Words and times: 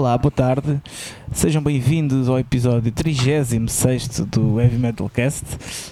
Olá, 0.00 0.16
boa 0.16 0.32
tarde. 0.32 0.80
Sejam 1.30 1.62
bem-vindos 1.62 2.26
ao 2.26 2.38
episódio 2.38 2.90
36 2.90 4.20
do 4.20 4.58
Heavy 4.58 4.78
Metal 4.78 5.06
Cast. 5.10 5.44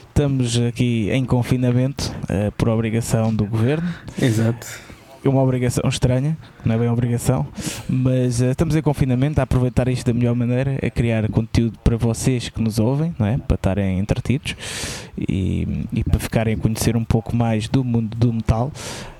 Estamos 0.09 0.59
aqui 0.59 1.11
em 1.11 1.27
confinamento 1.27 2.10
uh, 2.23 2.50
por 2.52 2.70
obrigação 2.70 3.34
do 3.34 3.45
governo. 3.45 3.86
Exato. 4.18 4.66
É 5.23 5.29
uma 5.29 5.42
obrigação 5.42 5.86
estranha, 5.86 6.38
não 6.64 6.74
é 6.74 6.79
bem 6.79 6.88
obrigação, 6.88 7.46
mas 7.86 8.41
uh, 8.41 8.46
estamos 8.46 8.74
em 8.74 8.80
confinamento 8.80 9.41
a 9.41 9.42
aproveitar 9.42 9.88
isto 9.88 10.06
da 10.06 10.14
melhor 10.14 10.34
maneira, 10.34 10.79
a 10.82 10.88
criar 10.88 11.29
conteúdo 11.29 11.78
para 11.84 11.98
vocês 11.98 12.48
que 12.48 12.62
nos 12.62 12.78
ouvem, 12.78 13.14
não 13.19 13.27
é? 13.27 13.36
para 13.36 13.56
estarem 13.56 13.98
entretidos 13.98 14.56
e, 15.19 15.84
e 15.92 16.02
para 16.02 16.19
ficarem 16.19 16.55
a 16.55 16.56
conhecer 16.56 16.97
um 16.97 17.05
pouco 17.05 17.36
mais 17.36 17.69
do 17.69 17.84
mundo 17.84 18.16
do 18.16 18.33
metal. 18.33 18.72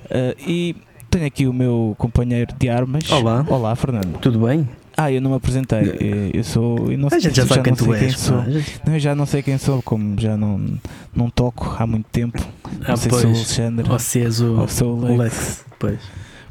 Uh, 0.07 0.35
e 0.49 0.75
tenho 1.11 1.27
aqui 1.27 1.47
o 1.47 1.53
meu 1.53 1.95
companheiro 1.99 2.55
de 2.59 2.69
armas. 2.69 3.11
Olá. 3.11 3.45
Olá, 3.49 3.77
Fernando. 3.77 4.19
Tudo 4.21 4.47
bem? 4.47 4.67
Ah, 5.01 5.13
eu 5.13 5.21
não 5.21 5.31
me 5.31 5.37
apresentei. 5.37 6.33
Eu 6.35 6.43
sou. 6.43 6.91
Eu 6.91 6.99
não, 6.99 7.09
A 7.13 7.19
gente 7.21 7.37
já 7.37 7.47
sabe 7.47 7.63
quem 7.63 7.71
não 7.71 7.77
tu 7.77 7.85
sei 7.85 8.05
és. 8.07 8.19
sou. 8.19 8.37
pá. 8.39 8.45
Não, 8.85 8.95
eu 8.95 8.99
já 9.01 9.15
não 9.15 9.27
sei 9.27 9.43
quem 9.45 9.57
sou, 9.57 9.81
como 9.81 10.21
já 10.21 10.37
não, 10.37 10.77
não 11.15 11.31
toco 11.31 11.77
há 11.79 11.87
muito 11.87 12.07
tempo. 12.11 12.45
Ah, 12.83 12.89
não 12.89 12.97
sei 12.97 13.11
se 13.13 13.21
sou 13.21 13.31
o 13.31 13.35
Alexandre 13.35 13.91
Ou 13.91 13.99
se 14.01 14.21
és 14.21 14.41
o, 14.41 14.55
ou 14.61 14.67
sou 14.69 14.97
o 14.99 15.17
Lex. 15.17 15.19
Lex. 15.19 15.65
Pois. 15.79 16.01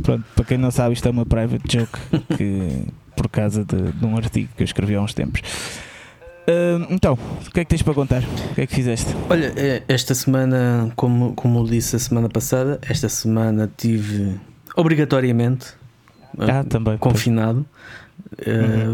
Pronto, 0.01 0.23
para 0.33 0.45
quem 0.45 0.57
não 0.57 0.71
sabe, 0.71 0.93
isto 0.93 1.05
é 1.07 1.11
uma 1.11 1.25
private 1.25 1.63
joke 1.77 1.99
que, 2.37 2.85
por 3.17 3.27
causa 3.27 3.65
de, 3.65 3.91
de 3.91 4.05
um 4.05 4.15
artigo 4.15 4.47
que 4.55 4.63
eu 4.63 4.65
escrevi 4.65 4.95
há 4.95 5.01
uns 5.01 5.13
tempos. 5.13 5.41
Ah, 6.47 6.87
então, 6.89 7.17
o 7.45 7.51
que 7.51 7.59
é 7.59 7.65
que 7.65 7.69
tens 7.69 7.81
para 7.81 7.93
contar? 7.93 8.23
O 8.51 8.55
que 8.55 8.61
é 8.61 8.67
que 8.67 8.73
fizeste? 8.73 9.13
Olha, 9.29 9.51
eh, 9.57 9.83
esta 9.89 10.15
semana, 10.15 10.89
como, 10.95 11.33
como 11.33 11.65
disse 11.67 11.97
a 11.97 11.99
semana 11.99 12.29
passada, 12.29 12.79
esta 12.87 13.09
semana 13.09 13.69
tive 13.75 14.35
obrigatoriamente 14.75 15.67
Ah, 16.39 16.63
também. 16.63 16.97
confinado. 16.97 17.65
Eh, 18.39 18.85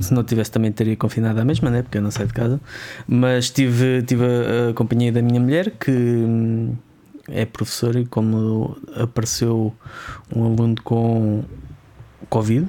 Se 0.00 0.12
não 0.12 0.24
tivesse, 0.24 0.50
também 0.50 0.72
teria 0.72 0.96
confinado 0.96 1.40
à 1.40 1.44
mesma, 1.44 1.70
né? 1.70 1.82
porque 1.82 1.98
eu 1.98 2.02
não 2.02 2.10
saio 2.10 2.28
de 2.28 2.34
casa. 2.34 2.60
Mas 3.06 3.50
tive, 3.50 4.02
tive 4.02 4.24
a, 4.24 4.70
a 4.70 4.74
companhia 4.74 5.12
da 5.12 5.22
minha 5.22 5.40
mulher, 5.40 5.70
que 5.78 5.90
hum, 5.90 6.74
é 7.28 7.44
professora, 7.44 8.00
e 8.00 8.06
como 8.06 8.76
apareceu 8.94 9.74
um 10.34 10.44
aluno 10.44 10.76
com 10.82 11.44
Covid, 12.28 12.66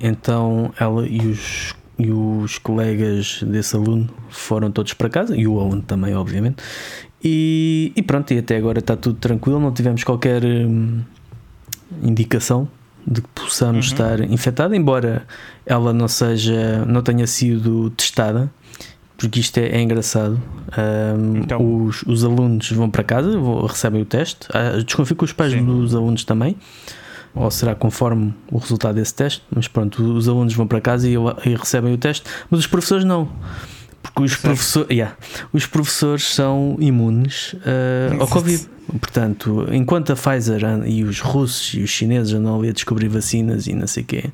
então 0.00 0.72
ela 0.78 1.06
e 1.06 1.20
os, 1.20 1.74
e 1.98 2.10
os 2.10 2.58
colegas 2.58 3.42
desse 3.42 3.76
aluno 3.76 4.08
foram 4.28 4.70
todos 4.70 4.94
para 4.94 5.08
casa, 5.08 5.36
e 5.36 5.46
o 5.46 5.58
aluno 5.60 5.82
também, 5.82 6.14
obviamente. 6.14 6.62
E, 7.22 7.92
e 7.94 8.02
pronto, 8.02 8.32
e 8.32 8.38
até 8.38 8.56
agora 8.56 8.78
está 8.78 8.96
tudo 8.96 9.18
tranquilo, 9.18 9.60
não 9.60 9.72
tivemos 9.72 10.02
qualquer 10.04 10.42
hum, 10.44 11.00
indicação 12.02 12.68
de 13.06 13.20
que 13.22 13.28
possamos 13.34 13.86
Uhum. 13.88 13.92
estar 13.92 14.20
infectada, 14.20 14.76
embora 14.76 15.26
ela 15.66 15.92
não 15.92 16.08
seja, 16.08 16.84
não 16.86 17.02
tenha 17.02 17.26
sido 17.26 17.90
testada, 17.90 18.50
porque 19.16 19.40
isto 19.40 19.58
é, 19.58 19.68
é 19.68 19.80
engraçado. 19.82 20.40
Ahm, 20.76 21.36
Então. 21.42 21.84
os, 21.84 22.02
os 22.04 22.24
alunos 22.24 22.70
vão 22.72 22.88
para 22.90 23.02
casa, 23.04 23.38
vão- 23.38 23.66
recebem 23.66 24.02
o 24.02 24.04
teste. 24.04 24.46
Ah, 24.52 24.80
desconfio 24.84 25.16
que 25.16 25.24
os 25.24 25.32
pais 25.32 25.52
Sim. 25.52 25.64
dos 25.64 25.94
alunos 25.94 26.24
também, 26.24 26.56
ou 27.34 27.50
será 27.50 27.74
conforme 27.74 28.34
o 28.50 28.58
resultado 28.58 28.94
desse 28.94 29.14
teste, 29.14 29.42
mas 29.54 29.68
pronto, 29.68 30.02
os 30.02 30.28
alunos 30.28 30.54
vão 30.54 30.66
para 30.66 30.80
casa 30.80 31.08
e, 31.08 31.14
e 31.14 31.54
recebem 31.54 31.92
o 31.92 31.98
teste, 31.98 32.24
mas 32.50 32.60
os 32.60 32.66
professores 32.66 33.04
não. 33.04 33.28
Porque 34.02 34.22
os, 34.22 34.36
professor, 34.36 34.86
yeah, 34.90 35.14
os 35.52 35.66
professores 35.66 36.34
são 36.34 36.76
imunes 36.80 37.54
ah, 37.64 38.16
ao. 38.20 38.28
Covid. 38.28 38.68
Portanto, 38.98 39.68
enquanto 39.70 40.10
a 40.10 40.16
Pfizer 40.16 40.62
e 40.84 41.04
os 41.04 41.20
russos 41.20 41.74
e 41.74 41.82
os 41.82 41.90
chineses 41.90 42.32
andam 42.32 42.58
ali 42.58 42.70
a 42.70 42.72
descobrir 42.72 43.06
vacinas 43.06 43.68
e 43.68 43.72
não 43.72 43.86
sei 43.86 44.02
o 44.02 44.06
quê, 44.06 44.24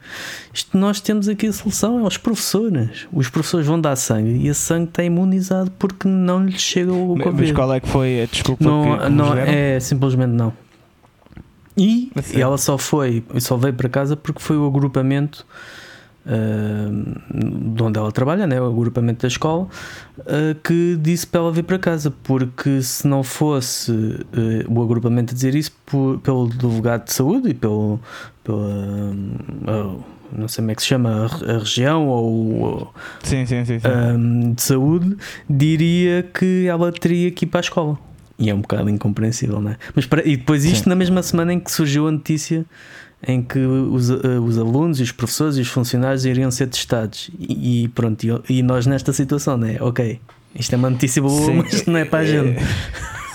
isto 0.52 0.78
nós 0.78 0.98
temos 1.00 1.28
aqui 1.28 1.48
a 1.48 1.52
solução: 1.52 2.00
é 2.00 2.02
os 2.02 2.16
professores. 2.16 3.06
Os 3.12 3.28
professores 3.28 3.66
vão 3.66 3.78
dar 3.78 3.96
sangue 3.96 4.30
e 4.30 4.48
esse 4.48 4.60
sangue 4.60 4.88
está 4.88 5.04
imunizado 5.04 5.70
porque 5.72 6.08
não 6.08 6.46
lhes 6.46 6.60
chega 6.60 6.92
o 6.92 7.16
Mas 7.16 7.24
Covid. 7.24 7.52
qual 7.52 7.74
é 7.74 7.80
que 7.80 7.88
foi 7.88 8.22
a 8.22 8.26
desculpa 8.26 8.64
Não, 8.64 8.98
que 8.98 9.08
não 9.10 9.34
é 9.34 9.78
simplesmente 9.78 10.30
não. 10.32 10.52
E, 11.76 12.10
e 12.34 12.40
ela 12.40 12.56
só 12.56 12.78
foi, 12.78 13.22
só 13.38 13.58
veio 13.58 13.74
para 13.74 13.88
casa 13.90 14.16
porque 14.16 14.40
foi 14.40 14.56
o 14.56 14.66
agrupamento 14.66 15.44
de 16.26 17.82
onde 17.82 17.98
ela 17.98 18.10
trabalha, 18.10 18.46
né, 18.46 18.60
o 18.60 18.66
agrupamento 18.66 19.22
da 19.22 19.28
escola, 19.28 19.68
ah, 20.20 20.56
que 20.62 20.98
disse 21.00 21.26
para 21.26 21.40
ela 21.40 21.52
vir 21.52 21.62
para 21.64 21.78
casa, 21.78 22.10
porque 22.22 22.82
se 22.82 23.06
não 23.06 23.22
fosse 23.22 23.92
ah, 24.32 24.64
o 24.68 24.82
agrupamento 24.82 25.32
a 25.32 25.34
dizer 25.34 25.54
isso 25.54 25.72
por- 25.86 26.18
pelo 26.18 26.48
delegado 26.48 27.04
de 27.04 27.12
saúde 27.12 27.50
e 27.50 27.54
pelo, 27.54 28.00
pela 28.42 29.14
ah, 29.66 29.94
não 30.32 30.48
sei 30.48 30.62
como 30.62 30.70
é 30.72 30.74
que 30.74 30.82
se 30.82 30.88
chama 30.88 31.10
a, 31.10 31.26
re- 31.28 31.50
a 31.52 31.58
região 31.58 32.08
ou 32.08 32.92
Sim, 33.22 33.46
sim, 33.46 33.64
sim. 33.64 33.78
um, 34.16 34.52
de 34.54 34.62
saúde 34.62 35.16
diria 35.48 36.24
que 36.34 36.66
ela 36.66 36.90
teria 36.90 37.30
que 37.30 37.44
ir 37.44 37.48
para 37.48 37.60
a 37.60 37.62
escola. 37.62 37.98
E 38.38 38.50
é 38.50 38.54
um 38.54 38.60
bocado 38.60 38.90
incompreensível, 38.90 39.60
não 39.62 39.70
é? 39.70 39.76
Mas 39.94 40.04
para, 40.04 40.26
e 40.28 40.36
depois 40.36 40.64
isto 40.66 40.88
na 40.90 40.94
mesma 40.94 41.22
semana 41.22 41.54
em 41.54 41.60
que 41.60 41.70
surgiu 41.72 42.06
a 42.06 42.10
notícia 42.10 42.66
em 43.26 43.42
que 43.42 43.58
os, 43.58 44.10
uh, 44.10 44.40
os 44.44 44.58
alunos 44.58 45.00
e 45.00 45.02
os 45.02 45.12
professores 45.12 45.56
e 45.56 45.60
os 45.60 45.68
funcionários 45.68 46.24
iriam 46.24 46.50
ser 46.50 46.66
testados. 46.68 47.30
E, 47.38 47.84
e 47.84 47.88
pronto, 47.88 48.24
e, 48.48 48.58
e 48.58 48.62
nós 48.62 48.86
nesta 48.86 49.12
situação, 49.12 49.56
não 49.56 49.66
é? 49.68 49.76
Ok, 49.80 50.20
isto 50.54 50.72
é 50.74 50.76
uma 50.78 50.90
notícia 50.90 51.20
boa, 51.22 51.44
Sim. 51.46 51.54
mas 51.56 51.86
não 51.86 51.96
é 51.98 52.04
para 52.04 52.20
a 52.20 52.24
gente. 52.24 52.60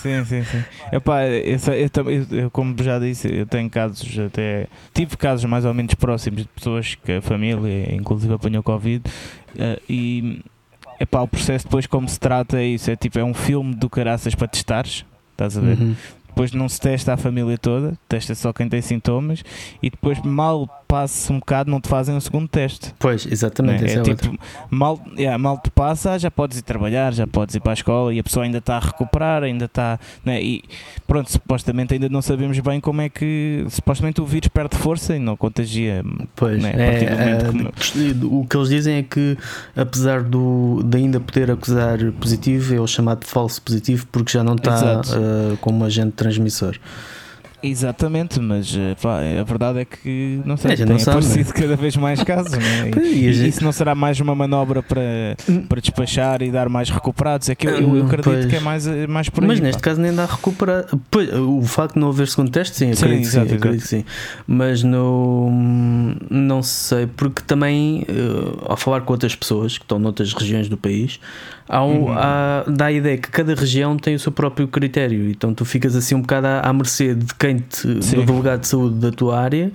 Sim, 0.01 0.25
sim, 0.25 0.43
sim. 0.43 0.63
Epá, 0.91 1.25
eu, 1.27 1.57
eu 2.01 2.21
eu- 2.31 2.49
como 2.51 2.75
já 2.81 2.97
disse, 2.97 3.31
eu 3.31 3.45
tenho 3.45 3.69
casos 3.69 4.17
até. 4.17 4.65
Tive 4.95 5.15
casos 5.15 5.45
mais 5.45 5.63
ou 5.63 5.73
menos 5.75 5.93
próximos 5.93 6.41
de 6.41 6.47
pessoas 6.47 6.95
que 6.95 7.11
a 7.11 7.21
família, 7.21 7.93
inclusive, 7.93 8.33
apanhou 8.33 8.63
Covid. 8.63 9.03
eh, 9.59 9.79
e 9.87 10.41
epá, 10.99 11.21
o 11.21 11.27
processo 11.27 11.65
depois, 11.65 11.85
como 11.85 12.09
se 12.09 12.19
trata, 12.19 12.57
é 12.59 12.65
isso: 12.65 12.89
é 12.89 12.95
tipo, 12.95 13.19
é 13.19 13.23
um 13.23 13.33
filme 13.35 13.75
do 13.75 13.87
caraças 13.91 14.33
para 14.33 14.47
testares. 14.47 15.05
Estás 15.33 15.55
a 15.57 15.61
ver? 15.61 15.77
Uhum. 15.77 15.95
Depois 16.31 16.53
não 16.53 16.69
se 16.69 16.79
testa 16.79 17.13
a 17.13 17.17
família 17.17 17.57
toda, 17.57 17.97
testa 18.07 18.33
só 18.33 18.53
quem 18.53 18.69
tem 18.69 18.81
sintomas. 18.81 19.43
E 19.83 19.89
depois, 19.89 20.19
mal 20.21 20.80
passa 20.91 21.31
um 21.31 21.39
bocado, 21.39 21.71
não 21.71 21.79
te 21.79 21.87
fazem 21.87 22.13
um 22.13 22.19
segundo 22.19 22.49
teste. 22.49 22.93
Pois, 22.99 23.25
exatamente, 23.25 23.85
essa 23.85 23.99
É 23.99 24.01
é, 24.01 24.15
tipo, 24.15 24.37
mal, 24.69 24.99
yeah, 25.17 25.37
mal 25.37 25.57
te 25.57 25.71
passa, 25.71 26.19
já 26.19 26.29
podes 26.29 26.57
ir 26.57 26.63
trabalhar, 26.63 27.13
já 27.13 27.25
podes 27.25 27.55
ir 27.55 27.61
para 27.61 27.71
a 27.71 27.73
escola 27.73 28.13
e 28.13 28.19
a 28.19 28.23
pessoa 28.23 28.43
ainda 28.43 28.57
está 28.57 28.75
a 28.75 28.79
recuperar, 28.79 29.41
ainda 29.43 29.65
está. 29.65 29.97
Né? 30.25 30.43
E 30.43 30.63
pronto, 31.07 31.31
supostamente 31.31 31.93
ainda 31.93 32.09
não 32.09 32.21
sabemos 32.21 32.59
bem 32.59 32.81
como 32.81 32.99
é 32.99 33.07
que. 33.07 33.65
Supostamente 33.69 34.19
o 34.19 34.25
vírus 34.25 34.49
perde 34.49 34.75
força 34.75 35.15
e 35.15 35.19
não 35.19 35.37
contagia. 35.37 36.03
Pois, 36.35 36.61
né, 36.61 36.73
é, 36.75 37.03
é, 37.05 38.25
o 38.25 38.45
que 38.45 38.57
eles 38.57 38.67
dizem 38.67 38.95
é 38.97 39.03
que, 39.03 39.37
apesar 39.73 40.23
do, 40.23 40.81
de 40.83 40.97
ainda 40.97 41.21
poder 41.21 41.51
acusar 41.51 41.99
positivo, 42.19 42.75
é 42.75 42.79
o 42.81 42.87
chamado 42.87 43.25
falso 43.25 43.61
positivo, 43.61 44.05
porque 44.11 44.33
já 44.33 44.43
não 44.43 44.55
está 44.55 45.01
eh, 45.13 45.57
como 45.61 45.85
agente 45.85 46.11
transmissor. 46.11 46.77
Exatamente, 47.63 48.39
mas 48.39 48.75
eh, 48.75 48.95
pá, 49.01 49.19
a 49.39 49.43
verdade 49.43 49.79
é 49.79 49.85
que 49.85 50.41
não 50.45 50.57
sei, 50.57 50.71
É, 50.71 50.75
tem 50.75 50.85
não 50.85 50.97
sabe, 50.99 51.17
aparecido 51.25 51.53
cada 51.53 51.75
vez 51.75 51.95
mais 51.95 52.23
casos. 52.23 52.51
Né? 52.57 52.91
E, 53.01 53.27
e 53.27 53.33
gente- 53.33 53.49
isso 53.49 53.63
não 53.63 53.71
será 53.71 53.93
mais 53.93 54.19
uma 54.19 54.33
manobra 54.33 54.81
para, 54.81 55.01
para 55.69 55.79
despachar 55.81 56.41
e 56.41 56.51
dar 56.51 56.67
mais 56.69 56.89
recuperados? 56.89 57.49
É 57.49 57.55
que 57.55 57.67
eu, 57.67 57.71
eu 57.79 57.87
Hum, 57.89 58.05
acredito 58.05 58.23
pois. 58.23 58.45
que 58.45 58.55
é 58.55 58.59
mais, 58.59 58.87
eh, 58.87 59.05
mais 59.07 59.29
por 59.29 59.43
aí. 59.43 59.47
Mas 59.47 59.59
pá. 59.59 59.65
neste 59.65 59.81
caso 59.81 60.01
nem 60.01 60.13
dá 60.13 60.25
recuperar. 60.25 60.85
O 61.47 61.61
facto 61.63 61.93
de 61.95 61.99
não 61.99 62.09
haver 62.09 62.27
segundo 62.27 62.49
teste, 62.49 62.75
sim, 62.77 62.93
Sim, 62.93 63.05
acredito, 63.05 63.25
que 63.25 63.31
sim, 63.31 63.39
exato, 63.41 63.55
acredito 63.55 63.87
sim. 63.87 64.05
Mas 64.47 64.83
no, 64.83 65.49
não 66.29 66.63
sei, 66.63 67.07
porque 67.07 67.41
também, 67.45 68.05
eh, 68.07 68.57
ao 68.65 68.77
falar 68.77 69.01
com 69.01 69.13
outras 69.13 69.35
pessoas 69.35 69.77
que 69.77 69.83
estão 69.83 69.99
noutras 69.99 70.33
regiões 70.33 70.67
do 70.69 70.77
país, 70.77 71.19
um, 71.79 72.07
Uhum. 72.09 72.73
dá 72.75 72.85
a 72.87 72.91
ideia 72.91 73.17
que 73.17 73.29
cada 73.29 73.53
região 73.55 73.95
tem 73.97 74.15
o 74.15 74.19
seu 74.19 74.31
próprio 74.31 74.67
critério. 74.67 75.29
Então 75.29 75.53
tu 75.53 75.63
ficas 75.63 75.95
assim 75.95 76.15
um 76.15 76.21
bocado 76.21 76.47
à, 76.47 76.59
à 76.61 76.73
mercê 76.73 77.13
de 77.15 77.33
quem 77.35 77.59
te, 77.59 78.03
Sim. 78.03 78.17
do 78.17 78.25
delegado 78.25 78.61
de 78.61 78.67
saúde 78.67 78.95
da 78.95 79.11
tua 79.11 79.39
área 79.39 79.71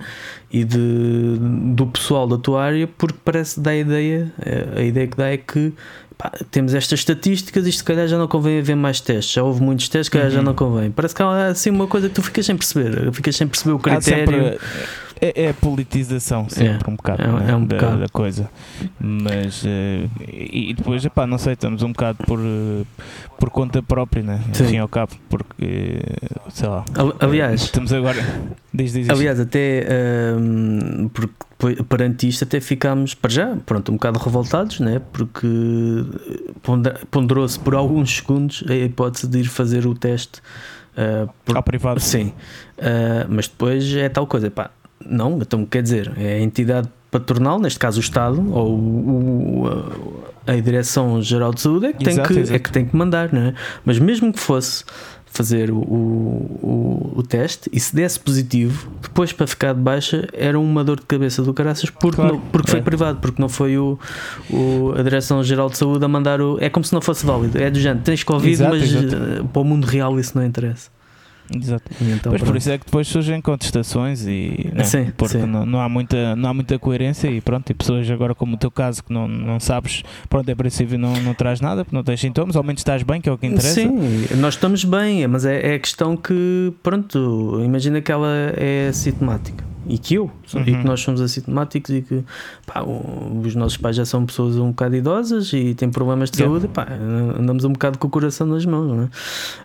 e 0.51 0.63
de, 0.63 1.37
do 1.73 1.87
pessoal 1.87 2.27
da 2.27 2.37
tua 2.37 2.63
área, 2.63 2.87
porque 2.97 3.17
parece 3.25 3.55
que 3.55 3.61
dá 3.61 3.71
a 3.71 3.75
ideia, 3.75 4.31
eh, 4.45 4.65
a 4.77 4.81
ideia 4.83 5.07
que 5.07 5.17
dá 5.17 5.27
é 5.29 5.37
que 5.37 5.73
pá, 6.17 6.31
temos 6.51 6.73
estas 6.73 6.99
estatísticas, 6.99 7.65
isto 7.65 7.79
se 7.79 7.83
calhar 7.83 8.07
já 8.07 8.17
não 8.17 8.27
convém 8.27 8.59
haver 8.59 8.75
mais 8.75 9.01
testes. 9.01 9.33
Já 9.33 9.43
houve 9.43 9.61
muitos 9.61 9.89
testes, 9.89 10.07
se 10.07 10.11
calhar 10.11 10.29
já 10.29 10.39
Uhum. 10.39 10.45
não 10.45 10.53
convém. 10.53 10.91
Parece 10.91 11.15
que 11.15 11.21
há 11.23 11.47
assim 11.47 11.69
uma 11.71 11.87
coisa 11.87 12.07
que 12.09 12.15
tu 12.15 12.21
ficas 12.21 12.45
sem 12.45 12.55
perceber, 12.55 13.11
ficas 13.11 13.35
sem 13.35 13.47
perceber 13.47 13.71
o 13.73 13.79
critério. 13.79 14.57
É, 15.21 15.43
é 15.45 15.49
a 15.49 15.53
politização 15.53 16.47
sempre 16.49 16.87
É, 16.87 16.91
um 16.91 16.95
bocado 16.95 17.21
é 17.21 17.27
um- 17.27 17.37
né, 17.39 17.51
é 17.51 17.55
um 17.55 17.65
da, 17.65 17.75
bocado. 17.75 17.99
da 17.99 18.07
coisa 18.09 18.49
mas 18.99 19.63
eh, 19.65 20.07
e 20.27 20.73
depois 20.73 21.03
epá, 21.05 21.25
não 21.27 21.37
sei 21.37 21.53
estamos 21.53 21.81
um 21.83 21.91
bocado 21.91 22.19
por 22.25 22.39
eh, 22.39 22.83
por 23.39 23.49
conta 23.49 23.81
própria 23.83 24.23
né 24.23 24.41
Sim. 24.53 24.63
enfim 24.65 24.77
ao 24.77 24.87
cabo 24.87 25.13
porque 25.29 26.01
sei 26.49 26.67
lá 26.69 26.83
Ali- 26.95 27.13
Aliás, 27.19 27.61
estamos 27.63 27.91
agora 27.93 28.19
diz, 28.73 28.93
diz, 28.93 29.09
aliás 29.09 29.39
até 29.39 29.85
hum, 30.39 31.09
porque 31.13 31.33
depois, 31.59 31.81
perante 31.89 32.27
isto 32.27 32.43
até 32.43 32.59
ficámos 32.61 33.15
para 33.15 33.31
já 33.31 33.55
pronto, 33.65 33.91
um 33.91 33.95
bocado 33.95 34.19
revoltados, 34.19 34.79
né? 34.79 35.01
porque 35.11 35.47
ponda- 36.61 36.99
ponderou-se 37.09 37.59
por 37.59 37.73
alguns 37.75 38.17
segundos 38.17 38.63
a 38.69 38.73
hipótese 38.75 39.27
de 39.27 39.39
ir 39.39 39.45
fazer 39.45 39.85
o 39.87 39.95
teste. 39.95 40.39
uh, 40.97 41.27
por- 41.45 41.55
ao 41.57 41.63
privado 41.63 41.99
Sim, 41.99 42.33
Uh, 42.77 43.25
mas 43.27 43.47
depois 43.47 43.91
é 43.95 44.07
tal 44.07 44.27
coisa, 44.27 44.51
pá, 44.51 44.69
não, 45.05 45.37
então 45.41 45.65
quer 45.65 45.81
dizer, 45.83 46.11
é 46.17 46.35
a 46.35 46.39
entidade 46.41 46.87
patronal, 47.11 47.59
neste 47.59 47.79
caso 47.79 47.97
o 47.97 48.01
Estado, 48.01 48.43
ou 48.53 48.73
o, 48.77 50.23
a, 50.45 50.55
Direção-Geral 50.55 51.53
de 51.53 51.61
Saúde, 51.61 51.85
é 51.87 51.93
que, 51.93 52.09
Exato, 52.09 52.27
tem 52.27 52.35
que, 52.37 52.41
exato. 52.41 52.55
é 52.55 52.59
que 52.59 52.71
tem 52.71 52.85
que 52.85 52.95
mandar, 52.95 53.31
não 53.33 53.41
é? 53.41 53.53
Mas 53.85 53.97
mesmo 53.99 54.31
que 54.33 54.39
fosse 54.39 54.83
fazer 55.25 55.69
o, 55.71 55.77
o, 55.77 57.13
o 57.17 57.23
teste 57.23 57.69
e 57.71 57.79
se 57.79 57.95
desse 57.95 58.19
positivo, 58.19 58.89
depois 59.01 59.31
para 59.31 59.45
ficar 59.45 59.73
de 59.73 59.79
baixa 59.81 60.27
era 60.33 60.57
uma 60.59 60.83
dor 60.83 60.99
de 60.99 61.05
cabeça 61.05 61.43
do 61.43 61.53
caraças 61.53 61.89
porque, 61.89 62.15
Claro, 62.15 62.35
não- 62.35 62.41
porque 62.41 62.71
foi 62.71 62.79
é. 62.79 62.83
privado, 62.83 63.19
porque 63.19 63.39
não 63.41 63.49
foi 63.49 63.77
o, 63.77 63.99
o, 64.49 64.93
a 64.97 65.01
Direção-Geral 65.03 65.69
de 65.69 65.77
Saúde 65.77 66.03
a 66.03 66.07
mandar 66.07 66.41
o. 66.41 66.57
É 66.59 66.69
como 66.69 66.83
se 66.85 66.93
não 66.93 67.01
fosse 67.01 67.25
válido, 67.25 67.57
é 67.61 67.69
do 67.69 67.79
género, 67.79 68.03
tens 68.03 68.23
Covid, 68.23 68.51
Exato, 68.53 68.75
mas 68.75 68.83
exato. 68.83 69.15
eh, 69.15 69.43
para 69.51 69.61
o 69.61 69.65
mundo 69.65 69.85
real 69.85 70.19
isso 70.19 70.31
não 70.35 70.43
interessa. 70.45 70.89
Exato. 71.55 71.83
Então, 72.01 72.31
Pois 72.31 72.43
por 72.43 72.55
isso 72.55 72.69
é 72.71 72.77
que 72.77 72.85
depois 72.85 73.07
surgem 73.07 73.39
contestações 73.41 74.25
e 74.27 74.69
né? 74.73 74.83
Sim, 74.83 75.11
porque 75.15 75.39
sim. 75.39 75.45
Não, 75.45 75.65
não 75.65 75.81
há 75.81 75.87
muita 75.87 76.35
não 76.35 76.49
há 76.49 76.53
muita 76.53 76.77
coerência 76.77 77.29
e 77.29 77.39
pronto 77.39 77.69
e 77.69 77.73
pessoas 77.73 78.09
agora 78.09 78.35
como 78.35 78.55
o 78.55 78.57
teu 78.57 78.69
caso 78.69 79.03
que 79.03 79.13
não, 79.13 79.27
não 79.27 79.59
sabes 79.59 80.03
pronto 80.29 80.49
é 80.49 80.55
princípio 80.55 80.97
não, 80.97 81.13
não 81.21 81.33
traz 81.33 81.61
nada 81.61 81.85
porque 81.85 81.95
não 81.95 82.03
tens 82.03 82.19
sintomas 82.19 82.55
ao 82.55 82.63
menos 82.63 82.81
estás 82.81 83.03
bem 83.03 83.21
que 83.21 83.29
é 83.29 83.31
o 83.31 83.37
que 83.37 83.47
interessa 83.47 83.73
Sim, 83.73 84.35
nós 84.37 84.55
estamos 84.55 84.83
bem, 84.83 85.27
mas 85.27 85.45
é, 85.45 85.73
é 85.73 85.75
a 85.75 85.79
questão 85.79 86.17
que, 86.17 86.73
pronto, 86.83 87.61
imagina 87.63 88.01
que 88.01 88.11
ela 88.11 88.27
é 88.55 88.87
assintomática 88.89 89.63
e 89.87 89.97
que 89.97 90.15
eu, 90.15 90.29
e 90.53 90.57
Uhum. 90.57 90.63
que 90.65 90.85
nós 90.85 90.99
somos 91.01 91.21
assintomáticos 91.21 91.89
e 91.95 92.01
que 92.01 92.23
pá, 92.65 92.83
os 92.83 93.55
nossos 93.55 93.77
pais 93.77 93.95
já 93.95 94.05
são 94.05 94.25
pessoas 94.25 94.57
um 94.57 94.69
bocado 94.69 94.95
idosas 94.95 95.51
e 95.53 95.73
têm 95.73 95.89
problemas 95.89 96.29
de 96.31 96.37
Yeah. 96.41 96.59
saúde, 96.59 96.71
pá, 96.73 96.87
andamos 97.39 97.63
um 97.63 97.71
bocado 97.73 97.97
com 97.97 98.07
o 98.07 98.09
coração 98.09 98.45
nas 98.47 98.65
mãos, 98.65 98.87
não 98.87 98.95
é? 98.95 98.99
Uhum. 99.01 99.09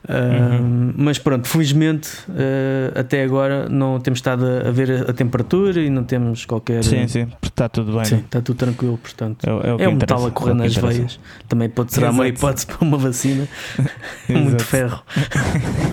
Ah, 0.09 0.93
mas 0.97 1.19
pronto, 1.19 1.47
felizmente 1.49 2.09
ah, 2.31 3.01
até 3.01 3.23
agora 3.25 3.69
não 3.69 3.99
temos 4.01 4.19
estado 4.19 4.45
a, 4.45 4.71
ver 4.71 5.09
a 5.09 5.13
temperatura 5.13 5.81
e 5.81 5.91
não 5.91 6.05
temos 6.05 6.45
qualquer. 6.45 6.83
sim 6.85 7.07
sim 7.09 7.27
está 7.43 7.69
tudo 7.69 7.93
bem 7.93 8.05
Sim, 8.05 8.17
está 8.19 8.41
tudo 8.41 8.57
tranquilo, 8.57 8.97
portanto. 8.99 9.45
É, 9.47 9.51
é 9.69 9.75
o 9.75 9.81
É 9.83 9.89
um 9.89 9.95
metal 9.97 10.27
a 10.27 10.31
correr 10.31 10.51
é 10.51 10.55
o 10.55 10.57
que 10.57 10.63
nas 10.63 10.73
interessa. 10.77 10.97
veias. 10.99 11.21
Também 11.49 11.69
pode 11.69 11.93
ser 11.93 12.05
uma 12.05 12.27
hipótese 12.29 12.67
para 12.67 12.77
uma 12.81 12.97
vacina. 12.97 13.47
Muito 14.29 14.63
ferro. 14.65 15.03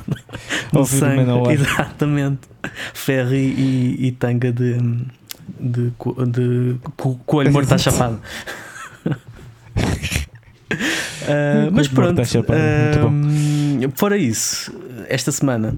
No 0.71 0.85
sangue. 0.85 1.23
Exatamente. 1.51 2.39
Ferro 2.93 3.33
e, 3.33 3.37
e, 3.97 4.07
e 4.07 4.11
tanga 4.11 4.51
de, 4.51 4.77
de, 5.59 5.91
de 6.27 6.75
co- 6.95 7.19
coelho 7.25 7.51
morto 7.51 7.71
à 7.73 7.77
chapada. 7.77 8.19
Ah, 11.27 11.69
mas 11.71 11.87
pronto, 11.87 12.21
ah, 12.21 13.91
fora 13.95 14.17
isso, 14.17 14.73
esta 15.07 15.31
semana, 15.31 15.75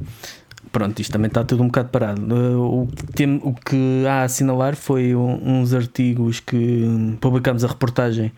pronto, 0.71 0.99
isto 1.01 1.11
também 1.11 1.27
está 1.27 1.43
tudo 1.43 1.63
um 1.63 1.67
bocado 1.67 1.89
parado. 1.89 2.21
Ah, 2.33 2.57
o, 2.57 2.87
que 2.87 3.13
tem- 3.13 3.39
o 3.43 3.53
que 3.53 4.05
há 4.07 4.21
a 4.21 4.23
assinalar 4.23 4.75
foi 4.75 5.15
um- 5.15 5.61
uns 5.61 5.73
artigos 5.73 6.39
que 6.39 7.15
publicámos 7.21 7.63
a 7.63 7.67
reportagem 7.67 8.31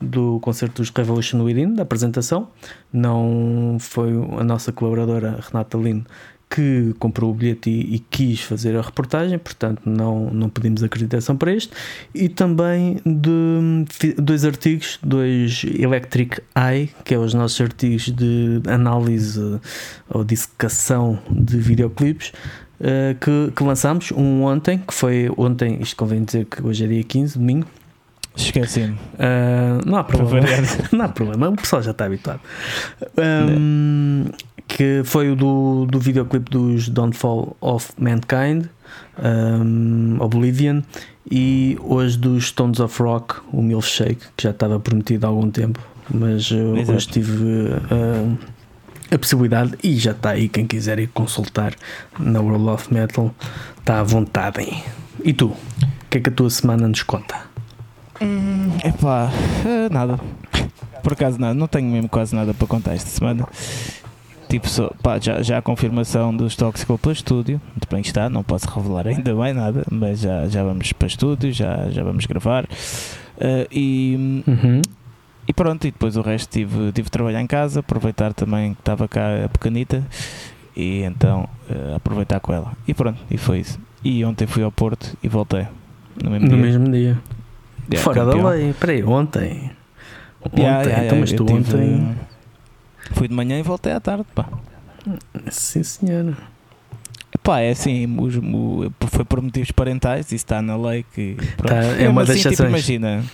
do 0.00 0.38
concerto 0.40 0.82
dos 0.82 0.90
Revolution 0.90 1.40
Within, 1.42 1.74
da 1.74 1.82
apresentação. 1.82 2.48
Não 2.92 3.76
foi 3.78 4.10
a 4.38 4.44
nossa 4.44 4.72
colaboradora 4.72 5.38
Renata 5.48 5.78
Lino 5.78 6.04
que 6.50 6.92
comprou 6.98 7.30
o 7.30 7.34
bilhete 7.34 7.70
e, 7.70 7.94
e 7.94 7.98
quis 8.00 8.40
fazer 8.40 8.76
a 8.76 8.82
reportagem, 8.82 9.38
portanto 9.38 9.82
não, 9.86 10.30
não 10.30 10.48
pedimos 10.48 10.82
acreditação 10.82 11.36
para 11.36 11.52
este. 11.52 11.72
E 12.12 12.28
também 12.28 12.98
de 13.06 14.14
dois 14.20 14.44
artigos, 14.44 14.98
dois 15.00 15.64
Electric 15.64 16.42
Eye, 16.56 16.90
que 17.04 17.14
é 17.14 17.18
os 17.18 17.32
nossos 17.32 17.60
artigos 17.60 18.10
de 18.10 18.60
análise 18.66 19.60
ou 20.08 20.24
dissecação 20.24 21.20
de 21.30 21.56
videoclipes. 21.58 22.32
eh, 22.80 23.14
que, 23.20 23.52
que 23.54 23.62
lançámos 23.62 24.10
um 24.10 24.42
ontem, 24.42 24.78
que 24.78 24.94
foi 24.94 25.30
ontem, 25.36 25.78
isto 25.80 25.94
convém 25.96 26.24
dizer 26.24 26.46
que 26.46 26.66
hoje 26.66 26.84
é 26.84 26.88
dia 26.88 27.04
15, 27.04 27.38
domingo. 27.38 27.66
Esqueci-me 28.36 28.96
Ah, 29.18 29.80
não 29.84 29.98
há 29.98 30.04
problema. 30.04 30.46
Não 30.92 31.04
há 31.04 31.08
problema, 31.08 31.48
o 31.48 31.56
pessoal 31.56 31.82
já 31.82 31.90
está 31.90 32.06
habituado. 32.06 32.40
Um, 33.18 34.24
que 34.66 35.02
foi 35.04 35.30
o 35.30 35.36
do, 35.36 35.86
do 35.86 35.98
videoclipe 35.98 36.50
dos 36.50 36.88
Downfall 36.88 37.56
of 37.60 37.92
Mankind, 37.98 38.66
um, 39.22 40.16
Oblivion, 40.20 40.82
e 41.30 41.76
hoje 41.80 42.16
dos 42.16 42.48
Stones 42.48 42.80
of 42.80 43.02
Rock, 43.02 43.36
o 43.52 43.62
Milkshake, 43.62 44.22
que 44.36 44.44
já 44.44 44.50
estava 44.50 44.78
prometido 44.78 45.26
há 45.26 45.28
algum 45.28 45.50
tempo, 45.50 45.80
mas 46.12 46.50
uh, 46.50 46.56
hoje 46.88 47.08
tive 47.08 47.32
uh, 47.32 48.38
a 49.10 49.18
possibilidade 49.18 49.76
e 49.82 49.96
já 49.96 50.12
está 50.12 50.30
aí. 50.30 50.48
Quem 50.48 50.66
quiser 50.66 50.98
ir 50.98 51.08
consultar 51.08 51.74
na 52.18 52.40
World 52.40 52.68
of 52.68 52.94
Metal, 52.94 53.34
está 53.78 54.00
à 54.00 54.02
vontade. 54.02 54.82
E 55.24 55.32
tu? 55.32 55.48
O 55.48 55.56
que 56.08 56.18
é 56.18 56.20
que 56.20 56.30
a 56.30 56.32
tua 56.32 56.50
semana 56.50 56.88
nos 56.88 57.02
conta? 57.02 57.49
Epá, 58.84 59.30
eh, 59.66 59.88
nada. 59.90 60.18
Por 61.02 61.12
acaso 61.14 61.40
nada, 61.40 61.54
não 61.54 61.66
tenho 61.66 61.88
mesmo 61.90 62.08
quase 62.08 62.34
nada 62.34 62.52
para 62.52 62.66
contar 62.66 62.94
esta 62.94 63.08
semana. 63.08 63.46
Tipo, 64.48 64.68
só, 64.68 64.90
pá, 65.02 65.18
já, 65.18 65.42
já 65.42 65.58
a 65.58 65.62
confirmação 65.62 66.34
dos 66.36 66.56
Toxical 66.56 66.98
para 66.98 67.12
estúdio. 67.12 67.60
Muito 67.68 67.88
bem 67.90 68.00
está, 68.00 68.28
não 68.28 68.42
posso 68.42 68.68
revelar 68.68 69.06
ainda 69.06 69.34
bem 69.34 69.54
nada, 69.54 69.84
mas 69.90 70.20
já, 70.20 70.46
já 70.48 70.62
vamos 70.64 70.92
para 70.92 71.06
estúdio, 71.08 71.52
já, 71.52 71.88
já 71.90 72.02
vamos 72.02 72.26
gravar. 72.26 72.66
Eh, 73.38 73.66
e, 73.70 74.42
Uhum. 74.46 74.82
e 75.48 75.52
pronto, 75.54 75.86
e 75.86 75.90
depois 75.92 76.16
o 76.16 76.20
resto 76.20 76.50
tive, 76.50 76.92
tive 76.92 77.04
de 77.06 77.10
trabalhar 77.10 77.40
em 77.40 77.46
casa, 77.46 77.80
aproveitar 77.80 78.34
também 78.34 78.74
que 78.74 78.80
estava 78.80 79.06
cá 79.08 79.44
a 79.44 79.48
pequenita 79.48 80.04
e 80.76 81.02
então 81.02 81.48
eh, 81.70 81.94
aproveitar 81.96 82.40
com 82.40 82.52
ela. 82.52 82.72
E 82.86 82.92
pronto, 82.92 83.18
e 83.30 83.38
foi 83.38 83.60
isso. 83.60 83.78
E 84.04 84.24
ontem 84.24 84.46
fui 84.46 84.62
ao 84.62 84.72
Porto 84.72 85.16
e 85.22 85.28
voltei. 85.28 85.66
No 86.22 86.30
mesmo 86.30 86.48
No 86.48 86.54
dia. 86.56 86.62
mesmo 86.66 86.90
dia. 86.90 87.18
Yeah, 87.92 88.04
Fora 88.04 88.24
campeão. 88.24 88.42
da 88.44 88.50
lei. 88.50 88.72
Peraí, 88.78 89.02
ontem. 89.04 89.70
Ontem, 90.44 90.62
Yeah, 90.62 90.82
yeah, 90.84 91.04
então, 91.06 91.18
mas 91.20 91.32
tu 91.32 91.44
tive- 91.44 91.58
ontem. 91.58 92.16
Fui 93.12 93.28
de 93.28 93.34
manhã 93.34 93.58
e 93.58 93.62
voltei 93.62 93.92
à 93.92 94.00
tarde, 94.00 94.24
pá. 94.34 94.46
Sim, 95.50 95.82
senhora. 95.82 96.36
Pá, 97.42 97.60
é 97.60 97.70
assim, 97.70 98.06
os- 98.18 98.36
o- 98.36 98.92
foi 99.08 99.24
por 99.24 99.40
motivos 99.40 99.70
parentais, 99.70 100.26
isso 100.26 100.34
está 100.36 100.60
na 100.62 100.76
lei 100.76 101.04
que. 101.14 101.36
Tá, 101.66 101.76
é 101.76 102.08
uma 102.08 102.24
das 102.24 102.36
assim, 102.36 102.50
tipo, 102.50 102.62
imagina. 102.64 103.24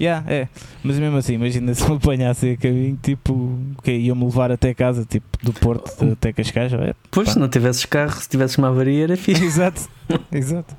Yeah, 0.00 0.24
é, 0.32 0.48
mas 0.84 0.96
mesmo 0.96 1.16
assim, 1.16 1.34
imagina 1.34 1.74
se 1.74 1.84
me 1.90 1.96
apanhasse 1.96 2.50
a 2.52 2.56
caminho, 2.56 2.96
tipo, 3.02 3.58
que 3.82 3.90
iam-me 3.90 4.24
levar 4.26 4.52
até 4.52 4.72
casa, 4.72 5.04
tipo, 5.04 5.26
do 5.42 5.52
Porto 5.52 5.90
até 6.12 6.32
Cascais, 6.32 6.72
é, 6.72 6.94
Pois, 7.10 7.26
Pá. 7.26 7.32
se 7.32 7.38
não 7.40 7.48
tivesses 7.48 7.84
carro, 7.84 8.12
se 8.20 8.28
tivesses 8.28 8.56
uma 8.58 8.68
avaria, 8.68 9.02
era 9.04 9.16
fixe. 9.18 9.44
exato, 9.44 9.88
exato. 10.30 10.76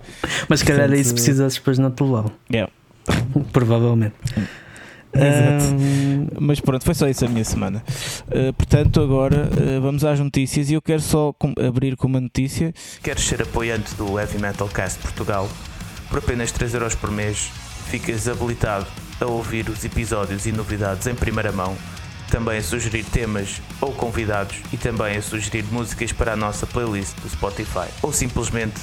Mas 0.48 0.62
se 0.62 0.66
calhar 0.66 0.84
é 0.84 0.88
Portanto, 0.88 1.02
isso 1.02 1.14
precisasses 1.14 1.58
depois 1.58 1.78
não 1.78 1.92
te 1.92 2.02
levá-lo. 2.02 2.32
Yeah. 2.50 2.72
Provavelmente. 3.52 4.16
Exato. 5.14 5.74
Ahm, 5.74 6.28
Mas 6.40 6.60
pronto, 6.60 6.86
foi 6.86 6.94
só 6.94 7.08
isso 7.08 7.26
a 7.26 7.28
minha 7.28 7.44
semana. 7.44 7.84
Uh, 8.28 8.54
portanto, 8.54 9.02
agora 9.02 9.50
uh, 9.50 9.82
vamos 9.82 10.04
às 10.04 10.20
notícias 10.20 10.70
e 10.70 10.74
eu 10.76 10.82
quero 10.82 11.02
só 11.02 11.34
com- 11.34 11.54
abrir 11.68 11.96
com 11.96 12.08
uma 12.08 12.22
notícia. 12.22 12.74
Queres 13.02 13.24
ser 13.24 13.42
apoiante 13.42 13.96
do 13.96 14.20
Heavy 14.20 14.38
Metal 14.40 14.68
Cast 14.68 15.00
Portugal? 15.00 15.50
Por 16.10 16.20
apenas 16.20 16.52
3€ 16.52 16.96
por 16.96 17.12
mês, 17.12 17.50
ficas 17.90 18.28
habilitado 18.28 18.86
a 19.20 19.26
ouvir 19.26 19.68
os 19.70 19.84
episódios 19.84 20.46
e 20.46 20.52
novidades 20.52 21.06
em 21.08 21.16
primeira 21.16 21.52
mão, 21.52 21.76
também 22.32 22.58
a 22.58 22.64
sugerir 22.64 23.04
temas 23.04 23.62
ou 23.82 23.92
convidados 23.92 24.58
e 24.72 24.78
também 24.78 25.18
a 25.18 25.22
sugerir 25.22 25.66
músicas 25.72 26.12
para 26.12 26.34
a 26.34 26.36
nossa 26.36 26.66
playlist 26.68 27.16
do 27.22 27.30
Spotify. 27.30 27.88
Ou 28.04 28.14
simplesmente 28.14 28.80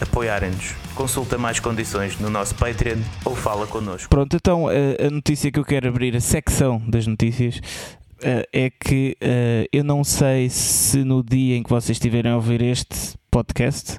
apoiarem-nos. 0.00 0.74
Consulta 0.94 1.38
mais 1.38 1.60
condições 1.60 2.18
no 2.18 2.28
nosso 2.28 2.54
Patreon 2.54 2.98
ou 3.24 3.34
fala 3.34 3.66
connosco. 3.66 4.08
Pronto, 4.10 4.36
então 4.36 4.68
a, 4.68 4.72
a 5.06 5.10
notícia 5.10 5.50
que 5.50 5.58
eu 5.58 5.64
quero 5.64 5.88
abrir, 5.88 6.14
a 6.14 6.20
secção 6.20 6.82
das 6.86 7.06
notícias, 7.06 7.60
é 8.52 8.70
que 8.70 9.16
uh, 9.22 9.68
eu 9.72 9.84
não 9.84 10.04
sei 10.04 10.48
se 10.48 11.04
no 11.04 11.22
dia 11.22 11.56
em 11.56 11.62
que 11.62 11.70
vocês 11.70 11.96
estiverem 11.96 12.32
a 12.32 12.36
ouvir 12.36 12.62
este 12.62 13.18
podcast, 13.30 13.98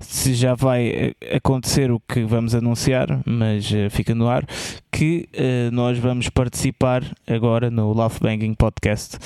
se 0.00 0.34
já 0.34 0.54
vai 0.54 0.90
uh, 0.90 1.36
acontecer 1.36 1.90
o 1.90 2.00
que 2.00 2.24
vamos 2.24 2.54
anunciar, 2.54 3.20
mas 3.24 3.70
fica 3.90 4.14
no 4.14 4.28
ar, 4.28 4.44
que 4.90 5.28
nós 5.72 5.98
vamos 5.98 6.28
participar 6.28 7.02
agora 7.26 7.70
no 7.70 7.92
Love 7.92 8.20
Banging 8.20 8.54
Podcast. 8.54 9.18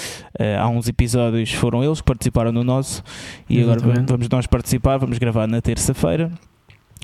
Há 0.58 0.68
uns 0.68 0.88
episódios, 0.88 1.52
foram 1.52 1.84
eles 1.84 2.00
que 2.00 2.06
participaram 2.06 2.52
no 2.52 2.62
nosso, 2.62 3.02
e 3.48 3.60
agora 3.60 3.80
vamos 4.06 4.28
nós 4.28 4.46
participar, 4.46 4.96
vamos 4.96 5.18
gravar 5.18 5.46
na 5.46 5.60
terça-feira. 5.60 6.30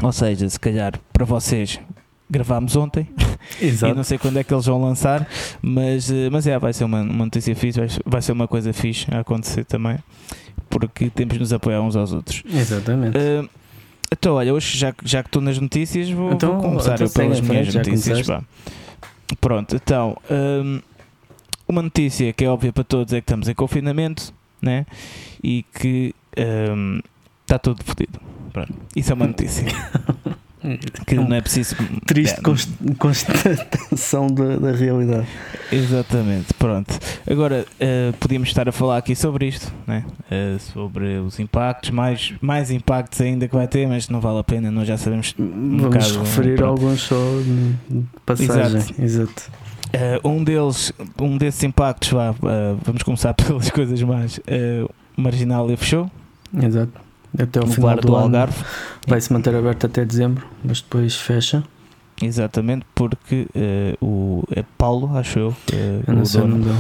Ou 0.03 0.13
seja, 0.13 0.49
se 0.49 0.59
calhar 0.59 0.93
para 1.13 1.25
vocês 1.25 1.79
gravámos 2.33 2.75
ontem 2.77 3.07
e 3.61 3.67
Exato. 3.67 3.95
não 3.95 4.03
sei 4.03 4.17
quando 4.19 4.39
é 4.39 4.45
que 4.45 4.53
eles 4.53 4.65
vão 4.67 4.81
lançar, 4.83 5.29
mas, 5.61 6.11
eh, 6.11 6.31
mas 6.31 6.47
é, 6.47 6.59
vai 6.59 6.73
ser 6.73 6.85
uma, 6.85 7.03
uma 7.03 7.25
notícia 7.27 7.55
fixe, 7.55 7.79
vai, 7.79 7.89
vai 8.07 8.23
ser 8.23 8.33
uma 8.33 8.49
coisa 8.49 8.73
fixe 8.73 9.07
a 9.15 9.21
acontecer 9.21 9.65
também, 9.65 9.99
porque 10.71 11.11
temos 11.11 11.35
de 11.35 11.41
nos 11.41 11.53
apoiar 11.53 11.83
uns 11.83 11.95
aos 11.95 12.13
outros. 12.13 12.43
Exatamente. 12.53 13.17
Eh, 13.19 13.45
então, 14.11 14.35
olha, 14.35 14.53
hoje 14.53 14.77
já, 14.79 14.93
que- 14.93 15.07
já 15.09 15.23
que 15.23 15.29
estou 15.29 15.43
nas 15.43 15.59
notícias, 15.59 16.09
vou, 16.11 16.33
Então, 16.33 16.53
vou 16.53 16.63
começar 16.71 16.95
então 16.95 17.07
eu 17.07 17.11
pelas 17.13 17.41
minhas 17.41 17.75
notícias. 17.75 18.27
Pronto, 19.41 19.77
então, 19.77 20.17
hum, 20.31 20.81
uma 21.69 21.83
notícia 21.83 22.33
que 22.33 22.45
é 22.45 22.49
óbvia 22.49 22.73
para 22.73 22.85
todos 22.85 23.13
é 23.15 23.21
que 23.21 23.25
estamos 23.25 23.49
em 23.49 23.55
confinamento, 23.55 24.33
né? 24.61 24.85
E 25.43 25.65
que 25.75 26.15
hum, 26.75 27.01
está 27.43 27.59
tudo 27.59 27.83
fodido. 27.85 28.21
Pronto, 28.53 28.73
isso 28.95 29.11
é 29.11 29.15
uma 29.15 29.27
notícia. 29.27 29.65
que 31.07 31.15
não 31.15 31.33
é 31.35 31.41
preciso. 31.41 31.75
Triste 32.07 32.39
É, 32.39 32.43
const- 32.43 32.71
constatação 32.99 34.27
da, 34.29 34.57
da 34.57 34.73
realidade. 34.73 35.27
Exatamente, 35.71 36.53
pronto. 36.55 36.99
Agora, 37.29 37.65
eh, 37.81 38.13
podíamos 38.21 38.49
estar 38.49 38.69
a 38.69 38.73
falar 38.73 38.99
aqui 38.99 39.15
sobre 39.17 39.47
isto, 39.49 39.73
né? 39.87 40.05
Eh, 40.31 40.57
sobre 40.73 41.19
os 41.19 41.39
impactos, 41.41 41.91
mais, 41.91 42.33
mais 42.41 42.71
impactos 42.71 43.21
ainda 43.21 43.49
que 43.49 43.55
vai 43.55 43.67
ter, 43.67 43.87
mas 43.89 44.09
não 44.09 44.21
vale 44.21 44.39
a 44.41 44.45
pena, 44.45 44.71
nós 44.71 44.87
já 44.87 44.97
sabemos. 44.97 45.35
Vamos 45.39 45.83
bocado, 45.83 46.19
referir 46.21 46.57
pronto. 46.57 46.83
alguns 46.83 47.01
só 47.03 47.15
de 47.89 48.05
passagem. 48.27 48.83
Exato. 48.99 49.51
Eh, 49.93 50.21
um 50.25 50.43
deles, 50.43 50.93
um 51.21 51.37
desses 51.37 51.63
impactos, 51.65 52.11
vá, 52.11 52.35
vamos 52.83 53.03
começar 53.03 53.35
pelas 53.35 53.71
coisas 53.71 54.03
mais. 54.03 54.41
eh, 54.47 54.87
Marginália 55.17 55.77
fechou, 55.77 56.11
Exato. 56.63 56.93
Até 57.39 57.61
ao 57.61 57.67
no 57.67 57.73
final 57.73 57.97
do, 57.97 58.03
do 58.03 58.15
ano 58.15 58.25
Algarve. 58.25 58.65
vai 59.07 59.21
se 59.21 59.33
manter 59.33 59.55
aberto 59.55 59.87
até 59.87 60.05
dezembro, 60.05 60.47
mas 60.65 60.81
depois 60.81 61.17
fecha. 61.17 61.63
Exatamente, 62.21 62.85
porque 62.95 63.49
eh, 63.55 63.97
o 64.01 64.45
é 64.55 64.63
Paulo, 64.79 65.17
acho 65.17 65.39
eu, 65.41 65.57
eh, 65.73 66.01
Eu 66.07 66.15
o 66.15 66.21
o 66.21 66.25
dono, 66.25 66.77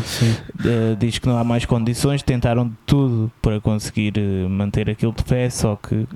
eh, 0.64 0.96
diz 1.00 1.18
que 1.18 1.26
não 1.26 1.36
há 1.36 1.42
mais 1.42 1.64
condições, 1.64 2.22
tentaram 2.22 2.68
de 2.68 2.74
tudo 2.86 3.32
para 3.40 3.60
conseguir 3.60 4.12
manter 4.48 4.88
aquilo 4.88 5.12
de 5.12 5.24
pé, 5.24 5.50
só 5.50 5.74
que 5.74 6.06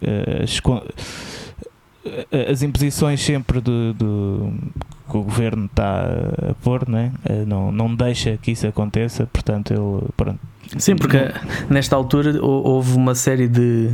as, 0.45 0.61
as 2.51 2.63
imposições 2.63 3.21
sempre 3.21 3.61
do, 3.61 3.93
do- 3.95 4.53
que 5.11 5.17
o 5.17 5.23
governo 5.23 5.67
está 5.67 6.05
a 6.51 6.55
pôr, 6.63 6.89
não, 6.89 6.99
é? 6.99 7.13
Eh, 7.25 7.45
não, 7.47 7.71
não 7.71 7.95
deixa 7.95 8.37
que 8.37 8.51
isso 8.51 8.67
aconteça, 8.67 9.27
portanto 9.33 9.73
ele 9.73 10.09
pronto, 10.17 10.39
Sim, 10.79 10.97
porque 10.97 11.19
nesta 11.71 11.95
altura 11.95 12.41
hou- 12.43 12.65
houve 12.67 12.97
uma 12.97 13.15
série 13.15 13.47
de, 13.47 13.91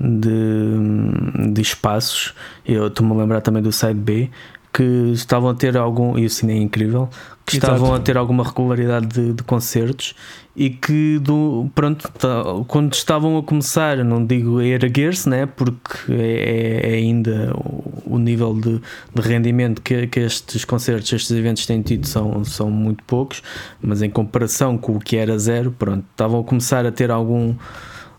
de, 0.00 1.52
de 1.52 1.60
espaços, 1.60 2.34
eu 2.64 2.86
estou-me 2.86 3.12
a 3.12 3.16
lembrar 3.16 3.40
também 3.40 3.62
do 3.62 3.70
site 3.70 3.96
B, 3.98 4.30
que 4.72 5.10
estavam 5.12 5.50
a 5.50 5.54
ter 5.54 5.76
algum, 5.76 6.16
e 6.16 6.24
o 6.24 6.30
cine 6.30 6.52
é 6.52 6.56
incrível, 6.56 7.08
que 7.44 7.56
Exato. 7.56 7.74
estavam 7.74 7.94
a 7.94 7.98
ter 7.98 8.16
alguma 8.16 8.44
regularidade 8.44 9.08
de, 9.08 9.32
de 9.32 9.42
concertos 9.42 10.14
e 10.54 10.70
que 10.70 11.18
do, 11.18 11.68
pronto, 11.74 12.08
tá- 12.12 12.44
quando 12.68 12.94
estavam 12.94 13.36
a 13.36 13.42
começar, 13.42 13.96
não 14.04 14.24
digo 14.24 14.58
a 14.58 14.64
erguer-se, 14.64 15.28
né, 15.28 15.46
porque 15.46 16.12
é, 16.12 16.92
é 16.92 16.94
ainda 16.94 17.52
o, 17.56 18.14
o 18.14 18.18
nível 18.18 18.54
de, 18.54 18.80
de 19.12 19.22
rendimento 19.28 19.82
que, 19.82 20.06
que 20.06 20.20
estes 20.20 20.64
concertos, 20.64 21.12
estes 21.12 21.32
eventos 21.32 21.66
têm 21.66 21.82
tido 21.82 22.06
são, 22.06 22.44
são 22.44 22.70
muito 22.70 23.02
poucos, 23.04 23.42
mas 23.82 24.02
em 24.02 24.10
comparação 24.10 24.78
com 24.78 24.96
o 24.96 25.00
que 25.00 25.16
era 25.16 25.36
zero, 25.36 25.72
pronto, 25.76 26.04
estavam 26.12 26.40
a 26.40 26.44
começar 26.44 26.86
a 26.86 26.92
ter 26.92 27.10
algum 27.10 27.54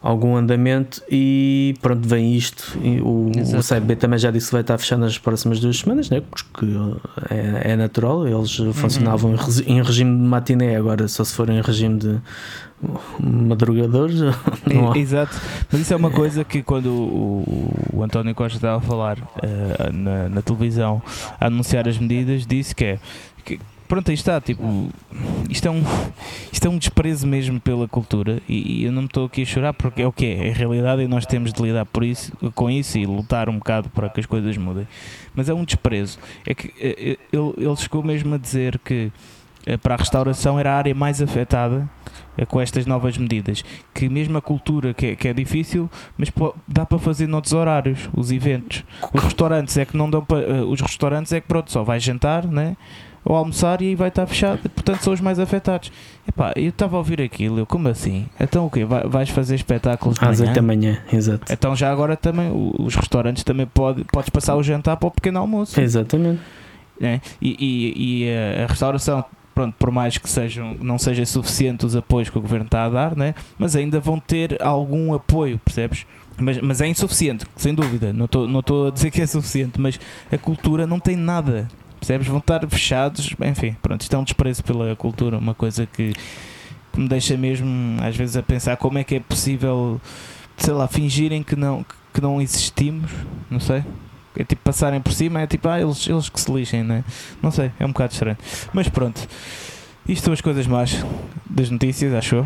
algum 0.02 0.36
andamento 0.36 1.02
e 1.12 1.76
pronto, 1.82 2.08
vem 2.08 2.34
isto. 2.36 2.78
E 2.82 3.00
o, 3.02 3.32
Exato. 3.36 3.60
o 3.60 3.82
CB 3.82 3.96
também 3.98 4.18
já 4.18 4.32
disse 4.32 4.48
que 4.48 4.54
vai 4.54 4.62
estar 4.62 4.78
fechado 4.78 5.00
nas 5.00 5.18
próximas 5.18 5.60
duas 5.60 5.78
semanas, 5.78 6.10
né? 6.10 6.22
porque 6.32 6.66
é, 7.30 7.74
é 7.74 7.76
natural. 7.76 8.28
Eles 8.28 8.56
funcionavam 8.74 9.34
em 9.34 9.36
regi- 9.38 9.64
em 9.68 9.82
regime 9.82 10.16
de 10.18 10.24
matiné, 10.24 10.76
agora 10.76 11.08
só 11.08 11.24
se 11.24 11.34
for 11.34 11.50
em 11.50 11.62
regime 11.62 12.00
de 12.00 12.20
madrugadores. 13.20 14.20
E- 14.96 15.00
Exato, 15.00 15.36
mas 15.72 15.82
isso 15.82 15.94
é 15.94 15.98
uma 15.98 16.10
coisa 16.12 16.44
que 16.44 16.64
quando 16.64 16.88
o, 16.88 17.74
o 17.94 18.04
António 18.04 18.34
Costa 18.34 18.58
estava 18.58 18.78
a 18.78 18.82
falar 18.82 19.18
eh, 19.42 19.92
na, 19.92 20.30
na 20.30 20.42
televisão 20.42 21.02
a 21.40 21.48
anunciar 21.48 21.88
as 21.90 21.98
medidas, 21.98 22.46
disse 22.46 22.74
que 22.74 22.86
é 22.86 23.00
pronto, 23.92 24.08
aí 24.10 24.16
está, 24.16 24.40
tipo, 24.40 24.90
isto 25.50 25.68
é 25.68 25.72
um 25.72 25.84
isto 26.50 26.66
é 26.66 26.70
um 26.70 26.78
desprezo 26.78 27.28
mesmo 27.28 27.60
pela 27.60 27.90
cultura 27.90 28.42
e, 28.48 28.80
e 28.80 28.86
eu 28.86 28.92
não 28.94 29.02
me 29.02 29.08
estou 29.08 29.26
aqui 29.26 29.42
a 29.42 29.46
chorar 29.46 29.74
porque 29.74 30.02
é 30.02 30.08
o 30.08 30.14
que 30.14 30.26
é, 30.26 30.48
é 30.48 30.52
a 30.52 30.54
realidade 30.54 31.02
e 31.02 31.08
nós 31.10 31.26
temos 31.26 31.52
de 31.52 31.62
lidar 31.62 31.86
por 31.86 32.06
isso, 32.06 32.32
com 32.56 32.70
isso 32.70 32.98
e 32.98 33.06
lutar 33.06 33.50
um 33.50 33.58
bocado 33.58 33.90
para 33.90 34.08
que 34.08 34.22
as 34.22 34.26
coisas 34.26 34.56
mudem. 34.56 34.88
Mas 35.36 35.50
é 35.50 35.54
um 35.54 35.66
desprezo. 35.66 36.20
É 36.48 36.54
que 36.54 36.68
eh, 36.80 36.96
eh, 36.98 37.18
ele, 37.34 37.54
ele 37.58 37.76
chegou 37.76 38.02
mesmo 38.02 38.34
a 38.34 38.38
dizer 38.38 38.80
que 38.80 39.12
eh, 39.66 39.76
para 39.76 39.96
a 39.96 39.98
restauração 39.98 40.58
era 40.58 40.72
a 40.72 40.78
área 40.78 40.96
mais 40.96 41.22
afetada 41.22 41.90
com 42.48 42.62
estas 42.62 42.86
novas 42.86 43.18
medidas. 43.18 43.62
Que 43.94 44.08
mesmo 44.08 44.38
a 44.38 44.42
cultura, 44.42 44.94
que 44.94 45.08
é, 45.08 45.16
que 45.18 45.28
é 45.28 45.34
difícil, 45.34 45.90
mas 46.18 46.30
po- 46.30 46.56
dá 46.66 46.86
para 46.86 46.98
fazer 46.98 47.28
noutros 47.28 47.52
horários, 47.52 48.10
os 48.14 48.32
eventos. 48.32 48.86
Os 49.14 49.22
restaurantes 49.22 49.78
é 49.78 49.84
que 49.84 49.98
não 49.98 50.10
dão 50.10 50.24
para. 50.24 50.66
os 50.66 50.80
restaurantes 50.80 51.34
é 51.34 51.42
que 51.42 51.48
pronto, 51.48 51.70
só 51.70 51.84
vai 51.84 52.00
jantar, 52.00 52.46
né? 52.48 52.78
Ou 53.24 53.36
almoçar 53.36 53.82
e 53.82 53.90
aí 53.90 53.96
vai 53.96 54.08
estar 54.08 54.26
fechado, 54.26 54.68
portanto 54.70 55.02
são 55.04 55.14
os 55.14 55.22
mais 55.22 55.38
afetados. 55.40 55.92
Epá, 56.28 56.54
eu 56.56 56.70
estava 56.70 56.96
a 56.96 57.00
ouvir 57.00 57.22
aquilo, 57.22 57.60
eu, 57.60 57.66
como 57.68 57.88
assim? 57.88 58.28
Então 58.40 58.66
o 58.66 58.70
quê? 58.72 58.84
Vai- 58.84 59.08
vais 59.08 59.30
fazer 59.30 59.56
espetáculos 59.56 60.18
de 60.18 60.26
Às 60.26 60.40
manhã? 60.40 60.50
8 60.52 60.56
da 60.56 60.62
manhã, 60.64 61.00
exato. 61.14 61.54
Então 61.54 61.76
já 61.76 61.92
agora 61.92 62.18
também 62.18 62.52
os 62.80 62.96
restaurantes 62.96 63.44
também 63.44 63.68
pode, 63.68 64.04
podes 64.06 64.30
passar 64.32 64.56
o 64.56 64.64
jantar 64.64 64.98
para 64.98 65.08
o 65.08 65.12
pequeno 65.12 65.38
almoço 65.40 65.80
Exatamente. 65.80 66.42
né? 67.00 67.22
e, 67.42 67.56
e, 67.60 68.24
e 68.26 68.64
a, 68.64 68.66
restauração 68.68 69.24
pronto, 69.54 69.76
por 69.78 69.92
mais 69.92 70.18
que 70.18 70.28
sejam, 70.30 70.76
não 70.82 70.98
seja 70.98 71.24
suficiente 71.26 71.86
os 71.86 71.96
apoios 71.96 72.30
que 72.30 72.38
o 72.38 72.42
governo 72.42 72.66
está 72.66 72.86
a 72.86 72.90
dar, 72.90 73.16
né? 73.16 73.36
mas 73.60 73.76
ainda 73.76 74.00
vão 74.00 74.20
ter 74.20 74.58
algum 74.64 75.14
apoio, 75.14 75.60
percebes? 75.64 76.06
Mas, 76.40 76.60
mas 76.60 76.82
é 76.82 76.88
insuficiente, 76.88 77.46
sem 77.56 77.76
dúvida. 77.76 78.12
Não 78.14 78.26
estou 78.26 78.48
não 78.48 78.62
estou 78.62 78.88
a 78.88 78.92
dizer 78.92 79.12
que 79.12 79.22
é 79.22 79.28
suficiente, 79.28 79.80
mas 79.80 80.00
a 80.32 80.38
cultura 80.40 80.88
não 80.88 81.00
tem 81.00 81.16
nada, 81.16 81.68
percebes? 82.02 82.28
Vão 82.28 82.40
estar 82.40 82.68
fechados, 82.68 83.34
enfim, 83.46 83.78
pronto, 83.82 84.02
isto 84.02 84.14
é 84.14 84.20
um 84.20 84.24
desprezo 84.26 84.62
pela 84.64 84.94
cultura, 84.98 85.38
uma 85.38 85.54
coisa 85.54 85.86
que 85.86 86.12
que 86.94 87.00
me 87.00 87.08
deixa 87.08 87.38
mesmo 87.38 87.70
às 88.04 88.18
vezes 88.18 88.36
a 88.36 88.44
pensar 88.44 88.76
como 88.76 88.98
é 88.98 89.04
que 89.06 89.16
é 89.16 89.20
possível, 89.22 90.02
sei 90.58 90.74
lá, 90.74 90.90
fingirem 90.90 91.42
que 91.42 91.56
não, 91.56 91.86
que 92.14 92.20
não 92.20 92.42
existimos, 92.42 93.10
não 93.50 93.62
sei. 93.62 93.82
É 94.38 94.44
tipo 94.44 94.62
passarem 94.62 95.00
por 95.00 95.14
cima, 95.14 95.40
é 95.42 95.48
tipo, 95.48 95.70
ah, 95.70 95.80
eles, 95.80 96.06
eles 96.06 96.28
que 96.28 96.38
se 96.42 96.52
lixem, 96.52 96.84
né? 96.84 97.06
Não 97.42 97.50
sei, 97.50 97.72
é 97.80 97.86
um 97.86 97.90
bocado 97.94 98.12
estranho. 98.12 98.38
Mas 98.74 98.90
pronto, 98.90 99.26
isto 100.06 100.26
são 100.26 100.34
as 100.34 100.42
coisas 100.42 100.68
más 100.68 101.06
das 101.50 101.70
notícias, 101.70 102.14
acho 102.14 102.36
eu. 102.36 102.46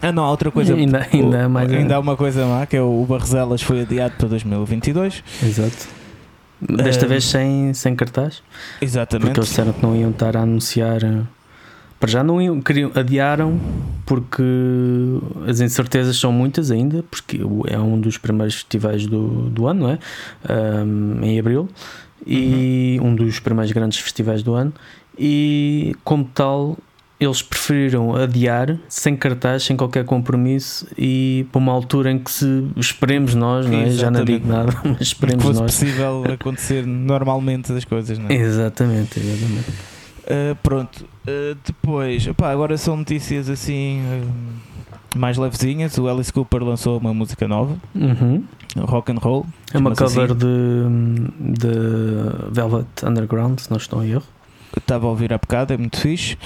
Ah, 0.00 0.12
não, 0.12 0.24
há 0.24 0.30
outra 0.30 0.52
coisa. 0.52 0.72
Ainda- 0.74 1.08
ainda 1.12 1.44
há 1.44 1.48
mais- 1.48 1.72
ainda 1.72 1.96
há 1.96 1.98
uma 1.98 2.16
coisa 2.16 2.46
má 2.46 2.66
que 2.66 2.76
é 2.76 2.82
o 2.82 3.04
Barroselas 3.08 3.62
foi 3.62 3.80
adiado 3.80 4.14
para 4.16 4.28
2022. 4.28 5.24
Exato. 5.42 5.88
Desta 6.60 7.06
vez 7.06 7.24
sem, 7.24 7.74
sem 7.74 7.94
cartaz, 7.94 8.42
Exatamente. 8.80 9.26
porque 9.26 9.40
eles 9.40 9.48
disseram 9.50 9.72
que 9.72 9.82
não 9.82 9.94
iam 9.94 10.10
estar 10.10 10.36
a 10.36 10.40
anunciar. 10.40 11.02
eh, 11.04 11.22
Para 12.00 12.10
já 12.10 12.22
não 12.24 12.40
iam, 12.40 12.60
queriam, 12.60 12.90
adiaram 12.94 13.58
porque 14.06 14.42
as 15.46 15.60
incertezas 15.60 16.16
são 16.16 16.32
muitas 16.32 16.70
ainda, 16.70 17.02
porque 17.10 17.40
é 17.68 17.78
um 17.78 18.00
dos 18.00 18.16
primeiros 18.18 18.54
festivais 18.54 19.06
do, 19.06 19.48
do 19.50 19.66
ano, 19.66 19.80
não 19.82 19.90
é? 19.90 19.98
Ahm, 20.48 21.22
em 21.24 21.38
abril, 21.38 21.68
e 22.26 22.98
um 23.02 23.14
dos 23.14 23.38
primeiros 23.40 23.72
grandes 23.72 23.98
festivais 23.98 24.42
do 24.42 24.54
ano, 24.54 24.72
e 25.18 25.94
como 26.04 26.24
tal. 26.24 26.76
Eles 27.18 27.40
preferiram 27.40 28.14
adiar 28.14 28.76
sem 28.88 29.16
cartaz, 29.16 29.62
sem 29.62 29.74
qualquer 29.76 30.04
compromisso 30.04 30.86
e 30.98 31.46
para 31.50 31.58
uma 31.58 31.72
altura 31.72 32.10
em 32.10 32.18
que 32.18 32.30
se 32.30 32.66
esperemos 32.76 33.34
nós, 33.34 33.64
não 33.66 33.78
é? 33.78 33.90
já 33.90 34.10
não 34.10 34.22
digo 34.22 34.46
nada, 34.46 34.70
mas 34.84 34.96
que 34.98 35.02
esperemos 35.02 35.42
fosse 35.44 35.60
nós. 35.60 35.72
possível 35.78 36.24
acontecer 36.32 36.84
normalmente 36.86 37.72
as 37.72 37.84
coisas, 37.86 38.18
não 38.18 38.28
é? 38.28 38.34
Exatamente, 38.34 39.18
exatamente. 39.18 39.70
Uh, 39.70 40.56
pronto, 40.62 41.04
Uh, 41.28 41.58
depois, 41.66 42.24
opá, 42.28 42.52
agora 42.52 42.78
são 42.78 42.96
notícias 42.96 43.50
assim 43.50 44.00
uh, 44.00 45.18
mais 45.18 45.36
levezinhas. 45.36 45.98
O 45.98 46.06
Alice 46.08 46.32
Cooper 46.32 46.62
lançou 46.62 46.98
uma 46.98 47.12
música 47.12 47.48
nova, 47.48 47.76
Uhum. 47.96 48.44
rock 48.78 49.10
and 49.10 49.16
roll. 49.18 49.44
É 49.74 49.78
uma 49.78 49.92
Chama-se 49.92 50.14
cover 50.14 50.30
assim. 50.30 50.38
de, 50.38 51.58
de 51.58 51.68
Velvet 52.52 52.86
Underground, 53.04 53.58
se 53.58 53.68
não 53.70 53.76
estou 53.76 54.04
em 54.04 54.10
erro. 54.12 54.22
Estava 54.76 55.06
a 55.06 55.10
ouvir 55.10 55.32
há 55.32 55.38
bocado, 55.38 55.72
é 55.72 55.76
muito 55.76 55.98
fixe. 56.00 56.36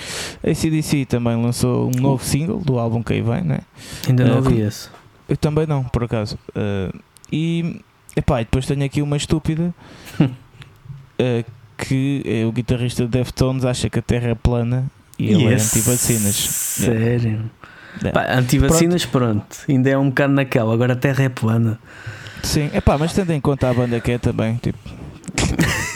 A 0.43 0.55
CDC 0.55 1.05
também 1.07 1.37
lançou 1.41 1.89
um 1.89 2.00
novo 2.00 2.25
single 2.25 2.59
do 2.59 2.79
álbum 2.79 3.03
que 3.03 3.12
aí 3.12 3.21
vem, 3.23 3.43
né? 3.43 3.61
Ainda 4.09 4.25
não 4.25 4.35
Ah, 4.35 4.37
ouvi 4.37 4.50
como- 4.55 4.65
esse. 4.67 4.89
Eu 5.29 5.37
também 5.37 5.67
não, 5.67 5.85
por 5.85 6.05
acaso. 6.05 6.39
Uh, 6.50 6.97
e, 7.33 7.81
epá, 8.17 8.41
e 8.41 8.45
depois 8.45 8.67
tenho 8.67 8.85
aqui 8.85 9.00
uma 9.03 9.17
estúpida 9.17 9.73
uh, 10.21 11.45
que 11.79 12.23
é 12.25 12.45
o 12.47 12.53
guitarrista 12.53 13.05
de 13.05 13.09
Deftones 13.11 13.65
acha 13.65 13.89
que 13.89 13.99
a 13.99 14.03
Terra 14.03 14.29
é 14.31 14.35
plana 14.35 14.87
e 15.19 15.31
ele 15.31 15.45
é 15.47 15.50
Yes. 15.53 15.75
anti-vacinas. 15.77 16.35
Sério? 16.35 17.50
É. 18.05 18.11
Pá, 18.11 18.27
antivacinas, 18.33 19.05
pronto. 19.05 19.59
Ainda 19.69 19.91
é 19.91 19.99
um 19.99 20.09
bocado 20.09 20.33
naquela. 20.33 20.73
Agora 20.73 20.93
a 20.93 20.97
terra 20.97 21.25
é 21.25 21.29
plana. 21.29 21.79
Sim, 22.43 22.71
epá, 22.73 22.97
mas 22.97 23.12
tendo 23.12 23.33
em 23.33 23.41
conta 23.41 23.69
a 23.69 23.75
banda 23.75 24.00
que 24.00 24.12
é 24.12 24.19
também, 24.19 24.57
tipo. 24.57 24.79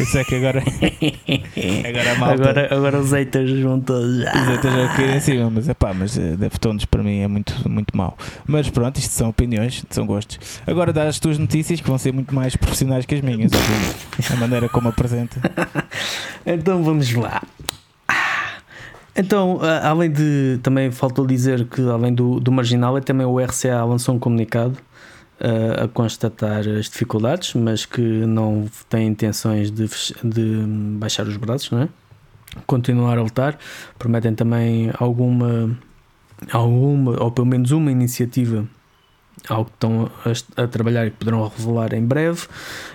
Eu 0.00 0.06
sei 0.06 0.24
que 0.24 0.34
agora, 0.36 0.62
agora 1.88 2.12
a 2.12 2.18
malta. 2.18 2.34
Agora, 2.34 2.74
agora 2.74 2.98
os 3.00 3.12
haters 3.12 3.60
vão 3.60 3.80
todos. 3.80 4.18
Exato, 4.20 4.68
já 4.68 4.88
cair 4.96 5.16
em 5.16 5.20
cima, 5.20 5.50
mas 5.50 5.68
é 5.68 5.74
pá, 5.74 5.92
mas 5.94 6.16
eh, 6.18 6.36
Deftones 6.36 6.84
para 6.84 7.02
mim 7.02 7.20
é 7.20 7.28
muito, 7.28 7.68
muito 7.68 7.96
mau. 7.96 8.16
Mas 8.46 8.68
pronto, 8.70 8.98
isto 8.98 9.12
são 9.12 9.28
opiniões, 9.30 9.84
são 9.90 10.06
gostos. 10.06 10.38
Agora 10.66 10.92
dá 10.92 11.04
as 11.08 11.18
tuas 11.18 11.38
notícias 11.38 11.80
que 11.80 11.86
vão 11.88 11.98
ser 11.98 12.12
muito 12.12 12.34
mais 12.34 12.56
profissionais 12.56 13.06
que 13.06 13.14
as 13.14 13.20
minhas. 13.20 13.52
A 14.32 14.36
maneira 14.36 14.68
como 14.68 14.88
apresenta. 14.88 15.36
Então 16.46 16.82
vamos 16.84 17.10
lá. 17.14 17.40
Então, 19.16 19.60
a- 19.62 19.88
além 19.88 20.10
de. 20.10 20.58
Também 20.62 20.90
faltou 20.90 21.26
dizer 21.26 21.64
que, 21.66 21.80
além 21.88 22.12
do, 22.12 22.40
do 22.40 22.50
Marginal, 22.52 22.98
é 22.98 23.00
também 23.00 23.26
o 23.26 23.38
RCA 23.38 23.84
lançou 23.84 24.14
um 24.14 24.18
comunicado 24.18 24.76
a 25.82 25.88
constatar 25.88 26.60
as 26.60 26.88
dificuldades, 26.88 27.54
mas 27.54 27.84
que 27.84 28.00
não 28.00 28.68
tem 28.88 29.08
intenções 29.08 29.70
de, 29.70 29.86
de 30.22 30.64
baixar 30.98 31.26
os 31.26 31.36
braços, 31.36 31.70
não 31.70 31.82
é? 31.82 31.88
continuar 32.66 33.18
a 33.18 33.22
lutar. 33.22 33.58
Prometem 33.98 34.34
também 34.34 34.90
alguma, 34.98 35.76
alguma 36.52 37.22
ou 37.22 37.30
pelo 37.30 37.46
menos 37.46 37.70
uma 37.70 37.90
iniciativa 37.90 38.66
algo 39.48 39.66
que 39.66 39.72
estão 39.76 40.10
a, 40.24 40.62
a, 40.62 40.66
trabalhar 40.66 41.06
e 41.06 41.10
que 41.10 41.18
poderão 41.18 41.46
revelar 41.48 41.92
em 41.92 42.04
breve. 42.04 42.46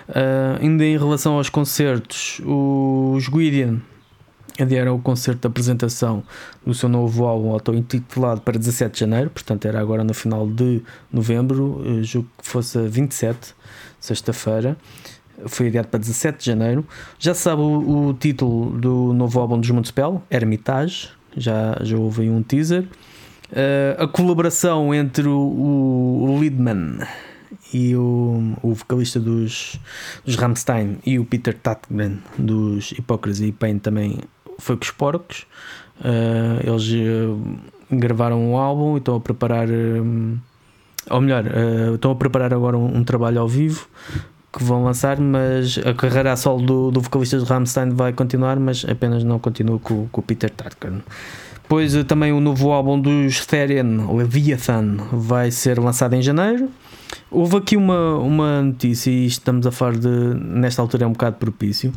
Uh, 0.08 0.58
ainda 0.60 0.84
em 0.84 0.98
relação 0.98 1.34
aos 1.34 1.48
concertos, 1.48 2.40
os 2.44 3.28
Guidian 3.28 3.80
adieram 4.58 4.92
ao 4.92 4.98
concerto 4.98 5.42
de 5.42 5.46
apresentação 5.46 6.22
do 6.64 6.74
seu 6.74 6.88
novo 6.88 7.26
álbum 7.26 7.50
auto-intitulado 7.52 8.40
para 8.40 8.58
17 8.58 8.94
de 8.94 9.00
janeiro, 9.00 9.30
portanto 9.30 9.66
era 9.66 9.80
agora 9.80 10.04
no 10.04 10.14
final 10.14 10.46
de 10.46 10.82
novembro, 11.12 11.82
eh, 11.84 12.02
julgo 12.02 12.28
que 12.38 12.48
fosse 12.48 12.78
27, 12.78 13.54
sexta-feira. 13.98 14.76
Foi 15.46 15.68
adiado 15.68 15.88
para 15.88 16.00
17 16.00 16.38
de 16.38 16.46
janeiro. 16.46 16.86
Já 17.18 17.32
sabe 17.32 17.62
o, 17.62 18.08
o 18.08 18.14
título 18.14 18.78
do 18.78 19.12
novo 19.14 19.40
álbum 19.40 19.58
dos 19.58 19.70
Municipal, 19.70 20.22
Hermitage. 20.30 21.08
Já, 21.36 21.78
já 21.80 21.96
houve 21.96 22.22
aí 22.22 22.30
um 22.30 22.42
teaser. 22.42 22.82
Uh, 23.50 24.04
a 24.04 24.06
colaboração 24.06 24.94
entre 24.94 25.26
o, 25.26 25.38
o 25.38 26.38
Lidman 26.40 26.98
e 27.72 27.96
o, 27.96 28.56
o 28.62 28.74
vocalista 28.74 29.18
dos, 29.18 29.78
dos 30.24 30.36
Rammstein 30.36 30.98
e 31.04 31.18
o 31.18 31.24
Peter 31.24 31.54
Tatgren 31.54 32.18
dos 32.38 32.92
Hypocrisy 32.92 33.46
e 33.46 33.52
Pain 33.52 33.78
também 33.78 34.18
foi 34.60 34.76
com 34.76 34.84
os 34.84 34.90
porcos. 34.90 35.46
Uh, 36.00 36.66
eles 36.66 36.88
uh, 36.92 37.58
gravaram 37.90 38.40
um 38.42 38.56
álbum 38.56 38.94
e 38.94 38.98
estão 38.98 39.16
a 39.16 39.20
preparar, 39.20 39.68
uh, 39.68 40.38
ou 41.10 41.20
melhor, 41.20 41.44
estão 41.94 42.10
a 42.12 42.14
preparar 42.14 42.54
agora 42.54 42.78
um, 42.78 42.98
um, 42.98 43.04
trabalho 43.04 43.40
ao 43.40 43.48
vivo 43.48 43.86
que 44.52 44.64
vão 44.64 44.82
lançar, 44.82 45.20
mas 45.20 45.78
a 45.78 45.94
carreira 45.94 46.32
a 46.32 46.36
solo 46.36 46.62
do, 46.64 46.90
do 46.90 47.00
vocalista 47.00 47.38
de 47.38 47.44
Rammstein 47.44 47.90
vai 47.90 48.12
continuar, 48.12 48.58
mas 48.58 48.84
apenas 48.88 49.22
não 49.22 49.38
continua 49.38 49.78
com, 49.78 50.08
com 50.08 50.20
o 50.20 50.24
Peter 50.24 50.50
Tarkan. 50.50 51.00
Depois 51.62 51.94
também 52.04 52.32
o 52.32 52.40
novo 52.40 52.72
álbum 52.72 53.00
dos 53.00 53.46
Therian, 53.46 54.10
Leviathan, 54.12 54.96
vai 55.12 55.52
ser 55.52 55.78
lançado 55.78 56.14
em 56.14 56.22
janeiro. 56.22 56.68
Houve 57.30 57.56
aqui 57.56 57.76
uma, 57.76 58.16
uma 58.18 58.60
notícia, 58.60 59.10
e 59.10 59.24
estamos 59.26 59.64
a 59.66 59.70
falar 59.70 59.96
de. 59.96 60.08
Nesta 60.08 60.82
altura 60.82 61.04
é 61.04 61.06
um 61.06 61.12
bocado 61.12 61.36
propício. 61.36 61.92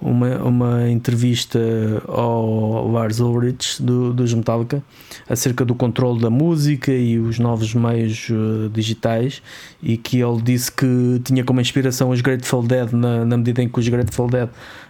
Uma, 0.00 0.36
uma 0.44 0.88
entrevista 0.88 1.58
ao 2.06 2.88
Lars 2.88 3.18
Ulrich 3.18 3.82
do, 3.82 4.12
dos 4.12 4.32
Metallica 4.32 4.82
acerca 5.28 5.64
do 5.64 5.74
controle 5.74 6.20
da 6.20 6.30
música 6.30 6.92
e 6.92 7.18
os 7.18 7.38
novos 7.38 7.74
meios 7.74 8.28
uh, 8.30 8.68
digitais. 8.70 9.42
E 9.82 9.96
que 9.96 10.20
ele 10.20 10.40
disse 10.40 10.70
que 10.70 11.20
tinha 11.24 11.42
como 11.42 11.60
inspiração 11.60 12.10
os 12.10 12.20
Grateful 12.20 12.62
Dead, 12.62 12.92
na, 12.92 13.24
na 13.24 13.36
medida 13.36 13.62
em 13.62 13.68
que 13.68 13.78
os 13.78 13.88
Grateful 13.88 14.28
Dead 14.28 14.48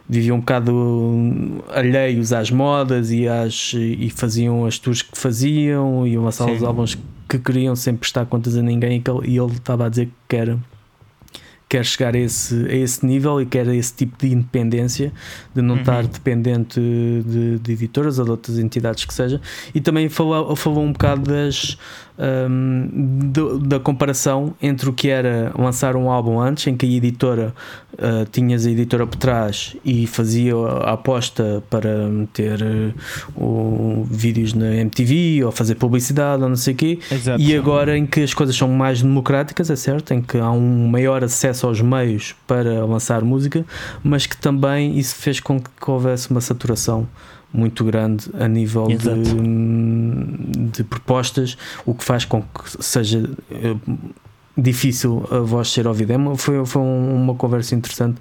viviam 0.09 0.37
um 0.37 0.41
bocado 0.41 1.65
alheios 1.69 2.33
às 2.33 2.51
modas 2.51 3.11
e, 3.11 3.27
às, 3.27 3.73
e 3.75 4.11
faziam 4.11 4.67
as 4.67 4.79
tours 4.79 5.03
que 5.03 5.17
faziam, 5.19 6.07
iam 6.07 6.23
lançar 6.23 6.45
Sim. 6.45 6.57
os 6.57 6.63
álbuns 6.63 6.95
que 6.95 7.16
queriam 7.29 7.75
sem 7.75 7.97
prestar 7.97 8.27
contas 8.27 8.57
a 8.57 8.63
ninguém 8.63 9.03
e 9.25 9.39
ele 9.39 9.53
estava 9.53 9.87
a 9.87 9.89
dizer 9.89 10.07
que 10.07 10.13
quer, 10.29 10.57
quer 11.69 11.85
chegar 11.85 12.15
a 12.15 12.19
esse, 12.19 12.55
a 12.67 12.75
esse 12.75 13.05
nível 13.05 13.41
e 13.41 13.47
quer 13.47 13.67
esse 13.69 13.95
tipo 13.95 14.17
de 14.19 14.33
independência 14.33 15.13
de 15.55 15.61
não 15.61 15.75
uhum. 15.75 15.81
estar 15.81 16.07
dependente 16.07 16.81
de, 16.81 17.59
de, 17.59 17.73
editoras 17.73 18.19
ou 18.19 18.25
de 18.25 18.31
outras 18.31 18.59
entidades 18.59 19.05
que 19.05 19.13
seja 19.13 19.41
e 19.75 19.81
também 19.81 20.09
falou, 20.09 20.55
falou 20.55 20.85
um 20.85 20.93
bocado 20.93 21.23
das 21.23 21.77
um, 22.19 22.89
do, 23.31 23.59
da 23.59 23.79
comparação 23.79 24.55
entre 24.61 24.89
o 24.89 24.93
que 24.93 25.09
era 25.09 25.53
lançar 25.57 25.97
um 25.97 26.11
álbum 26.11 26.41
antes, 26.41 26.67
em 26.67 26.77
que 26.77 26.87
a 26.87 26.89
editora 26.89 27.55
uh, 27.95 28.25
tinhas 28.31 28.67
a 28.67 28.71
editora 28.71 29.07
por 29.07 29.17
trás 29.17 29.77
e 29.85 30.07
fazia 30.07 30.55
a 30.57 30.93
aposta 30.93 31.63
para 31.69 32.09
meter 32.09 32.61
uh, 33.37 34.05
vídeos 34.11 34.55
na 34.55 34.75
MTV 34.77 35.45
ou 35.45 35.53
fazer 35.53 35.75
publicidade 35.75 36.43
ou 36.43 36.49
não 36.49 36.57
sei 36.57 36.75
o 36.75 36.77
quê, 36.77 36.99
Exato. 37.11 37.41
e 37.41 37.55
agora 37.55 37.97
em 37.97 38.07
que 38.07 38.21
as 38.23 38.33
coisas 38.33 38.57
são 38.57 38.69
mais 38.69 39.03
democráticas, 39.03 39.71
é 39.71 39.77
certo, 39.77 40.13
em 40.15 40.23
que 40.23 40.39
há 40.39 40.51
um 40.51 40.89
maior 40.89 41.23
acesso 41.23 41.67
aos 41.67 41.81
meios 41.81 42.35
para 42.47 42.85
lançar 42.85 43.23
música, 43.23 43.65
mas 44.03 44.27
que 44.27 44.37
também 44.37 44.99
isso 44.99 45.15
fez 45.17 45.41
com 45.41 45.61
que 45.61 45.91
houvesse 45.91 46.31
uma 46.31 46.41
saturação 46.41 47.07
muito 47.57 47.85
grande 47.85 48.31
a 48.39 48.47
nível 48.47 48.87
de, 48.89 50.71
de, 50.71 50.85
propostas, 50.85 51.57
o 51.85 51.95
que 51.95 52.05
faz 52.05 52.25
com 52.25 52.43
que 52.43 52.83
seja 52.85 53.29
eh, 53.51 53.77
difícil 54.57 55.27
a 55.31 55.39
voz 55.39 55.71
ser 55.71 55.87
ouvida. 55.87 56.15
É 56.15 56.37
foi, 56.37 56.65
foi 56.65 56.83
uma 56.83 57.35
conversa 57.35 57.75
interessante 57.75 58.19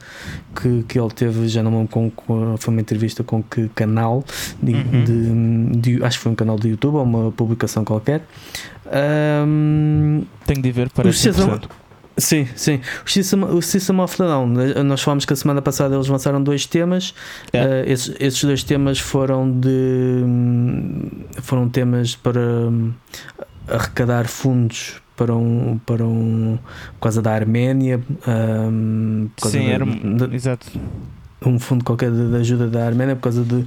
que, 0.55 0.83
que 0.83 0.99
ele 0.99 1.09
teve, 1.09 1.47
já 1.47 1.63
não 1.63 1.71
lembro 1.71 1.87
com, 1.87 2.11
foi 2.57 2.73
uma 2.73 2.81
entrevista 2.81 3.23
com 3.23 3.41
que 3.41 3.69
canal, 3.69 4.23
de, 4.61 4.73
uhum. 4.73 5.03
de, 5.03 5.79
de, 5.79 6.03
acho 6.03 6.17
que 6.17 6.23
foi 6.23 6.31
um 6.31 6.35
canal 6.35 6.57
do 6.57 6.67
YouTube 6.67 6.95
ou 6.95 7.03
uma 7.03 7.31
publicação 7.31 7.85
qualquer. 7.85 8.25
Um, 9.47 10.23
Tenho 10.45 10.61
de 10.61 10.71
ver, 10.71 10.89
para 10.89 11.09
interessante. 11.09 11.67
Sim, 12.17 12.47
sim. 12.56 12.80
O 13.06 13.10
System, 13.10 13.43
o 13.43 13.62
System 13.62 13.99
of 13.99 14.21
a 14.21 14.25
Down, 14.25 14.47
nós 14.86 15.01
falamos 15.01 15.25
que 15.25 15.34
a 15.34 15.36
semana 15.36 15.62
passada 15.62 15.95
eles 15.95 16.08
lançaram 16.08 16.41
dois 16.41 16.65
temas. 16.65 17.13
É. 17.51 17.63
Uh, 17.63 17.91
esses, 17.91 18.15
esses, 18.19 18.43
dois 18.43 18.63
temas 18.63 18.99
foram 18.99 19.51
de. 19.51 20.23
foram 21.41 21.67
temas 21.67 22.15
para 22.15 22.39
hum, 22.39 22.93
arrecadar 23.67 24.28
fundos 24.28 25.01
para 25.17 25.36
um. 25.36 25.78
para 25.86 26.06
um. 26.06 26.58
por 26.93 27.01
causa 27.01 27.21
da 27.21 27.34
Arménia. 27.34 28.01
Um, 28.28 29.30
sim, 29.38 29.67
da, 29.67 29.73
era. 29.73 29.86
Da, 29.86 30.34
exato 30.34 30.71
um 31.45 31.59
fundo 31.59 31.83
qualquer 31.83 32.11
de, 32.11 32.35
ajuda 32.37 32.67
da 32.67 32.85
Arménia 32.85 33.15
por 33.15 33.23
causa 33.23 33.43
de, 33.43 33.65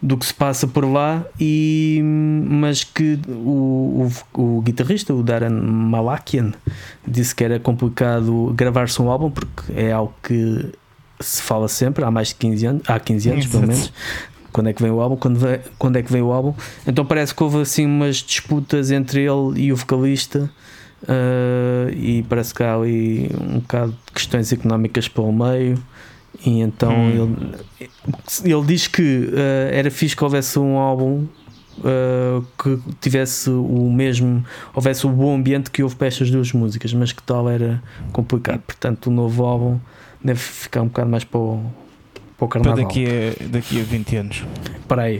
do 0.00 0.16
que 0.16 0.26
se 0.26 0.34
passa 0.34 0.66
por 0.66 0.84
lá 0.84 1.24
e 1.38 2.00
mas 2.02 2.84
que 2.84 3.18
o, 3.28 4.08
o, 4.34 4.58
o 4.58 4.60
guitarrista 4.62 5.14
o 5.14 5.22
Darren 5.22 5.50
Malakian 5.50 6.52
disse 7.06 7.34
que 7.34 7.44
era 7.44 7.60
complicado 7.60 8.52
gravar-se 8.56 9.00
um 9.00 9.10
álbum 9.10 9.30
porque 9.30 9.72
é 9.74 9.92
algo 9.92 10.14
que 10.22 10.72
se 11.20 11.42
fala 11.42 11.68
sempre 11.68 12.04
há 12.04 12.10
mais 12.10 12.28
de 12.28 12.34
15 12.36 12.66
anos 12.66 12.82
há 12.88 12.98
15 12.98 13.30
anos 13.30 13.46
pelo 13.46 13.66
menos 13.66 13.92
quando 14.52 14.68
é 14.68 14.72
que 14.72 14.82
vem 14.82 14.92
o 14.92 15.00
álbum, 15.00 15.16
quando, 15.16 15.38
vem, 15.38 15.60
quando 15.78 15.96
é 15.96 16.02
que 16.02 16.12
vem 16.12 16.20
o 16.20 16.30
álbum. 16.30 16.54
Então 16.86 17.04
parece 17.06 17.34
que 17.34 17.42
houve 17.42 17.62
assim 17.62 17.86
umas 17.86 18.16
disputas 18.16 18.90
entre 18.90 19.20
ele 19.20 19.58
e 19.58 19.72
o 19.72 19.76
vocalista. 19.76 20.50
Uh, 21.02 21.90
e 21.96 22.22
parece 22.28 22.54
que 22.54 22.62
há 22.62 22.74
ali 22.74 23.28
um 23.40 23.58
bocado 23.58 23.90
de 23.90 24.12
questões 24.12 24.52
económicas 24.52 25.08
pelo 25.08 25.32
meio. 25.32 25.82
E 26.44 26.60
então 26.60 26.92
hum. 26.92 27.52
ele, 27.80 27.90
ele 28.44 28.66
diz 28.66 28.86
que 28.86 29.02
uh, 29.02 29.72
era 29.72 29.90
fixe 29.90 30.16
que 30.16 30.24
houvesse 30.24 30.58
um 30.58 30.76
álbum 30.76 31.26
uh, 31.78 32.44
que 32.60 32.78
tivesse 33.00 33.50
o 33.50 33.90
mesmo, 33.90 34.44
houvesse 34.74 35.06
o 35.06 35.10
bom 35.10 35.36
ambiente 35.36 35.70
que 35.70 35.82
houve 35.82 35.94
para 35.94 36.06
estas 36.06 36.30
duas 36.30 36.52
músicas, 36.52 36.92
mas 36.94 37.12
que 37.12 37.22
tal 37.22 37.48
era 37.48 37.82
complicado. 38.12 38.60
Portanto, 38.60 39.06
o 39.06 39.10
novo 39.10 39.44
álbum 39.44 39.78
deve 40.22 40.40
ficar 40.40 40.82
um 40.82 40.86
bocado 40.86 41.10
mais 41.10 41.24
para 41.24 41.38
o, 41.38 41.64
para 42.36 42.44
o 42.44 42.48
carnaval. 42.48 42.76
Para 42.76 42.84
daqui 42.84 43.06
a, 43.06 43.48
daqui 43.48 43.80
a 43.80 43.84
20 43.84 44.16
anos. 44.16 44.44
Para 44.88 45.02
aí. 45.02 45.18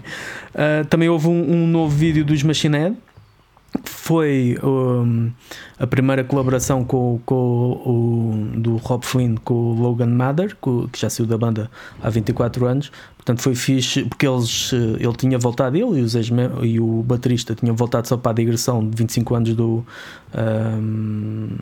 Uh, 0.54 0.84
também 0.88 1.08
houve 1.08 1.28
um, 1.28 1.52
um 1.52 1.66
novo 1.66 1.94
vídeo 1.94 2.24
dos 2.24 2.42
Machine 2.42 2.76
Head 2.76 2.96
foi 3.84 4.58
um, 4.62 5.30
a 5.78 5.86
primeira 5.86 6.22
colaboração 6.22 6.84
com, 6.84 7.20
com 7.24 7.34
o, 7.34 8.60
do 8.60 8.76
Rob 8.76 9.04
Flynn 9.04 9.36
com 9.36 9.54
o 9.54 9.74
Logan 9.74 10.08
Mather, 10.08 10.56
que 10.60 10.98
já 10.98 11.08
saiu 11.08 11.26
da 11.26 11.38
banda 11.38 11.70
há 12.02 12.10
24 12.10 12.66
anos. 12.66 12.92
Portanto, 13.16 13.40
foi 13.40 13.54
fixe 13.54 14.04
porque 14.04 14.26
eles, 14.26 14.72
eh, 14.72 14.96
ele 14.98 15.16
tinha 15.16 15.38
voltado, 15.38 15.76
ele 15.76 16.00
e, 16.00 16.02
os 16.02 16.14
e 16.14 16.80
o 16.80 17.02
baterista 17.04 17.54
tinham 17.54 17.74
voltado 17.76 18.08
só 18.08 18.16
para 18.16 18.32
a 18.32 18.34
digressão 18.34 18.86
de 18.86 18.96
25 18.96 19.34
anos 19.34 19.54
do. 19.54 19.86
Um, 20.34 21.56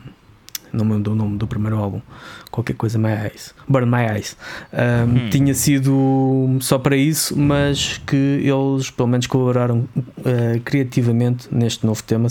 não 0.73 0.85
me 0.85 0.93
lembro 0.93 1.11
do 1.11 1.15
nome 1.15 1.37
do 1.37 1.47
primeiro 1.47 1.77
álbum, 1.77 2.01
qualquer 2.49 2.75
coisa 2.75 2.97
My 2.97 3.11
Eyes, 3.11 3.53
Burn 3.67 3.89
My 3.89 4.13
Eyes. 4.13 4.37
Um, 4.71 5.25
hum. 5.25 5.29
Tinha 5.29 5.53
sido 5.53 6.57
só 6.59 6.77
para 6.77 6.95
isso, 6.95 7.37
mas 7.37 7.99
que 8.05 8.15
eles 8.15 8.89
pelo 8.89 9.07
menos 9.07 9.27
colaboraram 9.27 9.87
uh, 9.95 10.59
criativamente 10.63 11.47
neste 11.51 11.85
novo 11.85 12.01
tema. 12.03 12.27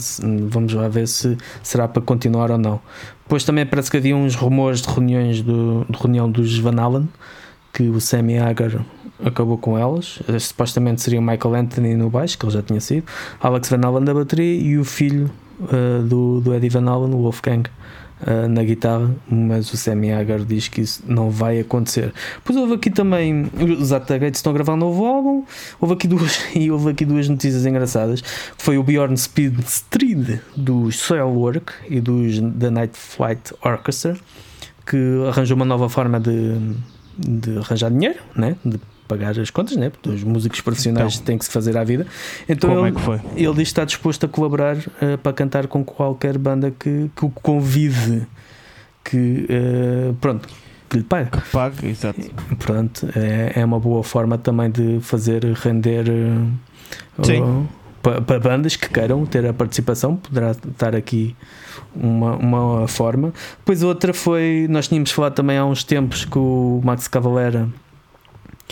Vamos 0.49 0.73
lá 0.73 0.89
ver 0.89 1.07
se 1.09 1.37
será 1.63 1.89
para 1.89 2.03
continuar 2.03 2.51
ou 2.51 2.59
não. 2.59 2.81
Depois 3.25 3.45
também 3.45 3.65
parece 3.65 3.91
que 3.91 3.97
havia 3.97 4.17
uns 4.17 4.35
rumores 4.35 4.83
de 4.83 4.89
reuniões 4.89 5.43
do, 5.43 5.87
de 5.89 5.99
reunião 5.99 6.31
dos 6.31 6.59
Van 6.59 6.81
Allen, 6.81 7.09
que 7.73 7.85
o 7.85 8.01
Sammy 8.01 8.39
Hagar 8.39 8.85
acabou 9.25 9.57
com 9.57 9.79
elas. 9.79 10.21
Supostamente 10.41 11.01
seria 11.01 11.21
o 11.21 11.23
Michael 11.23 11.55
Anthony 11.55 11.95
no 11.95 12.11
baixo, 12.11 12.37
que 12.37 12.45
ele 12.45 12.53
já 12.53 12.63
tinha 12.63 12.81
sido, 12.81 13.05
Alex 13.41 13.69
Van 13.69 13.87
Allen 13.87 14.05
da 14.05 14.15
bateria 14.15 14.61
e 14.61 14.79
o 14.79 14.85
filho 14.85 15.31
uh, 15.61 16.03
do, 16.03 16.41
do 16.41 16.55
Eddie 16.55 16.71
Van 16.71 16.91
Allen, 16.91 17.15
o 17.15 17.19
Wolfgang 17.19 17.63
uh, 18.23 18.49
na 18.49 18.63
guitarra, 18.63 19.15
mas 19.29 19.73
o 19.73 19.77
Sammy 19.77 20.13
Hagar 20.13 20.41
diz 20.41 20.69
que 20.69 20.81
isso 20.81 21.03
não 21.07 21.31
vai 21.31 21.61
acontecer. 21.61 22.13
Pois 22.45 22.57
houve 22.57 22.75
aqui 22.75 22.91
também 22.91 23.51
os 23.79 23.93
Atagates 23.93 24.39
estão 24.39 24.51
a 24.51 24.55
gravar 24.55 24.75
um 24.75 24.79
novo 24.79 25.05
álbum. 25.05 25.45
Houve 25.81 25.95
aqui 25.95 26.09
duas 26.09 26.41
e 26.55 26.71
houve 26.71 26.91
aqui 26.91 27.05
duas 27.05 27.29
notícias 27.29 27.67
engraçadas. 27.67 28.23
Foi 28.57 28.79
o 28.79 28.83
Bjorn 28.83 29.17
Speed 29.17 29.59
Street 29.61 30.41
dos 30.57 30.99
Soilwork 30.99 31.73
e 31.89 32.01
dos 32.01 32.39
The 32.59 32.71
Night 32.71 32.97
Flight 32.97 33.55
Orchestra 33.63 34.17
que 34.91 34.97
arranjou 35.29 35.57
uma 35.57 35.65
nova 35.65 35.89
forma 35.89 36.19
de, 36.19 36.59
de 37.17 37.59
arranjar 37.59 37.91
dinheiro, 37.91 38.19
né? 38.35 38.57
de 38.65 38.81
pagar 39.11 39.37
as 39.41 39.51
contas, 39.51 39.77
né? 39.77 39.91
porque 39.91 40.09
os 40.09 40.23
músicos 40.23 40.61
profissionais 40.61 41.15
então, 41.15 41.25
têm 41.25 41.37
que 41.39 41.45
se 41.45 41.51
fazer 41.51 41.77
à 41.77 41.83
vida. 41.83 42.07
Então 42.49 42.71
como 42.71 42.87
ele, 42.87 42.95
é 42.95 42.99
que 42.99 43.05
foi? 43.05 43.21
ele 43.35 43.49
diz 43.49 43.55
que 43.55 43.63
está 43.63 43.85
disposto 43.85 44.25
a 44.25 44.29
colaborar 44.29 44.77
uh, 44.77 45.19
para 45.21 45.33
cantar 45.33 45.67
com 45.67 45.85
qualquer 45.85 46.39
banda 46.39 46.71
que, 46.71 47.11
que 47.17 47.25
o 47.25 47.31
convide, 47.31 48.25
que 49.03 49.47
uh, 49.51 50.15
pronto, 50.15 50.49
que 50.89 50.99
lhe 50.99 51.03
pague. 51.03 51.31
Que 51.31 51.51
pague, 51.51 51.89
exato. 51.89 52.21
Pronto, 52.61 53.09
é, 53.17 53.61
é 53.61 53.65
uma 53.65 53.81
boa 53.81 54.05
forma 54.05 54.39
também 54.39 54.71
de 54.71 55.01
fazer 55.01 55.45
render 55.45 56.05
Sim. 57.21 57.67
para, 58.01 58.21
para 58.21 58.39
bandas 58.39 58.77
que 58.77 58.89
queiram 58.89 59.27
ter 59.27 59.45
a 59.45 59.53
participação, 59.53 60.17
poderá 60.17 60.53
estar 60.53 60.95
aqui 60.95 61.35
uma, 61.97 62.37
uma 62.37 62.89
forma. 62.89 63.33
Depois 63.59 63.83
outra 63.83 64.15
foi, 64.15 64.67
nós 64.71 64.87
tínhamos 64.87 65.11
falado 65.11 65.35
também 65.35 65.59
há 65.59 65.65
uns 65.65 65.83
tempos 65.83 66.25
que 66.25 66.39
o 66.39 66.81
Max 66.85 67.09
Cavalera 67.09 67.69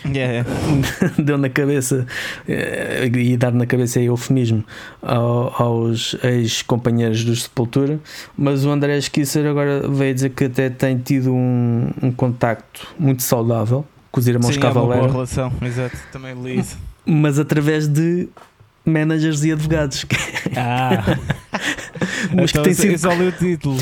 Yeah. 0.05 0.49
deu 1.19 1.39
na 1.39 1.49
cabeça 1.49 2.07
eh, 2.49 3.11
e 3.13 3.37
dar 3.37 3.53
na 3.53 3.67
cabeça 3.67 4.01
é 4.01 4.05
eufemismo 4.05 4.65
aos 5.03 6.15
ex-companheiros 6.23 7.25
dos 7.25 7.45
Sepultura, 7.45 7.99
mas 8.37 8.65
o 8.65 8.71
André 8.71 8.99
Esquisser 8.99 9.47
agora 9.47 9.89
veio 9.89 10.15
dizer 10.15 10.31
que 10.31 10.45
até 10.45 10.71
tem 10.71 10.99
tido 10.99 11.33
um, 11.33 11.91
um 12.03 12.13
contacto 12.13 12.87
muito 12.99 13.23
saudável 13.23 13.85
com 14.11 14.21
os 14.21 14.29
irmãos 14.29 14.55
Sim, 14.55 14.61
Cavalera. 14.61 15.01
É 15.01 15.03
uma 15.03 15.09
boa 15.09 15.13
relação, 15.13 15.53
exato, 15.63 15.97
também 16.13 16.35
li 16.35 16.61
isso. 16.61 16.79
Mas 17.05 17.39
através 17.39 17.89
de 17.89 18.29
managers 18.89 19.45
e 19.45 19.53
advogados. 19.53 20.07
Ah, 20.57 21.17
mas 22.35 22.51
então, 22.51 22.63
que 22.63 22.69
tem 22.69 22.75
sido 22.75 22.99
só 22.99 23.13
li 23.13 23.29
o 23.29 23.33
título, 23.33 23.77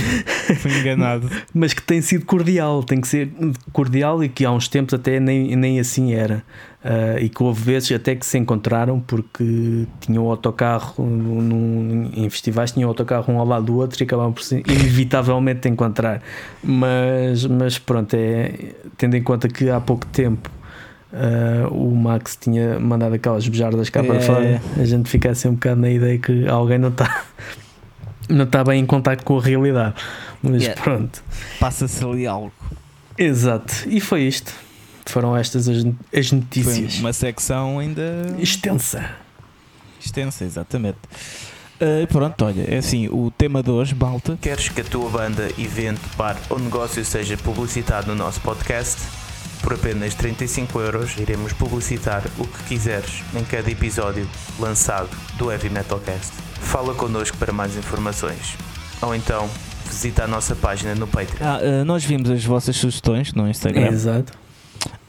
fui 0.59 0.79
enganado. 0.79 1.31
mas 1.55 1.73
que 1.73 1.83
tem 1.83 2.01
sido 2.01 2.25
cordial, 2.25 2.83
tem 2.83 3.01
que 3.01 3.09
ser 3.09 3.31
cordial 3.73 4.23
e 4.23 4.29
que 4.29 4.45
há 4.45 4.51
uns 4.51 4.69
tempos 4.69 4.95
até 4.95 5.21
nem, 5.21 5.57
nem 5.57 5.81
assim 5.81 6.13
era. 6.13 6.43
Uh, 6.85 7.19
e 7.19 7.29
que 7.29 7.43
houve 7.43 7.61
vezes 7.65 7.91
até 7.91 8.15
que 8.15 8.25
se 8.25 8.39
encontraram 8.39 9.01
porque 9.01 9.89
tinham 9.99 10.25
o 10.25 10.31
autocarro 10.31 11.05
num, 11.05 12.13
em 12.15 12.31
festivais, 12.31 12.71
tinham 12.71 12.87
o 12.87 12.91
autocarro 12.91 13.33
um 13.33 13.41
ao 13.41 13.47
lado 13.47 13.67
do 13.67 13.77
outro 13.77 14.01
e 14.01 14.05
acabavam 14.05 14.33
por 14.33 14.45
se 14.45 14.63
inevitavelmente 14.69 15.69
encontrar. 15.69 16.23
Mas, 16.63 17.45
mas 17.45 17.77
pronto, 17.77 18.15
é, 18.15 18.53
tendo 18.97 19.17
em 19.17 19.23
conta 19.23 19.49
que 19.49 19.69
há 19.69 19.81
pouco 19.81 20.07
tempo 20.07 20.49
Uh, 21.17 21.73
o 21.73 21.95
Max 21.97 22.37
tinha 22.39 22.79
mandado 22.79 23.15
aquelas 23.15 23.49
bejardas 23.49 23.89
cá 23.89 24.01
É. 24.01 24.03
para 24.03 24.21
fora, 24.21 24.61
a 24.79 24.85
gente 24.85 25.09
fica 25.09 25.31
assim 25.31 25.49
um 25.49 25.55
bocado 25.55 25.81
na 25.81 25.89
ideia 25.91 26.19
que 26.19 26.47
alguém 26.47 26.77
não 26.79 26.91
está 26.91 27.25
não 28.29 28.45
está 28.45 28.63
bem 28.63 28.81
em 28.83 28.87
contacto 28.87 29.25
com 29.25 29.39
a 29.39 29.43
realidade. 29.43 29.95
Mas 30.43 30.63
Yeah. 30.65 30.83
pronto, 30.83 31.23
Passa-se 31.59 32.05
ali 32.05 32.27
algo. 32.27 32.53
exato. 33.17 33.73
E 33.89 34.01
foi 34.01 34.23
isto. 34.25 34.53
Foram 35.07 35.37
estas 35.37 35.69
as, 35.69 35.85
as 36.13 36.29
Foi 36.29 36.39
notícias. 36.39 36.99
uma 36.99 37.13
secção 37.13 37.79
ainda 37.79 38.03
Extensa. 38.39 39.09
extensa, 40.05 40.45
exatamente. 40.45 40.99
Uh, 41.81 42.07
pronto, 42.09 42.45
olha, 42.45 42.65
é 42.69 42.79
assim, 42.79 43.09
o 43.09 43.31
tema 43.31 43.63
de 43.63 43.71
hoje, 43.71 43.95
Balta, 43.95 44.37
Queres 44.41 44.69
que 44.69 44.81
a 44.81 44.85
tua 44.85 45.09
banda, 45.11 45.49
evento, 45.59 46.01
bar 46.17 46.37
ou 46.51 46.59
negócio 46.59 47.05
seja 47.05 47.37
publicitado 47.37 48.07
no 48.09 48.15
nosso 48.15 48.41
podcast? 48.41 49.01
Por 49.63 49.75
apenas 49.75 50.15
35 50.15 50.81
euros 50.81 51.17
iremos 51.19 51.53
publicitar 51.53 52.23
o 52.39 52.47
que 52.47 52.63
quiseres 52.65 53.23
em 53.35 53.45
cada 53.45 53.71
episódio 53.71 54.29
lançado 54.59 55.09
do 55.39 55.51
Heavy 55.51 55.71
Metal 55.71 55.99
Cast. 56.01 56.33
Fala 56.61 56.95
connosco 56.95 57.37
para 57.37 57.53
mais 57.53 57.77
informações. 57.77 58.57
Ou 59.03 59.15
então 59.15 59.49
visita 59.89 60.25
a 60.25 60.27
nossa 60.27 60.55
página 60.55 60.95
no 60.95 61.07
Patreon. 61.07 61.39
Ah, 61.41 61.61
uh, 61.63 61.85
nós 61.85 62.05
vimos 62.05 62.31
as 62.31 62.45
vossas 62.45 62.77
sugestões 62.77 63.33
no 63.33 63.49
Instagram 63.49 63.89
Exato. 63.89 64.33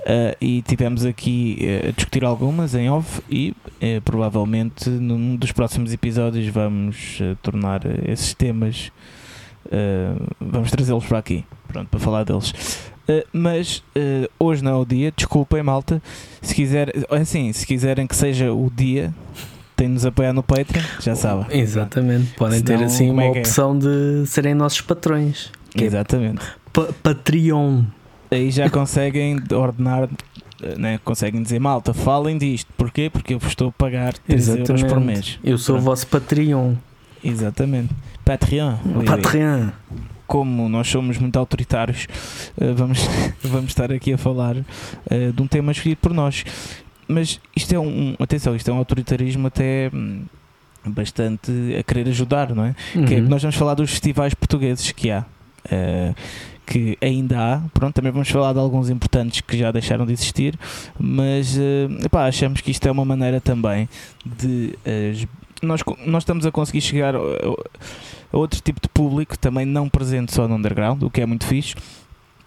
uh, 0.02 0.36
e 0.40 0.62
tivemos 0.62 1.06
aqui 1.06 1.58
uh, 1.62 1.90
a 1.90 1.92
discutir 1.92 2.24
algumas 2.24 2.76
em 2.76 2.90
off 2.90 3.22
e 3.30 3.54
uh, 3.66 4.02
provavelmente 4.04 4.90
num 4.90 5.36
dos 5.36 5.52
próximos 5.52 5.92
episódios 5.94 6.48
vamos 6.48 7.20
uh, 7.20 7.36
tornar 7.42 7.82
esses 8.08 8.34
temas, 8.34 8.92
uh, 9.66 10.28
vamos 10.40 10.72
trazê-los 10.72 11.06
para 11.06 11.20
aqui, 11.20 11.46
pronto, 11.68 11.90
para 11.90 12.00
falar 12.00 12.24
deles. 12.24 12.54
Uh, 13.10 13.26
mas 13.32 13.78
uh, 13.96 14.30
hoje 14.38 14.64
não 14.64 14.72
é 14.72 14.76
o 14.76 14.86
dia, 14.86 15.14
desculpem 15.16 15.64
malta, 15.64 16.02
se 16.42 16.54
quiser, 16.54 16.92
assim, 17.10 17.54
se 17.54 17.66
quiserem 17.66 18.06
que 18.06 18.16
seja 18.16 18.52
o 18.52 18.70
dia, 18.70 19.14
tem 19.78 19.88
de 19.88 19.94
nos 19.94 20.06
apoiar 20.06 20.34
no 20.34 20.44
Patreon, 20.44 20.84
já 21.00 21.16
sabem. 21.16 21.46
Exatamente. 21.58 22.34
Podem 22.36 22.62
ter 22.62 22.74
Senão, 22.74 22.86
assim 22.86 23.08
como 23.08 23.14
uma 23.14 23.24
é 23.24 23.28
é? 23.28 23.40
opção 23.40 23.78
de 23.78 24.26
serem 24.26 24.54
nossos 24.54 24.82
patrões. 24.82 25.52
É 25.80 25.84
Exatamente. 25.84 26.42
pa 26.74 26.88
Patreon. 27.02 27.84
aí 28.30 28.52
já 28.52 28.70
conseguem 28.70 29.42
ordenar, 29.54 30.10
né? 30.78 31.00
conseguem 31.06 31.42
dizer 31.42 31.60
malta, 31.60 31.94
falem 31.94 32.38
disto. 32.38 32.68
Porquê? 32.76 33.10
Porque 33.10 33.36
eu 33.36 33.40
vos 33.40 33.50
estou 33.50 33.70
a 33.70 33.72
pagar 33.72 34.18
3 34.18 34.48
euros 34.50 34.68
por 34.68 34.76
Exatamente. 34.80 35.06
mês. 35.06 35.40
Eu 35.44 35.58
sou 35.58 35.76
o 35.76 35.78
Pronto. 35.78 35.86
vosso 35.86 36.08
Patreon. 36.08 36.74
Exatamente. 37.24 37.94
Patreon. 38.26 38.76
Patreon. 39.06 39.70
Como 40.28 40.68
nós 40.70 40.88
somos 40.90 41.18
muito 41.18 41.38
autoritários, 41.40 42.08
eh, 42.60 42.74
vamos, 42.74 43.00
vamos 43.44 43.70
estar 43.72 43.92
aqui 43.92 44.14
a 44.14 44.18
falar 44.18 44.58
eh, 45.10 45.32
de 45.34 45.42
um 45.42 45.48
tema 45.48 45.72
escolhido 45.72 46.00
por 46.02 46.14
nós. 46.14 46.44
Mas 47.08 47.40
isto 47.56 47.74
é 47.74 47.80
um. 47.80 48.16
Atenção, 48.20 48.56
isto 48.56 48.70
é 48.70 48.74
um 48.74 48.78
autoritarismo 48.78 49.48
até. 49.48 49.90
hum, 49.94 50.24
Bastante 50.90 51.52
a 51.78 51.84
querer 51.84 52.08
ajudar, 52.08 52.56
não 52.56 52.64
é? 52.64 52.74
que 53.06 53.16
é 53.16 53.18
Uhum. 53.18 53.28
nós 53.28 53.42
vamos 53.42 53.58
falar 53.58 53.74
dos 53.74 53.90
festivais 53.92 54.34
portugueses 54.34 54.90
que 54.94 55.12
há. 55.12 55.26
eh, 55.70 56.14
que 56.66 56.98
ainda 57.02 57.38
há, 57.40 57.62
pronto, 57.74 57.94
também 57.96 58.12
vamos 58.12 58.30
falar 58.30 58.52
de 58.54 58.60
alguns 58.60 58.90
importantes 58.90 59.40
que 59.42 59.58
já 59.58 59.70
deixaram 59.72 60.06
de 60.06 60.12
existir, 60.14 60.54
mas 61.00 61.58
epá, 62.06 62.26
achamos 62.26 62.60
que 62.62 62.72
isto 62.72 62.86
é 62.88 62.92
uma 62.92 63.04
maneira 63.06 63.40
também 63.40 63.88
de 64.26 64.78
nós, 65.62 65.82
nós 66.06 66.24
estamos 66.24 66.46
a 66.46 66.52
conseguir 66.52 66.82
chegar 66.82 67.16
outro 68.32 68.62
tipo 68.62 68.82
de 68.82 68.90
público, 68.90 69.38
também 69.38 69.66
não 69.66 69.88
presente 69.90 70.34
só 70.34 70.48
no 70.48 70.56
underground, 70.56 71.04
o 71.04 71.10
que 71.10 71.22
é 71.22 71.26
muito 71.26 71.46
fixe. 71.46 71.76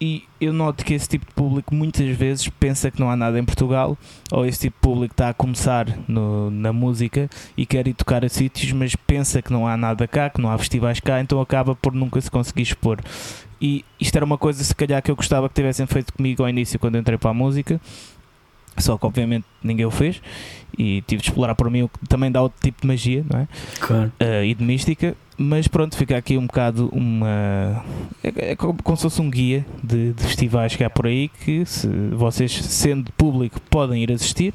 E 0.02 0.24
eu 0.40 0.50
noto 0.50 0.82
que 0.82 0.94
esse 0.94 1.06
tipo 1.06 1.26
de 1.26 1.32
público 1.34 1.74
muitas 1.74 2.08
vezes 2.16 2.48
pensa 2.48 2.90
que 2.90 2.98
não 2.98 3.10
há 3.10 3.16
nada 3.16 3.38
em 3.38 3.44
Portugal, 3.44 3.98
ou 4.32 4.46
esse 4.46 4.60
tipo 4.60 4.76
de 4.76 4.80
público 4.80 5.12
está 5.12 5.28
a 5.28 5.34
começar 5.34 5.86
no- 6.08 6.50
na 6.50 6.72
música 6.72 7.28
e 7.54 7.66
quer 7.66 7.86
ir 7.86 7.92
tocar 7.92 8.24
a 8.24 8.28
sítios, 8.30 8.72
mas 8.72 8.96
pensa 8.96 9.42
que 9.42 9.52
não 9.52 9.66
há 9.66 9.76
nada 9.76 10.08
cá, 10.08 10.30
que 10.30 10.40
não 10.40 10.50
há 10.50 10.56
festivais 10.56 11.00
cá, 11.00 11.20
então 11.20 11.38
acaba 11.38 11.74
por 11.74 11.92
nunca 11.92 12.18
se 12.18 12.30
conseguir 12.30 12.62
expor. 12.62 12.98
E 13.60 13.84
isto 14.00 14.16
era 14.16 14.24
uma 14.24 14.38
coisa, 14.38 14.64
se 14.64 14.74
calhar, 14.74 15.02
que 15.02 15.10
eu 15.10 15.16
gostava 15.16 15.50
que 15.50 15.54
tivessem 15.54 15.86
feito 15.86 16.14
comigo 16.14 16.42
ao 16.42 16.48
início, 16.48 16.78
quando 16.78 16.96
entrei 16.96 17.18
para 17.18 17.30
a 17.30 17.34
música, 17.34 17.78
só 18.76 18.96
que 18.96 19.06
obviamente 19.06 19.44
ninguém 19.62 19.86
o 19.86 19.90
fez, 19.90 20.20
e 20.78 21.02
tive 21.02 21.22
de 21.22 21.28
explorar 21.28 21.54
por 21.54 21.70
mim, 21.70 21.82
o 21.82 21.88
que 21.88 22.06
também 22.08 22.30
dá 22.30 22.40
outro 22.40 22.58
tipo 22.62 22.80
de 22.82 22.86
magia, 22.86 23.24
não 23.30 23.40
é? 23.40 23.48
Claro. 23.78 24.12
uh, 24.20 24.44
e 24.44 24.54
de 24.54 24.64
mística, 24.64 25.16
mas 25.36 25.66
pronto, 25.68 25.96
fica 25.96 26.16
aqui 26.16 26.36
um 26.36 26.46
bocado 26.46 26.90
uma. 26.92 27.82
É, 28.22 28.52
é 28.52 28.56
como, 28.56 28.76
se 28.96 29.02
fosse 29.02 29.20
um 29.22 29.30
guia 29.30 29.64
de, 29.82 30.12
de 30.12 30.22
festivais 30.22 30.76
que 30.76 30.84
há 30.84 30.90
por 30.90 31.06
aí 31.06 31.28
que 31.28 31.64
se 31.64 31.88
vocês, 32.12 32.52
sendo 32.52 33.10
público, 33.12 33.58
podem 33.70 34.02
ir 34.02 34.12
assistir. 34.12 34.52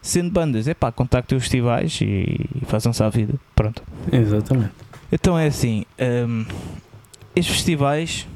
Sendo 0.00 0.30
bandas, 0.30 0.68
é 0.68 0.74
pá, 0.74 0.92
contactem 0.92 1.36
os 1.36 1.42
festivais 1.42 1.98
e, 2.00 2.48
e 2.54 2.64
façam-se 2.66 3.02
à 3.02 3.08
vida. 3.08 3.34
Pronto. 3.56 3.82
Exatamente. 4.12 4.70
Então 5.10 5.36
é 5.36 5.48
assim: 5.48 5.84
um, 6.28 6.44
estes 7.34 7.56
festivais, 7.56 8.28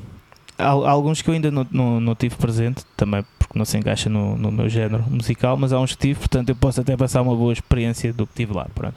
há, 0.59 0.71
há 0.71 0.91
alguns 0.91 1.23
que 1.23 1.31
eu 1.31 1.35
ainda 1.35 1.53
não, 1.53 1.65
não, 1.71 2.01
não 2.01 2.15
tive 2.17 2.35
presente, 2.35 2.85
também 2.97 3.25
porque 3.51 3.59
não 3.59 3.65
se 3.65 3.77
encaixa 3.77 4.09
no, 4.09 4.37
no 4.37 4.53
meu 4.53 4.69
género 4.69 5.03
musical, 5.11 5.57
mas 5.57 5.73
há 5.73 5.81
uns 5.81 5.93
que 5.97 5.99
tive, 5.99 6.21
portanto 6.21 6.51
eu 6.51 6.55
posso 6.55 6.81
até 6.81 6.97
passar 6.97 7.21
uma 7.21 7.35
boa 7.35 7.53
experiência 7.53 8.13
do 8.13 8.25
que 8.25 8.33
tive 8.35 8.55
lá. 8.55 8.69
Pronto. 8.73 8.95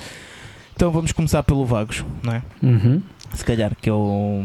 Então 0.76 0.92
vamos 0.92 1.12
começar 1.12 1.42
pelo 1.42 1.66
Vagos, 1.66 2.06
não 2.22 2.34
é? 2.34 2.44
Uhum. 2.62 3.02
Se 3.34 3.44
calhar 3.44 3.76
que 3.82 3.90
é 3.90 3.94
o. 3.94 4.44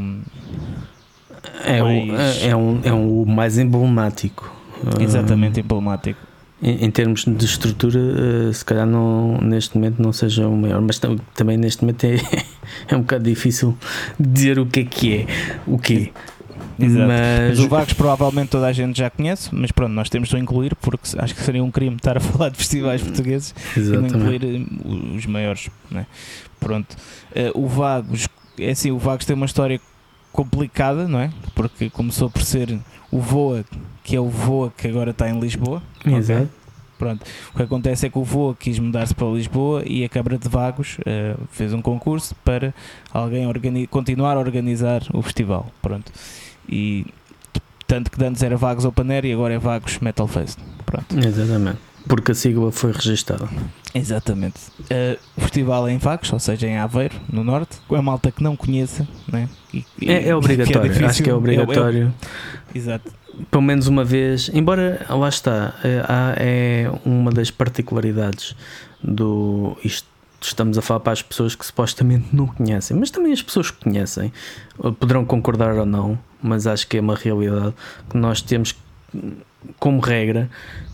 É, 1.64 1.82
Mais- 1.82 2.42
o, 2.42 2.46
é, 2.46 2.56
um, 2.56 2.80
é 2.84 2.92
um, 2.92 3.24
mais 3.26 3.58
emblemático. 3.58 4.50
Ah, 4.86 5.02
Exatamente 5.02 5.60
emblemático. 5.60 6.18
Em, 6.62 6.86
em 6.86 6.90
termos 6.90 7.24
de 7.26 7.44
estrutura, 7.44 7.98
eh, 8.00 8.52
se 8.52 8.64
calhar 8.64 8.86
não, 8.86 9.38
neste 9.42 9.76
momento 9.76 10.02
não 10.02 10.12
seja 10.12 10.48
o 10.48 10.56
maior, 10.56 10.80
mas 10.80 10.98
tam- 10.98 11.16
também 11.34 11.56
neste 11.58 11.82
momento 11.82 12.04
é, 12.04 12.16
é 12.88 12.96
um 12.96 13.00
bocado 13.00 13.24
difícil 13.24 13.76
dizer 14.18 14.58
o 14.58 14.64
que 14.66 14.80
é 14.80 14.84
que 14.84 15.16
é. 15.18 15.26
O 15.66 15.78
quê? 15.78 16.12
Exato. 16.78 17.06
Mas 17.08 17.48
Mas 17.50 17.58
o 17.58 17.68
Vagos 17.68 17.92
provavelmente 17.92 18.48
toda 18.50 18.66
a 18.66 18.72
gente 18.72 18.98
já 18.98 19.10
conhece, 19.10 19.48
mas 19.52 19.70
pronto, 19.72 19.92
nós 19.92 20.08
temos 20.08 20.28
de 20.28 20.36
o 20.36 20.38
incluir 20.38 20.74
porque 20.76 21.08
acho 21.18 21.34
que 21.34 21.40
seria 21.42 21.62
um 21.64 21.70
crime 21.70 21.96
estar 21.96 22.16
a 22.16 22.20
falar 22.20 22.50
de 22.50 22.56
festivais 22.56 23.02
portugueses 23.02 23.54
e 23.76 23.80
não 23.80 24.06
exatamente. 24.06 24.14
incluir 24.16 24.44
eh, 24.44 25.16
os 25.16 25.26
maiores. 25.26 25.70
Né? 25.90 26.06
Pronto. 26.60 26.96
Eh, 27.34 27.50
o 27.54 27.66
Vagos, 27.66 28.28
é 28.58 28.70
assim, 28.70 28.90
o 28.90 28.98
Vagos 28.98 29.24
tem 29.26 29.34
uma 29.34 29.46
história 29.46 29.80
complicada, 30.32 31.08
não 31.08 31.18
é? 31.18 31.30
Porque 31.54 31.90
começou 31.90 32.30
por 32.30 32.42
ser 32.42 32.78
o 33.10 33.18
Voa, 33.20 33.64
que 34.04 34.14
é 34.14 34.20
o 34.20 34.28
Voa 34.28 34.72
que 34.76 34.86
agora 34.86 35.10
está 35.10 35.28
em 35.28 35.38
Lisboa. 35.40 35.82
Exato. 36.06 36.42
ok? 36.42 36.48
Pronto. 36.98 37.24
O 37.54 37.56
que 37.56 37.62
acontece 37.62 38.06
é 38.06 38.10
que 38.10 38.18
o 38.18 38.24
Voa 38.24 38.56
quis 38.58 38.78
mudar-se 38.78 39.14
para 39.14 39.26
Lisboa 39.28 39.82
e 39.86 40.04
a 40.04 40.08
Câmara 40.08 40.36
de 40.36 40.48
Vagos 40.48 40.96
eh, 41.06 41.34
fez 41.52 41.72
um 41.72 41.80
concurso 41.80 42.34
para 42.44 42.74
alguém 43.12 43.46
organi- 43.46 43.86
continuar 43.86 44.36
a 44.36 44.40
organizar 44.40 45.02
o 45.12 45.22
festival. 45.22 45.66
Pronto. 45.80 46.10
E 46.68 47.06
tanto 47.86 48.10
que 48.10 48.22
antes 48.24 48.42
era 48.42 48.56
Vagos 48.56 48.84
Open 48.84 49.10
Air 49.10 49.24
e 49.26 49.32
agora 49.32 49.54
é 49.54 49.58
Vagos 49.58 49.98
Metal 50.00 50.26
Fest. 50.28 50.58
Pronto. 50.84 51.18
Exatamente. 51.18 51.78
Porque 52.06 52.32
a 52.32 52.34
sigla 52.34 52.72
foi 52.72 52.92
registada. 52.92 53.48
Exatamente. 53.94 54.60
Eh, 54.88 55.18
o 55.36 55.40
festival 55.42 55.88
é 55.88 55.92
em 55.92 55.98
Vagos, 55.98 56.32
ou 56.32 56.38
seja, 56.38 56.66
em 56.66 56.78
Aveiro, 56.78 57.14
no 57.30 57.44
norte. 57.44 57.76
Com 57.86 57.96
a 57.96 58.02
malta 58.02 58.30
que 58.30 58.42
não 58.42 58.56
conheça, 58.56 59.06
né? 59.30 59.48
E- 59.74 59.84
e- 60.00 60.10
É, 60.10 60.28
é 60.28 60.36
obrigatório. 60.36 60.82
difícil. 60.88 61.06
Acho 61.08 61.22
que 61.22 61.30
é 61.30 61.34
obrigatório. 61.34 62.14
exato. 62.74 63.12
Pelo 63.50 63.62
menos 63.62 63.86
uma 63.86 64.04
vez. 64.04 64.50
Embora, 64.54 65.04
lá 65.08 65.28
está, 65.28 65.74
é, 65.84 66.02
é 66.86 66.90
uma 67.04 67.30
das 67.30 67.50
particularidades 67.50 68.56
do. 69.02 69.76
Isto, 69.84 70.06
estamos 70.40 70.78
a 70.78 70.82
falar 70.82 71.00
para 71.00 71.12
as 71.12 71.22
pessoas 71.22 71.54
que 71.54 71.64
supostamente 71.64 72.28
não 72.32 72.46
conhecem, 72.46 72.96
mas 72.96 73.10
também 73.10 73.32
as 73.32 73.42
pessoas 73.42 73.70
que 73.70 73.82
conhecem 73.84 74.32
poderão 74.98 75.24
concordar 75.24 75.74
ou 75.74 75.86
não, 75.86 76.18
mas 76.42 76.66
acho 76.66 76.86
que 76.86 76.96
é 76.98 77.00
uma 77.00 77.14
realidade 77.14 77.74
que 78.08 78.16
nós 78.16 78.40
temos 78.40 78.74
como 79.78 80.00
regra 80.00 80.48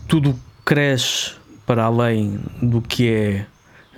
tudo 0.07 0.37
cresce 0.63 1.33
para 1.65 1.83
além 1.83 2.39
do 2.61 2.81
que 2.81 3.09
é 3.09 3.45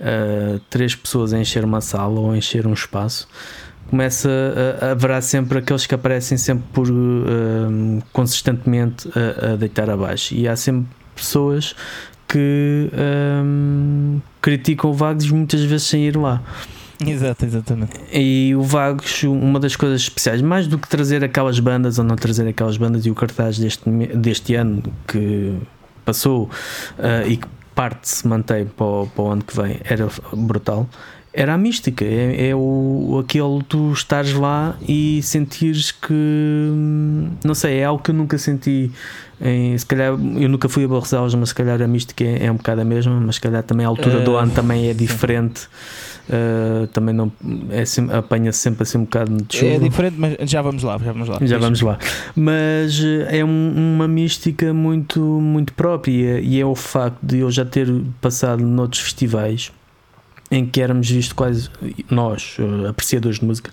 uh, 0.00 0.58
três 0.70 0.94
pessoas 0.94 1.32
a 1.32 1.38
encher 1.38 1.64
uma 1.64 1.80
sala 1.80 2.18
ou 2.20 2.32
a 2.32 2.36
encher 2.36 2.66
um 2.66 2.72
espaço 2.72 3.28
começa 3.88 4.30
a, 4.80 4.90
haverá 4.90 5.20
sempre 5.20 5.58
aqueles 5.58 5.86
que 5.86 5.94
aparecem 5.94 6.36
sempre 6.36 6.64
por 6.72 6.90
um, 6.90 8.00
consistentemente 8.12 9.08
a, 9.08 9.52
a, 9.52 9.56
deitar 9.56 9.90
abaixo. 9.90 10.34
E 10.34 10.46
há 10.46 10.54
sempre 10.54 10.90
pessoas 11.14 11.74
que 12.28 12.90
um, 13.42 14.20
criticam 14.40 14.90
o 14.90 14.94
Vagos 14.94 15.30
muitas 15.30 15.62
vezes 15.62 15.86
sem 15.86 16.04
ir 16.04 16.16
lá 16.16 16.42
Exato, 17.06 17.44
exatamente. 17.44 17.92
e 18.12 18.54
o 18.56 18.62
Vagos, 18.62 19.22
uma 19.22 19.60
das 19.60 19.76
coisas 19.76 20.00
especiais, 20.00 20.42
mais 20.42 20.66
do 20.66 20.78
que 20.78 20.88
trazer 20.88 21.22
aquelas 21.22 21.60
bandas 21.60 21.98
ou 21.98 22.04
não 22.04 22.16
trazer 22.16 22.46
aquelas 22.48 22.76
bandas 22.76 23.06
e 23.06 23.10
o 23.10 23.14
cartaz 23.14 23.58
deste, 23.58 23.88
deste 23.88 24.54
ano 24.56 24.82
que 25.06 25.56
passou 26.04 26.50
uh, 26.98 27.28
e 27.28 27.36
que 27.36 27.46
parte 27.74 28.08
se 28.08 28.26
mantém 28.26 28.66
para 28.66 28.84
o, 28.84 29.06
para 29.06 29.22
o 29.22 29.30
ano 29.30 29.44
que 29.44 29.54
vem, 29.54 29.80
era 29.84 30.08
brutal. 30.32 30.88
Era 31.32 31.54
a 31.54 31.58
mística, 31.58 32.04
é, 32.04 32.48
é 32.48 32.54
o, 32.54 33.22
aquele 33.22 33.62
tu 33.68 33.92
estares 33.92 34.32
lá 34.32 34.76
e 34.88 35.20
sentires 35.22 35.90
que 35.90 36.72
não 37.44 37.54
sei, 37.54 37.78
é 37.78 37.84
algo 37.84 38.02
que 38.02 38.10
eu 38.10 38.14
nunca 38.14 38.38
senti 38.38 38.90
em, 39.40 39.78
se 39.78 39.86
calhar 39.86 40.08
eu 40.08 40.48
nunca 40.48 40.68
fui 40.68 40.84
a 40.84 40.88
Barroselas, 40.88 41.34
mas 41.34 41.50
se 41.50 41.54
calhar 41.54 41.80
a 41.80 41.86
mística 41.86 42.24
é, 42.24 42.46
é 42.46 42.52
um 42.52 42.56
bocado 42.56 42.80
a 42.80 42.84
mesma, 42.84 43.20
mas 43.20 43.36
se 43.36 43.40
calhar 43.40 43.62
também 43.62 43.86
a 43.86 43.88
altura 43.88 44.18
uh, 44.18 44.24
do 44.24 44.36
ano 44.36 44.52
também 44.52 44.88
é 44.88 44.94
diferente. 44.94 45.68
Uh, 46.28 46.86
também 46.88 47.14
não 47.14 47.32
é, 47.70 47.84
apanha 48.18 48.52
-se 48.52 48.58
sempre 48.58 48.82
assim 48.82 48.98
um 48.98 49.04
bocado 49.04 49.34
de 49.34 49.56
chuva. 49.56 49.72
É 49.72 49.78
diferente, 49.78 50.16
mas 50.18 50.50
já 50.50 50.60
vamos 50.60 50.82
lá, 50.82 50.98
já 50.98 51.12
vamos 51.12 51.28
lá. 51.28 51.38
Já 51.40 51.58
vamos 51.58 51.80
lá. 51.80 51.98
Mas 52.36 53.00
é 53.28 53.42
um, 53.42 53.94
uma 53.94 54.06
mística 54.06 54.74
muito, 54.74 55.20
muito 55.20 55.72
própria 55.72 56.40
e 56.40 56.60
é 56.60 56.66
o 56.66 56.74
facto 56.74 57.18
de 57.22 57.38
eu 57.38 57.50
já 57.50 57.64
ter 57.64 57.88
passado 58.20 58.62
noutros 58.62 59.00
festivais 59.00 59.72
em 60.50 60.66
que 60.66 60.80
éramos 60.80 61.10
vistos 61.10 61.32
quase 61.32 61.70
nós, 62.10 62.56
apreciadores 62.88 63.38
de 63.38 63.44
música, 63.44 63.70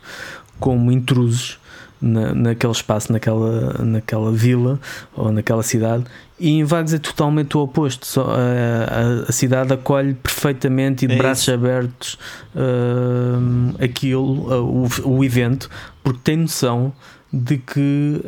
como 0.60 0.92
intrusos 0.92 1.60
na, 2.02 2.34
naquele 2.34 2.74
espaço, 2.74 3.12
naquela, 3.12 3.84
naquela 3.84 4.32
vila 4.32 4.80
ou 5.16 5.32
naquela 5.32 5.64
cidade, 5.64 6.06
e 6.40 6.50
em 6.50 6.64
Vagos 6.64 6.94
é 6.94 7.00
totalmente 7.00 7.56
o 7.56 7.62
oposto. 7.62 8.06
Só, 8.06 8.28
a, 8.30 9.26
a, 9.26 9.30
a 9.30 9.32
cidade 9.32 9.74
acolhe 9.74 10.14
perfeitamente 10.14 11.06
e 11.06 11.08
de 11.08 11.16
é 11.16 11.18
braços 11.18 11.44
isso. 11.44 11.54
abertos 11.54 12.18
uh, 12.56 13.84
aquilo, 13.84 14.54
uh, 14.54 14.88
o, 15.06 15.18
o 15.18 15.24
evento, 15.24 15.70
porque 16.04 16.20
tem 16.24 16.38
noção 16.38 16.94
de 17.32 17.58
que. 17.58 18.22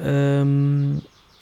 Um, 0.46 0.98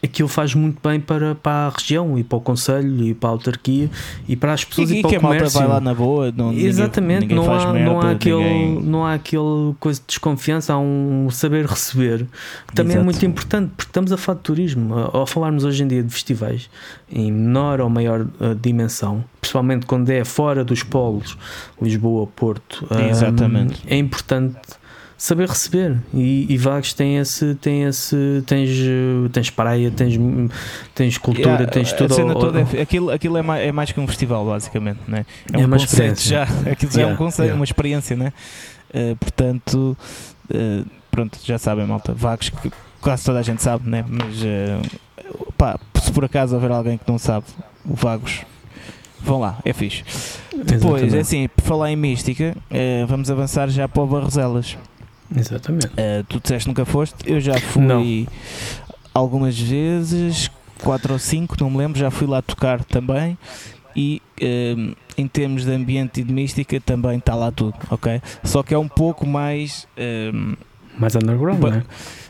aquilo 0.05 0.27
faz 0.27 0.53
muito 0.55 0.79
bem 0.81 0.99
para, 0.99 1.35
para 1.35 1.67
a 1.67 1.69
região 1.69 2.17
e 2.17 2.23
para 2.23 2.37
o 2.37 2.41
Conselho 2.41 3.03
e 3.03 3.13
para 3.13 3.29
a 3.29 3.31
autarquia 3.31 3.89
e 4.27 4.35
para 4.35 4.53
as 4.53 4.63
pessoas 4.63 4.91
e, 4.91 4.99
e 4.99 5.01
para 5.01 5.09
que 5.09 5.15
o 5.15 5.19
a 5.19 5.21
malta 5.21 5.37
comércio. 5.37 5.59
vai 5.59 5.67
lá 5.67 5.81
na 5.81 5.93
boa, 5.93 6.33
não, 6.35 6.53
Exatamente, 6.53 7.21
ninguém, 7.21 7.37
ninguém 7.37 7.49
não, 7.49 7.59
há, 7.59 7.73
merda, 7.73 7.89
não, 7.93 8.01
há 8.01 8.11
aquele, 8.11 8.35
ninguém... 8.35 8.83
não 8.83 9.05
há 9.05 9.13
aquele 9.13 9.73
coisa 9.79 9.99
de 9.99 10.07
desconfiança, 10.07 10.73
há 10.73 10.79
um 10.79 11.27
saber 11.29 11.65
receber 11.65 12.25
que 12.67 12.73
também 12.73 12.93
Exato. 12.93 13.01
é 13.01 13.03
muito 13.03 13.25
importante 13.25 13.71
porque 13.75 13.89
estamos 13.89 14.11
a 14.11 14.17
falar 14.17 14.37
de 14.37 14.43
turismo. 14.43 14.95
Ao 14.95 15.25
falarmos 15.25 15.63
hoje 15.63 15.83
em 15.83 15.87
dia 15.87 16.03
de 16.03 16.11
festivais 16.11 16.69
em 17.11 17.31
menor 17.31 17.81
ou 17.81 17.89
maior 17.89 18.21
uh, 18.21 18.55
dimensão, 18.59 19.23
principalmente 19.39 19.85
quando 19.85 20.09
é 20.09 20.23
fora 20.23 20.63
dos 20.63 20.83
polos, 20.83 21.37
Lisboa, 21.81 22.27
Porto. 22.27 22.87
Um, 22.91 23.67
é 23.87 23.97
importante 23.97 24.57
saber 25.17 25.47
receber 25.47 25.97
e, 26.13 26.45
e 26.49 26.57
Vagos 26.57 26.93
tem 26.93 27.17
esse 27.17 27.55
tem 27.55 27.83
esse 27.83 28.43
tens 28.45 28.69
tens 29.31 29.49
praia 29.49 29.89
tens 29.89 30.13
tens 30.93 31.17
cultura 31.17 31.49
Yeah, 31.51 31.67
tens 31.71 31.93
a 31.93 31.95
tudo 31.95 32.13
cena 32.13 32.33
ao- 32.33 32.39
toda 32.39 32.59
é- 32.73 32.81
aquilo, 32.81 33.09
aquilo 33.11 33.37
é, 33.37 33.41
mais, 33.41 33.65
é 33.67 33.71
mais 33.71 33.91
que 33.93 33.99
um 33.99 34.07
festival 34.07 34.45
basicamente 34.45 34.99
né? 35.07 35.25
é, 35.53 35.55
É 35.55 35.59
um 35.63 35.65
uma 35.67 35.77
conceito 35.79 36.19
já 36.21 36.43
aquilo 36.69 36.91
já 36.91 37.01
é 37.01 37.05
um 37.05 37.09
Yeah, 37.09 37.17
conceito 37.17 37.45
yeah. 37.47 37.55
uma 37.59 37.63
experiência 37.63 38.15
né? 38.17 38.33
Eh, 38.93 39.15
portanto 39.19 39.97
eh, 40.53 40.83
pronto 41.09 41.37
já 41.43 41.57
sabem 41.57 41.87
malta 41.87 42.13
vagos 42.13 42.49
que 42.49 42.71
quase 43.01 43.23
toda 43.23 43.39
a 43.39 43.41
gente 43.41 43.61
sabe 43.63 43.89
né? 43.89 44.03
mas 44.07 44.35
eh, 44.43 44.79
pá, 45.57 45.79
se 46.01 46.11
por 46.11 46.25
acaso 46.25 46.55
houver 46.55 46.71
alguém 46.71 46.97
que 46.97 47.09
não 47.09 47.17
sabe 47.17 47.45
o 47.85 47.95
vagos 47.95 48.41
vão 49.21 49.39
lá 49.39 49.59
é 49.63 49.71
fixe 49.71 50.03
depois 50.53 51.03
Exatamente. 51.03 51.15
é 51.15 51.19
assim 51.19 51.47
por 51.47 51.63
falar 51.63 51.89
em 51.91 51.95
mística 51.95 52.55
eh, 52.69 53.05
vamos 53.07 53.31
avançar 53.31 53.69
já 53.69 53.87
para 53.87 54.03
o 54.03 54.07
Barroselas 54.07 54.77
exatamente 55.35 55.87
Uh, 55.87 56.23
tu 56.27 56.39
disseste 56.39 56.67
nunca 56.67 56.85
foste, 56.85 57.15
eu 57.25 57.39
já 57.39 57.57
fui 57.59 57.81
Não. 57.83 58.03
algumas 59.13 59.57
vezes, 59.59 60.49
quatro 60.83 61.13
ou 61.13 61.19
cinco, 61.19 61.55
não 61.59 61.69
me 61.69 61.77
lembro, 61.77 61.97
já 61.99 62.11
fui 62.11 62.27
lá 62.27 62.41
tocar 62.41 62.83
também 62.83 63.37
e 63.95 64.21
um, 64.77 64.93
em 65.17 65.27
termos 65.27 65.63
de 65.63 65.71
ambiente 65.71 66.19
e 66.19 66.23
de 66.23 66.33
mística 66.33 66.79
também 66.81 67.17
está 67.17 67.33
lá 67.33 67.51
tudo, 67.51 67.75
ok? 67.89 68.21
Só 68.43 68.61
que 68.61 68.73
é 68.73 68.77
um 68.77 68.87
pouco 68.89 69.25
mais 69.25 69.87
um, 69.97 70.55
mais 70.97 71.15
underground 71.15 71.59
não 71.59 71.73
é? 71.73 71.83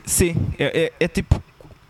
sim, 0.06 0.36
é, 0.60 0.86
é- 0.86 0.92
é 1.00 1.08
tipo 1.08 1.42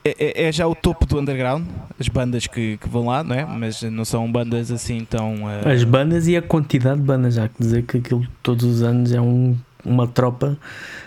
é, 0.03 0.43
é- 0.43 0.47
é 0.47 0.51
já 0.51 0.67
o 0.67 0.75
topo 0.75 1.05
do 1.07 1.19
underground, 1.19 1.65
as 1.99 2.07
bandas 2.07 2.45
que, 2.47 2.77
que 2.77 2.87
vão 2.87 3.07
lá, 3.07 3.23
não 3.23 3.35
é? 3.35 3.43
Mas 3.43 3.81
não 3.81 4.05
são 4.05 4.31
bandas 4.31 4.69
assim 4.71 5.03
tão 5.03 5.43
uh, 5.45 5.67
as 5.67 5.83
bandas 5.83 6.27
e 6.27 6.37
a 6.37 6.41
quantidade 6.43 6.99
de 7.01 7.05
bandas 7.07 7.33
já 7.33 7.47
que 7.49 7.55
dizer 7.59 7.83
que 7.83 7.97
aquilo 7.97 8.25
todos 8.43 8.63
os 8.65 8.81
anos 8.83 9.11
é 9.11 9.19
um 9.19 9.55
uma 9.85 10.07
tropa 10.07 10.57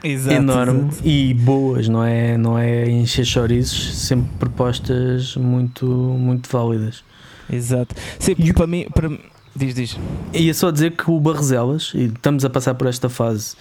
exato, 0.02 0.34
enorme 0.34 0.88
exato. 0.88 1.08
e 1.08 1.34
boas, 1.34 1.88
não 1.88 2.04
é, 2.04 2.38
não 2.38 2.58
é 2.58 2.88
encher 2.88 3.24
chouriços, 3.24 3.96
sempre 3.96 4.30
propostas 4.38 5.36
muito, 5.36 5.86
muito 5.86 6.48
válidas. 6.48 7.02
Exato. 7.50 7.94
Sim, 8.18 8.34
E 8.38 8.52
para 8.52 8.66
mim, 8.66 8.86
para 8.94 9.10
diz, 9.56 9.74
diz. 9.74 9.98
É 10.32 10.52
só 10.52 10.70
dizer 10.70 10.92
que 10.92 11.10
o 11.10 11.18
Barroselas, 11.18 11.92
e 11.94 12.04
estamos 12.04 12.44
a 12.44 12.50
passar 12.50 12.74
por 12.74 12.86
esta 12.86 13.08
fase 13.08 13.56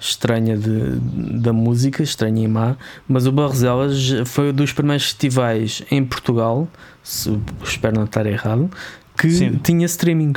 estranha 0.00 0.56
de, 0.56 0.98
da 1.40 1.52
música, 1.52 2.02
estranha 2.02 2.44
e 2.44 2.48
má, 2.48 2.76
mas 3.08 3.26
o 3.26 3.32
Barroselas 3.32 4.10
foi 4.26 4.50
um 4.50 4.52
dos 4.52 4.72
primeiros 4.72 5.06
festivais 5.06 5.82
em 5.90 6.04
Portugal, 6.04 6.68
se, 7.02 7.36
espero 7.64 7.96
não 7.96 8.04
estar 8.04 8.26
errado, 8.26 8.70
que 9.16 9.30
Sim. 9.30 9.58
tinha 9.62 9.86
streaming. 9.86 10.34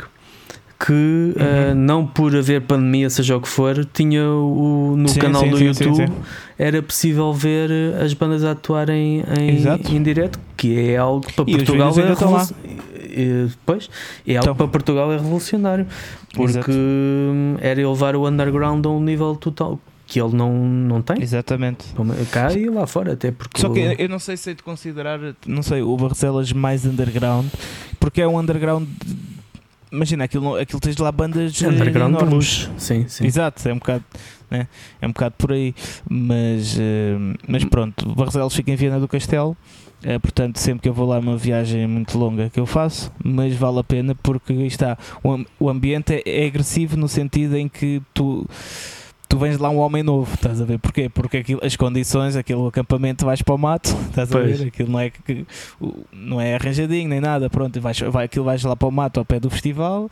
Que 0.84 0.92
uh, 0.92 1.74
não 1.76 2.04
por 2.06 2.34
haver 2.34 2.62
pandemia, 2.62 3.08
seja 3.08 3.36
o 3.36 3.40
que 3.40 3.48
for, 3.48 3.84
tinha 3.84 4.24
o, 4.28 4.94
no 4.96 5.08
Sim, 5.08 5.20
canal 5.20 5.42
sim, 5.42 5.50
do 5.50 5.56
sim, 5.58 5.64
YouTube 5.64 6.12
era 6.58 6.82
possível 6.82 7.32
ver 7.32 7.70
as 8.02 8.12
bandas 8.14 8.42
a 8.42 8.50
atuarem 8.52 9.22
em, 9.38 9.96
em 9.96 10.02
direto, 10.02 10.40
que 10.56 10.90
é 10.90 10.96
algo 10.96 11.24
para 11.34 11.44
E 11.48 11.56
Portugal 11.56 11.92
é 11.96 12.00
ainda 12.00 12.12
estão 12.14 12.32
lá. 12.32 12.38
revolu- 12.40 12.82
e, 13.14 13.48
pois, 13.66 13.90
é 14.26 14.32
algo 14.36 14.44
Então. 14.44 14.56
para 14.56 14.68
Portugal 14.68 15.12
é 15.12 15.16
revolucionário 15.16 15.86
porque 16.34 16.50
Exato. 16.50 16.72
era 17.60 17.80
elevar 17.80 18.16
o 18.16 18.26
underground 18.26 18.84
a 18.86 18.88
um 18.88 19.00
nível 19.02 19.36
total 19.36 19.78
que 20.06 20.20
ele 20.20 20.34
não, 20.34 20.52
não 20.52 21.00
tem 21.02 21.22
Exatamente. 21.22 21.86
Cá 22.30 22.52
e 22.52 22.68
lá 22.68 22.86
fora 22.86 23.12
até 23.12 23.30
porque 23.30 23.60
Só 23.60 23.68
que 23.70 23.94
eu 23.98 24.08
não 24.08 24.18
sei 24.18 24.36
se 24.36 24.50
é 24.50 24.54
de 24.54 24.62
considerar, 24.62 25.18
não 25.46 25.62
sei, 25.62 25.80
o 25.82 25.96
Barcelas 25.96 26.52
mais 26.52 26.84
underground, 26.84 27.46
porque 28.00 28.20
é 28.20 28.26
um 28.28 28.38
underground. 28.38 28.86
Imagina, 29.92 30.24
aquilo, 30.24 30.56
aquilo 30.56 30.80
tens 30.80 30.96
lá 30.96 31.12
bandas 31.12 31.62
eh, 31.62 31.68
underground 31.68 32.16
de 32.16 32.24
enormes. 32.24 32.32
luxo 32.34 32.72
sim, 32.78 33.06
sim. 33.08 33.26
Exato, 33.26 33.68
é 33.68 33.72
um 33.74 33.78
bocado, 33.78 34.02
né? 34.50 34.66
é 35.00 35.06
um 35.06 35.10
bocado 35.12 35.34
por 35.36 35.52
aí. 35.52 35.74
Mas, 36.08 36.78
eh, 36.80 37.16
mas 37.46 37.64
pronto, 37.64 38.08
o 38.10 38.14
Barcelos 38.14 38.54
fica 38.54 38.70
em 38.70 38.76
Viana 38.76 38.98
do 38.98 39.06
Castelo. 39.06 39.56
eh, 40.02 40.18
portanto, 40.18 40.58
sempre 40.58 40.82
que 40.82 40.88
eu 40.88 40.94
vou 40.94 41.06
lá, 41.06 41.16
é 41.16 41.18
uma 41.20 41.36
viagem 41.36 41.86
muito 41.86 42.18
longa 42.18 42.48
que 42.50 42.58
eu 42.58 42.66
faço, 42.66 43.12
mas 43.22 43.54
vale 43.54 43.78
a 43.80 43.84
pena 43.84 44.14
porque 44.14 44.52
está. 44.64 44.96
O, 45.22 45.44
o 45.60 45.68
ambiente 45.68 46.14
é, 46.24 46.44
é 46.44 46.46
agressivo 46.46 46.96
no 46.96 47.06
sentido 47.06 47.56
em 47.56 47.68
que 47.68 48.00
tu, 48.14 48.48
tu 49.32 49.38
vens 49.38 49.56
lá 49.56 49.70
um 49.70 49.78
homem 49.78 50.02
novo, 50.02 50.34
estás 50.34 50.60
a 50.60 50.64
ver? 50.66 50.78
Porquê? 50.78 51.08
Porque 51.08 51.38
aquilo, 51.38 51.60
as 51.64 51.74
condições, 51.74 52.36
aquele 52.36 52.66
acampamento, 52.66 53.24
vais 53.24 53.40
para 53.40 53.54
o 53.54 53.58
mato, 53.58 53.88
estás 54.10 54.28
Pois. 54.28 54.60
a 54.60 54.64
ver? 54.64 54.68
Aquilo 54.68 54.90
não 54.90 55.00
é, 55.00 55.12
não 56.12 56.38
é 56.38 56.54
arranjadinho 56.54 57.08
nem 57.08 57.18
nada, 57.18 57.48
pronto, 57.48 57.80
vais, 57.80 57.98
vai, 57.98 58.26
aquilo 58.26 58.44
vais 58.44 58.62
lá 58.62 58.76
para 58.76 58.86
o 58.86 58.90
mato 58.90 59.20
ao 59.20 59.24
pé 59.24 59.40
do 59.40 59.48
festival 59.48 60.10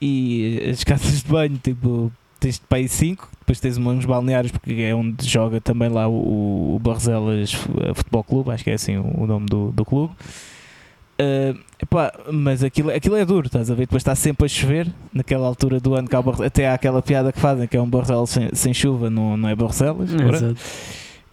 e 0.00 0.70
as 0.70 0.84
casas 0.86 1.24
de 1.24 1.28
banho, 1.28 1.58
tipo, 1.60 2.12
tens 2.38 2.60
de 2.60 2.64
aí 2.70 2.86
5, 2.86 3.28
depois 3.40 3.58
tens 3.58 3.76
uns 3.76 4.04
balneários, 4.04 4.52
porque 4.52 4.82
é 4.82 4.94
onde 4.94 5.28
joga 5.28 5.60
também 5.60 5.88
lá 5.88 6.06
o, 6.06 6.76
o 6.76 6.78
Barzelas 6.78 7.50
Futebol 7.96 8.22
Clube, 8.22 8.50
acho 8.52 8.62
que 8.62 8.70
é 8.70 8.74
assim 8.74 8.96
o, 8.96 9.22
o 9.22 9.26
nome 9.26 9.46
do, 9.46 9.72
do 9.72 9.84
clube. 9.84 10.14
Uh, 11.20 11.56
epá, 11.80 12.12
mas 12.32 12.64
aquilo, 12.64 12.90
aquilo 12.90 13.14
é 13.16 13.24
duro, 13.24 13.46
estás 13.46 13.70
a 13.70 13.74
ver? 13.74 13.82
Depois 13.82 14.00
está 14.00 14.14
sempre 14.16 14.46
a 14.46 14.48
chover 14.48 14.88
naquela 15.12 15.46
altura 15.46 15.78
do 15.78 15.94
ano 15.94 16.08
que 16.08 16.16
há 16.16 16.20
o 16.20 16.22
Barcelos, 16.22 16.46
até 16.48 16.68
há 16.68 16.74
aquela 16.74 17.00
piada 17.00 17.32
que 17.32 17.38
fazem 17.38 17.68
que 17.68 17.76
é 17.76 17.80
um 17.80 17.88
Barcelos 17.88 18.30
sem, 18.30 18.48
sem 18.52 18.74
chuva, 18.74 19.08
não, 19.08 19.36
não 19.36 19.48
é 19.48 19.54
Barcelos. 19.54 20.12
Exato. 20.12 20.56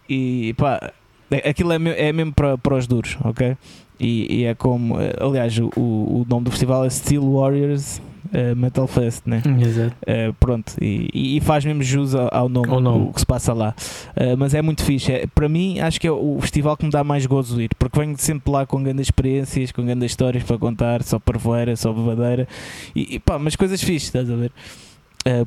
E 0.08 0.54
pá, 0.56 0.92
é- 1.30 1.48
aquilo 1.50 1.72
é, 1.72 1.76
é 2.08 2.12
mesmo 2.12 2.32
para, 2.32 2.56
para 2.56 2.76
os 2.76 2.86
duros, 2.86 3.16
ok? 3.24 3.56
E, 3.98 4.40
e 4.40 4.44
é 4.44 4.54
como, 4.54 5.00
eh, 5.00 5.14
aliás, 5.20 5.56
o, 5.58 5.70
o 5.76 6.26
nome 6.28 6.44
do 6.44 6.50
festival 6.50 6.84
é 6.84 6.90
Steel 6.90 7.22
Warriors 7.32 8.00
eh, 8.32 8.54
Metal 8.54 8.86
Fest, 8.86 9.22
né? 9.26 9.42
Exato. 9.60 9.94
Uh, 10.02 10.32
pronto, 10.34 10.74
e, 10.80 11.36
e- 11.36 11.40
faz 11.40 11.64
mesmo 11.64 11.82
jus 11.82 12.14
ao, 12.14 12.28
ao 12.32 12.48
nome, 12.48 12.68
o 13.08 13.12
que 13.12 13.20
se 13.20 13.26
passa 13.26 13.52
lá. 13.52 13.74
Uh, 14.16 14.36
mas 14.36 14.54
é 14.54 14.62
muito 14.62 14.84
fixe. 14.84 15.12
É, 15.12 15.26
para 15.26 15.48
mim, 15.48 15.80
acho 15.80 16.00
que 16.00 16.06
é 16.06 16.12
o 16.12 16.38
festival 16.40 16.76
que 16.76 16.84
me 16.84 16.90
dá 16.90 17.02
mais 17.02 17.26
gozo 17.26 17.60
ir, 17.60 17.70
porque 17.78 17.98
venho 17.98 18.14
sempre 18.18 18.50
lá 18.52 18.66
com 18.66 18.82
grandes 18.82 19.06
experiências, 19.06 19.72
com 19.72 19.84
grandes 19.84 20.10
histórias 20.12 20.44
para 20.44 20.58
contar, 20.58 21.02
só 21.02 21.18
parvoeira, 21.18 21.74
só 21.76 21.92
bebadeira, 21.92 22.46
e, 22.94 23.16
e 23.16 23.18
pá, 23.18 23.38
mas 23.38 23.56
coisas 23.56 23.82
fixes, 23.82 24.08
estás 24.08 24.30
a 24.30 24.36
ver? 24.36 24.52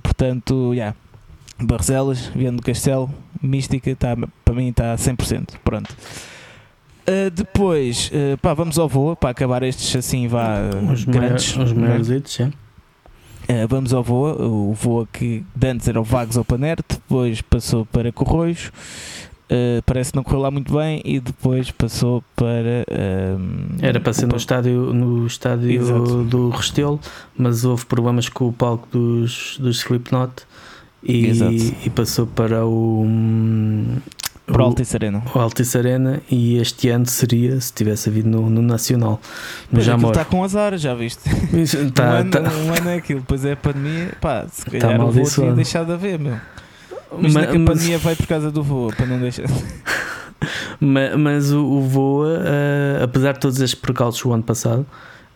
Portanto, 0.01 0.69
já. 0.71 0.75
Yeah. 0.75 0.95
Barcelos, 1.59 2.27
Viana 2.35 2.57
do 2.57 2.63
Castelo, 2.63 3.09
Mística, 3.41 3.95
tá, 3.95 4.15
para 4.43 4.53
mim 4.53 4.69
está 4.69 4.93
a 4.93 4.97
100%. 4.97 5.53
Pronto. 5.63 5.95
Uh, 7.07 7.29
depois, 7.31 8.11
uh, 8.11 8.37
pá, 8.39 8.53
vamos 8.53 8.79
ao 8.79 8.89
Voa 8.89 9.15
para 9.15 9.29
acabar 9.29 9.63
estes 9.63 9.95
assim, 9.95 10.27
vá, 10.27 10.57
Os 10.91 11.05
grandes. 11.05 11.55
os 11.55 11.71
né? 11.71 11.87
maiores 11.87 12.09
hits, 12.09 12.39
é. 12.39 12.51
Uh, 13.47 13.67
vamos 13.67 13.93
ao 13.93 14.03
Voa, 14.03 14.41
o 14.41 14.73
Voa 14.73 15.07
que 15.11 15.43
de 15.55 15.67
antes 15.67 15.87
era 15.87 16.01
o 16.01 16.03
Vagos 16.03 16.35
Open 16.35 16.63
Air, 16.65 16.77
depois 16.87 17.41
passou 17.41 17.85
para 17.85 18.11
Corroios, 18.11 18.71
uh, 19.49 19.81
parece 19.85 20.11
que 20.11 20.15
não 20.15 20.23
correu 20.23 20.41
lá 20.41 20.49
muito 20.49 20.73
bem 20.73 21.01
e 21.05 21.19
depois 21.19 21.69
passou 21.69 22.23
para. 22.35 22.85
um, 23.37 23.77
Era 23.79 23.99
para 23.99 24.13
ser 24.13 24.25
no 24.25 24.35
estádio, 24.35 24.93
no 24.93 25.27
estádio 25.27 25.71
Exato. 25.71 26.23
do 26.23 26.49
Restelo, 26.49 26.99
mas 27.37 27.63
houve 27.65 27.85
problemas 27.85 28.29
com 28.29 28.47
o 28.47 28.53
palco 28.53 28.87
dos, 28.91 29.57
dos 29.59 29.77
Slipknot 29.77 30.33
e, 31.03 31.31
e 31.85 31.89
passou 31.91 32.25
para 32.25 32.65
o, 32.65 33.03
hum, 33.05 33.97
para 34.45 34.61
o 34.61 34.65
Altice 34.65 34.95
Arena. 34.95 35.23
o 35.33 35.39
Altice 35.39 35.77
Arena 35.77 36.21
e 36.29 36.57
este 36.57 36.89
ano 36.89 37.05
seria 37.07 37.59
se 37.59 37.73
tivesse 37.73 38.09
havido 38.09 38.29
no, 38.29 38.49
no 38.49 38.61
Nacional. 38.61 39.19
Mas 39.71 39.81
aquilo 39.83 39.97
Jamor. 39.99 40.11
está 40.11 40.25
com 40.25 40.43
azar, 40.43 40.77
já 40.77 40.93
viste? 40.93 41.21
Isso, 41.53 41.77
um, 41.81 41.89
tá- 41.89 42.19
ano, 42.19 42.31
tá- 42.31 42.39
um 42.41 42.73
ano 42.73 42.89
é 42.89 42.95
aquilo, 42.95 43.21
depois 43.21 43.43
é 43.43 43.53
a 43.53 43.57
pandemia, 43.57 44.11
pá, 44.21 44.45
se 44.51 44.65
Tá 44.65 44.71
calhar 44.79 45.01
o 45.01 45.11
Voa 45.11 45.25
tinha 45.29 45.51
deixado 45.53 45.87
de 45.87 45.93
haver, 45.93 46.19
meu. 46.19 46.37
Mas, 47.17 47.33
Ma- 47.33 47.45
que 47.47 47.55
a 47.55 47.59
mas- 47.59 47.67
pandemia 47.77 47.97
veio 47.97 48.15
por 48.17 48.27
causa 48.27 48.51
do 48.51 48.61
Voa, 48.63 48.91
para 48.93 49.05
não 49.05 49.19
deixar. 49.19 49.45
Ma- 50.79 51.17
Mas, 51.17 51.51
o, 51.51 51.63
o 51.63 51.81
Voa, 51.81 52.39
eh, 52.45 52.99
apesar 53.03 53.33
de 53.33 53.39
todos 53.39 53.59
estes 53.61 53.79
percalços 53.79 54.23
o 54.25 54.33
ano 54.33 54.43
passado, 54.43 54.85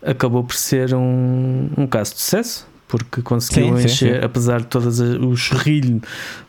acabou 0.06 0.44
por 0.44 0.56
ser 0.56 0.94
um, 0.94 1.70
um 1.78 1.88
caso 1.88 2.14
de 2.14 2.20
sucesso, 2.22 2.68
porque 2.90 3.22
conseguiu 3.22 3.68
Sim, 3.68 3.78
sim, 3.78 3.86
encher, 3.86 4.20
sim. 4.20 4.26
apesar 4.26 4.60
de 4.60 4.66
todas 4.68 5.00
as- 5.00 5.16
o 5.18 5.34
chorrilho 5.38 6.02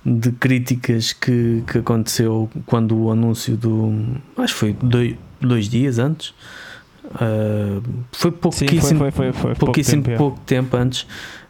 de 0.05 0.33
críticas 0.33 1.12
que, 1.12 1.62
que 1.70 1.79
aconteceu 1.79 2.50
quando 2.66 2.96
o 2.98 3.12
anúncio 3.12 3.57
do. 3.57 3.94
Acho 4.37 4.55
que 4.55 4.59
foi 4.61 4.72
dois, 4.83 5.14
dois 5.40 5.68
dias 5.68 5.98
antes. 6.00 6.35
eh, 7.20 7.81
foi 8.12 8.31
Sim, 8.31 8.37
pouquíssimo, 8.38 8.98
foi, 9.00 9.11
foi, 9.11 9.11
foi, 9.11 9.33
foi 9.33 9.42
pouco 9.50 9.64
pouquíssimo 9.66 10.03
tempo, 10.03 10.14
é. 10.14 10.16
pouco 10.16 10.40
tempo 10.40 10.76
antes 10.76 11.03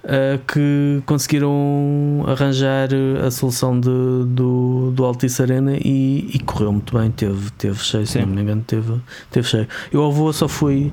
uh, 0.04 0.38
que 0.46 1.02
conseguiram 1.06 2.24
arranjar 2.26 2.88
a 3.26 3.30
solução 3.30 3.78
de- 3.78 3.88
do, 4.26 4.90
do 4.92 5.04
Altice 5.04 5.42
Arena 5.42 5.76
e, 5.76 6.30
e 6.34 6.38
correu 6.40 6.72
muito 6.72 6.96
bem, 6.96 7.10
teve, 7.10 7.50
teve 7.58 7.78
cheio, 7.78 8.06
se 8.06 8.14
Sim. 8.14 8.20
não 8.20 8.28
me 8.28 8.42
engano, 8.42 8.62
teve, 8.66 8.94
teve 9.30 9.46
cheio. 9.46 9.68
Eu 9.92 10.02
ao 10.02 10.12
voo 10.12 10.32
só 10.32 10.48
fui 10.48 10.92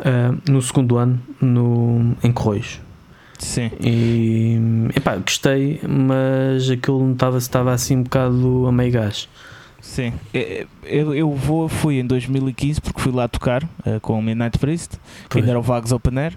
uh, 0.00 0.50
no 0.50 0.62
segundo 0.62 0.96
ano 0.96 1.20
no, 1.40 2.16
em 2.22 2.32
Correios. 2.32 2.80
Sim. 3.38 3.70
E 3.80 4.58
epá, 4.94 5.16
gostei, 5.16 5.80
mas 5.88 6.68
aquilo 6.68 7.06
notava-se 7.06 7.46
estava 7.46 7.72
assim 7.72 7.96
um 7.96 8.02
bocado 8.02 8.66
a 8.66 8.72
meio 8.72 8.92
gás. 8.92 9.28
Sim, 9.80 10.12
É, 10.34 10.66
eu, 10.84 11.14
eu 11.14 11.32
vou, 11.32 11.68
fui 11.68 12.00
em 12.00 12.06
2015 12.06 12.80
porque 12.80 13.00
fui 13.00 13.12
lá 13.12 13.28
tocar 13.28 13.62
eh, 13.86 13.98
com 14.00 14.18
o 14.18 14.22
Midnight 14.22 14.58
Priest, 14.58 14.98
que 15.30 15.38
ainda 15.38 15.50
era 15.50 15.58
o 15.58 15.62
Vagos 15.62 15.92
Open 15.92 16.18
Air, 16.18 16.36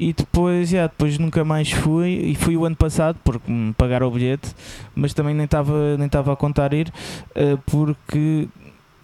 e 0.00 0.12
depois, 0.12 0.70
já, 0.70 0.86
depois 0.86 1.18
nunca 1.18 1.44
mais 1.44 1.70
fui, 1.70 2.08
e 2.08 2.34
fui 2.34 2.56
o 2.56 2.64
ano 2.64 2.74
passado 2.74 3.18
porque 3.22 3.50
me 3.50 3.72
pagaram 3.74 4.08
o 4.08 4.10
bilhete, 4.10 4.52
mas 4.94 5.12
também 5.12 5.34
nem 5.34 5.44
estava 5.44 5.96
nem 5.96 6.08
a 6.08 6.36
contar 6.36 6.72
ir, 6.72 6.90
eh, 7.34 7.56
porque 7.66 8.48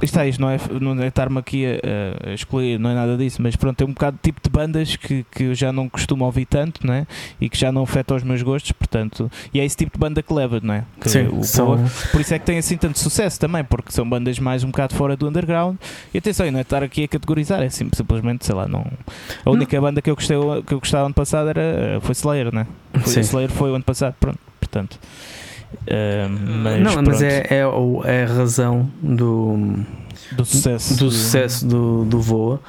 está 0.07 0.27
isto 0.27 0.41
não 0.41 0.49
é, 0.49 0.59
não 0.81 1.03
é 1.03 1.09
estar-me 1.09 1.39
aqui 1.39 1.65
a, 1.67 2.31
a 2.31 2.35
escolher, 2.35 2.79
não 2.79 2.91
é 2.91 2.95
nada 2.95 3.17
disso, 3.17 3.43
mas 3.43 3.57
pronto, 3.57 3.81
é 3.81 3.85
um 3.85 3.89
bocado 3.93 4.17
de 4.17 4.23
tipo 4.23 4.41
de 4.43 4.49
bandas 4.49 4.95
que, 4.97 5.25
que 5.31 5.45
eu 5.45 5.55
já 5.55 5.73
não 5.73 5.89
costumo 5.89 6.25
ouvir 6.25 6.45
tanto, 6.47 6.87
não 6.87 6.95
é? 6.95 7.07
E 7.41 7.49
que 7.49 7.59
já 7.59 7.73
não 7.73 7.83
afeta 7.83 8.15
os 8.15 8.23
meus 8.23 8.43
gostos, 8.43 8.71
portanto, 8.73 9.31
e 9.53 9.59
é 9.61 9.65
esse 9.65 9.77
tipo 9.77 9.93
de 9.93 9.99
banda 9.99 10.23
que 10.23 10.33
leva, 10.33 10.61
não 10.63 10.75
é? 10.75 10.85
Que 11.01 11.09
Sim, 11.09 11.29
o 11.33 11.43
são- 11.43 11.85
por 12.13 12.21
isso 12.21 12.33
é 12.35 12.39
que 12.39 12.45
tem 12.47 12.59
assim 12.59 12.77
tanto 12.77 12.99
sucesso 12.99 13.41
também, 13.41 13.65
porque 13.65 13.91
são 13.91 14.09
bandas 14.09 14.39
mais 14.39 14.63
um 14.63 14.69
bocado 14.69 14.95
fora 14.95 15.17
do 15.17 15.27
underground. 15.29 15.77
E 16.15 16.19
atenção, 16.19 16.49
não 16.51 16.59
é 16.59 16.63
estar 16.63 16.83
aqui 16.83 17.05
a 17.05 17.09
categorizar, 17.09 17.63
é 17.63 17.69
sim- 17.69 17.91
simplesmente, 17.93 18.47
sei 18.47 18.55
lá, 18.55 18.69
não. 18.69 18.87
A 19.45 19.51
única 19.51 19.81
banda 19.81 20.01
que 20.01 20.09
eu 20.11 20.15
gostei 20.15 20.37
que 20.67 20.75
eu 20.75 20.79
gostava 20.81 21.07
ano 21.07 21.15
passado 21.15 21.49
era, 21.51 21.99
foi 22.03 22.13
Slayer, 22.13 22.55
né? 22.55 22.67
Foi, 22.95 23.13
Sim. 23.15 23.21
Slayer 23.21 23.51
foi 23.51 23.71
o 23.71 23.75
ano 23.75 23.85
passado, 23.85 24.15
pronto, 24.21 24.39
portanto. 24.61 24.99
Ah, 25.90 26.28
mas 26.28 26.81
não, 26.81 27.02
mas 27.02 27.22
é, 27.22 27.46
é, 27.50 27.62
é 28.04 28.24
a 28.24 28.26
razão 28.26 28.90
do, 29.02 29.74
do 30.33 30.44
sucesso. 30.44 30.96
do 30.98 31.11
sucesso 31.11 31.66
do, 31.66 32.04
do 32.04 32.20
Voa 32.20 32.61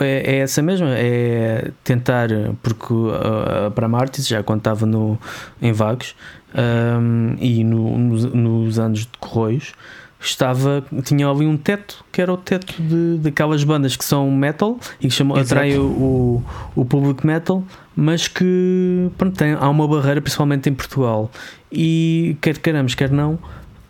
é, 0.00 0.34
é 0.34 0.38
essa 0.40 0.60
mesma, 0.60 0.88
é 0.90 1.70
tentar, 1.82 2.28
porque 2.62 2.92
uh, 2.92 3.66
a 3.66 3.70
Pramartis 3.70 4.26
já 4.26 4.42
quando 4.42 4.58
estava 4.58 4.84
no, 4.84 5.18
em 5.62 5.72
Vagos 5.72 6.14
um, 6.54 7.36
e 7.40 7.64
no- 7.64 7.96
nos, 7.98 8.24
nos 8.26 8.78
anos 8.78 9.00
de 9.00 9.08
Correios 9.18 9.72
estava, 10.20 10.84
tinha 11.04 11.28
ali 11.28 11.46
um 11.46 11.56
teto 11.56 12.04
que 12.12 12.20
era 12.20 12.32
o 12.32 12.36
teto 12.36 12.74
de, 12.82 13.18
daquelas 13.18 13.62
bandas 13.64 13.96
que 13.96 14.04
são 14.04 14.30
metal 14.30 14.78
e 15.00 15.08
que 15.08 15.14
chamam, 15.14 15.36
atrai 15.38 15.76
o, 15.78 16.42
o 16.74 16.84
público 16.84 17.26
metal 17.26 17.62
mas 17.96 18.28
que 18.28 19.10
pronto, 19.16 19.36
tem, 19.36 19.54
há 19.54 19.68
uma 19.68 19.88
barreira 19.88 20.20
principalmente 20.20 20.68
em 20.68 20.74
Portugal. 20.74 21.30
E 21.72 22.36
quer 22.40 22.58
queiramos 22.58 22.94
quer 22.94 23.10
não 23.10 23.38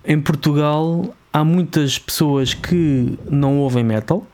em 0.06 0.20
Portugal 0.20 1.14
há 1.32 1.44
muitas 1.44 1.98
pessoas 1.98 2.54
que 2.54 3.18
não 3.28 3.58
ouvem 3.58 3.82
metal 3.82 4.24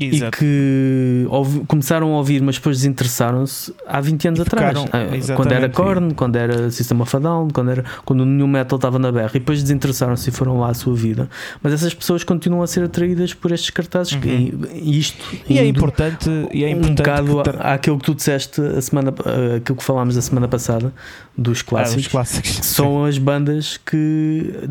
Exato. 0.00 0.36
e 0.36 0.38
que 0.38 1.26
ouvi- 1.28 1.60
começaram 1.66 2.12
a 2.14 2.16
ouvir, 2.18 2.40
mas 2.42 2.56
depois 2.56 2.76
desinteressaram-se 2.76 3.72
há 3.86 4.00
20 4.00 4.28
anos 4.28 4.40
atrás. 4.40 4.78
Ah. 4.92 5.34
Quando 5.34 5.52
era 5.52 5.68
Korn, 5.68 6.14
quando 6.14 6.36
era 6.36 6.70
System 6.70 7.00
of 7.00 7.16
a 7.16 7.18
Down, 7.18 7.48
quando, 7.50 7.70
era, 7.70 7.84
quando 8.04 8.20
o 8.20 8.24
New 8.24 8.46
Metal 8.46 8.76
estava 8.76 8.98
na 8.98 9.10
berra, 9.10 9.30
e 9.34 9.38
depois 9.38 9.62
desinteressaram-se 9.62 10.28
e 10.28 10.32
foram 10.32 10.58
lá 10.60 10.70
à 10.70 10.74
sua 10.74 10.94
vida. 10.94 11.28
Mas 11.62 11.72
essas 11.72 11.92
pessoas 11.94 12.22
continuam 12.24 12.62
a 12.62 12.66
ser 12.66 12.84
atraídas 12.84 13.34
por 13.34 13.50
estes 13.52 13.70
cartazes. 13.70 14.14
que- 14.14 14.28
Uhum. 14.28 14.62
e, 14.74 14.98
isto 14.98 15.24
E 15.48 15.58
é 15.58 15.66
importante, 15.66 16.28
e 16.52 16.64
é 16.64 16.68
um 16.68 16.70
importante 16.78 16.96
bocado 16.98 17.42
que 17.42 17.50
àquilo 17.66 17.98
que 17.98 18.04
tu 18.04 18.14
disseste 18.14 18.60
a 18.60 18.80
semana, 18.80 19.12
ah, 19.24 19.56
aquilo 19.56 19.76
que 19.78 19.84
falámos 19.84 20.16
a 20.16 20.22
semana 20.22 20.46
passada 20.48 20.92
dos 21.36 21.60
Ah, 21.60 21.64
clássicos. 21.68 22.02
os 22.06 22.08
clássicos. 22.08 22.50
são 22.66 23.04
as 23.04 23.18
bandas 23.18 23.76
que 23.78 24.68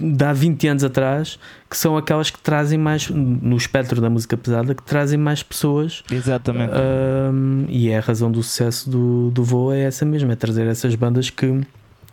de 0.00 0.24
há 0.24 0.32
20 0.32 0.68
anos 0.68 0.84
atrás 0.84 1.38
que 1.68 1.76
são 1.76 1.96
aquelas 1.96 2.30
que 2.30 2.38
trazem 2.38 2.78
mais 2.78 3.08
no 3.10 3.56
espectro 3.56 4.00
da 4.00 4.08
música 4.08 4.36
pesada 4.36 4.74
que 4.74 4.82
trazem 4.82 5.18
mais 5.18 5.42
pessoas 5.42 6.02
Exatamente. 6.10 6.72
Ahm, 6.72 7.64
e 7.68 7.90
é 7.90 7.98
a 7.98 8.00
razão 8.00 8.30
do 8.30 8.42
sucesso 8.42 8.88
do, 8.88 9.30
do 9.30 9.42
voo 9.42 9.72
é 9.72 9.80
essa 9.82 10.04
mesma, 10.04 10.32
é 10.32 10.36
trazer 10.36 10.66
essas 10.66 10.94
bandas 10.94 11.30
que 11.30 11.60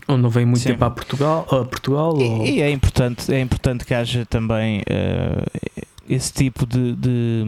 ou 0.08 0.18
não 0.18 0.30
vêm 0.30 0.46
muito 0.46 0.60
Sim. 0.62 0.70
tempo 0.70 0.86
a 0.86 0.92
Portugal, 0.92 1.48
a 1.50 1.66
Portugal 1.66 2.14
ou- 2.16 2.46
E, 2.46 2.58
e 2.58 2.62
é 2.62 2.70
importante, 2.70 3.34
é 3.34 3.40
importante 3.40 3.84
que 3.86 3.94
haja 3.94 4.26
também, 4.26 4.84
eh, 4.88 5.44
esse 6.10 6.32
tipo 6.32 6.66
de, 6.66 6.96
de, 6.96 7.44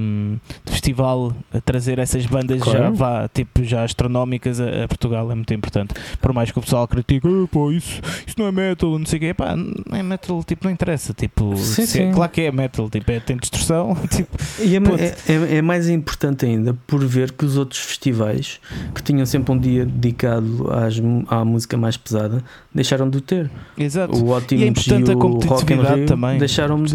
de 0.66 0.72
festival 0.72 1.34
a 1.54 1.62
trazer 1.62 2.00
essas 2.00 2.26
bandas 2.26 2.62
claro. 2.62 2.80
já 2.80 2.90
vá, 2.90 3.28
tipo, 3.28 3.64
já 3.64 3.84
astronómicas 3.84 4.60
a, 4.60 4.84
a, 4.84 4.88
Portugal 4.88 5.32
é 5.32 5.36
muito 5.36 5.54
importante. 5.54 5.94
Por 6.20 6.34
mais 6.34 6.52
que 6.52 6.58
o 6.58 6.62
pessoal 6.62 6.88
critique, 6.88 7.28
pô, 7.52 7.72
isso, 7.72 8.02
isso 8.26 8.36
não 8.38 8.48
é 8.48 8.52
metal, 8.52 8.98
não 8.98 9.06
sei 9.06 9.18
o 9.18 9.20
quê, 9.20 9.34
pá, 9.34 9.56
não 9.56 9.98
é 9.98 10.04
metal, 10.04 10.44
tipo, 10.44 10.66
não 10.66 10.72
interessa. 10.72 11.14
Tipo, 11.14 11.56
sim, 11.58 11.86
se, 11.86 11.88
sim. 11.88 12.12
claro 12.12 12.32
que 12.32 12.42
é 12.42 12.52
metal, 12.52 12.90
tipo, 12.90 13.12
é, 13.12 13.20
tem 13.20 13.38
destruição. 13.38 13.96
Tipo, 14.18 14.36
e 14.60 14.76
é, 14.76 14.80
é, 14.80 15.34
é, 15.34 15.58
é, 15.58 15.62
mais 15.62 15.90
importante 15.90 16.46
ainda 16.46 16.74
por 16.88 17.06
ver 17.06 17.32
que 17.34 17.46
os 17.46 17.56
outros 17.58 17.80
festivais 17.82 18.60
que 18.96 19.04
tinham 19.04 19.26
sempre 19.26 19.54
um 19.54 19.60
dia 19.60 19.86
dedicado 19.86 20.68
às, 20.72 20.96
à 21.28 21.46
música 21.46 21.78
mais 21.78 21.98
pesada 21.98 22.44
deixaram 22.74 23.10
de 23.10 23.22
ter. 23.22 23.52
Exato. 23.78 24.16
O 24.16 24.30
ótimo 24.30 24.62
e, 24.62 24.64
é 24.64 24.68
importante 24.68 25.12
e 25.12 25.14
o 25.14 25.18
a 25.18 25.22
competitividade 25.22 26.06
também. 26.06 26.38
Deixaram 26.38 26.82
de, 26.82 26.94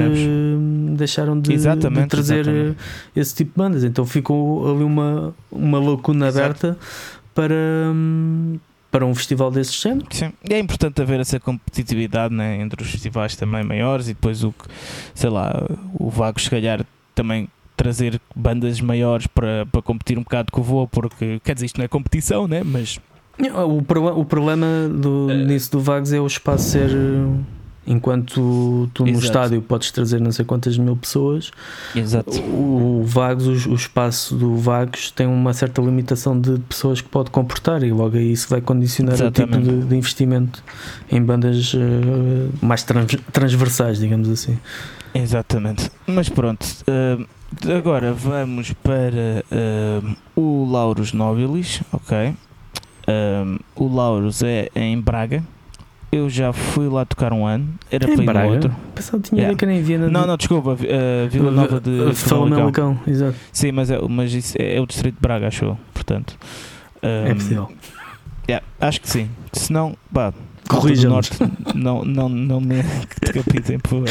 deixaram 0.96 1.40
de, 1.40 1.51
de 1.56 2.06
trazer 2.06 2.40
exatamente. 2.40 2.76
esse 3.14 3.34
tipo 3.34 3.52
de 3.52 3.56
bandas. 3.56 3.84
Então 3.84 4.04
ficou 4.04 4.74
ali 4.74 4.84
uma, 4.84 5.34
uma 5.50 5.78
lacuna 5.78 6.28
Exato. 6.28 6.44
aberta 6.44 6.78
para, 7.34 7.54
para 8.90 9.06
um 9.06 9.14
festival 9.14 9.50
desse 9.50 9.72
género. 9.72 10.06
Sim, 10.10 10.32
e 10.48 10.54
é 10.54 10.58
importante 10.58 11.00
haver 11.00 11.20
essa 11.20 11.40
competitividade 11.40 12.34
né, 12.34 12.60
entre 12.60 12.82
os 12.82 12.90
festivais 12.90 13.36
também 13.36 13.64
maiores 13.64 14.08
e 14.08 14.14
depois 14.14 14.44
o 14.44 14.52
que, 14.52 14.64
sei 15.14 15.30
lá, 15.30 15.66
o 15.94 16.10
Vago 16.10 16.40
se 16.40 16.50
calhar 16.50 16.84
também 17.14 17.48
trazer 17.76 18.20
bandas 18.34 18.80
maiores 18.80 19.26
para, 19.26 19.66
para 19.66 19.82
competir 19.82 20.18
um 20.18 20.22
bocado 20.22 20.52
com 20.52 20.60
o 20.60 20.64
voo, 20.64 20.86
porque 20.86 21.40
quer 21.42 21.54
dizer, 21.54 21.66
isto 21.66 21.78
não 21.78 21.84
é 21.84 21.88
competição, 21.88 22.46
né? 22.46 22.62
mas 22.64 23.00
o, 23.38 24.20
o 24.20 24.24
problema 24.24 24.66
do, 24.88 25.26
uh, 25.26 25.34
nisso 25.34 25.72
do 25.72 25.80
Vagos 25.80 26.12
é 26.12 26.20
o 26.20 26.26
espaço 26.26 26.70
ser 26.70 26.90
Enquanto 27.84 28.88
tu 28.94 29.02
no 29.02 29.10
Exato. 29.10 29.24
estádio 29.24 29.62
podes 29.62 29.90
trazer 29.90 30.20
não 30.20 30.30
sei 30.30 30.44
quantas 30.44 30.78
mil 30.78 30.96
pessoas, 30.96 31.50
Exato. 31.96 32.40
O, 32.40 33.00
o 33.00 33.04
Vagos, 33.04 33.66
o, 33.66 33.70
o, 33.70 33.74
espaço 33.74 34.36
do 34.36 34.56
Vagos 34.56 35.10
tem 35.10 35.26
uma 35.26 35.52
certa 35.52 35.82
limitação 35.82 36.38
de 36.38 36.60
pessoas 36.60 37.00
que 37.00 37.08
pode 37.08 37.30
comportar 37.30 37.82
e 37.82 37.90
logo 37.90 38.16
aí 38.16 38.30
isso 38.30 38.48
vai 38.48 38.60
condicionar 38.60 39.14
Exatamente. 39.14 39.56
o 39.56 39.60
tipo 39.60 39.80
de, 39.80 39.86
de, 39.88 39.96
investimento 39.96 40.62
em 41.10 41.20
bandas 41.20 41.74
uh, 41.74 41.78
mais 42.60 42.84
trans, 42.84 43.16
transversais, 43.32 43.98
digamos 43.98 44.28
assim. 44.28 44.56
Exatamente. 45.12 45.90
Mas 46.06 46.28
pronto, 46.28 46.64
uh, 46.64 47.26
agora 47.76 48.12
vamos 48.12 48.72
para 48.74 49.44
uh, 49.50 50.16
o 50.40 50.70
Lauros 50.70 51.12
Nobilis, 51.12 51.82
ok? 51.92 52.34
o 53.74 53.88
Lauros 53.92 54.42
é 54.44 54.70
em 54.76 54.98
Braga 54.98 55.42
eu 56.12 56.28
já 56.28 56.52
fui 56.52 56.88
lá 56.88 57.06
tocar 57.06 57.32
um 57.32 57.46
ano, 57.46 57.66
era 57.90 58.04
é 58.04 58.14
para 58.14 58.44
ir 58.44 58.48
no 58.48 58.54
outro. 58.54 58.76
Pensava 58.94 59.22
que 59.22 59.30
tinha 59.30 59.40
yeah. 59.40 59.58
que 59.58 59.64
nem 59.64 59.82
Viena. 59.82 60.10
Não, 60.10 60.26
não, 60.26 60.36
desculpa, 60.36 60.72
uh, 60.72 61.28
Vila 61.30 61.50
Nova 61.50 61.80
de 61.80 62.14
Famalicão. 62.14 63.00
exato. 63.06 63.34
Sim, 63.50 63.72
mas, 63.72 63.90
é, 63.90 63.98
mas 64.06 64.34
isso 64.34 64.54
é, 64.60 64.76
é, 64.76 64.80
o 64.80 64.86
distrito 64.86 65.14
de 65.14 65.20
Braga, 65.22 65.46
achou, 65.46 65.78
portanto. 65.94 66.38
Um, 67.02 67.26
é 67.26 67.34
possível. 67.34 67.72
Yeah, 68.46 68.66
acho 68.78 69.00
que 69.00 69.08
sim. 69.08 69.30
Se 69.54 69.72
não, 69.72 69.96
pá, 70.12 70.34
corrija 70.68 71.08
norte, 71.08 71.30
não, 71.74 72.04
não, 72.04 72.28
não 72.28 72.60
me 72.60 72.82
decapitem, 73.24 73.78
por 73.78 73.88
favor. 73.88 74.08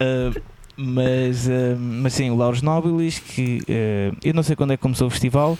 Uh, 0.00 0.40
mas, 0.76 1.48
uh, 1.48 1.76
mas 1.76 2.12
sim, 2.12 2.30
o 2.30 2.36
Lauros 2.36 2.62
Nobilis, 2.62 3.18
que 3.18 3.60
uh, 3.62 4.16
eu 4.22 4.32
não 4.32 4.44
sei 4.44 4.54
quando 4.54 4.72
é 4.72 4.76
que 4.76 4.82
começou 4.82 5.08
o 5.08 5.10
festival, 5.10 5.58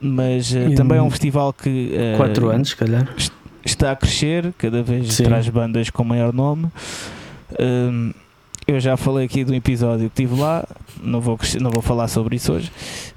mas 0.00 0.54
também 0.76 0.98
é 0.98 1.02
um 1.02 1.10
festival 1.10 1.52
que. 1.52 1.90
4 2.16 2.50
anos, 2.50 2.68
se 2.68 2.76
calhar 2.76 3.08
está 3.70 3.92
a 3.92 3.96
crescer, 3.96 4.52
cada 4.58 4.82
vez 4.82 5.14
Sim. 5.14 5.24
traz 5.24 5.48
bandas 5.48 5.90
com 5.90 6.04
maior 6.04 6.32
nome. 6.32 6.68
Um, 7.58 8.12
eu 8.68 8.78
já 8.78 8.98
falei 8.98 9.24
aqui 9.24 9.44
do 9.44 9.54
episódio 9.54 10.10
que 10.10 10.16
tive 10.16 10.38
lá, 10.38 10.62
não 11.02 11.22
vou, 11.22 11.38
não 11.58 11.70
vou 11.70 11.80
falar 11.80 12.06
sobre 12.06 12.36
isso 12.36 12.52
hoje, 12.52 12.70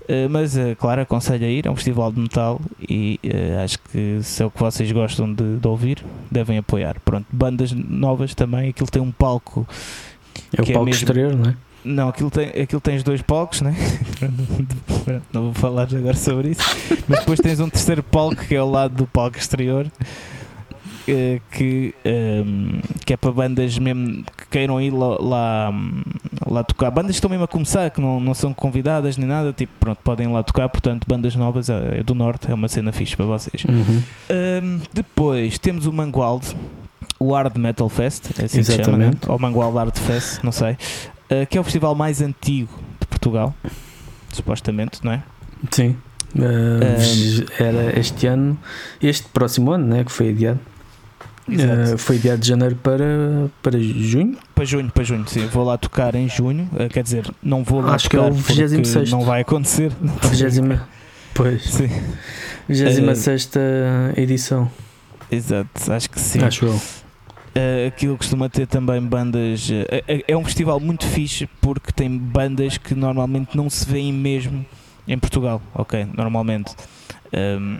uh, 0.03 0.29
mas 0.29 0.55
uh, 0.55 0.73
claro, 0.79 1.01
aconselho 1.01 1.45
a 1.45 1.49
ir, 1.49 1.67
é 1.67 1.69
um 1.69 1.75
festival 1.75 2.09
de 2.09 2.21
metal 2.21 2.61
e 2.79 3.19
uh, 3.25 3.61
acho 3.61 3.77
que 3.79 4.19
se 4.23 4.41
é 4.41 4.45
o 4.45 4.49
que 4.49 4.57
vocês 4.57 4.89
gostam 4.93 5.33
de, 5.33 5.57
de, 5.57 5.67
ouvir, 5.67 6.05
devem 6.31 6.57
apoiar. 6.57 6.95
Pronto, 7.03 7.25
bandas 7.29 7.73
novas 7.73 8.33
também, 8.33 8.69
aquilo 8.69 8.89
tem 8.89 9.01
um 9.01 9.11
palco. 9.11 9.67
É 10.57 10.61
o 10.61 10.63
é 10.63 10.71
palco 10.71 10.71
é 10.71 10.85
mesmo, 10.85 11.03
exterior, 11.03 11.35
não 11.35 11.49
é? 11.49 11.55
Não, 11.83 12.09
aquilo 12.09 12.31
tem, 12.31 12.47
aquilo 12.47 12.79
tem 12.79 12.95
os 12.95 13.03
dois 13.03 13.21
palcos, 13.21 13.59
né? 13.59 13.75
não 15.33 15.45
vou 15.45 15.53
falar 15.53 15.87
agora 15.93 16.15
sobre 16.15 16.51
isso, 16.51 16.61
mas 17.09 17.19
depois 17.19 17.39
tens 17.41 17.59
um 17.59 17.69
terceiro 17.69 18.03
palco 18.03 18.45
que 18.45 18.55
é 18.55 18.57
ao 18.57 18.69
lado 18.69 18.95
do 18.95 19.05
palco 19.05 19.37
exterior 19.37 19.91
eh, 21.07 21.39
que, 21.51 21.93
um, 22.05 22.09
ehm, 22.09 22.81
que 23.05 23.13
é 23.13 23.17
para 23.17 23.31
bandas 23.31 23.77
mesmo 23.77 24.23
que 24.37 24.47
queiram 24.49 24.79
ir 24.81 24.91
lá, 24.91 25.17
lá, 25.19 25.73
lá, 26.47 26.63
tocar. 26.63 26.91
Bandas 26.91 27.11
que 27.11 27.17
estão 27.17 27.29
mesmo 27.29 27.45
a 27.45 27.47
começar, 27.47 27.89
que 27.89 27.99
não, 27.99 28.19
não 28.19 28.33
são 28.33 28.53
convidadas 28.53 29.17
nem 29.17 29.27
nada, 29.27 29.53
tipo, 29.53 29.71
pronto, 29.79 29.99
podem 30.03 30.27
ir 30.27 30.31
lá 30.31 30.43
tocar. 30.43 30.69
Portanto, 30.69 31.05
bandas 31.07 31.35
novas 31.35 31.69
é, 31.69 31.99
é 31.99 32.03
do 32.03 32.13
Norte, 32.13 32.49
é 32.51 32.53
uma 32.53 32.67
cena 32.67 32.91
fixe 32.91 33.15
para 33.15 33.25
vocês. 33.25 33.63
Uhum. 33.65 33.75
Um, 33.75 34.03
ehm, 34.29 34.79
depois 34.93 35.57
temos 35.57 35.85
o 35.85 35.93
Mangualde, 35.93 36.55
o 37.19 37.33
Hard 37.33 37.57
Metal 37.57 37.87
Fest, 37.89 38.31
é 38.39 38.45
assim 38.45 38.59
Exatamente. 38.59 38.67
que 38.67 38.83
se 38.83 38.91
chama, 38.91 38.97
né? 38.97 39.11
ou 39.27 39.39
Mangualde 39.39 39.77
Hard 39.77 39.97
Fest, 39.97 40.43
não 40.43 40.51
sei, 40.51 40.73
uh, 40.73 41.45
que 41.49 41.57
é 41.57 41.61
o 41.61 41.63
festival 41.63 41.93
mais 41.93 42.21
antigo 42.21 42.71
de 42.99 43.07
Portugal, 43.07 43.53
supostamente, 44.31 45.03
não 45.03 45.11
é? 45.11 45.23
Sim. 45.69 45.95
Uh, 46.35 47.45
era 47.59 47.99
este 47.99 48.25
ano, 48.25 48.57
este 49.01 49.27
próximo 49.29 49.71
ano, 49.71 49.85
né, 49.85 50.03
que 50.03 50.11
foi 50.11 50.29
adiado. 50.29 50.59
Uh, 51.47 51.97
foi 51.97 52.17
dia 52.17 52.37
de 52.37 52.47
janeiro 52.47 52.75
para, 52.75 53.49
para 53.61 53.79
junho? 53.79 54.37
Para 54.53 54.63
junho, 54.65 54.91
para 54.91 55.03
junho, 55.03 55.27
sim. 55.27 55.47
Vou 55.47 55.63
lá 55.63 55.77
tocar 55.77 56.15
em 56.15 56.29
junho. 56.29 56.69
Uh, 56.73 56.87
quer 56.87 57.03
dizer, 57.03 57.29
não 57.41 57.63
vou 57.63 57.81
lá 57.81 57.95
Acho 57.95 58.09
tocar 58.09 58.23
que 58.23 58.27
é 58.27 58.31
o 58.31 58.33
26. 58.33 59.11
não 59.11 59.21
vai 59.21 59.41
acontecer. 59.41 59.91
20, 59.99 60.79
pois. 61.33 61.63
Sim. 61.63 61.89
26 62.67 63.45
uh, 63.45 63.49
edição. 64.19 64.71
Exato, 65.31 65.91
acho 65.91 66.09
que 66.09 66.19
sim. 66.19 66.43
Acho 66.43 66.65
eu. 66.65 66.73
Uh, 66.73 67.87
aquilo 67.87 68.17
costuma 68.17 68.47
ter 68.47 68.67
também 68.67 69.01
bandas. 69.01 69.69
É 70.27 70.37
um 70.37 70.45
festival 70.45 70.79
muito 70.79 71.05
fixe 71.05 71.49
porque 71.59 71.91
tem 71.91 72.17
bandas 72.17 72.77
que 72.77 72.93
normalmente 72.93 73.57
não 73.57 73.69
se 73.69 73.85
veem 73.85 74.13
mesmo 74.13 74.65
em 75.07 75.17
Portugal, 75.17 75.61
ok? 75.73 76.07
Normalmente. 76.15 76.73
Um, 77.33 77.77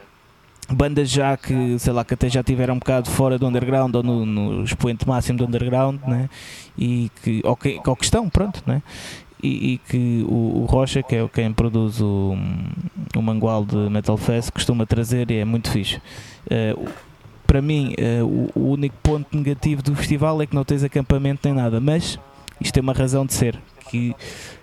bandas 0.73 1.09
já 1.09 1.35
que, 1.37 1.77
sei 1.79 1.93
lá, 1.93 2.03
que 2.03 2.13
até 2.13 2.29
já 2.29 2.43
tiveram 2.43 2.75
um 2.75 2.79
bocado 2.79 3.09
fora 3.09 3.37
do 3.37 3.47
underground 3.47 3.93
ou 3.95 4.03
no, 4.03 4.25
no 4.25 4.63
expoente 4.63 5.07
máximo 5.07 5.37
do 5.37 5.45
underground, 5.45 5.99
né? 6.07 6.29
E 6.77 7.11
que, 7.21 7.41
ou 7.43 7.55
que, 7.55 7.79
ou 7.85 7.95
que 7.95 8.03
estão, 8.03 8.29
pronto, 8.29 8.61
né? 8.65 8.81
E, 9.43 9.73
e, 9.73 9.77
que 9.79 10.25
o, 10.27 10.61
o, 10.61 10.65
Rocha, 10.65 11.01
que 11.01 11.15
é 11.15 11.27
quem 11.27 11.51
produz 11.51 11.99
o, 11.99 12.37
o 13.15 13.21
Mangual 13.21 13.65
de 13.65 13.75
Metal 13.89 14.15
Fest, 14.15 14.51
costuma 14.51 14.85
trazer 14.85 15.31
e 15.31 15.37
é 15.37 15.45
muito 15.45 15.71
fixe. 15.71 15.97
Uh, 16.45 16.89
para 17.47 17.61
mim, 17.61 17.95
uh, 17.99 18.51
o, 18.55 18.71
único 18.71 18.95
ponto 19.01 19.35
negativo 19.35 19.81
do 19.81 19.95
festival 19.95 20.41
é 20.41 20.45
que 20.45 20.55
não 20.55 20.63
tens 20.63 20.83
acampamento 20.83 21.41
nem 21.43 21.55
nada, 21.55 21.79
mas 21.79 22.19
isto 22.59 22.73
tem 22.73 22.83
uma 22.83 22.93
razão 22.93 23.25
de 23.25 23.33
ser, 23.33 23.59
que 23.89 24.15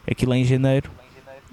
aquilo 0.09 0.33
é 0.33 0.39
em 0.39 0.45
janeiro 0.45 0.89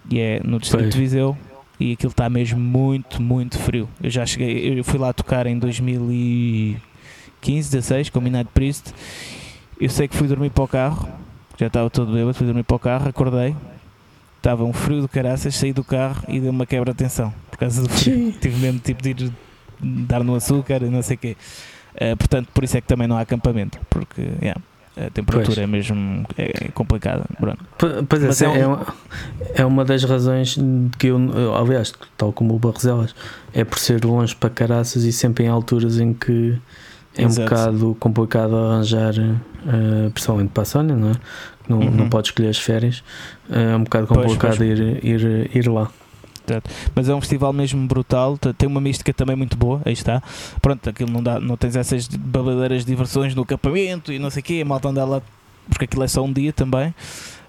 e 0.10 0.20
é 0.20 0.40
no 0.44 0.60
Distrito 0.60 0.90
de 0.90 0.98
Viseu 0.98 1.36
e 1.80 1.94
aquilo 1.94 2.12
está 2.12 2.30
mesmo 2.30 2.60
muito, 2.60 3.22
muito 3.22 3.58
frio. 3.60 3.88
Eu 4.02 4.10
já 4.10 4.26
cheguei, 4.26 4.80
eu 4.80 4.84
fui 4.84 5.00
lá 5.00 5.14
tocar 5.14 5.48
em 5.48 5.58
2015, 5.60 7.72
16 7.72 8.10
com 8.10 8.22
Midnight 8.22 8.50
Priest. 8.54 8.94
Eu 9.80 9.90
sei 9.90 10.08
que 10.08 10.16
fui 10.16 10.28
dormir 10.28 10.52
para 10.52 10.64
o 10.64 10.68
carro, 10.68 11.10
já 11.58 11.68
estava 11.68 11.90
todo 11.90 12.14
bêbado, 12.14 12.34
fui 12.34 12.46
dormir 12.46 12.64
para 12.64 12.76
o 12.76 12.80
carro, 12.80 13.10
acordei, 13.10 13.56
estava 14.38 14.64
um 14.64 14.74
frio 14.74 15.02
do 15.02 15.10
caraças, 15.10 15.56
saí 15.56 15.74
do 15.74 15.84
carro 15.84 16.24
e 16.28 16.40
deu 16.40 16.52
uma 16.52 16.66
quebra 16.66 16.94
de 16.94 16.98
tensão 16.98 17.34
por 17.50 17.58
causa 17.58 17.82
do 17.82 17.90
frio. 17.90 18.32
Tive 18.40 18.58
mesmo 18.58 18.80
tipo 18.80 19.02
de 19.02 19.10
ir 19.10 19.32
dar 19.82 20.24
no 20.24 20.36
açúcar 20.36 20.82
e 20.82 20.90
não 20.90 21.02
sei 21.02 21.16
o 21.16 21.20
quê. 21.20 21.38
Uh, 21.96 22.16
portanto, 22.18 22.50
por 22.54 22.64
isso 22.64 22.78
é 22.78 22.82
que 22.82 22.88
também 22.88 23.08
não 23.08 23.18
há 23.18 23.22
acampamento, 23.22 23.80
porque 23.90 24.22
yeah, 24.42 24.60
a 24.98 25.10
temperatura 25.10 25.56
pois. 25.56 25.58
é 25.58 25.68
mesmo 25.68 26.26
é 26.38 26.70
complicada. 26.74 27.26
Pois 28.08 28.42
é, 28.42 28.46
é, 28.46 28.50
um... 28.50 28.56
é, 28.56 28.68
uma, 28.68 28.96
é 29.56 29.66
uma 29.66 29.86
das 29.86 30.04
razões 30.04 30.58
que 30.98 31.08
eu, 31.08 31.20
aliás, 31.56 31.94
tal 32.18 32.32
como 32.32 32.56
o 32.56 32.60
Barroselas, 32.60 33.14
é 33.54 33.64
por 33.64 33.78
ser 33.78 34.04
longe 34.06 34.36
para 34.36 34.50
caraças 34.50 35.04
e 35.04 35.12
sempre 35.12 35.46
em 35.46 35.48
alturas 35.48 36.00
em 36.00 36.14
que 36.14 36.58
é 37.18 37.24
Exato. 37.24 37.42
um 37.42 37.44
bocado 37.44 37.98
complicado 38.00 38.56
arranjar, 38.56 39.14
uh, 39.18 40.12
principalmente 40.12 40.50
para 40.50 40.64
a 40.64 40.66
Sónia, 40.66 40.96
não 40.96 41.12
é? 41.12 41.14
Não, 41.68 41.80
uhum. 41.80 41.92
não 41.92 42.10
pode 42.10 42.28
escolher 42.28 42.50
as 42.50 42.60
férias, 42.60 43.04
uh, 43.50 43.56
é 43.56 43.76
um 43.76 43.84
bocado 43.84 44.08
complicado 44.08 44.58
pois, 44.58 44.80
pois. 44.80 44.80
Ir, 44.80 45.06
ir, 45.06 45.56
ir 45.56 45.68
lá. 45.68 45.90
Mas 46.94 47.10
é 47.10 47.16
um 47.16 47.22
festival 47.22 47.54
mesmo 47.54 47.86
brutal, 47.88 48.38
tem 48.38 48.68
uma 48.68 48.82
mística 48.82 49.14
também 49.14 49.36
muito 49.36 49.58
boa, 49.58 49.82
aí 49.86 49.94
está. 49.94 50.22
Pronto, 50.62 50.90
aquilo 50.90 51.12
não, 51.12 51.22
dá, 51.22 51.40
não 51.40 51.58
tens 51.58 51.76
essas 51.76 52.08
babadeiras 52.08 52.86
diversões 52.86 53.34
no 53.36 53.44
acampamento 53.44 54.12
e 54.12 54.20
não 54.20 54.30
sei 54.30 54.42
o 54.42 54.44
quê, 54.44 54.60
a 54.62 54.66
malta 54.66 54.90
anda 54.90 55.06
lá, 55.06 55.22
porque 55.70 55.86
aquilo 55.86 56.04
é 56.04 56.08
só 56.08 56.24
um 56.24 56.32
dia 56.32 56.54
também. 56.54 56.94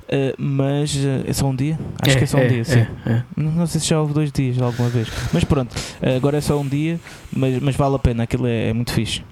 Uh, 0.06 0.40
mas 0.40 0.94
uh, 0.94 1.24
é 1.26 1.32
só 1.32 1.46
um 1.46 1.54
dia? 1.54 1.76
Acho 2.00 2.14
é, 2.14 2.18
que 2.18 2.24
é 2.24 2.26
só 2.28 2.38
um 2.38 2.42
é, 2.42 2.46
dia, 2.46 2.64
sim. 2.64 2.86
É, 3.04 3.10
é. 3.10 3.22
não, 3.36 3.50
não, 3.50 3.66
sei 3.66 3.80
se 3.80 3.88
já 3.88 4.00
houve 4.00 4.14
dois 4.14 4.30
dias 4.30 4.60
alguma 4.60 4.88
vez. 4.88 5.08
Mas 5.32 5.42
pronto, 5.42 5.74
uh, 5.74 6.16
agora 6.16 6.36
é 6.36 6.40
só 6.40 6.58
um 6.60 6.66
dia, 6.66 7.00
mas, 7.32 7.60
mas 7.60 7.74
vale 7.74 7.96
a 7.96 7.98
pena, 7.98 8.22
aquilo 8.22 8.46
é, 8.46 8.68
é 8.68 8.72
muito 8.72 8.92
fixe. 8.92 9.24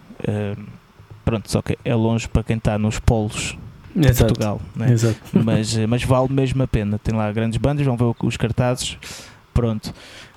pronto, 1.25 1.51
só 1.51 1.63
que 1.63 1.79
é 1.85 1.95
longe 1.95 2.29
para 2.29 2.43
quem 2.43 2.57
está 2.57 2.77
nos 2.77 2.99
polos 2.99 3.57
de 3.95 4.09
Exato. 4.09 4.35
Portugal. 4.35 4.61
né? 4.75 4.89
Mas, 5.33 5.77
mas 5.87 6.03
vale 6.03 6.33
mesmo 6.33 6.61
a 6.63 6.67
pena. 6.67 6.99
Tem 6.99 7.15
lá 7.15 7.31
grandes 7.31 7.57
bandas, 7.59 7.87
vão 7.87 7.97
ver 7.97 8.13
os 8.21 8.37
cartazes. 8.37 8.99
Pronto. 9.55 9.95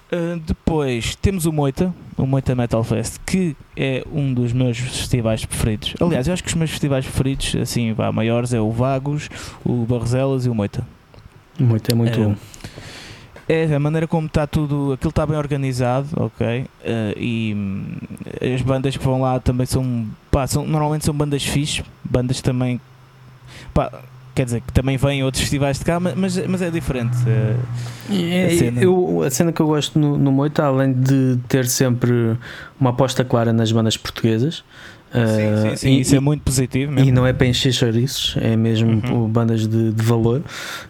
Uh, 0.09 0.39
depois 0.39 1.15
temos 1.15 1.45
o 1.45 1.51
Moita, 1.51 1.93
o 2.15 2.25
Moita 2.25 2.55
Metal 2.55 2.81
Fest, 2.81 3.17
que 3.25 3.57
é 3.75 4.05
um 4.09 4.33
dos 4.33 4.53
meus 4.53 4.77
festivais 4.77 5.43
preferidos. 5.43 5.95
Aliás, 5.99 6.27
eu 6.27 6.33
acho 6.33 6.41
que 6.43 6.47
os 6.47 6.55
meus 6.55 6.69
festivais 6.69 7.03
preferidos, 7.03 7.55
assim, 7.61 7.91
vá, 7.91 8.09
maiores, 8.09 8.53
é 8.53 8.61
o 8.61 8.71
Vagos, 8.71 9.27
o 9.65 9.85
Barroselas 9.85 10.45
e 10.45 10.49
o 10.49 10.55
Moita. 10.55 10.87
Muito, 11.59 11.91
é 11.91 11.95
muito 11.95 12.17
É, 12.17 12.23
bom. 12.23 12.35
É 13.49 13.75
a 13.75 13.79
maneira 13.79 14.07
como 14.07 14.27
está 14.27 14.45
tudo, 14.47 14.93
aquilo 14.93 15.09
está 15.09 15.25
bem 15.25 15.37
organizado, 15.37 16.07
ok? 16.15 16.61
Uh, 16.61 16.67
e 17.17 17.53
hum, 17.55 17.85
as 18.53 18.61
bandas 18.61 18.95
que 18.95 19.03
vão 19.03 19.21
lá 19.21 19.39
também 19.39 19.65
são, 19.65 20.05
pá, 20.31 20.45
são 20.47 20.65
normalmente 20.65 21.03
são 21.05 21.13
bandas 21.13 21.43
fixe, 21.43 21.83
bandas 22.03 22.41
também, 22.41 22.79
pá, 23.73 23.91
quer 24.37 24.45
dizer 24.45 24.61
que 24.61 24.71
também 24.71 24.97
vêm 24.97 25.23
outros 25.23 25.41
festivais 25.41 25.79
de 25.79 25.85
cá, 25.85 25.99
ma- 25.99 26.13
mas, 26.15 26.37
mas 26.47 26.61
é 26.61 26.69
diferente. 26.69 27.17
uh, 27.17 28.13
É, 28.13 28.45
a 28.45 28.49
cena. 28.51 28.81
eu- 28.81 29.23
a 29.23 29.29
cena 29.31 29.51
que 29.51 29.59
eu 29.59 29.65
gosto 29.67 29.97
no, 29.97 30.17
no 30.17 30.31
Moita, 30.31 30.63
além 30.63 30.93
de 30.93 31.37
ter 31.47 31.65
sempre 31.67 32.37
uma 32.79 32.91
aposta 32.91 33.25
clara 33.25 33.51
nas 33.51 33.71
bandas 33.71 33.97
portuguesas, 33.97 34.63
ah, 35.13 35.73
e, 35.83 36.01
isso 36.01 36.15
é 36.15 36.19
muito 36.19 36.41
positivo 36.43 36.91
e 36.91 36.95
mesmo. 36.95 37.11
não 37.13 37.25
é 37.25 37.33
para 37.33 37.47
encher 37.47 37.71
chouriços, 37.73 38.35
é 38.39 38.55
mesmo 38.55 39.01
Uhum. 39.09 39.27
bandas 39.27 39.65
de, 39.67 39.91
de 39.91 40.03
valor. 40.03 40.41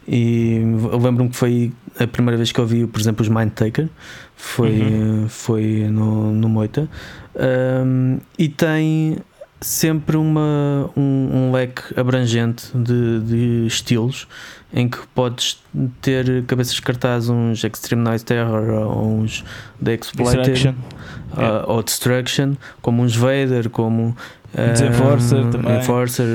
E 0.07 0.57
eu 0.91 0.97
lembro-me 0.99 1.29
que 1.29 1.35
foi 1.37 1.71
a 1.99 2.05
primeira 2.07 2.35
vez 2.35 2.51
que 2.51 2.59
eu 2.59 2.65
vi, 2.65 2.85
por 2.85 2.99
exemplo, 2.99 3.21
os 3.23 3.29
Mindtaker, 3.29 3.87
foi, 4.35 4.71
Uhum. 4.81 5.25
foi 5.29 5.87
no, 5.89 6.31
no 6.33 6.49
Moita, 6.49 6.89
Ahm, 7.39 8.17
e 8.37 8.49
tem 8.49 9.17
sempre 9.59 10.17
uma, 10.17 10.89
um, 10.95 11.29
um 11.33 11.51
leque 11.51 11.81
abrangente 11.99 12.65
de, 12.75 13.19
de 13.21 13.67
estilos 13.67 14.27
em 14.73 14.87
que 14.87 14.99
podes 15.15 15.63
ter 16.01 16.43
cabeças 16.45 16.73
de 16.73 16.81
cartaz 16.81 17.29
uns 17.29 17.63
Extreme 17.63 18.03
Noise 18.03 18.25
Terror 18.25 18.69
ou 18.69 19.19
uns 19.19 19.43
The 19.83 19.93
Exploited 19.93 20.69
uh, 20.69 20.75
ou 21.67 21.81
Destruction, 21.81 22.55
como 22.81 23.01
uns 23.01 23.15
Vader, 23.15 23.69
como 23.69 24.15
Desenforcer 24.55 25.37
um, 25.39 25.49
também. 25.51 25.77
Enforcer. 25.77 26.25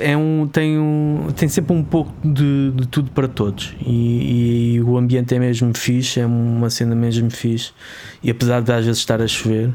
é 0.00 0.16
um, 0.16 0.48
tem, 0.50 0.78
um, 0.78 1.28
tem 1.36 1.48
sempre 1.48 1.72
um 1.76 1.84
pouco 1.84 2.12
de, 2.26 2.72
de 2.74 2.88
tudo 2.88 3.10
para 3.12 3.28
todos 3.28 3.74
e, 3.86 4.74
e 4.76 4.80
o 4.82 4.96
ambiente 4.96 5.34
é 5.34 5.38
mesmo 5.38 5.70
fixe, 5.76 6.18
é 6.20 6.26
uma 6.26 6.68
cena 6.70 6.94
mesmo 6.96 7.30
fixe 7.30 7.70
e 8.24 8.30
apesar 8.30 8.60
de 8.62 8.72
às 8.72 8.84
vezes 8.84 8.98
estar 8.98 9.20
a 9.22 9.26
chover, 9.28 9.70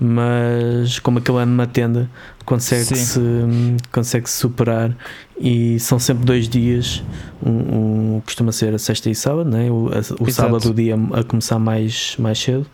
mas 0.00 0.98
como 1.00 1.18
aquilo 1.18 1.38
é 1.40 1.44
numa 1.44 1.66
tenda, 1.66 2.08
consegue-se 2.44 3.20
consegue 3.92 4.28
-se 4.28 4.36
superar 4.38 4.96
e 5.38 5.78
são 5.80 5.98
sempre 5.98 6.24
dois 6.24 6.48
dias, 6.48 7.02
um, 7.44 7.50
um- 8.16 8.22
costuma 8.24 8.52
ser 8.52 8.74
a 8.74 8.78
sexta 8.78 9.10
e 9.10 9.14
sábado, 9.14 9.50
né? 9.50 9.70
o, 9.70 9.88
a- 9.88 9.98
o 10.22 10.30
sábado 10.30 10.70
o 10.70 10.74
dia 10.74 10.94
a 11.12 11.24
começar 11.24 11.58
mais, 11.58 12.16
mais 12.18 12.38
cedo. 12.38 12.66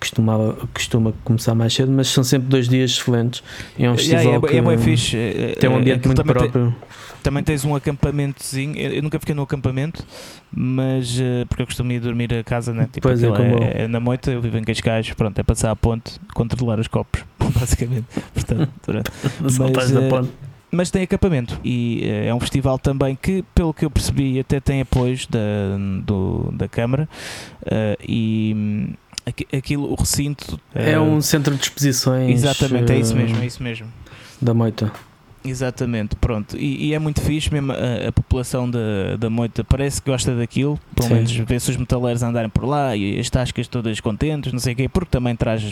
Costumava, 0.00 0.56
costuma 0.72 1.12
começar 1.24 1.54
mais 1.56 1.74
cedo, 1.74 1.90
mas 1.90 2.06
são 2.08 2.22
sempre 2.22 2.48
dois 2.48 2.68
dias 2.68 2.92
excelentes. 2.92 3.42
É 3.78 3.90
um 3.90 3.96
festival 3.96 4.22
Yeah, 4.22 4.46
é, 4.46 4.50
que 4.50 4.56
é 4.56 4.62
bem 4.62 4.78
fixe. 4.78 5.16
é- 5.16 5.56
tem 5.58 5.68
um 5.68 5.74
é- 5.74 5.76
ambiente 5.80 5.98
aquilo 5.98 6.14
muito 6.14 6.24
também 6.24 6.42
tem- 6.42 6.50
próprio. 6.50 6.76
Também 7.20 7.42
tens 7.42 7.64
um 7.64 7.74
acampamentozinho. 7.74 8.76
Eu, 8.78 8.92
eu 8.92 9.02
nunca 9.02 9.18
fiquei 9.18 9.34
no 9.34 9.42
acampamento, 9.42 10.04
mas 10.52 11.18
eh, 11.20 11.44
porque 11.48 11.62
eu 11.62 11.66
costumo 11.66 11.90
ir 11.90 11.98
dormir 12.00 12.32
a 12.32 12.44
casa, 12.44 12.72
né? 12.72 12.88
Tipo, 12.92 13.08
Pois 13.08 13.22
é, 13.22 13.26
é, 13.26 13.82
é 13.84 13.88
na 13.88 13.98
moita, 13.98 14.30
eu 14.30 14.40
vivo 14.40 14.56
em 14.56 14.62
Cascais, 14.62 15.10
pronto, 15.14 15.36
é 15.38 15.42
passar 15.42 15.72
a 15.72 15.76
ponte, 15.76 16.12
controlar 16.32 16.78
os 16.78 16.86
copos, 16.86 17.24
basicamente. 17.58 18.06
Portanto, 18.32 18.70
durante- 18.86 19.10
eh, 19.42 19.92
da 20.00 20.08
ponte. 20.08 20.30
Mas 20.70 20.90
tem 20.90 21.02
acampamento 21.02 21.58
e 21.64 22.02
eh, 22.04 22.26
é 22.28 22.34
um 22.34 22.40
festival 22.40 22.78
também 22.78 23.16
que, 23.20 23.42
pelo 23.54 23.72
que 23.72 23.84
eu 23.84 23.90
percebi, 23.90 24.38
até 24.38 24.60
tem 24.60 24.80
apoios 24.80 25.26
da, 25.26 25.38
do, 26.04 26.50
da 26.52 26.68
Câmara 26.68 27.08
eh, 27.66 27.96
e 28.06 28.52
hum, 28.56 28.92
aqui- 29.26 29.46
aquilo, 29.56 29.90
o 29.90 29.94
recinto 29.94 30.60
É 30.74 30.92
eh, 30.92 31.00
um 31.00 31.20
centro 31.20 31.54
de 31.54 31.62
exposições. 31.62 32.30
exatamente, 32.30 32.92
é 32.92 32.98
isso 32.98 33.16
mesmo, 33.16 33.40
é 33.42 33.46
isso 33.46 33.62
mesmo. 33.62 33.86
Da 34.40 34.52
Moita. 34.54 34.92
Exatamente, 35.44 36.16
pronto. 36.16 36.56
E, 36.58 36.88
e 36.88 36.94
é 36.94 36.98
muito 36.98 37.20
fixe 37.22 37.50
mesmo 37.52 37.72
a, 37.72 38.08
a 38.08 38.12
população 38.12 38.68
da, 38.68 39.16
da 39.18 39.30
Moita 39.30 39.64
parece 39.64 40.02
que 40.02 40.10
gosta 40.10 40.34
daquilo, 40.34 40.78
pelo 40.94 41.08
Sim. 41.08 41.14
menos 41.14 41.32
vê-se 41.32 41.70
os 41.70 41.76
metaleiros 41.76 42.22
andarem 42.22 42.50
por 42.50 42.64
lá 42.64 42.94
e 42.94 43.18
as 43.18 43.30
tascas 43.30 43.66
todas 43.68 43.98
contentes, 44.00 44.52
não 44.52 44.58
sei 44.60 44.74
o 44.74 44.76
quê, 44.76 44.88
porque 44.88 45.10
também 45.10 45.34
traz 45.36 45.62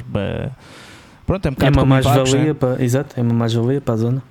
pronto, 1.26 1.46
é 1.46 1.50
um 1.50 1.54
É 1.66 1.70
uma 1.70 1.84
Vagos, 1.84 2.06
né? 2.32 2.38
mais-valia 2.38 2.54
para. 2.54 2.82
Exato, 2.82 3.18
é 3.18 3.22
uma 3.22 3.34
mais-valia 3.34 3.80
para 3.80 3.94
a 3.94 3.96
zona. 3.98 4.22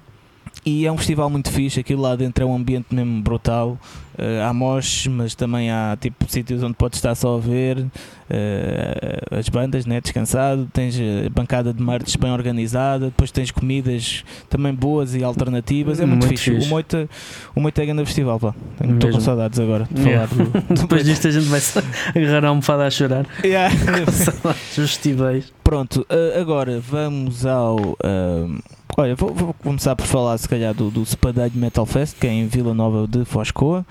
E 0.66 0.86
é 0.86 0.92
um 0.92 0.98
festival 0.98 1.30
muito 1.30 1.52
fixe, 1.52 1.80
aquilo 1.80 2.02
lá 2.02 2.16
dentro 2.16 2.44
é 2.44 2.48
um 2.48 2.56
ambiente 2.56 2.88
mesmo 2.94 3.22
brutal. 3.22 3.78
Eh, 4.18 4.42
há 4.42 4.52
moches, 4.54 5.06
mas 5.08 5.36
também 5.36 5.70
há 5.70 5.96
tipo 6.00 6.26
sítios 6.28 6.64
onde 6.64 6.74
podes 6.74 6.98
estar 6.98 7.14
só 7.14 7.36
a 7.36 7.40
ver 7.40 7.86
eh, 8.30 9.20
as 9.30 9.48
bandas, 9.50 9.86
né? 9.86 10.02
descansado. 10.02 10.68
Tens 10.74 10.98
eh, 11.00 11.30
bancada 11.30 11.72
de 11.72 11.84
merch 11.84 12.18
bem 12.18 12.32
organizada, 12.32 13.06
depois 13.08 13.30
tens 13.30 13.52
comidas 13.52 14.24
também 14.50 14.74
boas 14.74 15.14
e 15.14 15.24
alternativas. 15.24 16.00
É 16.00 16.06
muito, 16.06 16.26
Muito 16.26 16.40
fixe. 16.40 16.52
fixe. 16.56 16.66
O 16.68 16.70
Moita, 16.70 17.10
o 17.56 17.60
Moita 17.62 17.84
é 17.84 17.86
grande 17.86 18.06
festival, 18.06 18.40
pá. 18.40 18.56
Estou 18.84 19.12
com 19.12 19.20
saudades 19.20 19.60
agora 19.60 19.88
de 19.92 20.02
Yeah. 20.02 20.28
falar. 20.34 20.50
do- 20.50 20.82
Depois 20.82 21.06
disto 21.06 21.28
a 21.28 21.32
gente 21.32 21.46
vai 21.48 21.60
se 21.60 21.78
agarrar 22.16 22.46
a 22.46 22.48
almofada 22.48 22.86
a 22.88 22.90
chorar. 22.90 23.28
Yeah. 23.44 23.70
Festivais. 24.72 25.54
Pronto, 25.64 26.06
eh, 26.10 26.40
agora 26.40 26.80
vamos 26.80 27.46
ao. 27.46 27.98
eh, 28.04 28.75
olha, 28.98 29.16
vou, 29.16 29.34
vou 29.34 29.54
começar 29.54 29.96
por 29.96 30.06
falar 30.06 30.38
se 30.38 30.48
calhar 30.48 30.74
do, 30.74 30.90
do 30.90 31.06
Spadalho 31.06 31.52
Metal 31.56 31.86
Fest, 31.86 32.18
que 32.20 32.28
é 32.28 32.32
em 32.32 32.48
Vila 32.48 32.74
Nova 32.74 33.08
de 33.08 33.26
Foscoa. 33.26 33.86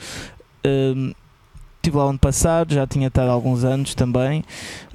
Eh, 0.63 1.15
Estive 1.77 1.99
lá 1.99 2.05
ano 2.05 2.19
passado, 2.19 2.73
já 2.73 2.87
tinha 2.87 3.09
estado 3.09 3.29
há 3.29 3.33
alguns 3.33 3.63
anos 3.63 3.95
também. 3.95 4.43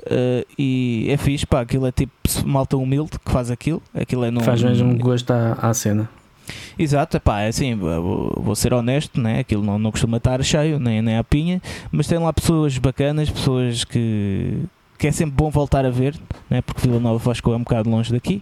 eh, 0.10 0.44
e 0.58 1.06
é 1.10 1.18
fixe, 1.18 1.46
pá, 1.46 1.62
aquilo 1.62 1.86
é 1.86 1.92
tipo 1.92 2.12
malta 2.46 2.76
humilde 2.78 3.12
que 3.24 3.32
faz 3.32 3.52
aquilo. 3.52 3.80
Aquilo 3.94 4.26
é 4.26 4.32
num, 4.32 4.42
Faz 4.42 4.64
mesmo 4.64 4.98
gosto 4.98 5.30
à, 5.32 5.54
à 5.54 5.72
cena. 5.74 6.10
Exato, 6.80 7.20
pá, 7.20 7.42
é 7.42 7.50
assim, 7.50 7.76
vou, 7.76 8.34
vou 8.42 8.56
ser 8.56 8.74
honesto, 8.74 9.22
né? 9.22 9.38
aquilo 9.42 9.64
não, 9.64 9.78
não 9.78 9.92
costuma 9.92 10.18
estar 10.18 10.42
cheio, 10.44 10.80
nem, 10.80 11.00
nem 11.00 11.16
à 11.16 11.24
pinha, 11.24 11.62
mas 11.92 12.08
tem 12.08 12.18
lá 12.18 12.34
pessoas 12.34 12.76
bacanas, 12.80 13.30
pessoas 13.30 13.84
que, 13.84 14.64
que 14.98 15.08
é 15.08 15.12
sempre 15.12 15.36
bom 15.36 15.52
voltar 15.52 15.86
a 15.86 15.92
ver, 15.92 16.16
né? 16.50 16.64
porque 16.64 16.82
Vila 16.88 17.00
Nova 17.00 17.20
Vasco 17.20 17.52
é 17.52 17.56
um 17.56 17.60
bocado 17.60 17.88
longe 17.88 18.12
daqui. 18.12 18.42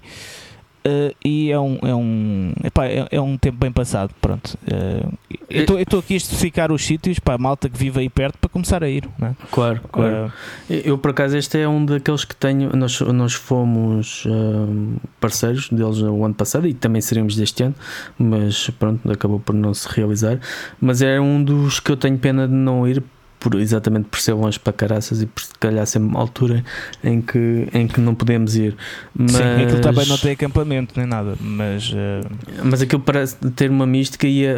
Eh, 0.88 1.13
e 1.23 1.51
é 1.51 1.59
um, 1.59 1.77
é, 1.81 1.93
um, 1.93 2.53
epá, 2.63 2.85
é, 2.85 3.05
é 3.11 3.19
um 3.19 3.38
tempo 3.38 3.57
bem 3.59 3.71
passado. 3.71 4.13
Pronto. 4.21 4.57
Eh, 4.65 5.05
eu 5.49 5.79
estou 5.79 5.99
aqui 5.99 6.13
a 6.13 6.17
especificar 6.17 6.71
os 6.71 6.85
sítios 6.85 7.19
para 7.19 7.35
a 7.35 7.38
malta 7.38 7.69
que 7.69 7.77
vive 7.77 7.99
aí 7.99 8.09
perto 8.09 8.38
para 8.38 8.49
começar 8.49 8.83
a 8.83 8.89
ir. 8.89 9.07
Né? 9.19 9.35
Claro, 9.51 9.81
claro. 9.91 10.31
Eu, 10.69 10.97
por 10.97 11.11
acaso, 11.11 11.38
este 11.38 11.59
é 11.59 11.67
um 11.67 11.85
daqueles 11.85 12.23
que 12.23 12.35
tenho. 12.35 12.73
Nós, 12.75 13.01
nós 13.01 13.33
fomos 13.33 14.25
hum, 14.25 14.95
parceiros 15.19 15.69
deles 15.69 16.01
o 16.01 16.23
ano 16.23 16.35
passado 16.35 16.67
e 16.67 16.73
também 16.73 17.01
seremos 17.01 17.35
deste 17.35 17.63
ano, 17.63 17.75
mas 18.17 18.69
pronto, 18.71 19.11
acabou 19.11 19.39
por 19.39 19.53
não 19.53 19.73
se 19.73 19.88
realizar. 19.93 20.39
Mas 20.79 21.01
é 21.01 21.19
um 21.19 21.43
dos 21.43 21.79
que 21.79 21.91
eu 21.91 21.97
tenho 21.97 22.17
pena 22.17 22.47
de 22.47 22.53
não 22.53 22.88
ir. 22.88 23.03
Por, 23.50 23.62
exatamente 23.62 24.10
por 24.10 24.20
ser 24.20 24.34
longe 24.34 24.60
para 24.60 24.74
caraças 24.74 25.22
e 25.22 25.26
por 25.26 25.41
se 25.41 25.52
calhar 25.58 25.86
ser 25.86 26.00
uma 26.00 26.20
altura 26.20 26.66
em 27.02 27.22
que, 27.22 27.68
em 27.74 27.88
que 27.88 28.02
não 28.02 28.14
podemos 28.14 28.58
ir. 28.58 28.76
Mas, 29.18 29.32
Sim, 29.32 29.64
aquilo 29.64 29.80
também 29.80 30.06
não 30.06 30.18
tem 30.18 30.32
acampamento 30.34 30.93
nem 30.98 31.06
nada, 31.08 31.36
mas 31.39 31.93
eh, 31.95 32.22
mas 32.64 32.82
aquilo 32.82 33.02
parece 33.02 33.38
ter 33.56 33.70
uma 33.70 33.88
mística 33.88 34.28
e 34.28 34.45
a, 34.45 34.52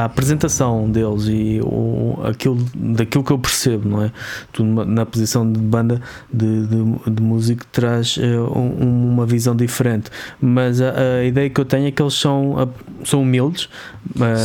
a 0.00 0.04
apresentação 0.06 0.90
deles 0.90 1.26
e 1.28 1.60
o, 1.62 2.18
aquilo, 2.24 2.56
daquilo 2.74 3.22
que 3.24 3.30
eu 3.30 3.38
percebo, 3.38 3.86
não 3.88 4.04
é? 4.04 4.12
Tu 4.52 4.64
na 4.64 5.04
posição 5.04 5.50
de 5.50 5.58
banda 5.60 6.00
de, 6.32 6.66
de, 6.66 7.10
de 7.10 7.22
músico 7.22 7.66
traz 7.70 8.16
eh, 8.18 8.38
um- 8.40 9.10
uma 9.12 9.26
visão 9.26 9.54
diferente, 9.54 10.10
mas 10.40 10.80
a, 10.80 10.94
a 11.20 11.24
ideia 11.24 11.50
que 11.50 11.60
eu 11.60 11.64
tenho 11.66 11.86
é 11.88 11.90
que 11.90 12.00
eles 12.00 12.14
são, 12.14 12.72
são 13.04 13.20
humildes, 13.20 13.68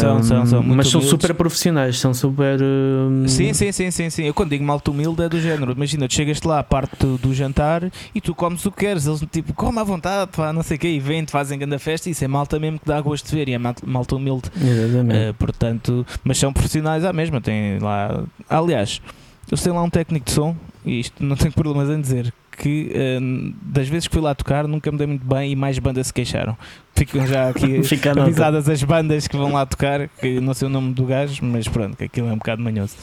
São, 0.02 0.22
são, 0.22 0.46
são 0.46 0.62
muito 0.62 0.78
mas 0.78 0.88
são 0.90 1.00
humildes. 1.00 1.10
super 1.10 1.34
profissionais, 1.34 1.98
são 2.00 2.14
super. 2.14 2.60
ah, 2.62 3.28
Sim, 3.28 3.54
sim, 3.54 3.72
sim, 3.92 3.92
sim, 3.92 4.10
sim. 4.10 4.24
Eu 4.24 4.34
quando 4.34 4.50
digo 4.50 4.64
malta 4.64 4.92
humilde 4.92 5.24
é 5.24 5.30
do 5.30 5.40
género. 5.40 5.72
Imagina, 5.72 6.08
tu 6.08 6.14
chegas 6.14 6.42
lá 6.42 6.60
à 6.60 6.64
parte 6.64 6.96
do, 6.98 7.18
do 7.18 7.34
jantar 7.34 7.92
e 8.14 8.22
tu 8.22 8.34
comes 8.34 8.66
o 8.66 8.72
que 8.72 8.80
queres. 8.86 9.06
Eles 9.06 9.24
tipo, 9.32 9.54
come 9.54 9.80
à 9.80 9.84
vontade, 9.84 10.32
pá, 10.36 10.52
não 10.52 10.64
sei 10.64 10.78
o 10.78 10.80
quê, 10.80 10.88
e 10.90 11.00
vêm, 11.00 11.24
te 11.24 11.32
fazem 11.32 11.58
grande 11.58 11.80
festa. 11.80 12.10
Isso 12.10 12.24
é 12.24 12.28
malta 12.28 12.60
mesmo 12.60 12.80
que 12.80 12.86
dá 12.86 13.00
gosto 13.02 13.30
de 13.30 13.36
ver 13.36 13.50
e 13.50 13.54
é 13.54 13.58
malta, 13.58 14.16
humilde. 14.16 14.50
Exatamente. 14.56 15.16
Eh, 15.16 15.34
portanto, 15.34 16.06
mas 16.24 16.38
são 16.38 16.52
profissionais 16.52 17.04
à 17.04 17.14
mesma. 17.14 17.42
Tem 17.42 17.80
lá. 17.80 18.24
Aliás, 18.50 19.02
eles 19.50 19.62
têm 19.62 19.74
lá 19.74 19.84
um 19.84 19.90
técnico 19.90 20.26
de 20.26 20.32
som 20.32 20.56
e 20.86 21.00
isto 21.00 21.24
não 21.24 21.36
tenho 21.36 21.52
problemas 21.54 21.90
em 21.90 22.00
dizer. 22.00 22.34
Que 22.58 22.92
eh, 22.94 23.20
das 23.62 23.88
vezes 23.88 24.08
que 24.08 24.14
fui 24.14 24.22
lá 24.22 24.34
tocar 24.34 24.68
nunca 24.68 24.92
me 24.92 24.98
dei 24.98 25.08
muito 25.08 25.26
bem 25.26 25.52
e 25.52 25.56
mais 25.56 25.78
bandas 25.80 26.08
se 26.08 26.14
queixaram. 26.14 26.58
Ficam 26.94 27.28
já 27.28 27.50
aqui 27.50 27.82
avisadas 28.20 28.70
as 28.70 28.82
bandas 28.84 29.28
que 29.28 29.36
vão 29.36 29.52
lá 29.52 29.66
tocar, 29.66 30.08
que 30.08 30.40
não 30.40 30.54
sei 30.54 30.68
o 30.68 30.72
nome 30.72 30.94
do 30.94 31.06
gajo, 31.06 31.44
mas 31.44 31.68
pronto, 31.68 31.98
que 31.98 32.06
aquilo 32.06 32.30
é 32.30 32.34
um 32.34 32.38
bocado 32.38 32.62
manhoso. 32.62 32.96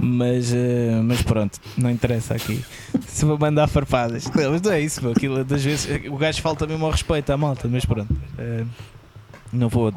mas, 0.00 0.52
eh, 0.54 1.00
mas 1.02 1.22
pronto, 1.22 1.58
não 1.76 1.90
interessa 1.90 2.34
aqui. 2.34 2.64
Se 3.08 3.24
vou 3.24 3.38
mandar 3.38 3.66
farpadas. 3.66 4.30
Não, 4.32 4.52
mas 4.52 4.62
não 4.62 4.72
é 4.72 4.80
isso, 4.80 5.08
aquilo 5.08 5.44
das 5.44 5.64
vezes. 5.64 5.88
O 6.08 6.16
gajo 6.16 6.40
falta 6.40 6.66
mesmo 6.66 6.84
ao 6.84 6.92
respeito 6.92 7.30
à 7.30 7.36
malta, 7.36 7.68
mas 7.68 7.84
pronto. 7.84 8.14
Eh, 9.54 9.58
não 9.58 9.68
vou 9.68 9.92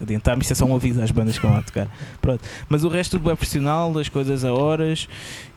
adiantar-me, 0.00 0.42
isto 0.42 0.52
é 0.52 0.54
só 0.54 0.64
um 0.64 0.74
aviso 0.74 1.00
às 1.02 1.10
bandas 1.10 1.38
que 1.38 1.46
vão 1.46 1.54
lá 1.54 1.62
tocar. 1.62 1.88
Pronto. 2.20 2.42
Mas 2.68 2.84
o 2.84 2.88
resto 2.88 3.18
do 3.18 3.30
é 3.30 3.34
profissional, 3.34 3.92
das 3.92 4.08
coisas 4.08 4.44
a 4.44 4.52
horas 4.52 5.08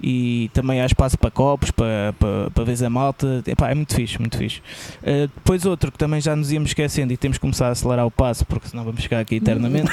e 0.01 0.49
também 0.53 0.81
há 0.81 0.85
espaço 0.85 1.17
para 1.17 1.31
copos, 1.31 1.71
para, 1.71 2.13
para, 2.19 2.51
para 2.51 2.63
ver 2.63 2.83
a 2.83 2.89
malta. 2.89 3.43
Epá, 3.45 3.69
é 3.69 3.75
muito 3.75 3.93
fixe, 3.95 4.19
muito 4.19 4.37
fixe. 4.37 4.59
Uh, 5.01 5.29
depois 5.35 5.65
outro 5.65 5.91
que 5.91 5.97
também 5.97 6.21
já 6.21 6.35
nos 6.35 6.51
íamos 6.51 6.69
esquecendo 6.69 7.13
e 7.13 7.17
temos 7.17 7.37
que 7.37 7.41
começar 7.41 7.67
a 7.67 7.71
acelerar 7.71 8.05
o 8.05 8.11
passo 8.11 8.45
porque 8.45 8.67
senão 8.67 8.83
vamos 8.83 9.01
chegar 9.01 9.19
aqui 9.19 9.35
eternamente. 9.35 9.91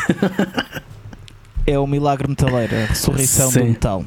é 1.66 1.78
o 1.78 1.86
Milagre 1.86 2.28
Metaleiro, 2.28 2.74
a 2.74 2.86
ressurreição 2.86 3.50
Sim. 3.50 3.60
do 3.60 3.64
metal. 3.66 4.04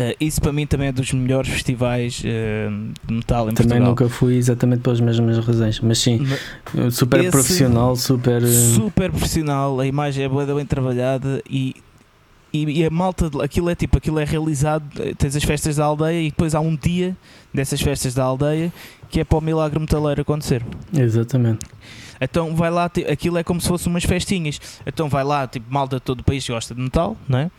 Uh, 0.00 0.16
isso 0.18 0.40
para 0.40 0.52
mim 0.52 0.66
também 0.66 0.88
é 0.88 0.92
dos 0.92 1.12
melhores 1.12 1.50
festivais 1.50 2.20
uh, 2.20 2.92
de 3.06 3.12
metal 3.12 3.50
em 3.50 3.54
também 3.54 3.78
Portugal. 3.78 3.88
nunca 3.88 4.08
fui 4.08 4.36
exatamente 4.36 4.80
pelas 4.80 5.00
mesmas 5.00 5.38
razões, 5.44 5.78
mas 5.80 5.98
sim, 5.98 6.26
mas 6.72 6.94
super 6.94 7.30
profissional, 7.30 7.94
super. 7.96 8.42
Super 8.46 9.10
profissional, 9.10 9.78
a 9.78 9.86
imagem 9.86 10.24
é 10.24 10.28
bem 10.28 10.64
trabalhada 10.64 11.42
e, 11.48 11.76
e, 12.52 12.80
e, 12.80 12.84
a 12.84 12.90
malta, 12.90 13.30
aquilo 13.42 13.68
é 13.68 13.74
tipo, 13.74 13.98
aquilo 13.98 14.18
é 14.18 14.24
realizado, 14.24 14.84
tens 15.18 15.36
as 15.36 15.44
festas 15.44 15.76
da 15.76 15.84
aldeia 15.84 16.22
e 16.22 16.30
depois 16.30 16.54
há 16.54 16.60
um 16.60 16.74
dia 16.74 17.14
dessas 17.52 17.80
festas 17.80 18.14
da 18.14 18.24
aldeia 18.24 18.72
que 19.10 19.20
é 19.20 19.24
para 19.24 19.38
o 19.38 19.40
milagre 19.40 19.78
metaleiro 19.78 20.22
acontecer. 20.22 20.64
Exatamente. 20.96 21.66
Então 22.20 22.54
vai 22.54 22.70
lá, 22.70 22.84
aquilo 22.84 23.38
é 23.38 23.42
como 23.42 23.60
se 23.60 23.68
fossem 23.68 23.90
umas 23.90 24.04
festinhas. 24.04 24.60
Então 24.86 25.08
vai 25.08 25.24
lá, 25.24 25.46
tipo, 25.46 25.66
malta 25.72 25.96
de 25.96 26.02
todo 26.02 26.20
o 26.20 26.24
país 26.24 26.46
gosta 26.48 26.74
de 26.74 26.80
metal, 26.80 27.16
não 27.28 27.38
é? 27.40 27.50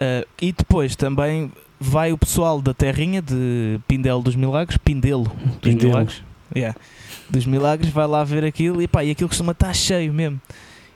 Uh, 0.00 0.26
e 0.40 0.52
depois 0.52 0.96
também 0.96 1.52
vai 1.80 2.12
o 2.12 2.18
pessoal 2.18 2.60
da 2.60 2.74
terrinha 2.74 3.22
de 3.22 3.80
Pindelo 3.88 4.22
dos 4.22 4.36
Milagres, 4.36 4.76
Pindelo 4.76 5.24
dos 5.24 5.56
Pindelo. 5.62 5.88
Milagres, 5.88 6.22
yeah, 6.54 6.78
dos 7.30 7.46
Milagres, 7.46 7.90
vai 7.90 8.06
lá 8.06 8.22
ver 8.22 8.44
aquilo 8.44 8.82
e 8.82 8.86
pá, 8.86 9.02
e 9.02 9.10
aquilo 9.10 9.28
costuma 9.28 9.52
estar 9.52 9.72
cheio 9.72 10.12
mesmo. 10.12 10.40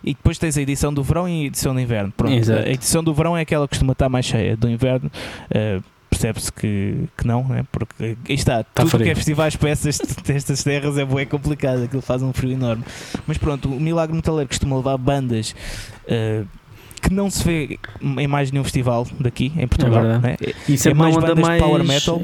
E 0.04 0.12
depois 0.12 0.36
tens 0.36 0.58
a 0.58 0.60
edição 0.60 0.92
do 0.92 1.02
verão 1.02 1.26
e 1.26 1.44
a 1.44 1.46
edição 1.46 1.72
do 1.72 1.80
inverno. 1.80 2.12
Pronto, 2.14 2.34
Exato. 2.34 2.68
a 2.68 2.70
edição 2.70 3.02
do 3.02 3.14
verão 3.14 3.34
é 3.34 3.40
aquela 3.40 3.66
que 3.66 3.70
costuma 3.70 3.92
estar 3.92 4.10
mais 4.10 4.26
cheia, 4.26 4.54
do 4.54 4.68
inverno. 4.68 5.10
Uh, 5.46 5.82
percebe-se 6.10 6.52
que, 6.52 7.08
que 7.16 7.26
não, 7.26 7.42
né? 7.48 7.64
porque 7.72 7.94
aí 8.02 8.16
está, 8.28 8.62
tá 8.62 8.84
tudo 8.84 9.02
que 9.02 9.10
é 9.10 9.14
festivais 9.14 9.56
para 9.56 9.70
essas, 9.70 9.98
estas 10.28 10.62
terras 10.62 10.96
é, 10.96 11.02
é 11.02 11.24
complicado, 11.24 11.84
aquilo 11.84 12.02
faz 12.02 12.22
um 12.22 12.32
frio 12.32 12.52
enorme. 12.52 12.84
Mas 13.26 13.38
pronto, 13.38 13.68
o 13.68 13.80
Milagre 13.80 14.14
Metaleiro 14.14 14.48
costuma 14.48 14.76
levar 14.76 14.96
bandas 14.96 15.54
uh, 16.04 16.46
que 17.04 17.12
não 17.12 17.28
se 17.30 17.44
vê 17.44 17.78
em 18.00 18.26
mais 18.26 18.50
nenhum 18.50 18.64
festival 18.64 19.06
daqui 19.20 19.52
em 19.56 19.68
Portugal. 19.68 20.04
É 20.04 20.18
né? 20.18 20.36
Isso 20.68 20.88
é, 20.88 20.92
é 20.92 20.94
mais 20.94 21.14
bandas 21.14 21.38
mais 21.38 21.62
power 21.62 21.84
metal. 21.84 22.20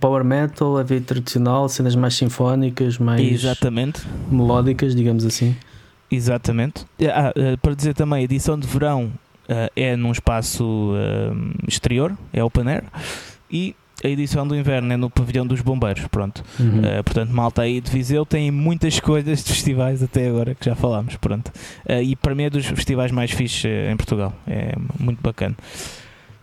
Power 0.00 0.24
metal, 0.24 0.76
a 0.76 0.82
vida 0.82 1.04
tradicional, 1.06 1.68
cenas 1.68 1.94
mais 1.94 2.14
sinfónicas, 2.14 2.98
mais 2.98 3.20
Exatamente. 3.20 4.02
melódicas, 4.30 4.94
digamos 4.94 5.24
assim. 5.24 5.54
Exatamente. 6.10 6.84
Ah, 7.02 7.30
ah 7.30 7.56
para 7.62 7.74
dizer 7.74 7.94
também, 7.94 8.20
a 8.20 8.22
edição 8.22 8.58
de 8.58 8.66
verão 8.66 9.12
uh, 9.48 9.70
é 9.76 9.96
num 9.96 10.10
espaço 10.12 10.64
uh, 10.64 11.54
exterior, 11.68 12.16
é 12.32 12.42
open 12.42 12.68
air, 12.68 12.84
e 13.50 13.74
a 14.04 14.08
edição 14.08 14.46
do 14.46 14.54
inverno 14.54 14.92
é 14.92 14.96
no 14.98 15.08
pavilhão 15.08 15.46
dos 15.46 15.62
bombeiros, 15.62 16.06
pronto. 16.08 16.44
Uhum. 16.60 16.80
Uh, 16.80 17.02
portanto, 17.02 17.30
malta 17.30 17.62
aí 17.62 17.80
de 17.80 17.90
Viseu 17.90 18.26
tem 18.26 18.50
muitas 18.50 19.00
coisas 19.00 19.42
de 19.42 19.50
festivais 19.50 20.02
até 20.02 20.28
agora 20.28 20.54
que 20.54 20.66
já 20.66 20.74
falámos, 20.74 21.16
pronto. 21.16 21.48
Uh, 21.88 22.02
e 22.02 22.14
para 22.14 22.34
mim 22.34 22.44
é 22.44 22.50
dos 22.50 22.66
festivais 22.66 23.10
mais 23.10 23.30
fixes 23.30 23.64
uh, 23.64 23.90
em 23.90 23.96
Portugal, 23.96 24.34
é 24.46 24.74
muito 25.00 25.22
bacana. 25.22 25.56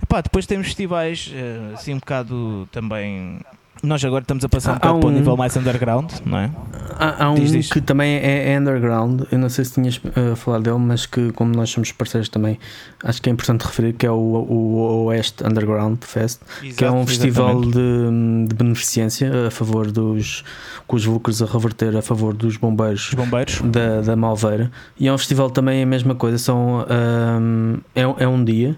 Epá, 0.01 0.21
depois 0.21 0.47
temos 0.47 0.65
festivais 0.65 1.31
assim 1.73 1.93
um 1.93 1.99
bocado 1.99 2.67
também 2.71 3.39
nós 3.83 4.03
agora 4.05 4.21
estamos 4.21 4.43
a 4.45 4.49
passar 4.49 4.71
um 4.71 4.75
bocado 4.75 4.95
um, 4.95 4.99
para 4.99 5.09
o 5.09 5.11
nível 5.11 5.37
mais 5.37 5.57
underground, 5.57 6.11
não 6.25 6.37
é? 6.37 6.51
Há, 6.99 7.25
há 7.25 7.31
um 7.31 7.35
diz, 7.35 7.51
diz. 7.51 7.69
que 7.69 7.81
também 7.81 8.15
é, 8.15 8.53
é 8.53 8.59
underground, 8.59 9.23
eu 9.31 9.39
não 9.39 9.49
sei 9.49 9.65
se 9.65 9.73
tinhas 9.73 9.97
uh, 9.97 10.35
falado 10.35 10.63
dele, 10.63 10.77
mas 10.77 11.05
que 11.05 11.31
como 11.31 11.55
nós 11.55 11.69
somos 11.69 11.91
parceiros 11.91 12.29
também, 12.29 12.59
acho 13.03 13.21
que 13.21 13.29
é 13.29 13.33
importante 13.33 13.63
referir 13.63 13.93
que 13.93 14.05
é 14.05 14.11
o, 14.11 14.15
o 14.15 15.05
Oeste 15.05 15.43
Underground 15.43 15.97
Fest, 16.03 16.41
Exato, 16.61 16.75
que 16.75 16.85
é 16.85 16.91
um 16.91 17.07
festival 17.07 17.61
de, 17.61 18.47
de, 18.47 18.55
beneficência 18.55 19.47
a 19.47 19.51
favor 19.51 19.91
dos, 19.91 20.43
com 20.85 20.95
os 20.95 21.05
lucros 21.05 21.41
a 21.41 21.45
reverter 21.45 21.95
a 21.95 22.01
favor 22.01 22.33
dos 22.33 22.57
bombeiros, 22.57 23.13
bombeiros. 23.15 23.61
Da, 23.63 24.01
da 24.01 24.15
Malveira. 24.15 24.71
E 24.99 25.07
é 25.07 25.13
um 25.13 25.17
festival 25.17 25.49
também 25.49 25.81
a 25.81 25.85
mesma 25.85 26.13
coisa, 26.13 26.37
são, 26.37 26.85
um, 26.87 27.77
é, 27.95 28.01
é 28.01 28.27
um 28.27 28.43
dia 28.43 28.77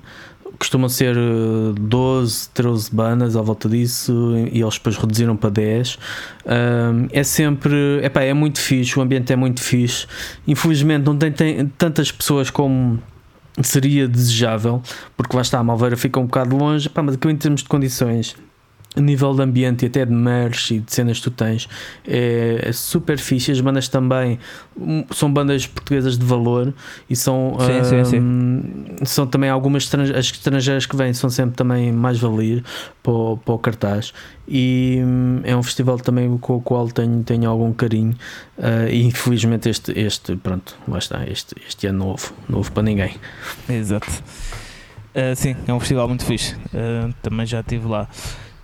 costumam 0.64 0.88
ser 0.88 1.16
12, 1.78 2.48
eh, 2.48 2.50
13 2.54 2.96
bandas 2.96 3.36
à 3.36 3.42
volta 3.42 3.68
disso 3.68 4.34
e 4.50 4.62
eles 4.62 4.76
depois 4.76 4.96
reduziram 4.96 5.36
para 5.36 5.50
10. 5.50 6.00
Um, 6.46 7.08
é 7.12 7.22
sempre, 7.22 8.00
epá, 8.02 8.22
é 8.22 8.34
muito 8.34 8.60
fixe, 8.62 8.98
o 8.98 9.02
ambiente 9.02 9.34
é 9.34 9.36
muito 9.36 9.62
fixe. 9.62 10.08
Infelizmente 10.48 11.04
não 11.04 11.18
tem, 11.18 11.32
tem 11.32 11.68
tantas 11.78 12.12
pessoas 12.12 12.50
como 12.50 12.98
seria 13.62 14.08
desejável, 14.08 14.82
porque 15.18 15.36
lá 15.36 15.42
está, 15.42 15.60
a 15.60 15.64
Malveira 15.64 15.98
fica 15.98 16.20
um 16.20 16.26
bocado 16.26 16.56
longe, 16.56 16.88
epá, 16.88 17.04
mas 17.04 17.16
aqui 17.16 17.28
em 17.28 17.36
termos 17.36 17.62
de 17.62 17.68
condições 17.68 18.36
a 18.96 19.02
nível 19.02 19.34
de 19.34 19.42
ambiente 19.42 19.84
e 19.84 19.88
até 19.88 20.06
de 20.06 20.12
merch 20.12 20.72
e 20.72 20.80
de 20.80 20.94
cenas 20.94 21.18
que 21.18 21.24
tu 21.24 21.32
tens 21.32 21.68
é, 22.08 22.62
é, 22.64 22.72
super 22.72 23.18
fixe. 23.18 23.52
As 23.52 23.60
bandas 23.60 23.88
também 23.88 24.40
hum, 24.78 25.04
são 25.12 25.32
bandas 25.32 25.66
portuguesas 25.66 26.18
de 26.18 26.26
valor 26.26 26.74
e 27.10 27.16
são, 27.16 27.58
sim, 27.60 27.80
um, 27.80 28.06
sim, 28.06 28.06
sim. 28.06 29.06
são 29.06 29.28
também 29.28 29.50
algumas 29.50 29.90
as 30.16 30.26
estrangeiras 30.26 30.86
que 30.86 30.96
vêm 30.96 31.14
são 31.14 31.30
sempre 31.30 31.56
também 31.56 31.92
mais 31.92 32.20
valer 32.20 32.64
para 33.02 33.14
o, 33.14 33.38
para 33.38 33.54
o 33.54 33.60
cartaz. 33.60 34.14
E 34.48 35.02
hum, 35.04 35.42
é 35.44 35.56
um 35.56 35.64
festival 35.64 35.98
também 35.98 36.38
com 36.38 36.58
o 36.58 36.62
qual 36.62 36.88
tenho, 36.90 37.24
tenho 37.24 37.50
algum 37.50 37.72
carinho. 37.74 38.16
Uh, 38.58 38.90
e 38.90 39.04
infelizmente 39.04 39.70
este, 39.70 39.98
este, 39.98 40.36
pronto, 40.36 40.78
lá 40.88 41.00
está, 41.00 41.26
este, 41.26 41.56
este 41.68 41.88
é 41.88 41.92
novo, 41.92 42.34
novo 42.48 42.72
para 42.72 42.84
ninguém. 42.84 43.16
Exato. 43.70 44.10
Uh, 45.14 45.36
sim, 45.36 45.56
é 45.68 45.74
um 45.74 45.80
festival 45.80 46.08
muito 46.08 46.26
fixe. 46.26 46.56
Uh, 46.56 47.14
também 47.22 47.46
já 47.46 47.60
estive 47.60 47.88
lá. 47.88 48.08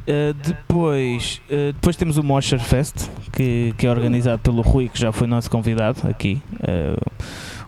Uh, 0.09 0.33
depois, 0.33 1.39
uh, 1.51 1.71
depois 1.71 1.95
temos 1.95 2.17
o 2.17 2.23
Mosher 2.23 2.59
Fest, 2.59 3.07
que, 3.31 3.75
que 3.77 3.85
é 3.85 3.91
organizado 3.91 4.39
pelo 4.39 4.63
Rui, 4.63 4.89
que 4.89 4.99
já 4.99 5.11
foi 5.11 5.27
nosso 5.27 5.51
convidado 5.51 5.99
aqui, 6.09 6.41
uh, 6.55 6.99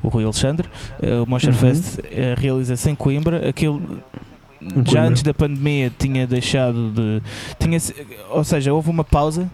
o 0.02 0.08
Rui 0.08 0.24
Alexandre. 0.24 0.68
o 1.24 1.30
Mosher 1.30 1.54
uhum. 1.54 1.60
Fest 1.60 2.00
realiza-se 2.38 2.90
em 2.90 2.96
Coimbra. 2.96 3.48
Aquilo 3.48 3.80
já 4.92 5.04
antes 5.04 5.22
da 5.22 5.32
pandemia 5.32 5.92
tinha 5.96 6.26
deixado 6.26 6.90
de. 6.90 7.22
Tinha, 7.60 7.78
ou 8.32 8.44
seja, 8.44 8.74
houve 8.74 8.90
uma 8.90 9.04
pausa 9.04 9.48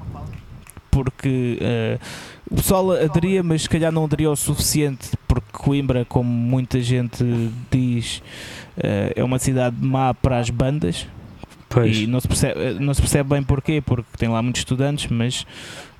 porque 0.89 1.59
o 2.49 2.55
pessoal 2.55 2.91
aderia, 2.91 3.43
mas 3.43 3.63
se 3.63 3.69
calhar 3.69 3.91
não 3.91 4.05
aderia 4.05 4.31
o 4.31 4.35
suficiente, 4.37 5.09
porque 5.27 5.49
Coimbra, 5.51 6.05
como 6.05 6.29
muita 6.29 6.79
gente 6.81 7.25
diz, 7.69 8.23
é 9.13 9.21
uma 9.21 9.37
cidade 9.37 9.75
má 9.81 10.13
para 10.13 10.39
as 10.39 10.49
bandas 10.49 11.05
Pois. 11.81 11.97
E 11.97 12.07
não 12.07 12.19
se, 12.19 12.27
percebe, 12.27 12.73
não 12.79 12.93
se 12.93 13.01
percebe 13.01 13.29
bem 13.29 13.43
porquê, 13.43 13.81
porque 13.81 14.09
tem 14.17 14.29
lá 14.29 14.41
muitos 14.41 14.61
estudantes, 14.61 15.11
mas 15.11 15.45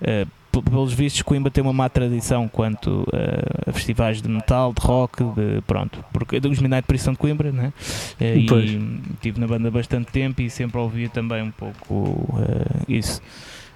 uh, 0.02 0.28
pelos 0.64 0.92
vistos 0.92 1.22
Coimbra 1.22 1.52
tem 1.52 1.64
uma 1.64 1.74
má 1.74 1.88
tradição 1.88 2.48
quanto 2.48 3.02
uh, 3.02 3.70
a 3.70 3.72
festivais 3.72 4.20
de 4.20 4.28
metal, 4.28 4.74
de 4.74 4.82
rock, 4.82 5.24
de 5.24 5.62
pronto, 5.68 6.04
porque 6.12 6.38
os 6.38 6.60
Midnight 6.60 6.88
Prison 6.88 7.12
de 7.12 7.20
Coimbra, 7.20 7.52
né? 7.52 7.72
Uh, 8.20 8.24
e 8.24 9.04
estive 9.14 9.40
na 9.40 9.46
banda 9.46 9.70
bastante 9.70 10.12
tempo 10.12 10.42
e 10.42 10.50
sempre 10.50 10.80
ouvia 10.80 11.10
também 11.10 11.44
um 11.44 11.52
pouco 11.52 12.40
isso. 12.88 13.22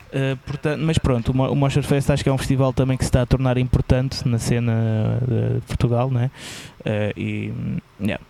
Uh, 0.07 0.35
portanto, 0.45 0.81
mas 0.81 0.97
pronto, 0.97 1.31
o 1.31 1.55
Mosher 1.55 1.83
Fest 1.83 2.09
acho 2.09 2.23
que 2.23 2.29
é 2.29 2.33
um 2.33 2.37
festival 2.37 2.73
também 2.73 2.97
que 2.97 3.03
se 3.03 3.09
está 3.09 3.21
a 3.21 3.25
tornar 3.25 3.57
importante 3.57 4.27
na 4.27 4.39
cena 4.39 5.19
de 5.21 5.61
Portugal, 5.67 6.09
né? 6.09 6.31
Uh, 6.79 7.13
e 7.15 7.53
yeah. 8.01 8.21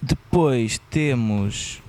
depois 0.00 0.80
temos 0.90 1.81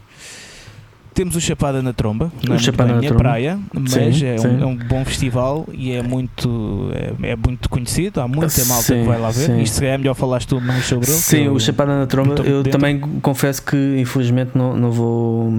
temos 1.14 1.36
o 1.36 1.42
Chapada 1.42 1.82
na 1.82 1.94
Tromba, 1.94 2.32
não 2.48 2.56
é 2.56 2.60
Chapada 2.60 2.94
na 2.94 3.00
minha 3.00 3.14
praia, 3.14 3.60
mas 3.74 3.92
sim, 3.92 4.26
é, 4.26 4.36
um, 4.40 4.62
é, 4.62 4.66
Um, 4.66 4.76
bom 4.76 5.06
festival 5.06 5.68
e 5.72 5.92
é 5.92 6.02
muito, 6.02 6.92
é, 7.22 7.32
é 7.32 7.36
muito 7.36 7.70
conhecido. 7.70 8.20
Há 8.20 8.28
muita 8.28 8.66
malta 8.66 8.84
sim, 8.84 9.02
que 9.02 9.08
vai 9.08 9.20
lá 9.20 9.30
ver. 9.30 9.46
Sim. 9.46 9.62
Isto 9.62 9.84
é 9.84 9.98
melhor 9.98 10.16
falares 10.16 10.46
tu 10.46 10.60
mais 10.60 10.86
sobre 10.86 11.10
ele. 11.10 11.18
Sim, 11.18 11.48
o 11.50 11.60
Chapada 11.60 12.00
na 12.00 12.08
Tromba, 12.08 12.42
eu 12.42 12.64
dentro. 12.64 12.72
também 12.72 13.00
confesso 13.22 13.64
que 13.64 13.98
infelizmente 14.00 14.52
não, 14.56 14.76
não 14.76 14.92
vou. 14.92 15.52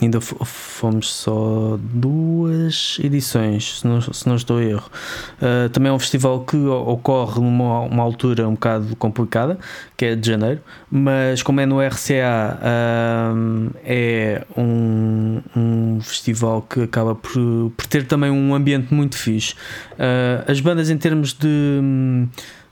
Ainda 0.00 0.20
fomos 0.20 1.12
só 1.12 1.78
duas 1.80 2.98
edições, 3.02 3.80
se 3.80 3.86
não, 3.86 4.00
se 4.00 4.26
não 4.26 4.36
estou 4.36 4.58
a 4.58 4.64
erro. 4.64 4.90
Uh, 5.40 5.68
também 5.68 5.90
é 5.90 5.92
um 5.92 5.98
festival 5.98 6.40
que 6.40 6.56
ocorre 6.56 7.40
numa 7.40 7.80
uma 7.80 8.02
altura 8.02 8.48
um 8.48 8.54
bocado 8.54 8.96
complicada, 8.96 9.58
que 9.96 10.04
é 10.04 10.16
de 10.16 10.26
janeiro, 10.26 10.60
mas 10.90 11.42
como 11.42 11.60
é 11.60 11.66
no 11.66 11.80
RCA, 11.80 12.58
uh, 12.60 13.70
é 13.84 14.44
um 14.56 14.93
um, 14.94 15.42
um 15.56 16.00
festival 16.00 16.62
que 16.62 16.82
acaba 16.82 17.14
por, 17.14 17.32
por, 17.76 17.86
ter 17.86 18.06
também 18.06 18.30
um 18.30 18.54
ambiente 18.54 18.92
muito 18.92 19.16
fixe. 19.16 19.54
Uh, 19.92 20.50
as 20.50 20.60
bandas, 20.60 20.90
em 20.90 20.96
termos 20.96 21.32
de, 21.32 21.80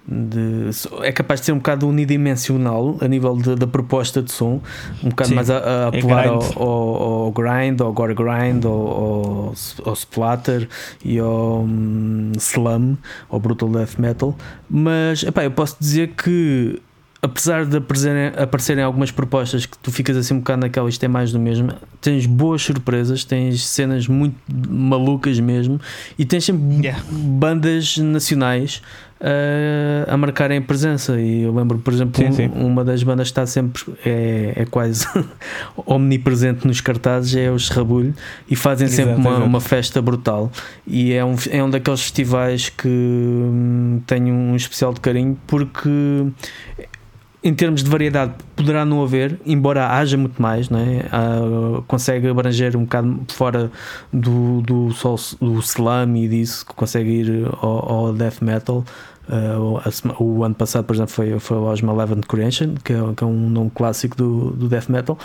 de, 0.07 0.70
é 1.03 1.12
capaz 1.12 1.41
de 1.41 1.47
ser 1.47 1.53
um 1.53 1.59
bocado 1.59 1.89
unidimensional 1.89 2.97
a 3.01 3.09
nível 3.09 3.37
de, 3.37 3.55
da 3.55 3.66
proposta 3.66 4.23
de 4.23 4.33
som, 4.33 4.61
um 5.03 5.09
bocado 5.09 5.31
Sim, 5.31 5.35
mais 5.35 5.51
a, 5.51 5.59
a 5.59 5.85
é 5.85 5.99
apelar 5.99 6.27
ao, 6.29 6.39
grind. 6.39 6.57
ao, 6.57 6.68
ao 6.68 7.33
grind, 7.33 7.81
ao 7.81 7.93
gore 7.93 8.14
grind, 8.14 8.64
ao, 8.64 8.73
ao, 8.73 9.55
ao 9.85 9.93
splatter 9.95 10.68
e 11.05 11.18
ao 11.18 11.62
hum, 11.62 12.33
slum, 12.39 12.97
ao 13.29 13.41
brutal 13.41 13.68
death 13.68 13.99
metal. 13.99 14.37
Mas 14.68 15.23
epá, 15.23 15.45
eu 15.45 15.51
posso 15.51 15.77
dizer 15.79 16.09
que 16.09 16.81
apesar 17.25 17.64
de 17.64 17.77
aparecerem, 18.37 18.83
algumas 18.83 19.12
propostas 19.12 19.64
que 19.64 19.79
tu 19.79 19.93
ficas 19.93 20.16
assim 20.16 20.35
um 20.35 20.39
bocado 20.39 20.62
naquela, 20.62 20.89
isto 20.89 21.05
é 21.05 21.09
mais 21.09 21.31
do 21.31 21.39
mesmo, 21.39 21.73
tens 22.01 22.27
boas 22.27 22.62
surpresas, 22.62 23.23
tens 23.25 23.64
cenas 23.64 24.09
muito 24.09 24.35
malucas 24.68 25.39
mesmo 25.39 25.81
e 26.18 26.25
tens 26.25 26.45
sempre 26.45 26.62
Yeah. 26.83 27.01
bandas 27.12 27.97
nacionais 27.99 28.83
uh, 29.20 30.11
a 30.12 30.16
marcarem 30.16 30.61
presença. 30.61 31.20
E 31.20 31.43
eu 31.43 31.55
lembro, 31.55 31.79
por 31.79 31.93
exemplo, 31.93 32.20
Sim, 32.20 32.29
um- 32.29 32.33
sim. 32.33 32.51
uma 32.57 32.85
das 32.85 33.05
bandas 33.05 33.29
que 33.29 33.33
está 33.33 33.47
sempre, 33.47 33.83
é, 34.05 34.53
é 34.57 34.64
quase 34.64 35.07
omnipresente 35.87 36.66
nos 36.66 36.81
cartazes, 36.81 37.37
é 37.37 37.51
o 37.53 37.59
Serrabulho, 37.59 38.12
e 38.51 38.57
fazem 38.57 38.89
sempre 38.89 39.12
Exato, 39.12 39.20
uma, 39.20 39.31
exato. 39.31 39.47
uma 39.47 39.61
festa 39.61 40.03
brutal. 40.03 40.51
E 40.87 41.12
é 41.12 41.25
um, 41.25 41.37
é 41.51 41.62
um 41.62 41.70
daqueles 41.70 42.01
festivais 42.03 42.68
que 42.68 42.89
hum, 42.89 44.01
tenho 44.09 44.35
um 44.35 44.57
especial 44.57 44.93
de 44.93 45.01
carinho 45.01 45.39
porque 45.47 45.89
em 47.45 47.53
termos 47.55 47.82
de 47.82 47.90
variedade 47.90 48.32
poderá 48.55 48.84
não 48.84 49.03
haver, 49.03 49.38
embora 49.45 49.88
haja 49.88 50.16
muito 50.16 50.40
mais, 50.40 50.68
não 50.70 50.78
é? 50.78 51.07
Ah, 51.11 51.82
consegue 51.88 52.28
abranger 52.28 52.76
um 52.76 52.82
bocado 52.84 53.20
fora 53.32 53.70
do, 54.12 54.61
do, 54.62 54.93
só 54.93 55.14
do 55.40 55.59
slam 55.59 56.16
e 56.16 56.28
disso, 56.28 56.64
consegue 56.66 57.11
ir 57.11 57.49
ao, 57.61 57.93
ao 57.93 58.12
death 58.12 58.40
metal. 58.43 58.84
Ah, 59.28 59.59
o- 60.18 60.24
o 60.24 60.45
ano 60.45 60.55
passado, 60.55 60.84
por 60.84 60.95
exemplo, 60.95 61.12
foi, 61.12 61.38
foi 61.40 61.57
ao 61.57 61.64
Malevolent 61.82 62.26
Creation, 62.26 62.74
que 62.84 62.93
é, 62.93 62.97
que 63.16 63.24
é 63.24 63.26
um 63.26 63.49
nome 63.51 63.70
clássico 63.74 64.16
do, 64.16 64.51
do 64.51 64.68
death 64.68 64.88
metal. 64.88 65.18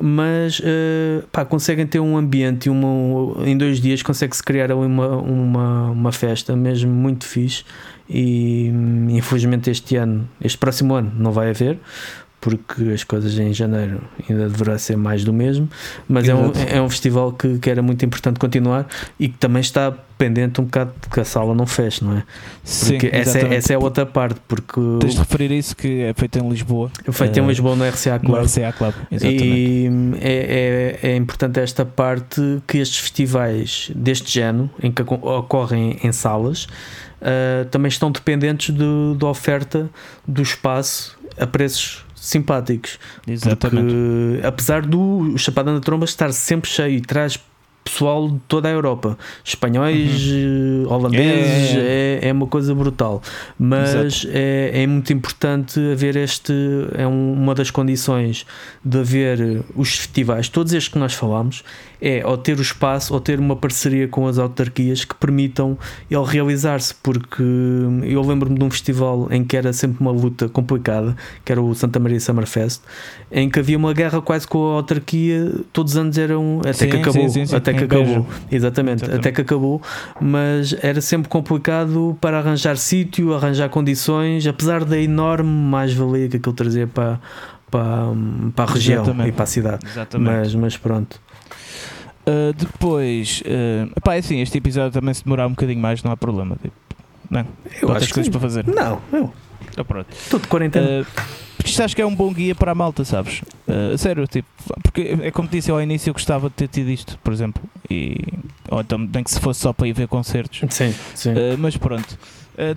Mas 0.00 0.60
ah, 0.64 1.24
pá, 1.32 1.44
conseguem 1.44 1.86
ter 1.86 1.98
um 2.00 2.16
ambiente 2.16 2.68
uma, 2.70 3.44
em 3.46 3.56
dois 3.56 3.80
dias 3.80 4.02
consegue-se 4.02 4.42
criar 4.42 4.70
uma, 4.70 5.08
uma, 5.16 5.90
uma 5.90 6.12
festa 6.12 6.54
mesmo 6.54 6.92
muito 6.92 7.24
fixe 7.24 7.64
e 8.08 8.70
hum, 8.72 9.08
infelizmente 9.10 9.70
este 9.70 9.96
ano, 9.96 10.28
este 10.40 10.58
próximo 10.58 10.94
ano 10.94 11.12
não 11.16 11.32
vai 11.32 11.50
haver 11.50 11.78
porque 12.46 12.92
as 12.94 13.02
coisas 13.02 13.36
em 13.36 13.52
janeiro 13.52 14.00
ainda 14.28 14.48
deverá 14.48 14.78
ser 14.78 14.96
mais 14.96 15.24
do 15.24 15.32
mesmo, 15.32 15.68
mas 16.08 16.28
é 16.28 16.34
um, 16.34 16.52
é 16.68 16.80
um 16.80 16.88
festival 16.88 17.32
que, 17.32 17.58
que 17.58 17.68
era 17.68 17.82
muito 17.82 18.04
importante 18.04 18.38
continuar 18.38 18.86
e 19.18 19.28
que 19.28 19.36
também 19.36 19.60
está 19.60 19.92
pendente 20.16 20.60
um 20.60 20.64
bocado 20.64 20.92
de 21.02 21.08
que 21.08 21.18
a 21.18 21.24
sala 21.24 21.54
não 21.56 21.66
feche, 21.66 22.04
não 22.04 22.18
é? 22.18 22.22
Sim, 22.62 22.92
Porque 22.92 23.10
essa, 23.12 23.38
é, 23.40 23.54
essa 23.54 23.72
é 23.72 23.76
a 23.76 23.78
outra 23.80 24.06
parte, 24.06 24.40
porque 24.46 24.80
Tens 25.00 25.14
de 25.14 25.18
referir 25.18 25.50
isso 25.50 25.76
que 25.76 26.02
é 26.02 26.14
feito 26.14 26.38
em 26.38 26.48
Lisboa. 26.48 26.88
feito 27.10 27.36
em 27.36 27.42
eh, 27.42 27.46
Lisboa 27.48 27.74
no 27.74 27.84
RCA 27.84 28.14
No 28.14 28.20
Club. 28.20 28.44
RCA 28.44 28.72
Club. 28.72 28.94
Exatamente. 29.10 29.44
E 29.44 29.88
hum, 29.90 30.12
é, 30.20 30.98
é, 31.02 31.10
é 31.10 31.16
importante 31.16 31.58
esta 31.58 31.84
parte 31.84 32.40
que 32.66 32.78
estes 32.78 32.98
festivais 32.98 33.90
deste 33.94 34.32
género, 34.32 34.70
em 34.80 34.92
que 34.92 35.02
ocorrem 35.02 35.98
em 36.02 36.12
salas, 36.12 36.68
ah, 37.20 37.66
também 37.70 37.88
estão 37.88 38.10
dependentes 38.10 38.70
do- 38.74 39.14
da 39.14 39.26
oferta 39.26 39.88
do 40.26 40.42
espaço 40.42 41.16
a 41.38 41.46
preços 41.46 42.04
simpáticos. 42.14 42.98
Exatamente. 43.26 43.84
Porque, 43.92 44.46
apesar 44.46 44.82
do 44.82 45.34
Chapada 45.36 45.72
na 45.72 45.80
Tromba 45.80 46.04
estar 46.04 46.32
sempre 46.32 46.68
cheio 46.68 46.96
e 46.96 47.00
traz 47.00 47.38
pessoal 47.84 48.28
de 48.28 48.40
toda 48.48 48.66
a 48.68 48.72
Europa, 48.72 49.16
espanhóis, 49.44 50.20
eh, 50.28 50.88
holandeses, 50.92 51.70
Uhum. 51.76 51.80
É, 51.80 52.18
é, 52.22 52.28
é 52.28 52.32
uma 52.32 52.48
coisa 52.48 52.74
brutal. 52.74 53.22
Mas 53.56 54.26
é, 54.28 54.82
é 54.82 54.86
muito 54.88 55.12
importante 55.12 55.78
haver 55.92 56.16
este, 56.16 56.52
é 56.98 57.06
um- 57.06 57.32
uma 57.32 57.54
das 57.54 57.70
condições 57.70 58.44
de 58.84 58.98
haver 58.98 59.62
os 59.76 59.96
festivais, 59.98 60.48
todos 60.48 60.72
estes 60.72 60.92
que 60.92 60.98
nós 60.98 61.14
falamos, 61.14 61.62
é 62.00 62.26
ou 62.26 62.36
ter 62.36 62.58
o 62.58 62.62
espaço 62.62 63.14
ou 63.14 63.20
ter 63.20 63.38
uma 63.38 63.56
parceria 63.56 64.06
com 64.08 64.26
as 64.26 64.38
autarquias 64.38 65.04
que 65.04 65.14
permitam 65.14 65.78
ele 66.10 66.24
realizar-se, 66.24 66.94
porque 66.94 67.42
eu 67.42 68.22
lembro-me 68.22 68.58
de 68.58 68.64
um 68.64 68.70
festival 68.70 69.28
em 69.30 69.44
que 69.44 69.56
era 69.56 69.72
sempre 69.72 70.00
uma 70.00 70.10
luta 70.10 70.48
complicada, 70.48 71.16
que 71.44 71.52
era 71.52 71.60
o 71.60 71.74
Santa 71.74 71.98
Maria 71.98 72.20
Summerfest, 72.20 72.82
em 73.30 73.48
que 73.48 73.58
havia 73.58 73.76
uma 73.76 73.92
guerra 73.92 74.20
quase 74.20 74.46
com 74.46 74.72
a 74.72 74.76
autarquia, 74.76 75.52
todos 75.72 75.92
os 75.92 75.98
anos 75.98 76.18
eram 76.18 76.60
até 76.60 76.72
Sim, 76.72 76.88
que 76.88 76.96
acabou, 76.96 77.28
sim, 77.28 77.46
sim, 77.46 77.56
até 77.56 77.72
que 77.72 77.84
acabou, 77.84 78.26
exatamente, 78.50 79.02
Exatamente. 79.02 79.20
até 79.20 79.32
que 79.32 79.40
acabou, 79.40 79.82
mas 80.20 80.74
era 80.82 81.00
sempre 81.00 81.28
complicado 81.28 82.16
para 82.20 82.38
arranjar 82.38 82.76
sítio, 82.76 83.34
arranjar 83.34 83.68
condições, 83.68 84.46
apesar 84.46 84.84
da 84.84 84.98
enorme 84.98 85.50
mais-valia 85.50 86.28
que 86.28 86.36
aquilo 86.36 86.54
trazia 86.54 86.86
para, 86.86 87.20
para, 87.70 88.12
para 88.54 88.64
a 88.64 88.72
região 88.72 89.02
Exatamente. 89.02 89.28
e 89.28 89.32
para 89.32 89.42
a 89.42 89.46
cidade. 89.46 89.86
Exatamente. 89.86 90.30
Mas, 90.30 90.54
mas 90.54 90.76
pronto. 90.76 91.20
Uh, 92.28 92.52
depois, 92.54 93.42
uh, 93.46 94.00
pá, 94.00 94.16
é 94.16 94.18
assim, 94.18 94.40
este 94.40 94.58
episódio 94.58 94.90
também 94.92 95.14
se 95.14 95.22
demorar 95.22 95.46
um 95.46 95.50
bocadinho 95.50 95.80
mais, 95.80 96.02
não 96.02 96.10
há 96.10 96.16
problema. 96.16 96.56
Tipo, 96.60 96.74
não, 97.30 97.40
Eu 97.80 97.88
outras 97.88 98.04
acho 98.04 98.14
coisas 98.14 98.28
que 98.28 98.30
para 98.32 98.40
fazer. 98.40 98.66
não, 98.66 99.00
eu 99.12 99.32
Tá 99.74 99.84
pronto. 99.84 100.06
estou 100.12 100.40
de 100.40 100.46
quarentena. 100.48 101.02
Uh, 101.02 101.06
porque 101.56 101.70
isto 101.70 101.82
acho 101.82 101.94
que 101.96 102.02
é 102.02 102.06
um 102.06 102.14
bom 102.14 102.32
guia 102.32 102.54
para 102.54 102.72
a 102.72 102.74
malta, 102.74 103.04
sabes? 103.04 103.42
Uh, 103.68 103.96
sério, 103.96 104.26
tipo, 104.26 104.48
porque 104.82 105.16
é 105.22 105.30
como 105.30 105.48
disse 105.48 105.70
eu 105.70 105.76
ao 105.76 105.82
início, 105.82 106.10
eu 106.10 106.14
gostava 106.14 106.48
de 106.48 106.54
ter 106.54 106.68
tido 106.68 106.90
isto, 106.90 107.18
por 107.22 107.32
exemplo. 107.32 107.62
E, 107.90 108.16
ou 108.70 108.80
então, 108.80 108.98
nem 108.98 109.22
que 109.22 109.30
se 109.30 109.38
fosse 109.40 109.60
só 109.60 109.72
para 109.72 109.86
ir 109.86 109.92
ver 109.92 110.08
concertos. 110.08 110.62
sim, 110.74 110.94
sim. 111.14 111.30
Uh, 111.32 111.56
mas 111.58 111.76
pronto. 111.76 112.18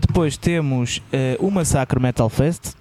Depois 0.01 0.35
temos 0.35 1.01
o 1.39 1.49
Massacre 1.49 2.01
Metal 2.01 2.27
Fest. 2.29 2.73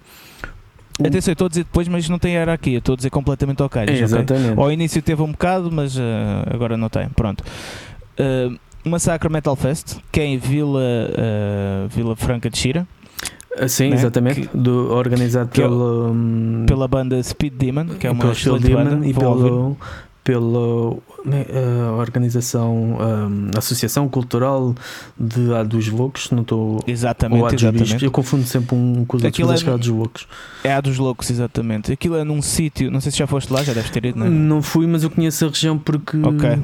O- 0.99 1.07
Atenção, 1.07 1.31
eu 1.31 1.33
estou 1.33 1.45
a 1.45 1.49
dizer 1.49 1.63
depois, 1.63 1.87
mas 1.87 2.07
não 2.09 2.19
tem 2.19 2.35
era 2.35 2.53
aqui. 2.53 2.73
Eu 2.73 2.79
estou 2.79 2.93
a 2.93 2.95
dizer 2.97 3.09
completamente 3.09 3.61
ao 3.61 3.69
calhas, 3.69 3.89
ok? 3.95 4.03
Exatamente. 4.03 4.59
Ao 4.59 4.71
início 4.71 5.01
teve 5.01 5.21
um 5.21 5.31
bocado, 5.31 5.71
mas 5.71 5.95
uh, 5.95 6.01
agora 6.53 6.75
não 6.77 6.89
tem. 6.89 7.07
Pronto. 7.09 7.43
Uh, 8.19 8.57
Massacre 8.87 9.29
Metal 9.31 9.55
Fest, 9.55 9.97
que 10.11 10.19
é 10.19 10.25
em 10.25 10.37
Vila, 10.37 10.79
uh, 10.81 11.87
Vila 11.89 12.15
Franca 12.15 12.49
de 12.49 12.57
Xira, 12.57 12.87
Ah, 13.57 13.67
Sim, 13.67 13.89
né? 13.89 13.95
exatamente. 13.95 14.41
Que- 14.47 14.57
do, 14.57 14.91
organizado 14.93 15.49
é 15.51 15.55
pelo, 15.55 16.11
hum, 16.11 16.65
pela 16.67 16.87
banda 16.87 17.21
Speed 17.21 17.53
Demon, 17.55 17.85
que 17.99 18.07
é 18.07 18.11
uma 18.11 18.31
excelente 18.31 18.63
Demon 18.63 18.83
banda. 18.85 19.07
e 19.07 19.13
pelo, 19.13 19.77
pelo 20.29 21.01
né, 21.25 21.43
a 21.89 21.93
organização, 21.93 22.99
hum, 23.01 23.49
Associação 23.57 24.07
Cultural 24.07 24.75
de 25.19 25.51
A 25.55 25.63
dos 25.63 25.87
Loucos, 25.87 26.29
não 26.29 26.43
estou. 26.43 26.83
Exatamente, 26.85 27.41
Ou 27.41 27.51
exatamente. 27.51 28.05
Eu 28.05 28.11
confundo 28.11 28.43
sempre 28.43 28.75
um 28.75 29.05
com 29.05 29.17
os 29.17 29.23
outros, 29.23 29.25
Aquilo 29.25 29.47
mas 29.47 29.53
é 29.53 29.55
acho 29.55 29.63
que 29.63 29.69
é 29.71 29.73
A 29.73 29.77
dos 29.77 29.87
Loucos. 29.87 30.27
É 30.63 30.73
a 30.73 30.81
dos 30.81 30.97
loucos, 30.99 31.31
exatamente. 31.31 31.91
Aquilo 31.91 32.15
é 32.15 32.23
num 32.23 32.43
sítio, 32.43 32.91
não 32.91 33.01
sei 33.01 33.11
se 33.11 33.17
já 33.17 33.25
foste 33.25 33.51
lá, 33.51 33.63
já 33.63 33.73
deves 33.73 33.89
ter 33.89 34.05
ido, 34.05 34.19
não 34.19 34.27
é? 34.27 34.29
Não 34.29 34.61
fui, 34.61 34.85
mas 34.85 35.03
eu 35.03 35.09
conheço 35.09 35.45
a 35.45 35.47
região 35.47 35.79
porque. 35.79 36.17
Ok. 36.17 36.59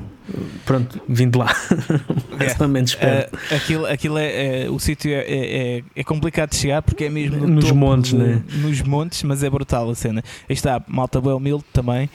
Pronto, 0.66 1.00
vim 1.08 1.30
de 1.30 1.38
lá. 1.38 1.54
Ou 2.60 2.68
menos 2.68 2.96
perto. 2.96 3.36
Uh, 3.36 3.56
aquilo 3.56 3.86
aquilo 3.86 4.18
é, 4.18 4.64
é- 4.66 4.70
o 4.70 4.80
sítio 4.80 5.12
é, 5.12 5.20
é, 5.22 5.78
é- 5.78 5.84
é 5.96 6.04
complicado 6.04 6.50
de 6.50 6.56
chegar 6.58 6.82
porque 6.82 7.06
é 7.06 7.10
mesmo 7.10 7.38
no 7.38 7.48
Nos 7.48 7.66
topo 7.66 7.76
montes, 7.76 8.12
de- 8.12 8.18
né? 8.18 8.42
Nos 8.56 8.82
montes, 8.82 9.24
mas 9.24 9.44
é 9.44 9.50
brutal 9.50 9.90
a 9.90 9.96
cena. 9.96 10.24
Aí 10.50 10.54
está, 10.54 10.82
malta 10.88 11.22
bem 11.22 11.34
humilde 11.34 11.64
também. 11.72 12.10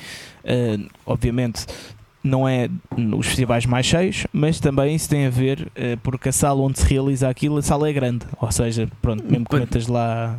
Uh, 0.45 0.89
obviamente 1.07 1.67
não 2.23 2.47
é 2.47 2.69
os 3.17 3.27
festivais 3.29 3.65
mais 3.65 3.87
cheios, 3.87 4.27
mas 4.31 4.61
também 4.61 4.95
isso 4.95 5.09
tem 5.09 5.25
a 5.27 5.31
ver 5.31 5.63
uh, 5.69 5.97
porque 6.03 6.29
a 6.29 6.33
sala 6.33 6.61
onde 6.61 6.79
se 6.79 6.87
realiza 6.87 7.29
aquilo, 7.29 7.57
a 7.59 7.63
sala 7.63 7.89
é 7.89 7.93
grande. 7.93 8.27
Ou 8.41 8.53
seja, 8.53 8.89
pronto, 9.01 9.25
mesmo 9.25 9.47
que 9.47 9.57
metas 9.57 9.87
lá 9.87 10.39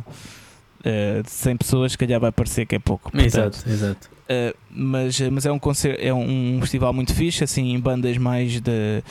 uh, 0.84 1.22
100 1.24 1.56
pessoas, 1.56 1.92
se 1.92 1.98
calhar 1.98 2.20
vai 2.20 2.32
parecer 2.32 2.66
que 2.66 2.74
é 2.74 2.78
pouco. 2.78 3.10
Portanto, 3.10 3.26
Exato, 3.26 3.68
exato. 3.68 4.10
Uh, 4.22 4.56
mas, 4.70 5.20
mas 5.20 5.46
é 5.46 5.52
um 5.52 5.58
concerto, 5.58 6.00
é 6.00 6.12
um 6.12 6.58
festival 6.60 6.92
muito 6.92 7.14
fixe, 7.14 7.44
assim, 7.44 7.72
em 7.72 7.80
bandas 7.80 8.16
mais, 8.18 8.60
de, 8.60 9.02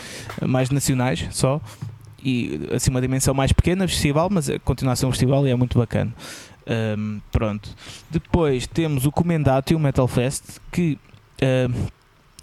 mais 0.41 0.69
nacionais 0.69 1.28
só. 1.32 1.61
E 2.24 2.67
assim, 2.72 2.91
uma 2.91 3.01
dimensão 3.01 3.34
mais 3.34 3.51
pequena, 3.51 3.88
festival, 3.88 4.30
mas 4.30 4.47
continua 4.63 4.93
a 4.93 4.95
ser 4.95 5.05
um 5.05 5.11
festival 5.11 5.45
e 5.47 5.49
é 5.49 5.55
muito 5.55 5.78
bacana. 5.78 6.13
Um, 6.97 7.19
pronto. 7.32 7.69
Depois 8.09 8.67
temos 8.67 9.05
o 9.05 9.11
Comendatio 9.11 9.80
Metal 9.80 10.07
Fest, 10.07 10.59
que 10.72 10.97
um, 11.41 11.74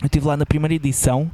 eu 0.00 0.06
estive 0.06 0.26
lá 0.26 0.36
na 0.36 0.44
primeira 0.46 0.74
edição. 0.74 1.30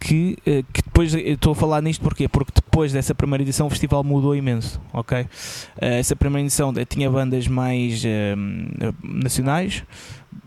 Que, 0.00 0.38
uh, 0.40 0.64
que 0.72 0.82
depois 0.82 1.12
eu 1.12 1.20
estou 1.20 1.52
a 1.52 1.54
falar 1.54 1.82
nisto 1.82 2.00
porquê? 2.02 2.28
Porque 2.28 2.52
depois 2.54 2.92
dessa 2.92 3.14
primeira 3.14 3.42
edição 3.42 3.66
o 3.66 3.70
festival 3.70 4.04
mudou 4.04 4.34
imenso, 4.34 4.80
ok? 4.92 5.22
Uh, 5.22 5.26
essa 5.80 6.14
primeira 6.14 6.46
edição 6.46 6.72
eh, 6.76 6.84
tinha 6.84 7.10
bandas 7.10 7.48
mais 7.48 8.04
um, 8.36 8.92
nacionais, 9.02 9.84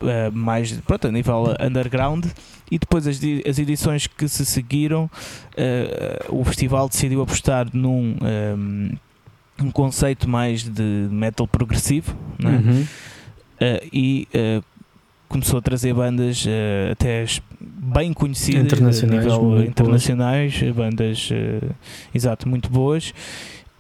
uh, 0.02 0.32
mais 0.32 0.72
pronto, 0.82 1.08
a 1.08 1.12
nível 1.12 1.56
underground 1.60 2.26
e 2.72 2.80
depois 2.80 3.06
as, 3.06 3.20
as 3.48 3.60
edições 3.60 4.08
que 4.08 4.28
se 4.30 4.46
seguiram 4.46 5.06
uh, 5.06 6.40
o 6.40 6.44
festival 6.46 6.88
decidiu 6.88 7.22
apostar 7.22 7.68
num 7.74 8.16
um, 8.22 8.92
um 9.62 9.72
conceito 9.72 10.30
mais 10.30 10.64
de 10.64 11.08
metal 11.12 11.46
progressivo 11.46 12.16
não 12.40 12.50
é? 12.50 12.56
Uhum. 12.56 12.88
Uh, 13.62 13.90
e 13.94 14.28
uh, 14.34 14.64
começou 15.32 15.58
a 15.60 15.62
trazer 15.62 15.94
bandas 15.94 16.46
uh, 16.46 16.92
até 16.92 17.26
bem 17.60 18.14
conhecidas 18.14 18.66
Internacionais, 18.66 19.26
a 19.26 19.30
nível 19.30 19.40
boas. 19.42 19.66
internacionais 19.68 20.62
bandas 20.76 21.30
uh, 21.32 21.74
exato 22.14 22.48
muito 22.48 22.70
boas 22.70 23.14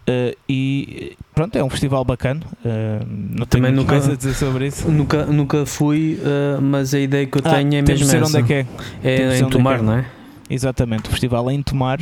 Uh, 0.01 0.35
e 0.49 1.15
pronto, 1.33 1.55
é 1.55 1.63
um 1.63 1.69
festival 1.69 2.03
bacana. 2.03 2.41
Uh, 2.65 3.05
não 3.07 3.45
Também 3.45 3.69
tenho 3.71 3.75
nunca- 3.83 3.91
mais 3.93 4.09
a 4.09 4.15
dizer 4.15 4.33
sobre 4.33 4.65
isso. 4.65 4.89
Nunca, 4.89 5.27
nunca 5.27 5.63
fui, 5.63 6.19
uh, 6.19 6.59
mas 6.59 6.91
a 6.95 6.99
ideia 6.99 7.27
que 7.27 7.37
eu 7.37 7.41
Ah, 7.45 7.51
tenho 7.51 7.75
é 7.75 7.81
mesmo 7.83 7.95
dizer 7.97 8.17
essa. 8.17 8.25
onde 8.25 8.37
é 8.37 8.41
que 8.41 8.53
é. 8.53 8.65
É 9.03 9.37
em 9.39 9.43
é 9.43 9.45
Tomar, 9.45 9.77
é. 9.77 9.81
não 9.83 9.93
é? 9.93 10.05
Exatamente, 10.49 11.07
o 11.07 11.11
festival 11.11 11.49
é 11.51 11.53
em 11.53 11.61
Tomar. 11.61 11.99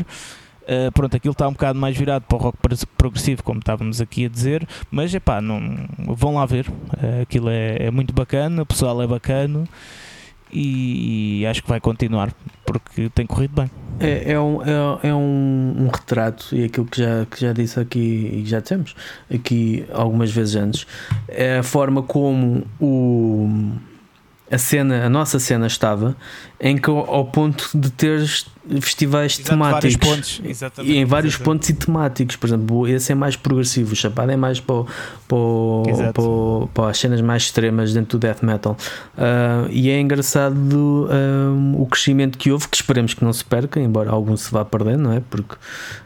Uh, 0.70 0.92
pronto, 0.92 1.16
aquilo 1.18 1.32
está 1.32 1.48
um 1.48 1.54
bocado 1.54 1.80
mais 1.80 1.98
virado 1.98 2.26
para 2.28 2.38
o 2.38 2.40
rock 2.40 2.58
pro- 2.62 2.88
progressivo, 2.96 3.44
como 3.44 3.60
estávamos 3.60 4.00
aqui 4.00 4.26
a 4.26 4.30
dizer, 4.30 4.68
mas 4.92 5.16
é 5.16 5.20
pá, 5.20 5.42
não, 5.42 5.60
vão 5.98 6.36
lá 6.36 6.46
ver. 6.46 6.68
Uh, 6.70 7.24
aquilo 7.24 7.50
é, 7.50 7.88
é 7.88 7.92
muito 7.92 8.14
bacana, 8.14 8.62
o 8.62 8.66
pessoal 8.68 9.02
é 9.02 9.08
bacana 9.08 9.64
e, 10.52 11.46
acho 11.46 11.64
que 11.64 11.70
vai 11.70 11.80
continuar 11.80 12.34
porque 12.66 13.10
tem 13.10 13.26
corrido 13.26 13.54
bem. 13.56 13.72
É, 14.00 14.34
é, 14.34 14.40
um, 14.40 14.62
é, 14.62 15.10
é 15.10 15.14
um, 15.14 15.76
um 15.80 15.88
retrato, 15.88 16.56
e 16.56 16.64
aquilo 16.64 16.86
que 16.86 17.02
já, 17.02 17.26
que 17.26 17.42
já 17.42 17.52
disse 17.52 17.80
aqui 17.80 18.00
e 18.00 18.44
já 18.46 18.60
dissemos 18.60 18.96
aqui 19.34 19.86
algumas 19.92 20.32
vezes 20.32 20.56
antes, 20.56 20.88
é 21.28 21.58
a 21.58 21.64
forma 21.64 22.04
como 22.04 22.64
o, 22.80 23.50
a 24.52 24.58
cena, 24.58 25.06
a 25.06 25.10
nossa 25.10 25.38
cena 25.40 25.68
estava, 25.68 26.16
em 26.60 26.78
que 26.78 26.90
ao, 26.90 27.26
ponto 27.26 27.70
de 27.74 27.92
ter 27.92 28.26
festivais 28.82 29.38
temáticos. 29.38 29.96
pontos, 29.96 30.42
E 30.84 30.98
em 30.98 31.06
vários 31.06 31.38
pontos 31.38 31.70
e 31.70 31.74
temáticos, 31.74 32.36
por 32.36 32.48
exemplo, 32.48 32.88
esse 32.88 33.12
é 33.12 33.16
mais 33.16 33.36
progressivo, 33.36 33.94
o 33.94 33.96
Chapada 33.96 34.34
é 34.34 34.36
mais 34.36 34.60
para, 34.60 34.84
para, 35.28 35.92
Exato. 35.92 36.14
para, 36.14 36.68
para 36.74 36.92
as 36.92 36.98
cenas 36.98 37.22
mais 37.22 37.44
extremas 37.44 37.94
dentro 37.94 38.18
do 38.18 38.22
death 38.22 38.42
metal. 38.44 38.76
Ah, 39.18 39.68
e 39.70 39.90
é 39.90 40.00
engraçado 40.00 41.10
o 41.78 41.86
crescimento 41.86 42.38
que 42.38 42.52
houve, 42.52 42.68
que 42.68 42.76
esperemos 42.76 43.14
que 43.14 43.24
não 43.24 43.32
se 43.34 43.46
perca, 43.46 43.80
embora 43.80 44.10
algum 44.10 44.36
se 44.36 44.52
vá 44.52 44.66
perder, 44.66 44.98
não 44.98 45.14
é? 45.14 45.22
Porque 45.30 45.56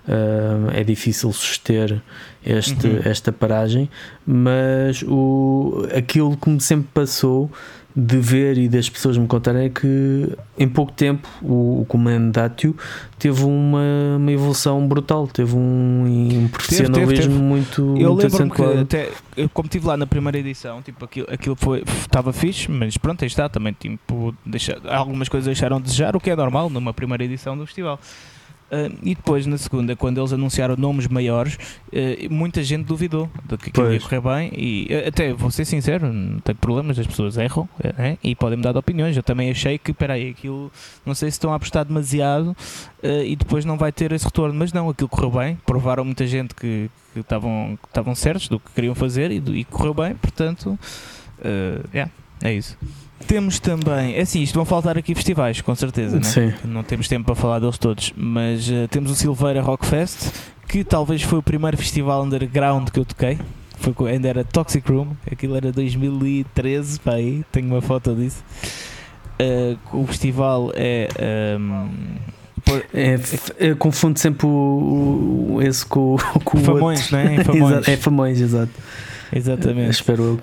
ah, 0.08 0.72
é 0.74 0.84
difícil 0.84 1.32
suster 1.34 2.02
este, 2.46 2.88
Uhum. 2.88 3.00
esta 3.06 3.32
paragem, 3.32 3.90
mas 4.26 5.02
o, 5.08 5.88
aquilo 5.96 6.36
que 6.36 6.50
me 6.50 6.60
sempre 6.60 6.90
passou 6.94 7.50
de 7.96 8.18
ver 8.18 8.58
e 8.58 8.68
das 8.68 8.90
pessoas 8.90 9.18
me 9.18 9.28
contarem 9.28 9.66
é 9.66 9.70
que 9.70 10.36
em 10.58 10.68
pouco 10.68 10.92
tempo 10.92 11.28
o, 11.42 11.82
o 11.82 11.86
Comandátio 11.86 12.76
teve 13.20 13.44
uma, 13.44 14.18
uma 14.18 14.32
evolução 14.32 14.88
brutal, 14.88 15.28
teve 15.28 15.56
um, 15.56 16.04
um 16.06 16.48
profissionalismo 16.48 17.16
teve. 17.16 17.30
muito, 17.30 17.82
Eu 17.98 18.16
muito 18.16 18.24
lembro-me 18.24 18.52
que 18.52 18.80
até, 18.80 19.10
eu, 19.38 19.48
como 19.50 19.68
estive 19.68 19.86
lá 19.86 19.96
na 19.96 20.08
primeira 20.08 20.40
edição, 20.40 20.82
tipo, 20.82 21.06
aquilo, 21.06 21.28
aquilo 21.32 21.56
foi, 21.56 21.84
estava 22.02 22.34
fixe, 22.34 22.70
mas 22.70 22.98
pronto, 22.98 23.24
aí 23.24 23.28
está 23.28 23.48
também, 23.48 23.74
tipo, 23.74 24.34
deixa, 24.44 24.80
algumas 24.90 25.30
coisas 25.30 25.46
deixaram 25.46 25.78
de 25.78 25.84
desejar, 25.84 26.16
o 26.16 26.20
que 26.20 26.32
é 26.32 26.36
normal 26.36 26.70
numa 26.70 26.94
primeira 26.94 27.24
edição 27.24 27.56
do 27.56 27.66
festival. 27.66 28.00
Ah, 28.72 28.90
e 29.04 29.14
depois, 29.14 29.46
na 29.46 29.58
segunda, 29.58 29.96
quando 29.96 30.20
eles 30.20 30.34
anunciaram 30.34 30.76
nomes 30.76 31.08
maiores, 31.08 31.58
ah, 31.94 31.98
muita 32.30 32.64
gente 32.64 32.86
duvidou 32.86 33.30
de 33.48 33.58
que 33.58 33.70
aquilo 33.70 33.86
ia 33.94 34.00
correr 34.00 34.22
bem. 34.22 34.52
E 34.56 34.88
ah, 34.92 35.08
até 35.10 35.32
vou 35.34 35.52
ser 35.52 35.66
sincero, 35.66 36.12
não 36.12 36.40
tenho 36.40 36.58
problemas, 36.58 36.98
as 36.98 37.06
pessoas 37.06 37.38
erram 37.38 37.70
é, 37.84 38.18
e 38.24 38.36
podem 38.36 38.58
me 38.58 38.64
dar 38.64 38.76
opiniões. 38.76 39.16
Eu 39.16 39.24
também 39.24 39.52
achei 39.52 39.78
que, 39.78 39.94
peraí, 39.94 40.30
aquilo 40.32 40.72
não 41.06 41.14
sei 41.14 41.30
se 41.30 41.36
estão 41.36 41.52
a 41.52 41.56
apostar 41.56 41.86
demasiado 41.86 42.56
ah, 43.04 43.08
e 43.24 43.36
depois 43.36 43.64
não 43.66 43.78
vai 43.78 43.92
ter 43.92 44.12
esse 44.12 44.26
retorno. 44.26 44.54
Mas 44.56 44.74
não, 44.74 44.90
aquilo 44.90 45.10
correu 45.10 45.32
bem, 45.32 45.56
provaram 45.66 46.04
muita 46.04 46.26
gente 46.26 46.56
que 46.56 46.90
estavam 47.16 47.78
que 47.80 47.88
estavam 47.90 48.16
certos 48.16 48.48
do 48.48 48.60
que 48.60 48.72
queriam 48.74 48.96
fazer 48.96 49.30
e, 49.32 49.40
do- 49.40 49.56
e 49.56 49.64
correu 49.64 49.94
bem, 49.94 50.16
portanto, 50.16 50.80
ah, 51.46 51.80
yeah, 51.94 52.12
é 52.42 52.54
isso. 52.54 52.76
Temos 53.28 53.60
também, 53.60 54.16
é 54.16 54.22
assim, 54.22 54.42
isto 54.42 54.56
vão 54.56 54.66
faltar 54.66 54.98
aqui 54.98 55.16
festivais, 55.16 55.60
com 55.62 55.74
certeza, 55.76 56.18
né? 56.18 56.24
Sim. 56.24 56.54
não 56.66 56.84
temos 56.84 57.08
tempo 57.08 57.26
para 57.26 57.36
falar 57.36 57.60
deles 57.60 57.78
todos, 57.78 58.14
mas 58.16 58.70
eh, 58.70 58.88
temos 58.88 59.10
o 59.12 59.16
Silveira 59.16 59.62
Rock 59.62 59.86
Fest, 59.86 60.32
que 60.68 60.84
talvez 60.84 61.22
foi 61.24 61.40
o 61.40 61.44
primeiro 61.44 61.78
festival 61.78 62.24
underground 62.24 62.90
que 62.90 63.00
eu 63.00 63.06
toquei. 63.06 63.40
Foi, 63.80 64.12
ainda 64.12 64.28
era 64.30 64.44
Toxic 64.44 64.88
Room, 64.90 65.08
aquilo 65.32 65.56
era 65.56 65.72
2013, 65.72 67.00
para 67.00 67.14
aí, 67.16 67.44
tenho 67.52 67.68
uma 67.68 67.82
foto 67.82 68.14
disso. 68.16 68.44
Eh, 69.40 69.76
o 69.92 70.06
festival 70.06 70.72
é. 70.76 71.08
ehm, 71.20 71.88
por- 72.64 72.86
É, 72.94 73.20
eu 73.60 73.76
confundo 73.76 74.18
sempre 74.20 74.46
o, 74.46 75.56
o- 75.56 75.62
esse 75.62 75.86
com, 75.86 76.16
o- 76.16 76.40
com 76.42 76.58
o 76.58 76.62
Famões, 76.62 77.02
outro. 77.12 77.18
né? 77.18 77.44
Famões. 77.44 77.88
É 77.88 77.98
Famões, 77.98 78.40
exato. 78.42 78.72
exatamente. 79.34 79.90
Espero 79.92 80.24
eu. 80.24 80.40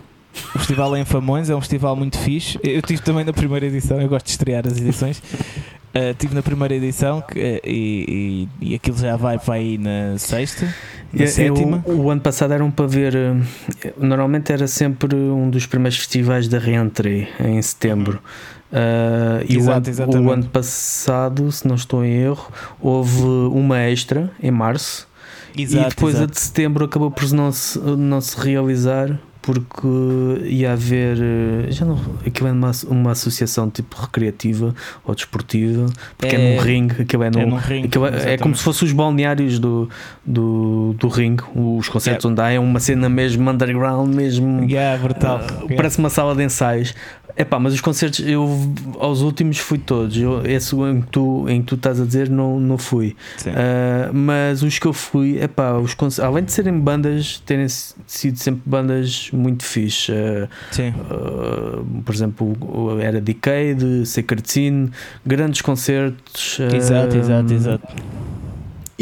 O 0.55 0.59
festival 0.59 0.95
é 0.97 1.01
em 1.01 1.05
Famões, 1.05 1.51
é 1.51 1.55
um 1.57 1.61
festival 1.61 1.97
muito 1.97 2.19
fixe. 2.19 2.59
Eu 2.63 2.81
tive 2.83 3.03
também 3.03 3.25
na 3.25 3.33
primeira 3.33 3.67
edição, 3.67 4.01
eu 4.01 4.09
gosto 4.09 4.27
de 4.27 4.33
estrear 4.33 4.67
as 4.67 4.77
edições. 4.79 5.19
Uh, 5.93 6.15
tive 6.17 6.35
na 6.37 6.43
primeira 6.43 6.73
edição 6.75 7.21
que, 7.21 7.37
eh, 7.37 7.61
e, 7.65 8.49
e, 8.63 8.71
e 8.71 8.75
aquilo 8.77 8.97
já 8.97 9.17
vai 9.17 9.41
para 9.41 9.55
aí 9.55 9.77
na 9.77 10.17
sexta, 10.19 10.73
na 11.13 11.25
É, 11.25 11.27
sétima. 11.27 11.83
O, 11.85 11.93
o 12.03 12.11
ano 12.11 12.21
passado 12.21 12.53
era 12.53 12.65
um 12.65 12.71
para 12.71 12.87
ver. 12.87 13.17
eh, 13.17 13.93
Normalmente 13.99 14.53
era 14.53 14.69
sempre 14.69 15.17
um 15.17 15.51
dos 15.51 15.67
primeiros 15.67 15.99
festivais 15.99 16.47
da 16.47 16.59
Reentrée 16.61 17.29
em 17.41 17.61
setembro. 17.61 18.23
Ah, 18.73 19.43
e 19.49 19.57
o 19.57 19.61
Exato, 19.61 19.91
ano, 20.03 20.29
o 20.29 20.31
ano 20.31 20.45
passado, 20.45 21.51
se 21.51 21.67
não 21.67 21.75
estou 21.75 22.05
em 22.05 22.13
erro, 22.13 22.53
houve 22.81 23.23
uma 23.23 23.81
extra 23.81 24.31
em 24.41 24.53
março 24.53 25.09
Exato, 25.59 25.87
e 25.87 25.89
depois 25.91 26.15
a 26.15 26.19
exato. 26.19 26.33
de 26.35 26.41
setembro 26.41 26.85
acabou 26.85 27.11
por 27.11 27.29
não 27.33 27.51
se, 27.51 27.77
não 27.81 28.21
se 28.21 28.39
realizar 28.39 29.19
porque 29.43 29.87
ia 30.45 30.73
haver 30.73 31.17
eh, 31.19 31.71
já 31.71 31.85
não 31.87 31.99
aquilo 32.27 32.49
é 32.49 32.53
uma, 32.53 32.71
uma 32.89 33.11
associação 33.13 33.71
tipo 33.71 33.97
recreativa 33.97 34.75
ou 35.05 35.15
desportiva 35.15 35.87
porque 36.19 36.37
é, 36.37 36.39
É- 36.39 36.57
num 36.57 36.63
ringue 36.63 37.03
aquilo 37.03 37.23
é, 37.23 37.31
num, 37.31 37.41
é 37.41 37.47
num 37.47 37.57
ringue, 37.57 37.87
aquilo 37.89 38.07
é- 38.07 38.35
é 38.35 38.39
como 38.39 38.55
se 38.55 38.63
fossem 38.63 38.87
os 38.87 38.93
balneários 38.93 39.59
do, 39.59 39.89
do, 40.25 40.95
do 40.99 41.09
ringue 41.09 41.43
os 41.55 41.89
concertos 41.89 42.25
onde 42.27 42.41
há 42.41 42.51
é 42.51 42.59
uma 42.59 42.81
cena 42.81 43.09
mesmo 43.09 43.49
underground 43.51 44.15
mesmo 44.15 44.65
Yeah, 44.69 45.01
brutal. 45.03 45.41
ah, 45.43 45.53
Yeah. 45.61 45.77
parece 45.77 45.99
uma 45.99 46.11
sala 46.11 46.35
de 46.35 46.45
ensaios 46.45 46.95
Epá, 47.41 47.59
mas 47.59 47.73
os 47.73 47.81
concertos, 47.81 48.21
eu 48.21 48.47
aos 48.99 49.23
últimos 49.23 49.57
fui 49.57 49.79
todos. 49.79 50.15
Eu, 50.15 50.45
esse 50.45 50.77
em 50.77 51.01
que, 51.01 51.07
tu, 51.07 51.49
em 51.49 51.63
que 51.63 51.69
tu 51.69 51.75
estás 51.75 51.99
a 51.99 52.05
dizer, 52.05 52.29
não, 52.29 52.61
não 52.61 52.77
fui. 52.77 53.17
Ah, 53.47 54.11
mas 54.13 54.63
os 54.63 54.79
que 54.79 54.87
eu 54.87 54.93
fui, 54.93 55.43
epá, 55.43 55.73
os 55.79 55.95
concertos, 55.95 56.31
além 56.31 56.45
de 56.45 56.53
serem 56.53 56.79
bandas, 56.79 57.43
terem 57.47 57.67
sido 57.67 58.37
sempre 58.37 58.61
bandas 58.67 59.31
muito 59.33 59.65
fixe. 59.65 60.13
Ah, 60.13 60.49
Sim. 60.71 60.93
ah, 61.11 61.83
por 62.05 62.15
exemplo, 62.15 63.01
era 63.01 63.23
Decade, 63.23 64.05
Sacred 64.05 64.43
Scene, 64.47 64.91
grandes 65.25 65.63
concertos. 65.63 66.61
Exato, 66.61 67.17
exato, 67.17 67.55
exato. 67.55 67.89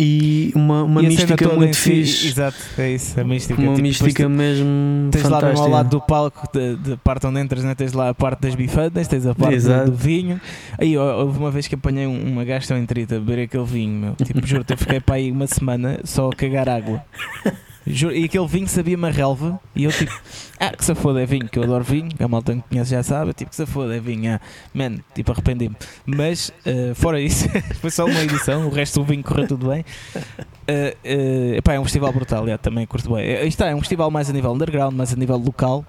E 0.01 0.53
uma, 0.55 0.85
uma 0.85 1.03
E 1.03 1.09
mística 1.09 1.49
muito 1.55 1.75
si- 1.75 1.91
fixe. 2.05 2.29
Exato, 2.29 2.57
é 2.79 2.93
isso, 2.93 3.19
a 3.21 3.25
mística. 3.25 3.61
uma 3.61 3.71
Tipo, 3.73 3.83
mística 3.83 4.29
mesmo. 4.29 5.11
Tens 5.11 5.25
lá 5.25 5.31
mesmo 5.31 5.35
ao 5.37 5.41
fantástica. 5.41 5.69
lado 5.69 5.89
do 5.91 6.01
palco, 6.01 6.49
da 6.53 6.97
parte 6.99 7.27
onde 7.27 7.41
entras, 7.41 7.65
né? 7.65 7.75
tens 7.75 7.93
lá 7.93 8.11
a 8.11 8.15
parte 8.15 8.43
das 8.43 8.55
bifanas, 8.55 9.09
tens 9.09 9.27
a 9.27 9.35
parte 9.35 9.51
do, 9.51 9.57
Exato. 9.57 9.91
do 9.91 9.97
vinho. 9.97 10.41
Aí 10.79 10.97
houve 10.97 11.37
uma 11.41 11.51
vez 11.51 11.67
que 11.67 11.75
apanhei 11.75 12.07
um- 12.07 12.29
uma 12.33 12.45
gastroenterite 12.45 13.13
a 13.17 13.19
beber 13.19 13.43
aquele 13.43 13.65
vinho, 13.65 13.93
meu. 13.93 14.15
Tipo, 14.25 14.47
juro-te, 14.47 14.73
eu 14.73 14.79
fiquei 14.79 15.01
para 15.01 15.17
aí 15.17 15.33
uma 15.33 15.49
semana 15.49 15.99
só 16.05 16.29
a 16.31 16.33
cagar 16.33 16.69
água. 16.69 17.03
Juro, 17.91 18.15
e 18.15 18.25
aquele 18.25 18.47
vinho 18.47 18.69
sabia 18.69 18.97
uma 18.97 19.11
relva 19.11 19.59
e 19.75 19.85
eu 19.85 19.93
tipo, 19.93 20.13
ah, 20.61 20.71
que 20.71 20.85
se 20.85 20.95
foda, 20.95 21.23
é 21.23 21.27
vinho, 21.27 21.49
que 21.49 21.59
eu 21.59 21.63
adoro 21.63 21.83
vinho, 21.83 22.11
a 22.19 22.29
malta 22.29 22.55
que 22.55 22.63
conhece 22.63 22.91
já 22.91 23.03
sabe, 23.03 23.33
tipo, 23.33 23.51
que 23.51 23.57
se 23.57 23.65
foda, 23.65 23.97
é 23.97 24.01
vinho, 24.01 24.35
ah, 24.35 24.41
man, 24.75 24.97
tipo, 25.15 25.33
arrependi-me. 25.33 25.75
Mas, 26.05 26.53
eh, 26.67 26.93
fora 26.95 27.21
isso, 27.21 27.49
foi 27.81 27.91
só 27.91 28.05
uma 28.05 28.21
edição, 28.21 28.67
o 28.67 28.71
resto 28.71 29.01
do 29.01 29.07
vinho 29.07 29.23
correu 29.23 29.49
tudo 29.49 29.69
bem. 29.69 29.85
Eh, 30.67 30.97
eh, 31.03 31.57
epá, 31.57 31.75
é 31.75 31.81
um 31.81 31.85
festival 31.85 32.13
brutal, 32.13 32.47
é, 32.47 32.59
também 32.59 32.87
curto 32.87 33.15
bem. 33.15 33.37
Aí 33.37 33.49
está, 33.49 33.69
é 33.69 33.75
um 33.75 33.81
festival 33.81 34.11
mais 34.11 34.29
a 34.29 34.33
nível 34.33 34.53
underground, 34.53 34.95
mais 34.95 35.13
a 35.13 35.17
nível 35.17 35.39
local. 35.39 35.85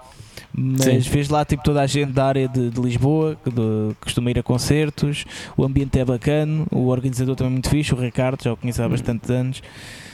Mas 0.53 0.83
Sim. 1.05 1.11
vês 1.11 1.29
lá 1.29 1.45
tipo 1.45 1.63
toda 1.63 1.81
a 1.81 1.85
gente 1.87 2.11
da 2.11 2.25
área 2.25 2.47
de, 2.47 2.69
de 2.71 2.81
Lisboa 2.81 3.37
que, 3.43 3.49
de- 3.51 3.95
costuma 4.01 4.31
ir 4.31 4.39
a 4.39 4.43
concertos, 4.43 5.23
o 5.55 5.63
ambiente 5.63 5.99
é 5.99 6.03
bacana, 6.03 6.65
o 6.71 6.87
organizador 6.87 7.35
também 7.35 7.51
é 7.51 7.53
muito 7.53 7.69
fixe, 7.69 7.93
o 7.93 7.97
Ricardo, 7.97 8.43
já 8.43 8.51
o 8.53 8.57
conheço 8.57 8.81
há 8.81 8.87
Hum. 8.87 8.89
bastantes 8.89 9.29
anos. 9.29 9.61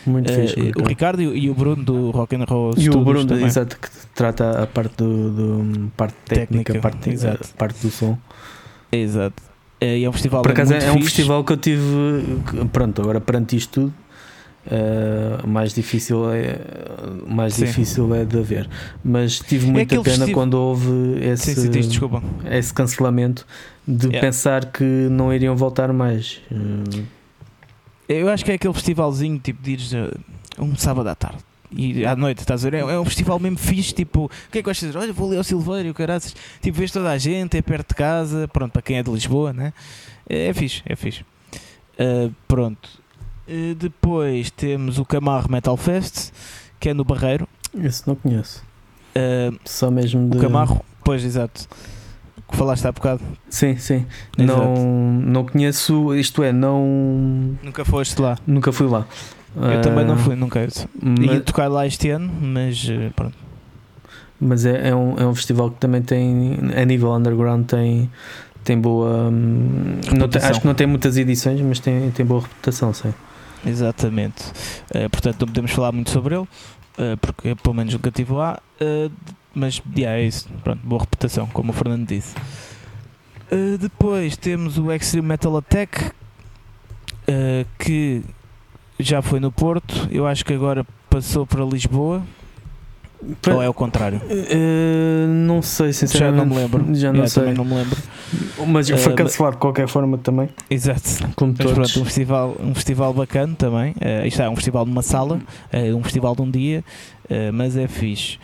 Muito 0.05 0.31
Eh, 0.31 0.47
fixe. 0.47 0.71
o 0.77 0.83
Ricardo. 0.87 1.21
E, 1.21 1.27
o- 1.27 1.35
e 1.35 1.49
o 1.49 1.53
Bruno 1.55 1.83
do 1.83 2.11
Rock 2.11 2.35
and 2.35 2.43
Roll 2.47 2.71
E 2.77 2.89
o 2.89 2.91
Studios 2.91 3.03
Bruno, 3.05 3.25
também. 3.27 3.45
exato, 3.45 3.77
que 3.79 3.87
trata 4.13 4.61
a 4.63 4.67
parte 4.67 4.95
do, 4.97 5.31
do- 5.31 5.91
parte 5.97 6.15
técnica, 6.25 6.73
Técnica, 6.73 6.79
parte, 6.81 7.09
exato. 7.09 7.49
a 7.53 7.57
parte 7.57 7.81
do 7.81 7.89
som. 7.89 8.17
Exato. 8.91 9.41
E 9.81 10.03
é 10.03 10.09
um 10.09 10.13
festival 10.13 10.41
Por 10.41 10.51
acaso 10.51 10.71
muito 10.73 10.85
é 10.85 10.91
um 10.91 11.01
festival 11.01 11.43
que 11.43 11.53
eu 11.53 11.57
tive. 11.57 11.81
que- 12.49 12.65
Pronto, 12.65 13.01
agora 13.01 13.19
perante 13.19 13.55
isto 13.55 13.81
tudo, 13.81 13.93
eh, 14.69 15.45
mais 15.47 15.73
difícil 15.73 16.31
é 16.31 16.59
mais 17.27 17.53
Sim. 17.55 17.65
difícil 17.65 18.13
é 18.15 18.25
de 18.25 18.37
haver. 18.39 18.69
Mas 19.03 19.39
tive 19.39 19.67
muita 19.67 19.95
aquele 19.95 20.17
pena 20.17 20.31
quando 20.33 20.55
houve 20.55 20.89
esse, 21.21 21.53
Sim, 21.55 21.69
diz, 21.69 21.89
esse 22.49 22.73
cancelamento 22.73 23.45
de 23.87 24.07
Yeah. 24.07 24.27
pensar 24.27 24.65
que 24.71 24.83
não 24.83 25.31
iriam 25.33 25.55
voltar 25.55 25.91
mais. 25.93 26.41
Eh, 26.51 28.17
Eu 28.19 28.29
acho 28.29 28.43
que 28.45 28.51
é 28.51 28.55
aquele 28.55 28.73
festivalzinho 28.73 29.37
tipo 29.39 29.61
de 29.61 29.71
ires 29.71 29.93
eh, 29.93 30.11
um 30.59 30.75
sábado 30.75 31.07
à 31.09 31.15
tarde. 31.15 31.37
E 31.71 32.05
à 32.05 32.15
noite, 32.15 32.39
estás 32.39 32.65
a 32.65 32.69
ver? 32.69 32.77
É 32.77 32.93
é 32.93 32.99
um 32.99 33.05
festival 33.05 33.39
mesmo 33.39 33.57
fixe, 33.57 33.93
tipo, 33.93 34.25
o 34.25 34.29
que 34.51 34.59
é 34.59 34.63
que 34.63 34.71
de 34.71 34.79
dizer? 34.79 34.97
Olha, 34.97 35.11
vou 35.11 35.27
ali 35.27 35.37
ao 35.37 35.43
Silveiro, 35.43 35.93
caraças. 35.93 36.33
Tipo, 36.61 36.77
vês 36.77 36.91
toda 36.91 37.09
a 37.09 37.17
gente, 37.17 37.57
é 37.57 37.61
perto 37.61 37.89
de 37.89 37.95
casa, 37.95 38.47
pronto, 38.47 38.71
para 38.71 38.81
quem 38.81 38.97
é 38.97 39.03
de 39.03 39.11
Lisboa, 39.11 39.51
né? 39.51 39.73
É, 40.29 40.47
é 40.47 40.53
fixe, 40.53 40.81
é 40.85 40.95
fixe. 40.95 41.25
Ah, 41.99 42.29
pronto. 42.47 42.89
Uh, 43.47 43.75
depois 43.75 44.49
temos 44.51 44.97
o 44.97 45.05
Camarro 45.05 45.51
Metal 45.51 45.77
Fest, 45.77 46.31
que 46.79 46.89
é 46.89 46.93
no 46.93 47.03
Barreiro. 47.03 47.47
Esse 47.83 48.07
não 48.07 48.15
conheço. 48.15 48.63
Uh, 49.15 49.57
Só 49.65 49.91
mesmo 49.91 50.29
de. 50.29 50.37
o 50.37 50.41
Camarro, 50.41 50.83
pois, 51.03 51.23
exato. 51.23 51.67
Que 52.49 52.55
falaste 52.57 52.85
há 52.85 52.91
bocado. 52.91 53.21
Sim, 53.49 53.75
sim. 53.77 54.05
Exato. 54.37 54.59
Não, 54.59 54.75
não 55.21 55.45
conheço, 55.45 56.13
isto 56.15 56.43
é, 56.43 56.51
não. 56.53 57.57
Nunca 57.63 57.83
foste 57.83 58.21
lá. 58.21 58.37
Nunca 58.45 58.71
fui 58.71 58.87
lá. 58.87 59.05
Eu 59.55 59.81
também 59.81 60.03
não 60.05 60.15
Ah, 60.15 60.17
fui, 60.17 60.35
nunca. 60.35 60.59
Ia 60.59 60.67
Mas, 61.01 61.43
tocar 61.43 61.67
lá 61.69 61.87
este 61.87 62.09
ano, 62.09 62.29
mas 62.41 62.83
uh, 62.89 63.11
pronto. 63.15 63.35
mas 64.39 64.65
é, 64.65 64.89
é, 64.89 64.95
um, 64.95 65.17
é 65.17 65.25
um 65.25 65.33
festival 65.33 65.71
que 65.71 65.77
também 65.79 66.01
tem, 66.01 66.59
a 66.75 66.83
nível 66.83 67.13
underground, 67.13 67.65
tem, 67.65 68.11
tem 68.65 68.77
boa. 68.79 69.29
hum, 69.29 69.99
tem- 70.29 70.41
acho 70.43 70.59
que 70.59 70.67
não 70.67 70.73
tem 70.75 70.85
muitas 70.85 71.15
edições, 71.17 71.61
mas 71.61 71.79
tem, 71.79 72.11
tem 72.11 72.25
boa 72.25 72.41
reputação, 72.41 72.93
sim. 72.93 73.13
Exatamente. 73.65 74.43
Uh, 74.93 75.09
portanto, 75.09 75.41
não 75.41 75.47
podemos 75.47 75.71
falar 75.71 75.91
muito 75.91 76.09
sobre 76.09 76.35
ele, 76.35 76.43
uh, 76.43 77.17
porque 77.19 77.49
eu, 77.49 77.55
pelo 77.55 77.75
menos 77.75 77.93
nunca 77.93 78.09
estive 78.09 78.33
lá. 78.33 78.59
uh, 78.81 79.11
mas 79.53 79.81
yeah, 79.97 80.19
é 80.19 80.25
isso. 80.25 80.49
Pronto, 80.63 80.81
boa 80.83 81.01
reputação, 81.01 81.47
como 81.47 81.71
o 81.71 81.73
Fernando 81.73 82.07
disse. 82.07 82.35
Depois 83.79 84.35
temos 84.35 84.77
o 84.77 84.91
Extreme 84.91 85.29
Metal 85.29 85.55
Attack, 85.55 86.11
que 87.79 88.21
já 88.99 89.21
foi 89.21 89.39
no 89.39 89.49
Porto. 89.49 90.09
Eu 90.11 90.27
acho 90.27 90.43
que 90.43 90.53
agora 90.53 90.85
passou 91.09 91.45
para 91.47 91.63
Lisboa. 91.63 92.21
Ou 93.53 93.61
é 93.61 93.67
o 93.69 93.73
contrário? 93.73 94.21
Eh, 94.29 95.25
não 95.27 95.61
sei, 95.61 95.87
Já 95.87 95.93
sinceramente. 95.93 96.37
não 96.37 96.45
me 96.45 96.55
lembro. 96.61 96.79
Já 96.95 97.07
não 97.09 97.15
Yeah, 97.23 97.27
sei. 97.27 97.43
Também 97.43 97.57
não 97.57 97.65
me 97.65 97.73
lembro. 97.75 97.97
Mas 98.67 98.89
Eh, 98.89 98.97
foi 98.97 99.13
mas- 99.13 99.21
cancelado 99.21 99.55
de 99.55 99.59
qualquer 99.61 99.87
forma 99.87 100.17
também, 100.17 100.49
Exato. 100.69 101.01
como 101.35 101.51
Mas 101.57 101.59
todos. 101.59 101.73
pronto, 101.91 102.01
um 102.01 102.05
festival, 102.05 102.57
um 102.59 102.75
festival 102.75 103.13
bacana 103.13 103.55
também. 103.57 103.91
Uh, 103.93 104.25
isto 104.27 104.41
é 104.41 104.49
um 104.49 104.55
festival 104.55 104.85
de 104.85 104.91
uma 104.91 105.01
sala, 105.01 105.39
uh, 105.73 105.95
um 105.95 106.03
festival 106.03 106.35
de 106.35 106.41
um 106.41 106.49
dia, 106.51 106.83
uh, 107.29 107.53
mas 107.53 107.75
é 107.77 107.87
fixe. 107.87 108.37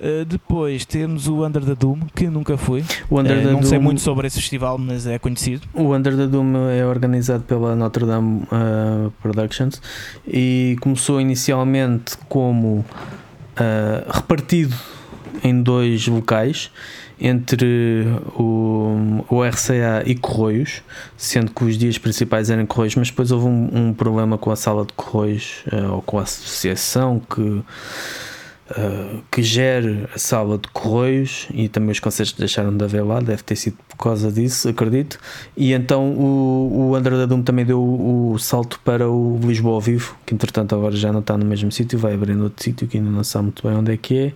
Uh, 0.00 0.24
depois 0.24 0.84
temos 0.84 1.26
o 1.26 1.44
Under 1.44 1.64
the 1.64 1.74
Doom, 1.74 1.98
que 2.14 2.28
nunca 2.28 2.56
fui. 2.56 2.84
Uh, 3.10 3.22
não 3.52 3.62
sei 3.62 3.78
Doom- 3.78 3.84
muito 3.84 4.00
sobre 4.00 4.28
esse 4.28 4.38
festival, 4.40 4.78
mas 4.78 5.06
é 5.08 5.18
conhecido. 5.18 5.66
O 5.74 5.92
Under 5.94 6.16
the 6.16 6.26
Doom 6.28 6.68
é 6.70 6.86
organizado 6.86 7.42
pela 7.42 7.74
Notre 7.74 8.06
Dame 8.06 8.42
uh, 8.52 9.10
Productions 9.20 9.82
e 10.26 10.76
começou 10.80 11.20
inicialmente 11.20 12.16
como 12.28 12.84
uh, 13.60 14.10
repartido 14.10 14.74
em 15.42 15.62
dois 15.62 16.06
locais 16.06 16.70
entre 17.20 18.06
o, 18.36 19.24
o 19.28 19.42
RCA 19.42 20.04
e 20.06 20.14
Corroios, 20.14 20.82
sendo 21.16 21.50
que 21.50 21.64
os 21.64 21.76
dias 21.76 21.98
principais 21.98 22.48
eram 22.48 22.64
Corroios, 22.64 22.94
mas 22.94 23.08
depois 23.08 23.32
houve 23.32 23.46
um, 23.46 23.70
um 23.72 23.94
problema 23.94 24.38
com 24.38 24.50
a 24.50 24.56
sala 24.56 24.84
de 24.84 24.92
Corroios 24.92 25.64
uh, 25.72 25.94
ou 25.94 26.02
com 26.02 26.18
a 26.18 26.22
associação 26.22 27.20
que 27.20 27.62
Uh, 28.70 29.22
que 29.30 29.42
gere 29.42 30.06
a 30.14 30.18
sala 30.18 30.58
de 30.58 30.68
correios 30.68 31.48
e 31.54 31.70
também 31.70 31.90
os 31.90 32.00
concertos 32.00 32.34
deixaram 32.34 32.76
de 32.76 32.84
haver 32.84 33.02
lá, 33.02 33.18
deve 33.18 33.42
ter 33.42 33.56
sido 33.56 33.78
por 33.88 33.96
causa 33.96 34.30
disso, 34.30 34.68
acredito. 34.68 35.18
E 35.56 35.72
então 35.72 36.10
o, 36.12 36.92
o 36.92 37.00
the 37.02 37.26
Doom 37.26 37.42
também 37.42 37.64
deu 37.64 37.80
o, 37.80 38.32
o 38.32 38.38
salto 38.38 38.78
para 38.84 39.08
o 39.08 39.38
Lisboa 39.42 39.76
ao 39.76 39.80
vivo, 39.80 40.14
que 40.26 40.34
entretanto 40.34 40.74
agora 40.74 40.94
já 40.94 41.10
não 41.10 41.20
está 41.20 41.36
no 41.38 41.46
mesmo 41.46 41.72
sítio, 41.72 41.98
vai 41.98 42.12
abrir 42.12 42.36
outro 42.38 42.62
sítio 42.62 42.86
que 42.86 42.98
ainda 42.98 43.10
não 43.10 43.24
sabe 43.24 43.44
muito 43.44 43.66
bem 43.66 43.74
onde 43.76 43.92
é 43.92 43.96
que 43.96 44.18
é. 44.18 44.32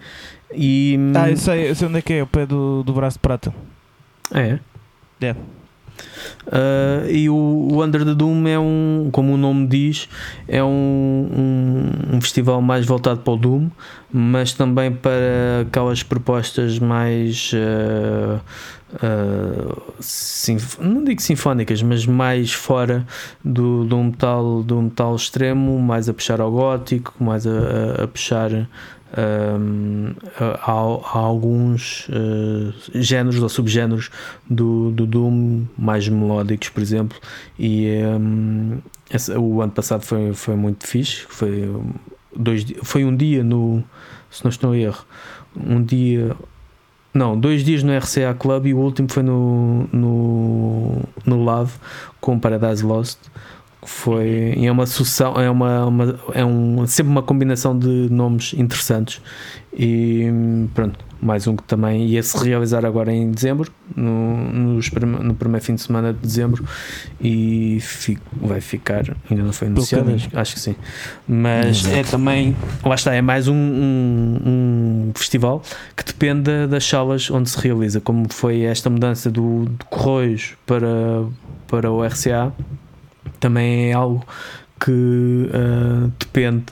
E, 0.55 0.99
Ah, 1.15 1.31
eu 1.31 1.37
sei, 1.37 1.69
eu 1.71 1.75
sei 1.75 1.89
onde 1.89 1.99
é 1.99 2.03
que 2.03 2.15
é, 2.15 2.23
o 2.23 2.27
pé 2.27 2.47
do, 2.47 2.83
do 2.83 2.93
braço 2.95 3.17
de 3.17 3.21
prata. 3.21 3.55
é. 4.33 4.59
É. 5.21 5.37
Uh, 6.47 7.09
e 7.11 7.29
o, 7.31 7.35
o 7.73 7.83
Under 7.85 8.05
the 8.05 8.15
Doom 8.15 8.47
é 8.47 8.59
um, 8.59 9.09
como 9.13 9.35
o 9.35 9.37
nome 9.37 9.67
diz, 9.67 10.09
é 10.49 10.63
um, 10.63 10.69
um, 12.11 12.17
um 12.17 12.21
festival 12.21 12.61
mais 12.61 12.85
voltado 12.87 13.21
para 13.21 13.33
o 13.33 13.37
Doom, 13.37 13.69
mas 14.13 14.53
também 14.53 14.91
para 14.93 15.63
aquelas 15.67 16.03
propostas 16.03 16.79
mais 16.79 17.53
uh, 17.55 18.41
uh, 19.03 19.83
não 20.81 21.05
digo 21.05 21.21
sinfónicas, 21.23 21.83
mas 21.83 22.05
mais 22.07 22.53
fora 22.53 23.07
do, 23.45 23.85
do, 23.85 23.97
metal, 24.03 24.63
do 24.63 24.83
metal 24.83 25.15
extremo, 25.17 25.79
mais 25.79 26.09
a 26.09 26.15
puxar 26.15 26.41
ao 26.41 26.51
gótico, 26.51 27.15
mais 27.21 27.47
a, 27.47 27.51
a- 27.51 28.05
a 28.05 28.09
puxar 28.09 28.51
um, 29.17 30.13
a, 30.39 30.73
a- 30.73 30.73
a 30.73 31.19
alguns 31.19 32.09
uh, 32.09 32.73
géneros 32.95 33.43
ou 33.43 33.49
subgéneros 33.49 34.11
do, 34.49 34.91
do 34.91 35.07
Doom 35.07 35.65
mais 35.79 36.09
melódicos, 36.09 36.69
por 36.71 36.83
exemplo. 36.83 37.19
E 37.59 37.89
um, 38.19 38.79
esse- 39.13 39.33
o 39.37 39.61
ano 39.63 39.73
passado 39.73 40.03
foi, 40.05 40.33
foi 40.33 40.57
muito 40.57 40.87
fixe. 40.87 41.25
Foi, 41.29 41.71
dois, 42.37 42.65
foi 42.83 43.05
um 43.05 43.15
dia 43.17 43.43
no. 43.45 43.83
Se 44.31 44.43
não 44.45 44.49
estou 44.51 44.75
em 44.75 44.83
erro, 44.83 45.05
um 45.57 45.83
dia. 45.83 46.35
Não, 47.15 47.39
dois 47.39 47.63
dias 47.63 47.83
no 47.83 47.93
RCA 47.95 48.33
Club 48.39 48.67
e 48.69 48.73
o 48.73 48.79
último 48.79 49.07
foi 49.13 49.23
no, 49.23 49.87
no, 49.93 51.03
no 51.27 51.37
Love 51.45 51.75
com 52.23 52.39
Paradise 52.39 52.83
Lost. 52.83 53.19
Que 53.83 53.89
Foi, 53.91 54.55
é 54.57 54.71
uma 54.71 54.87
sucessão, 54.87 55.35
é, 55.41 55.51
uma, 55.51 55.87
uma- 55.87 56.21
é 56.35 56.45
um, 56.45 56.87
sempre 56.87 57.11
uma 57.11 57.23
combinação 57.23 57.77
de 57.79 58.09
nomes 58.11 58.55
interessantes. 58.57 59.21
E 59.77 60.27
pronto, 60.75 60.99
mais 61.21 61.47
um 61.47 61.57
que 61.57 61.63
também 61.63 62.07
ia 62.07 62.23
se 62.23 62.37
realizar 62.45 62.85
agora 62.85 63.11
em 63.13 63.31
dezembro, 63.31 63.73
no, 63.97 64.37
nos 64.53 64.91
no 64.91 65.35
primeiro 65.35 65.65
fim 65.65 65.75
de 65.75 65.81
semana 65.81 66.13
de 66.13 66.19
dezembro, 66.21 66.63
e 67.21 67.79
fi- 67.81 68.19
vai 68.41 68.61
ficar, 68.61 69.17
ainda 69.31 69.43
não 69.43 69.53
foi 69.53 69.69
anunciado, 69.69 70.05
caminho. 70.05 70.29
acho, 70.35 70.55
que 70.55 70.61
sim. 70.61 70.77
Mas 71.27 71.79
Exato. 71.85 71.97
é 71.97 72.03
também, 72.05 72.57
lá 72.85 72.95
está, 72.95 73.15
é 73.15 73.23
mais 73.23 73.49
um, 73.49 73.55
um, 73.55 74.41
um 75.09 75.13
festival 75.15 75.63
que 75.97 76.05
depende 76.05 76.43
da- 76.43 76.67
das 76.67 76.85
salas 76.85 77.31
onde 77.31 77.49
se 77.49 77.59
realiza, 77.59 78.01
como 78.01 78.27
foi 78.33 78.61
esta 78.63 78.91
mudança 78.91 79.31
do, 79.31 79.65
de 79.67 79.85
Correios 79.87 80.53
para, 80.67 81.25
para 81.67 81.91
o 81.91 82.05
RCA, 82.05 82.53
também 83.43 83.91
é 83.91 83.93
algo 83.93 84.25
que 84.81 85.51
ah, 85.53 86.09
depende 86.19 86.67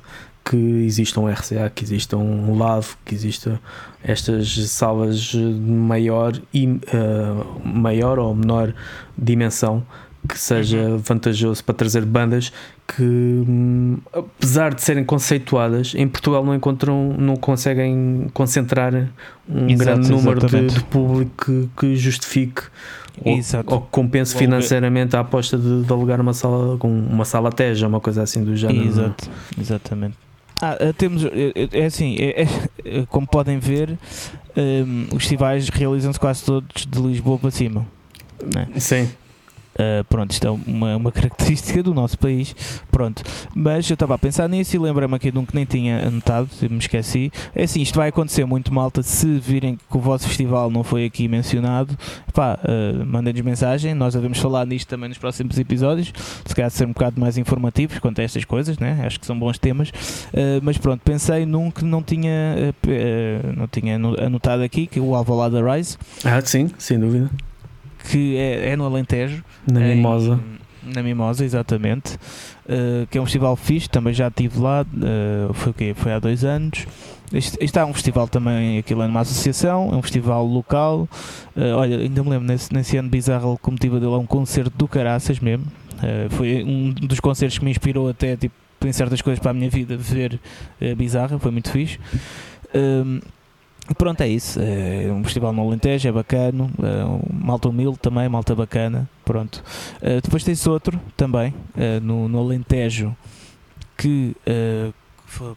que 0.44 0.56
exista 0.56 1.20
um 1.20 1.28
RCA, 1.28 1.70
que 1.74 1.84
exista 1.84 2.16
um 2.16 2.56
LAV, 2.56 2.94
que 3.04 3.14
exista 3.14 3.60
estas 4.02 4.48
salas 4.70 5.18
de 5.18 5.38
maior 5.38 6.32
e 6.54 6.80
ah, 6.94 7.44
maior 7.64 8.18
ou 8.18 8.34
menor 8.34 8.72
dimensão 9.18 9.84
que 10.28 10.38
seja 10.38 10.98
vantajoso 10.98 11.64
para 11.64 11.74
trazer 11.74 12.04
bandas 12.04 12.52
que 12.86 13.02
hum, 13.02 13.96
apesar 14.12 14.74
de 14.74 14.82
serem 14.82 15.02
conceituadas 15.02 15.94
em 15.96 16.06
Portugal 16.06 16.44
não 16.44 16.54
encontram 16.54 17.14
não 17.18 17.36
conseguem 17.36 18.30
concentrar 18.34 18.92
um 19.48 19.66
Exato, 19.66 19.78
grande 19.78 20.10
número 20.10 20.46
de, 20.46 20.66
de 20.66 20.84
público 20.84 21.32
que, 21.42 21.70
que 21.74 21.96
justifique 21.96 22.62
Exato. 23.24 23.74
ou 23.74 23.80
que 23.82 23.88
compense 23.90 24.32
ver. 24.34 24.38
financeiramente 24.40 25.16
a 25.16 25.20
aposta 25.20 25.56
de, 25.58 25.82
de 25.82 25.92
alugar 25.92 26.20
uma 26.20 26.32
sala 26.34 26.76
com 26.78 26.88
uma 26.88 27.24
sala 27.24 27.50
teja, 27.52 27.86
uma 27.86 28.00
coisa 28.00 28.22
assim 28.22 28.42
do 28.44 28.54
género. 28.56 28.86
Exato, 28.86 29.30
exatamente. 29.60 30.16
Ah, 30.62 30.76
ah, 30.80 30.92
temos, 30.96 31.24
é, 31.24 31.28
é- 31.54 31.68
é 31.80 31.84
assim, 31.86 32.16
é- 32.18 32.42
é- 32.84 33.06
como 33.08 33.26
podem 33.26 33.58
ver, 33.58 33.96
hum, 34.56 35.06
os 35.12 35.18
festivais 35.22 35.68
realizam-se 35.70 36.20
quase 36.20 36.44
todos 36.44 36.86
de 36.86 37.00
Lisboa 37.00 37.38
para 37.38 37.50
cima. 37.50 37.86
né? 38.54 38.68
Sim. 38.78 39.08
Uh, 39.74 40.04
pronto, 40.04 40.30
isto 40.32 40.46
é 40.46 40.50
uma, 40.50 40.96
uma 40.96 41.12
característica 41.12 41.82
do 41.82 41.94
nosso 41.94 42.18
país. 42.18 42.54
Pronto, 42.90 43.22
mas 43.54 43.88
eu 43.88 43.94
estava 43.94 44.14
a 44.14 44.18
pensar 44.18 44.48
nisso 44.48 44.74
e 44.76 44.78
lembrei-me 44.78 45.14
aqui 45.14 45.30
de 45.30 45.38
um 45.38 45.44
que 45.46 45.54
nem 45.54 45.64
tinha 45.64 46.06
anotado, 46.06 46.48
me 46.68 46.78
esqueci. 46.78 47.32
É 47.54 47.64
assim, 47.64 47.80
isto 47.80 47.96
vai 47.96 48.08
acontecer 48.08 48.44
muito, 48.44 48.72
malta. 48.74 49.02
Se 49.02 49.26
virem 49.38 49.76
que 49.76 49.96
o 49.96 50.00
vosso 50.00 50.26
festival 50.28 50.70
não 50.70 50.82
foi 50.82 51.04
aqui 51.04 51.28
mencionado, 51.28 51.96
pá, 52.34 52.58
uh, 52.62 53.06
mandem-nos 53.06 53.42
mensagem. 53.42 53.94
Nós 53.94 54.14
devemos 54.14 54.38
falar 54.38 54.66
nisto 54.66 54.88
também 54.88 55.08
nos 55.08 55.18
próximos 55.18 55.58
episódios. 55.58 56.12
Se 56.44 56.54
calhar 56.54 56.70
ser 56.70 56.84
um 56.86 56.92
bocado 56.92 57.20
mais 57.20 57.38
informativos 57.38 57.98
quanto 57.98 58.20
a 58.20 58.24
estas 58.24 58.44
coisas, 58.44 58.78
né? 58.78 59.02
acho 59.06 59.18
que 59.20 59.26
são 59.26 59.38
bons 59.38 59.58
temas. 59.58 59.90
Uh, 59.90 60.60
mas 60.62 60.76
pronto, 60.78 61.00
pensei 61.04 61.46
num 61.46 61.70
que 61.70 61.84
não 61.84 62.02
tinha, 62.02 62.74
não 63.56 63.66
tinha 63.66 63.96
ano- 63.96 64.16
anotado 64.20 64.62
aqui, 64.62 64.86
que 64.86 64.98
é 64.98 65.02
o 65.02 65.14
Alvalade 65.14 65.56
Rise, 65.62 65.96
Ah, 66.24 66.40
sim, 66.40 66.70
sem 66.78 66.98
dúvida. 66.98 67.30
Que 68.08 68.36
é, 68.36 68.70
é 68.70 68.76
no 68.76 68.84
Alentejo. 68.84 69.44
Na 69.70 69.80
em- 69.80 69.96
Mimosa. 69.96 70.40
Na 70.82 71.02
Mimosa, 71.02 71.44
exatamente. 71.44 72.14
Uh, 72.64 73.06
que 73.10 73.18
é 73.18 73.20
um 73.20 73.24
festival 73.24 73.54
fixe, 73.56 73.88
também 73.88 74.14
já 74.14 74.28
estive 74.28 74.58
lá, 74.58 74.82
uh, 74.82 75.52
foi 75.52 75.72
o 75.72 75.74
quê? 75.74 75.92
Foi 75.94 76.12
há 76.12 76.18
dois 76.18 76.44
anos. 76.44 76.86
Isto, 77.32 77.62
isto 77.62 77.78
é 77.78 77.84
um 77.84 77.92
festival 77.92 78.26
também, 78.26 78.78
aquilo 78.78 79.02
é 79.02 79.06
numa 79.06 79.20
associação, 79.20 79.90
é 79.92 79.96
um 79.96 80.02
festival 80.02 80.44
local. 80.46 81.08
Uh, 81.54 81.76
olha, 81.76 81.98
ainda 81.98 82.22
me 82.24 82.30
lembro 82.30 82.46
nesse, 82.48 82.72
nesse 82.72 82.96
ano 82.96 83.08
bizarro, 83.10 83.48
a 83.48 83.50
locomotiva 83.52 84.00
dele 84.00 84.14
é 84.14 84.16
um 84.16 84.26
concerto 84.26 84.72
do 84.76 84.88
Caraças 84.88 85.38
mesmo. 85.38 85.66
Foi 86.30 86.64
um 86.64 86.92
dos 86.92 87.20
concertos 87.20 87.58
que 87.58 87.64
me 87.64 87.70
inspirou 87.70 88.08
até 88.08 88.34
tipo, 88.34 88.54
em 88.82 88.92
certas 88.92 89.20
coisas 89.20 89.38
para 89.38 89.50
a 89.50 89.54
minha 89.54 89.68
vida 89.68 89.98
ver 89.98 90.40
uh, 90.80 90.96
bizarra, 90.96 91.38
foi 91.38 91.50
muito 91.50 91.70
fixe. 91.70 91.98
Um, 92.74 93.20
Pronto, 93.96 94.20
é 94.20 94.28
isso. 94.28 94.58
É 94.60 95.10
um 95.12 95.22
festival 95.24 95.52
no 95.52 95.62
Alentejo, 95.62 96.08
é 96.08 96.12
bacana. 96.12 96.70
É 96.82 97.04
um 97.04 97.20
malta 97.32 97.68
humilde 97.68 97.98
também, 97.98 98.28
malta 98.28 98.54
bacana. 98.54 99.08
Pronto. 99.24 99.62
Uh, 100.02 100.20
depois 100.22 100.42
tens 100.42 100.66
outro 100.66 101.00
também, 101.16 101.54
uh, 101.76 102.00
no, 102.02 102.28
no 102.28 102.40
Alentejo, 102.40 103.14
que 103.96 104.36
uh, 104.46 104.92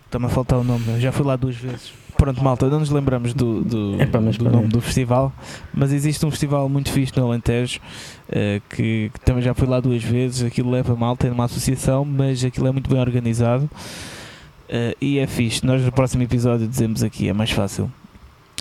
está-me 0.06 0.26
a 0.26 0.30
faltar 0.30 0.60
o 0.60 0.64
nome, 0.64 1.00
já 1.00 1.12
fui 1.12 1.26
lá 1.26 1.36
duas 1.36 1.56
vezes. 1.56 1.92
Pronto, 2.16 2.44
malta, 2.44 2.70
não 2.70 2.80
nos 2.80 2.92
lembramos 2.92 3.34
do, 3.34 3.64
do, 3.64 4.02
Epá, 4.02 4.22
mas 4.22 4.38
do 4.38 4.50
nome 4.50 4.68
do 4.68 4.80
festival, 4.80 5.34
mas 5.74 5.92
existe 5.92 6.24
um 6.26 6.30
festival 6.30 6.70
muito 6.70 6.92
fixe 6.92 7.12
no 7.18 7.26
Alentejo 7.26 7.82
que, 8.70 9.10
que 9.12 9.20
também 9.26 9.42
já 9.42 9.54
fui 9.56 9.68
lá 9.68 9.80
duas 9.80 10.04
vezes. 10.04 10.44
Aquilo 10.44 10.70
leva 10.70 10.96
malta, 10.96 11.28
é 11.28 11.32
uma 11.32 11.46
associação, 11.46 12.06
mas 12.06 12.46
aquilo 12.46 12.68
é 12.68 12.72
muito 12.72 12.88
bem 12.88 13.00
organizado 13.00 13.68
uh, 14.70 14.96
e 15.02 15.18
é 15.18 15.28
fixe. 15.28 15.66
Nós 15.66 15.82
no 15.82 15.92
próximo 15.92 16.24
episódio 16.24 16.68
dizemos 16.68 17.04
aqui, 17.04 17.28
é 17.28 17.34
mais 17.34 17.52
fácil. 17.52 17.92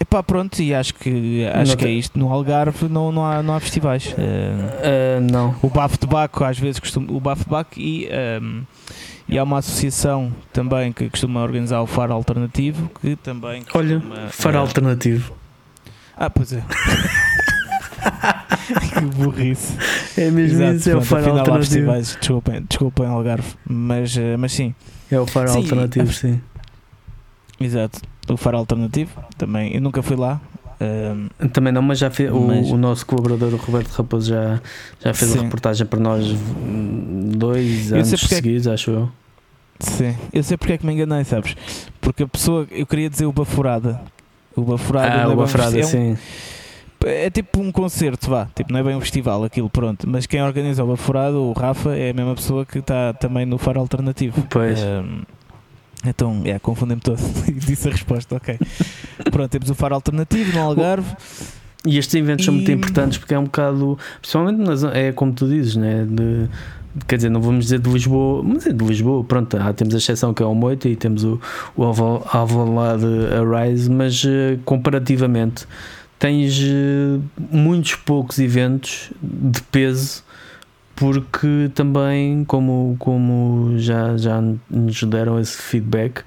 Epá, 0.03 0.21
pronto, 0.23 0.61
e 0.61 0.75
acho 0.75 0.95
que 0.95 1.47
acho 1.47 1.71
Não 1.73 1.77
que 1.77 1.85
é 1.85 1.91
isto. 1.91 2.19
No 2.19 2.33
Algarve 2.33 2.89
não, 2.89 3.13
não, 3.13 3.25
há, 3.25 3.41
não 3.43 3.55
há 3.55 3.61
festivais. 3.61 4.07
Uh, 4.09 4.15
Ah, 4.83 5.21
não. 5.21 5.55
o 5.63 5.69
Bafo 5.69 5.97
de 5.99 6.07
Baco 6.09 6.43
às 6.43 6.59
vezes 6.59 6.81
costuma, 6.81 7.13
o 7.13 7.21
Bafo 7.21 7.45
de 7.45 7.51
Baco 7.51 7.79
e, 7.79 8.07
ehm, 8.11 8.63
e 9.29 9.39
há 9.39 9.45
uma 9.45 9.59
associação 9.59 10.33
também 10.53 10.93
que 10.93 11.09
costuma 11.09 11.41
organizar 11.43 11.81
o 11.83 11.87
Faro 11.87 12.13
Alternativo 12.15 12.91
que 13.01 13.15
também 13.17 13.63
Olha, 13.75 14.01
costuma, 14.01 14.29
faro 14.31 14.57
eh, 14.57 14.61
alternativo. 14.61 15.33
Ah, 16.17 16.29
pois 16.29 16.53
é. 16.53 16.63
que 18.95 19.01
burrice. 19.17 19.77
É 20.17 20.31
mesmo 20.31 20.61
Exato, 20.63 20.77
isso, 20.77 20.91
é 20.91 20.97
o 20.97 21.01
faro 21.03 21.31
alternativo. 21.31 21.59
festivais, 21.65 22.17
desculpem, 22.21 22.63
desculpem 22.69 23.07
Algarve, 23.07 23.55
mas, 23.69 24.17
mas 24.39 24.53
sim, 24.53 24.75
É 25.11 25.21
o 25.21 25.27
faro 25.27 25.49
Sim, 25.49 25.59
alternativo, 25.59 26.13
sim. 26.13 26.41
exato. 27.61 28.01
O 28.29 28.37
Faro 28.37 28.59
Alternativo 28.59 29.11
também, 29.37 29.75
eu 29.75 29.81
nunca 29.81 30.03
fui 30.03 30.17
lá. 30.17 30.41
ehm, 30.81 31.29
Também 31.53 31.73
não, 31.73 31.83
mas 31.83 31.99
já 31.99 32.11
fez, 32.11 32.31
o, 32.33 32.41
Mas- 32.41 32.71
o 32.71 32.77
nosso 32.77 33.05
colaborador 33.05 33.53
o 33.53 33.57
Roberto 33.57 33.91
Raposo 33.91 34.29
já, 34.31 34.61
já 35.01 35.13
fez 35.13 35.31
Sim. 35.33 35.39
a 35.41 35.43
reportagem 35.43 35.87
para 35.87 35.99
nós 36.01 36.25
dois 37.37 37.91
Eu 37.91 37.97
anos 37.99 38.11
porque 38.11 38.25
é 38.25 38.29
que- 38.29 38.35
seguidos, 38.35 38.67
acho 38.69 38.91
eu. 38.91 39.09
sim, 39.81 40.17
eu 40.33 40.43
sei 40.43 40.57
porque 40.57 40.73
é 40.75 40.79
que 40.79 40.87
me 40.87 40.93
enganei, 40.93 41.25
sabes? 41.25 41.57
Porque 42.01 42.23
a 42.23 42.29
pessoa, 42.29 42.67
eu 42.71 42.87
queria 42.87 43.09
dizer 43.11 43.27
o 43.27 43.33
Baforada. 43.33 44.01
O 44.55 44.63
Baforada, 44.63 45.15
Ah, 45.15 45.23
é 45.23 45.27
o 45.27 45.41
um 45.43 45.47
festi- 45.47 45.81
é 45.81 45.85
um- 45.85 45.89
sim. 45.89 46.19
É 47.05 47.29
tipo 47.31 47.61
um 47.61 47.73
concerto, 47.73 48.31
vá. 48.31 48.47
Tipo, 48.55 48.73
não 48.73 48.79
é 48.79 48.83
bem 48.85 48.95
um 48.95 49.01
festival 49.01 49.43
aquilo, 49.43 49.69
pronto. 49.69 50.09
Mas 50.09 50.25
quem 50.27 50.41
organiza 50.43 50.85
o 50.85 50.87
Baforado, 50.87 51.37
o 51.43 51.53
Rafa, 51.53 51.97
é 51.97 52.11
a 52.11 52.15
mesma 52.15 52.35
pessoa 52.37 52.65
que 52.65 52.79
está 52.79 53.13
também 53.13 53.45
no 53.45 53.59
Faro 53.59 53.81
Alternativo. 53.81 54.47
Pois. 54.49 54.79
Ahm, 54.81 55.23
então, 56.05 56.43
é, 56.45 56.59
confundi-me 56.59 57.01
todo. 57.01 57.19
E 57.49 57.53
Disse 57.53 57.89
a 57.89 57.93
resposta, 57.93 58.37
ok. 58.37 58.59
Pronto, 59.31 59.51
temos 59.51 59.71
o 59.71 59.75
Faro 59.75 59.95
Alternativo 59.95 60.53
no 60.57 60.63
Algarve. 60.63 61.15
E 61.87 61.99
estes 61.99 62.15
eventos 62.15 62.45
são 62.45 62.55
muito 62.55 62.71
E- 62.71 62.75
importantes 62.75 63.19
porque 63.19 63.35
é 63.35 63.39
um 63.39 63.45
bocado, 63.45 63.99
principalmente 64.21 64.59
na 64.59 64.77
zona- 64.77 64.97
é 64.97 65.11
como 65.13 65.33
tu 65.33 65.49
dizes, 65.49 65.75
né? 65.77 66.07
De, 66.09 66.49
quer 67.09 67.17
dizer, 67.17 67.29
não 67.31 67.41
vamos 67.41 67.65
dizer 67.65 67.81
de 67.81 67.91
Lisboa, 67.91 68.43
mas 68.45 68.67
é 68.67 68.73
de 68.73 68.85
Lisboa, 68.85 69.25
pronto, 69.25 69.57
há, 69.57 69.73
temos 69.73 69.95
a 69.95 69.99
exceção 69.99 70.33
que 70.33 70.43
é 70.43 70.47
o 70.47 70.55
Moita 70.55 70.89
e 70.89 70.95
temos 70.95 71.25
o, 71.25 71.41
o 71.77 71.83
Alva- 71.83 72.23
Alvalade 72.33 73.05
Arise, 73.57 73.91
mas 73.91 74.23
eh, 74.25 74.59
comparativamente 74.65 75.67
tens 76.21 76.57
eh, 76.63 77.19
muitos 77.51 77.97
poucos 77.97 78.39
eventos 78.39 79.11
de 79.21 79.61
peso 79.63 80.23
porque 81.03 81.69
também 81.75 82.45
como, 82.45 82.95
como 82.97 83.77
já, 83.77 84.17
já 84.17 84.41
nos 84.71 85.03
deram 85.03 85.41
esse 85.41 85.57
feedback 85.61 86.23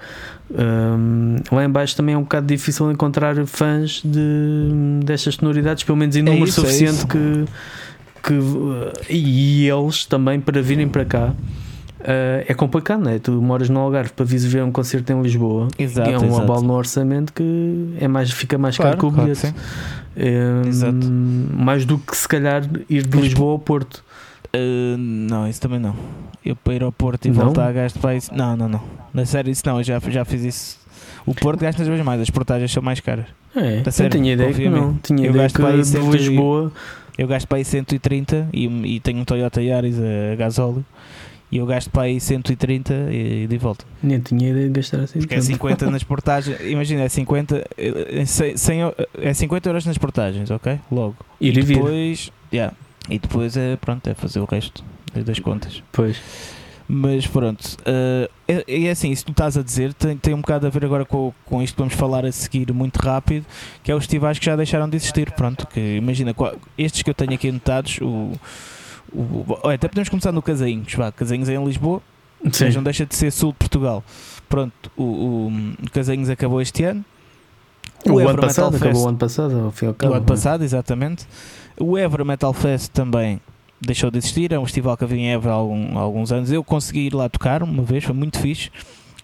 hum, 0.52 1.38
lá 1.50 1.64
em 1.64 1.70
baixo 1.70 1.96
também 1.96 2.14
é 2.14 2.18
um 2.18 2.24
bocado 2.24 2.46
difícil 2.46 2.92
encontrar 2.92 3.38
fãs 3.46 4.02
de, 4.04 5.00
destas 5.06 5.36
sonoridades, 5.36 5.86
pelo 5.86 5.98
menos 5.98 6.18
em 6.18 6.22
número 6.22 6.44
isso, 6.44 6.60
é 6.60 6.64
suficiente 6.66 6.98
isso. 6.98 7.08
que, 7.08 7.46
que 8.22 9.14
e 9.14 9.66
eles 9.66 10.06
também 10.06 10.42
para 10.42 10.62
virem 10.62 10.90
para 10.90 11.06
cá 11.06 11.28
uh, 11.30 12.44
é 12.46 12.54
complicado, 12.54 13.02
não 13.02 13.12
é? 13.12 13.18
Tu 13.18 13.32
moras 13.32 13.70
no 13.70 13.80
Algarve 13.80 14.12
para 14.12 14.26
vires 14.26 14.44
ver 14.44 14.62
um 14.62 14.74
concerto 14.74 15.14
em 15.14 15.22
Lisboa 15.22 15.70
Exato, 15.80 16.10
e 16.10 16.14
é 16.14 16.20
um 16.20 16.26
exato. 16.26 16.42
abalo 16.42 16.64
no 16.64 16.74
orçamento 16.74 17.32
que 17.32 17.96
é 17.98 18.10
mais, 18.10 18.30
fica 18.30 18.58
mais 18.58 18.78
caro 18.78 18.98
que 18.98 19.06
o 19.06 19.10
claro 19.10 19.24
bilhete. 19.24 19.48
sim. 19.48 19.54
Hum, 20.18 20.68
Exato. 20.68 21.08
Mais 21.58 21.86
do 21.86 21.98
que 21.98 22.18
se 22.18 22.28
calhar 22.28 22.70
ir 22.90 23.08
de 23.08 23.18
Lisboa 23.18 23.54
ao 23.54 23.60
Porto. 23.60 24.04
Ah, 24.56 24.96
não, 24.98 25.48
isso 25.48 25.62
também 25.62 25.80
não. 25.80 25.96
Eu 26.46 26.56
para 26.56 26.74
ir 26.74 26.84
ao 26.84 26.92
Porto 26.92 27.26
e 27.26 27.32
Não? 27.32 27.46
voltar 27.46 27.72
gasto 27.74 28.00
para 28.00 28.16
isso. 28.16 28.34
Não, 28.34 28.56
não, 28.56 28.70
não. 28.70 28.82
Na 29.14 29.26
sério, 29.26 29.52
isso 29.52 29.64
não. 29.66 29.78
Eu 29.80 29.84
já, 29.84 30.00
já 30.00 30.24
fiz 30.26 30.44
isso. 30.44 30.80
O 31.26 31.34
Porto 31.34 31.60
gasta 31.62 31.82
as 31.82 31.88
vezes 31.88 32.06
mais, 32.06 32.22
as 32.22 32.30
portagens 32.30 32.72
são 32.72 32.84
mais 32.84 33.00
caras. 33.00 33.26
É, 33.56 33.82
eu 34.04 34.10
tinha 34.10 34.34
ideia 34.34 34.54
que 34.54 34.70
não. 34.70 34.96
Tinha 35.02 35.26
Eu 35.26 35.30
ideia 35.32 35.44
gasto 35.44 35.56
que 35.56 35.62
para 35.62 35.78
de 35.78 35.86
cento 35.86 36.16
e- 36.16 36.18
Lisboa. 36.18 36.72
Eu 37.18 37.28
gasto 37.28 37.48
para 37.48 37.58
aí 37.60 37.66
130 37.66 38.50
e, 38.54 38.66
e 38.96 39.00
tenho 39.00 39.20
um 39.20 39.26
Toyota 39.26 39.62
Yaris 39.62 39.96
a 39.98 40.36
gasóleo. 40.36 40.86
E 41.52 41.58
eu 41.58 41.66
gasto 41.66 41.90
para 41.90 42.04
aí 42.04 42.20
130 42.20 42.94
e 43.12 43.48
de 43.48 43.58
volta. 43.58 43.86
Nem 44.04 44.20
tinha 44.20 44.50
ideia 44.50 44.68
de 44.68 44.74
gastar 44.74 45.00
assim. 45.00 45.20
Porque 45.20 45.34
é 45.34 45.38
tanto. 45.38 45.48
50 45.48 45.90
nas 45.92 46.04
portagens. 46.06 46.60
Imagina, 46.62 47.04
é 47.04 47.10
50, 47.10 47.64
é 47.78 48.26
100, 48.26 48.58
100 48.58 48.80
eu- 48.82 48.96
é 49.22 49.34
50 49.34 49.70
euros 49.70 49.86
nas 49.86 49.98
portagens, 49.98 50.52
ok? 50.52 50.78
Logo. 50.92 51.16
E 51.40 51.52
vir. 51.52 51.64
depois, 51.66 52.30
yeah, 52.54 52.74
e 53.10 53.20
depois 53.20 53.56
é, 53.58 53.76
pronto, 53.76 54.08
é 54.10 54.14
fazer 54.14 54.40
o 54.40 54.46
resto 54.46 54.84
das 55.14 55.40
contas. 55.40 55.82
Pois. 55.92 56.18
Mas 56.88 57.26
pronto, 57.26 57.78
eh, 57.84 58.30
é, 58.48 58.84
é 58.86 58.92
assim, 58.92 59.10
isso 59.10 59.24
que 59.26 59.32
tu 59.32 59.34
estás 59.34 59.58
a 59.58 59.64
dizer 59.64 59.92
tem, 59.96 60.16
tem 60.16 60.34
um 60.36 60.42
bocado 60.42 60.68
a 60.68 60.70
ver 60.70 60.86
agora 60.86 61.04
com, 61.04 61.34
com 61.46 61.60
isto 61.64 61.74
que 61.74 61.80
vamos 61.82 61.96
falar 61.96 62.24
a 62.26 62.32
seguir 62.32 62.72
muito 62.72 62.98
rápido, 62.98 63.44
que 63.84 63.92
é 63.92 63.96
os 63.96 64.04
festivais 64.04 64.38
que 64.38 64.46
já 64.46 64.56
deixaram 64.56 64.88
de 64.88 64.96
existir. 64.96 65.32
Pronto, 65.32 65.66
que 65.66 65.80
imagina, 65.98 66.32
qua- 66.34 66.54
estes 66.78 67.02
que 67.02 67.10
eu 67.10 67.14
tenho 67.16 67.34
aqui 67.34 67.50
anotados, 67.50 67.98
o, 68.02 68.34
o, 69.12 69.46
olha, 69.64 69.76
até 69.76 69.88
podemos 69.88 70.10
começar 70.10 70.32
no 70.32 70.44
Casainhos, 70.44 70.94
vá, 70.94 71.12
Casainhos 71.12 71.50
é 71.50 71.56
em 71.56 71.66
Lisboa, 71.66 72.04
Sim. 72.52 72.66
mas 72.66 72.76
não 72.76 72.84
deixa 72.84 73.04
de 73.04 73.16
ser 73.16 73.32
sul 73.32 73.52
de 73.52 73.58
Portugal. 73.58 74.04
Pronto, 74.48 74.92
o, 74.96 75.04
o, 75.04 75.48
o 75.88 75.90
Casainhos 75.92 76.30
acabou 76.30 76.62
este 76.62 76.84
ano. 76.84 77.04
O, 78.06 78.12
ano 78.20 78.22
Évora 78.30 78.42
passado, 78.44 78.74
Metal 78.74 78.76
acabou 78.90 78.94
Fest- 78.94 79.06
o 79.06 79.10
ano 79.10 79.18
passado, 79.18 79.60
ao 79.66 79.72
fim 79.72 79.86
ao 79.88 79.92
o 79.92 79.96
cabo. 79.96 80.14
ano 80.14 80.26
passado, 80.26 80.64
exatamente. 80.64 81.26
O 81.80 81.98
Évora 81.98 82.24
Metal 82.24 82.54
Fest 82.54 82.92
também 82.92 83.40
deixou 83.82 84.10
de 84.10 84.18
existir, 84.18 84.52
é 84.52 84.60
um 84.60 84.66
festival 84.66 84.96
que 84.98 85.04
havia 85.04 85.18
em 85.20 85.30
Évora 85.34 85.54
há, 85.54 85.58
algum- 85.58 85.98
há 85.98 86.02
alguns 86.02 86.32
anos. 86.32 86.52
Eu 86.52 86.64
consegui 86.64 87.08
ir 87.08 87.14
lá 87.14 87.28
tocar 87.30 87.62
uma 87.64 87.84
vez, 87.84 88.04
foi 88.04 88.16
muito 88.16 88.40
fixe. 88.40 88.70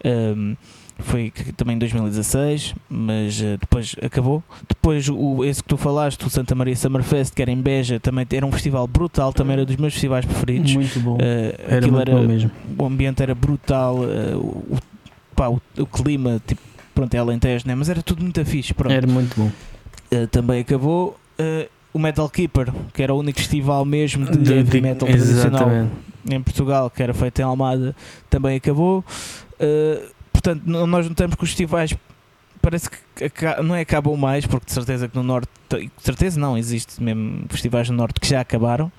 Ahm, 0.04 0.56
foi 1.00 1.32
também 1.58 1.76
em 1.78 1.80
2016, 1.80 2.76
mas 2.88 3.42
eh, 3.42 3.58
depois 3.60 3.96
acabou. 4.04 4.44
Depois, 4.70 5.10
o, 5.10 5.44
esse 5.44 5.64
que 5.64 5.70
tu 5.70 5.76
falaste, 5.78 6.24
o 6.28 6.30
Santa 6.30 6.54
Maria 6.54 6.76
Summerfest, 6.76 7.34
que 7.34 7.42
era 7.42 7.50
em 7.50 7.60
Beja, 7.60 8.00
também 8.00 8.26
era 8.32 8.46
um 8.46 8.52
festival 8.52 8.86
brutal, 8.86 9.34
também 9.34 9.54
era 9.54 9.66
dos 9.66 9.78
meus 9.78 9.94
festivais 9.94 10.26
preferidos. 10.26 10.76
Muito 10.76 11.00
bom. 11.00 11.18
Eh, 11.20 11.56
Era 11.68 11.88
muito 11.88 12.02
era, 12.02 12.12
bom 12.20 12.28
mesmo. 12.28 12.52
o 12.78 12.86
ambiente 12.86 13.24
era 13.24 13.34
brutal, 13.34 13.98
eh, 14.04 14.36
o, 14.36 14.78
pá, 15.36 15.48
o, 15.50 15.60
o 15.80 15.86
clima, 15.88 16.40
tipo, 16.46 16.62
pronto, 16.94 17.12
é 17.16 17.18
Alentejo, 17.18 17.68
né? 17.68 17.74
mas 17.74 17.90
era 17.90 18.04
tudo 18.04 18.22
muito 18.22 18.44
fixe. 18.46 18.72
Pronto. 18.74 18.92
Era 18.94 19.08
muito 19.08 19.34
bom. 19.40 19.50
Uh, 20.14 20.28
também 20.28 20.60
acabou. 20.62 21.18
O 21.94 22.00
Metal 22.00 22.30
Keeper, 22.30 22.72
que 22.94 23.04
era 23.04 23.14
o 23.14 23.20
único 23.20 23.40
festival 23.40 23.84
mesmo 23.86 24.26
de, 24.26 24.38
De- 24.38 24.54
heavy 24.54 24.82
metal 24.82 25.08
tradicional 25.08 25.70
em 26.30 26.42
Portugal, 26.42 26.90
que 26.90 27.02
era 27.02 27.14
feito 27.14 27.40
em 27.40 27.44
Almada, 27.44 27.96
também 28.30 28.56
acabou. 28.58 29.04
Uh, 29.60 30.08
portanto, 30.32 30.62
nós 30.66 31.08
notamos 31.10 31.36
que 31.36 31.44
os 31.44 31.50
festivais 31.50 31.96
parece 32.62 32.90
que 32.90 33.00
não 33.64 33.76
é 33.76 33.82
acabam 33.82 34.16
mais, 34.16 34.46
porque 34.46 34.68
de 34.68 34.72
certeza 34.72 35.08
que 35.08 35.16
no 35.16 35.24
Norte, 35.24 35.50
de 35.70 35.90
certeza 35.98 36.40
não, 36.40 36.58
existe 36.58 37.02
mesmo 37.02 37.46
festivais 37.50 37.90
no 37.90 37.96
Norte 37.98 38.20
que 38.20 38.28
já 38.28 38.42
acabaram, 38.42 38.92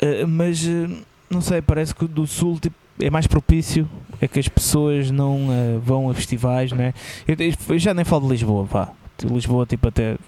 Uh, 0.00 0.28
mas 0.28 0.64
uh, 0.64 0.88
não 1.28 1.40
sei, 1.40 1.60
parece 1.60 1.92
que 1.92 2.06
do 2.06 2.24
Sul 2.24 2.56
tipo, 2.60 2.76
é 3.00 3.10
mais 3.10 3.26
propício 3.26 3.88
a 4.22 4.28
que 4.28 4.38
as 4.38 4.46
pessoas 4.48 5.10
não 5.10 5.48
vão 5.82 6.08
a 6.08 6.14
festivais, 6.14 6.70
né? 6.70 6.94
Eu, 7.26 7.36
eu 7.70 7.78
já 7.80 7.92
nem 7.92 8.04
falo 8.04 8.22
de 8.26 8.28
Lisboa, 8.34 8.64
vá. 8.64 8.90
De 9.18 9.26
Lisboa, 9.26 9.66
tipo, 9.66 9.88
até 9.88 10.14
pá, 10.14 10.20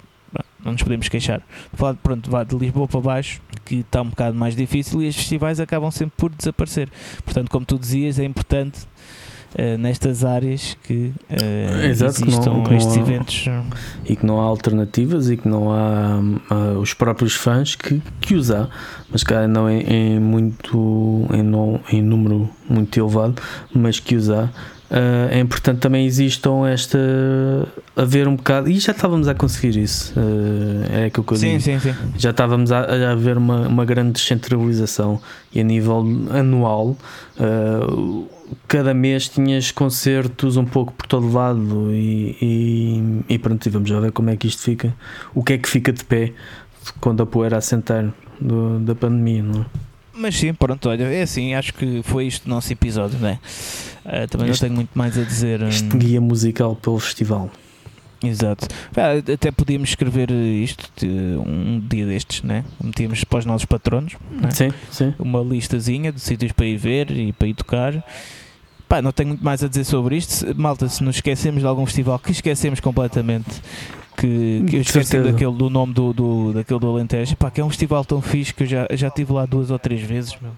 não 0.64 0.72
nos 0.72 0.82
podemos 0.82 1.08
queixar. 1.08 1.40
Falar, 1.74 1.94
pronto, 1.94 2.30
vá 2.30 2.44
de 2.44 2.56
Lisboa 2.56 2.86
para 2.88 3.00
baixo, 3.00 3.40
que 3.64 3.76
está 3.76 4.02
um 4.02 4.08
bocado 4.10 4.36
mais 4.36 4.54
difícil 4.56 5.02
e 5.02 5.08
os 5.08 5.16
festivais 5.16 5.60
acabam 5.60 5.90
sempre 5.90 6.14
por 6.16 6.30
desaparecer. 6.30 6.88
Portanto, 7.24 7.50
como 7.50 7.64
tu 7.66 7.78
dizias, 7.78 8.18
é 8.18 8.24
importante 8.24 8.78
eh, 9.56 9.76
nestas 9.76 10.24
áreas 10.24 10.76
que 10.84 11.12
eh, 11.28 11.88
Exato, 11.88 12.14
que 12.14 12.20
não- 12.20 12.28
existam 12.28 12.62
que 12.62 12.70
não 12.70 12.76
estes 12.76 12.96
há- 12.96 13.00
eventos. 13.00 13.44
E 14.04 14.14
que 14.16 14.24
não 14.24 14.40
há 14.40 14.44
alternativas 14.44 15.28
e 15.28 15.36
que 15.36 15.48
não 15.48 15.72
há 15.72 16.20
ah, 16.50 16.78
os 16.78 16.94
próprios 16.94 17.34
fãs 17.34 17.74
que, 17.74 18.00
que 18.20 18.34
os 18.36 18.50
há, 18.52 18.68
mas 19.10 19.24
cá 19.24 19.48
não 19.48 19.68
em, 19.68 19.80
em 19.80 20.20
muito 20.20 21.26
em, 21.32 21.42
não, 21.42 21.80
em 21.90 22.00
número 22.00 22.48
muito 22.68 22.96
elevado, 23.00 23.42
mas 23.74 23.98
que 23.98 24.14
os 24.14 24.30
há. 24.30 24.48
Ah, 24.90 25.28
é 25.30 25.38
importante 25.38 25.78
também 25.78 26.04
existam 26.04 26.66
esta 26.68 26.98
haver 27.94 28.26
um 28.26 28.34
bocado 28.34 28.68
e 28.68 28.76
já 28.80 28.90
estávamos 28.90 29.28
a 29.28 29.34
conseguir 29.36 29.78
isso 29.78 30.12
ah, 30.16 31.02
é 31.02 31.04
aquilo 31.04 31.24
que 31.24 31.32
eu 31.32 31.36
Sim, 31.36 31.58
digo 31.58 31.60
sim, 31.60 31.78
sim. 31.78 31.94
já 32.18 32.30
estávamos 32.30 32.72
a, 32.72 33.12
a 33.12 33.14
ver 33.14 33.38
uma, 33.38 33.68
uma 33.68 33.84
grande 33.84 34.14
descentralização 34.14 35.20
e 35.54 35.60
a 35.60 35.62
nível 35.62 36.04
anual 36.32 36.96
uh, 37.38 38.28
cada 38.66 38.92
mês 38.92 39.28
tinhas 39.28 39.70
concertos 39.70 40.56
um 40.56 40.64
pouco 40.64 40.92
por 40.92 41.06
todo 41.06 41.32
lado 41.32 41.92
e, 41.92 42.36
e, 42.42 43.34
e 43.34 43.38
pronto, 43.38 43.64
e 43.64 43.70
vamos 43.70 43.88
já 43.88 44.00
ver 44.00 44.10
como 44.10 44.30
é 44.30 44.36
que 44.36 44.48
isto 44.48 44.62
fica 44.62 44.92
o 45.32 45.44
que 45.44 45.52
é 45.52 45.58
que 45.58 45.68
fica 45.68 45.92
de 45.92 46.04
pé 46.04 46.32
quando 47.00 47.22
a 47.22 47.26
poeira 47.26 47.58
assentar 47.58 48.12
do, 48.40 48.80
da 48.80 48.96
pandemia 48.96 49.44
não 49.44 49.60
é? 49.60 49.89
Mas 50.20 50.36
sim, 50.36 50.52
pronto, 50.52 50.88
olha, 50.88 51.04
é 51.04 51.22
assim, 51.22 51.54
acho 51.54 51.72
que 51.72 52.02
foi 52.04 52.26
isto 52.26 52.44
o 52.46 52.48
nosso 52.50 52.70
episódio, 52.72 53.18
não 53.18 53.28
é? 53.28 53.38
Uh, 54.04 54.28
também 54.28 54.50
Este- 54.50 54.62
não 54.62 54.68
tenho 54.68 54.74
muito 54.74 54.90
mais 54.94 55.16
a 55.18 55.22
dizer. 55.22 55.62
Este 55.62 55.84
hum, 55.96 55.98
guia 55.98 56.20
musical 56.20 56.76
pelo 56.76 56.98
festival. 56.98 57.50
Exato. 58.22 58.68
Pá, 58.92 59.12
até 59.32 59.50
podíamos 59.50 59.88
escrever 59.88 60.30
isto 60.30 60.86
um 61.06 61.80
dia 61.88 62.04
destes, 62.04 62.42
né? 62.42 62.64
Metíamos 62.82 63.24
para 63.24 63.38
os 63.38 63.46
nossos 63.46 63.64
patronos 63.64 64.14
né? 64.30 64.50
Sim, 64.50 64.70
sim. 64.90 65.14
uma 65.18 65.40
listazinha 65.40 66.12
de 66.12 66.20
sítios 66.20 66.52
para 66.52 66.66
ir 66.66 66.76
ver 66.76 67.10
e 67.10 67.32
para 67.32 67.48
ir 67.48 67.54
tocar. 67.54 68.04
Pá, 68.86 69.00
não 69.00 69.10
tenho 69.10 69.28
muito 69.30 69.42
mais 69.42 69.64
a 69.64 69.68
dizer 69.68 69.84
sobre 69.84 70.16
isto. 70.16 70.44
Malta, 70.54 70.86
se 70.88 71.02
nos 71.02 71.16
esquecemos 71.16 71.60
de 71.60 71.66
algum 71.66 71.86
festival 71.86 72.18
que 72.18 72.32
esquecemos 72.32 72.78
completamente, 72.78 73.48
que, 74.20 74.64
que 74.68 74.76
eu 74.76 74.80
esqueci 74.82 75.18
daquele, 75.18 75.52
do 75.56 75.70
nome 75.70 75.94
do, 75.94 76.12
do, 76.12 76.52
daquele 76.52 76.78
do 76.78 76.88
Alentejo, 76.88 77.36
pá, 77.36 77.50
que 77.50 77.60
é 77.60 77.64
um 77.64 77.70
festival 77.70 78.04
tão 78.04 78.20
fixe 78.20 78.52
que 78.52 78.64
eu 78.64 78.66
já, 78.66 78.86
já 78.92 79.08
estive 79.08 79.32
lá 79.32 79.46
duas 79.46 79.70
ou 79.70 79.78
três 79.78 80.02
vezes, 80.02 80.36
meu. 80.40 80.52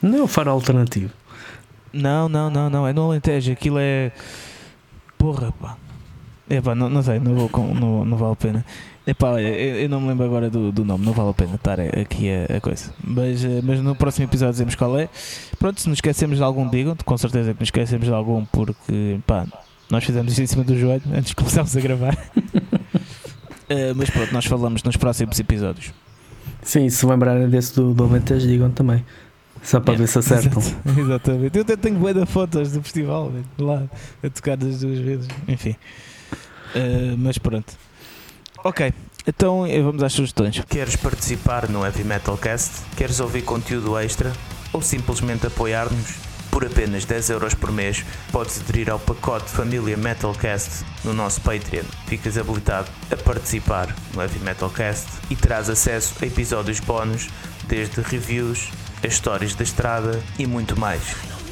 Não 0.00 0.18
é 0.18 0.22
o 0.22 0.26
faro 0.26 0.50
alternativo. 0.50 1.10
Não, 1.92 2.28
não, 2.28 2.50
não, 2.50 2.70
não, 2.70 2.88
é 2.88 2.92
no 2.92 3.02
Alentejo, 3.02 3.52
aquilo 3.52 3.76
é. 3.78 4.10
Porra, 5.18 5.52
pá. 5.52 5.76
É 6.48 6.60
pá, 6.60 6.74
não, 6.74 6.88
não 6.88 7.02
sei, 7.02 7.20
não, 7.20 7.34
vou 7.34 7.48
com- 7.48 7.74
não, 7.74 8.04
não 8.04 8.16
vale 8.16 8.32
a 8.32 8.36
pena. 8.36 8.64
É 9.06 9.12
eu, 9.12 9.80
eu 9.80 9.88
não 9.88 10.00
me 10.00 10.08
lembro 10.08 10.24
agora 10.24 10.48
do, 10.48 10.70
do 10.72 10.84
nome, 10.84 11.04
não 11.04 11.12
vale 11.12 11.30
a 11.30 11.34
pena 11.34 11.56
estar 11.56 11.78
aqui 11.80 12.30
a, 12.30 12.56
a 12.56 12.60
coisa. 12.60 12.92
Mas, 13.02 13.44
eh, 13.44 13.60
mas 13.62 13.80
no 13.80 13.94
próximo 13.94 14.26
episódio 14.26 14.52
dizemos 14.52 14.74
qual 14.74 14.98
é. 14.98 15.08
Pronto, 15.58 15.80
se 15.80 15.88
nos 15.88 15.98
esquecemos 15.98 16.38
de 16.38 16.42
algum, 16.42 16.68
digam 16.68 16.96
com 17.04 17.18
certeza 17.18 17.52
que 17.52 17.60
nos 17.60 17.66
esquecemos 17.66 18.06
de 18.06 18.12
algum, 18.12 18.44
porque 18.46 19.18
pá, 19.26 19.46
nós 19.90 20.04
fizemos 20.04 20.32
isto 20.32 20.42
em 20.42 20.46
cima 20.46 20.64
do 20.64 20.78
joelho 20.78 21.02
antes 21.12 21.30
de 21.30 21.36
começarmos 21.36 21.76
a 21.76 21.80
gravar. 21.80 22.16
Eh, 23.72 23.94
mas 23.96 24.10
pronto, 24.10 24.32
nós 24.34 24.44
falamos 24.44 24.82
nos 24.82 24.96
próximos 24.96 25.40
episódios. 25.40 25.92
Sim, 26.62 26.90
se 26.90 27.06
lembrarem 27.06 27.48
desse 27.48 27.74
do, 27.74 27.94
do 27.94 28.04
Alentejo, 28.04 28.46
digam 28.46 28.70
também. 28.70 29.04
Só 29.62 29.80
para 29.80 29.94
ver 29.94 30.08
se 30.08 30.18
acertam. 30.18 30.60
Exato, 30.84 31.00
exatamente. 31.00 31.56
Eu 31.56 31.62
até 31.62 31.76
tenho 31.76 31.96
bué 31.96 32.12
de 32.12 32.26
fotos 32.26 32.72
do 32.72 32.82
festival, 32.82 33.30
velho, 33.30 33.44
lá, 33.58 33.84
a 34.22 34.28
tocar 34.28 34.56
das 34.56 34.80
duas 34.80 34.98
vezes. 34.98 35.28
Enfim. 35.48 35.76
Uh, 36.74 37.16
mas 37.16 37.38
pronto. 37.38 37.72
Ok, 38.64 38.92
então 39.26 39.66
eh, 39.66 39.80
vamos 39.80 40.02
às 40.02 40.12
sugestões. 40.12 40.62
Queres 40.68 40.96
participar 40.96 41.68
no 41.68 41.84
Heavy 41.84 42.04
Metal 42.04 42.36
Cast? 42.36 42.82
Queres 42.96 43.20
ouvir 43.20 43.42
conteúdo 43.42 43.98
extra? 43.98 44.32
Ou 44.72 44.82
simplesmente 44.82 45.46
apoiar-nos? 45.46 46.31
Por 46.52 46.64
apenas 46.66 47.04
10 47.06 47.30
euros 47.30 47.54
por 47.54 47.72
mês 47.72 48.04
podes 48.30 48.60
aderir 48.60 48.88
ao 48.90 48.98
pacote 48.98 49.50
Família 49.50 49.96
Metalcast 49.96 50.84
no 51.02 51.12
nosso 51.14 51.40
Patreon. 51.40 51.82
Ficas 52.06 52.36
habilitado 52.38 52.88
a 53.10 53.16
participar 53.16 53.92
no 54.14 54.20
Heavy 54.22 54.38
Metal 54.40 54.70
Cast 54.70 55.06
e 55.30 55.34
terás 55.34 55.68
acesso 55.68 56.14
a 56.22 56.26
episódios 56.26 56.78
bónus, 56.78 57.28
desde 57.66 58.00
reviews, 58.02 58.68
as 59.04 59.14
histórias 59.14 59.54
da 59.54 59.64
estrada 59.64 60.22
e 60.38 60.46
muito 60.46 60.78
mais. 60.78 61.02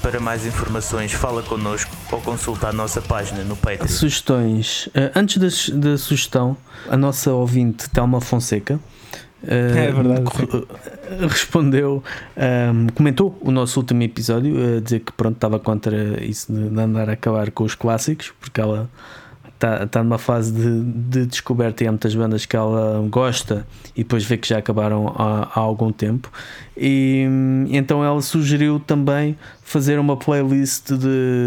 Para 0.03 0.21
mais 0.21 0.47
informações, 0.47 1.13
fala 1.13 1.43
connosco 1.43 1.91
ou 2.13 2.21
consulta 2.21 2.69
a 2.69 2.73
nossa 2.73 3.03
página 3.03 3.43
no 3.43 3.57
Patreon. 3.57 3.89
Sugestões. 3.89 4.89
Eh, 4.95 5.11
antes 5.17 5.39
da, 5.39 5.51
su- 5.51 5.75
da 5.77 5.99
sugestão, 5.99 6.57
a 6.89 6.97
nossa 6.97 7.33
ouvinte 7.33 7.89
Telma 7.91 8.21
Fonseca 8.21 8.79
É 9.47 9.91
verdade, 9.91 10.23
eh, 10.23 11.27
respondeu, 11.27 12.05
ehm, 12.37 12.89
comentou 12.95 13.39
o 13.41 13.51
nosso 13.51 13.81
último 13.81 14.03
episódio 14.03 14.77
a 14.77 14.81
dizer 14.81 15.01
que 15.01 15.13
pronto 15.13 15.37
estava 15.37 15.59
contra 15.59 16.23
isso 16.23 16.53
de, 16.53 16.69
de 16.69 16.81
andar 16.81 17.09
a 17.09 17.15
acabar 17.15 17.51
com 17.51 17.65
os 17.65 17.75
clássicos, 17.75 18.33
porque 18.39 18.61
ela 18.61 18.89
está 19.55 19.87
tá 19.87 20.03
numa 20.03 20.19
fase 20.19 20.53
de, 20.53 20.83
de 20.83 21.27
descoberta 21.27 21.85
e 21.85 21.87
há 21.87 21.91
muitas 21.91 22.15
bandas 22.15 22.47
que 22.47 22.57
ela 22.57 23.07
gosta 23.09 23.67
e 23.95 24.03
depois 24.03 24.25
vê 24.25 24.37
que 24.39 24.49
já 24.49 24.59
acabaram 24.59 25.15
há, 25.17 25.49
há 25.55 25.61
algum 25.61 25.93
tempo. 25.93 26.31
E 26.77 27.27
hum, 27.29 27.67
então 27.71 28.03
ela 28.03 28.23
sugeriu 28.23 28.81
também 28.81 29.37
fazer 29.63 29.99
uma 29.99 30.17
playlist 30.17 30.93
de, 30.93 31.07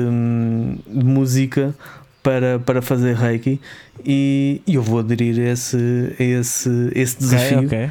hum, 0.10 0.78
de 0.88 1.06
música 1.06 1.76
para, 2.24 2.58
para 2.60 2.82
fazer 2.82 3.16
Reiki 3.16 3.60
e, 4.06 4.62
e 4.66 4.76
eu 4.76 4.82
vou 4.82 5.00
aderir 5.00 5.38
a 5.40 5.52
esse, 5.52 6.16
a 6.20 6.24
esse, 6.24 6.92
esse 6.96 7.18
desafio 7.20 7.60
Ok, 7.66 7.86
ok. 7.86 7.90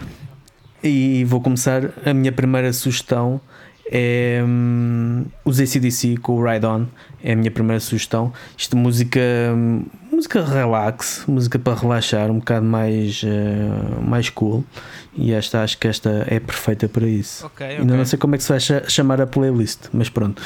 e 0.82 1.24
vou 1.24 1.40
começar. 1.40 1.90
A 2.04 2.12
minha 2.14 2.32
primeira 2.32 2.72
sugestão 2.72 3.40
é 3.90 4.42
hum, 4.44 5.24
os 5.44 5.60
ACDC 5.60 6.16
com 6.16 6.32
o 6.36 6.44
Ride 6.50 6.64
On. 6.66 6.86
É 7.22 7.32
a 7.32 7.36
minha 7.36 7.50
primeira 7.50 7.78
sugestão. 7.78 8.32
Isto 8.56 8.76
música, 8.76 9.20
hum, 9.54 9.84
música 10.10 10.42
relax, 10.44 11.24
música 11.28 11.58
para 11.58 11.78
relaxar, 11.78 12.30
um 12.30 12.38
bocado 12.38 12.64
mais, 12.66 13.22
eh, 13.24 14.00
mais 14.04 14.28
cool. 14.30 14.64
E 15.14 15.32
esta 15.32 15.62
acho 15.62 15.76
que 15.78 15.86
esta 15.86 16.24
é 16.26 16.40
perfeita 16.40 16.88
para 16.88 17.06
isso. 17.06 17.44
Ok, 17.46 17.66
Ainda 17.66 17.82
ok. 17.84 17.96
não 17.96 18.04
sei 18.06 18.18
como 18.18 18.34
é 18.34 18.38
que 18.38 18.44
se 18.44 18.48
vai 18.50 18.60
cha- 18.60 18.88
chamar 18.88 19.20
a 19.20 19.26
playlist, 19.26 19.80
mas 19.92 20.08
pronto, 20.08 20.40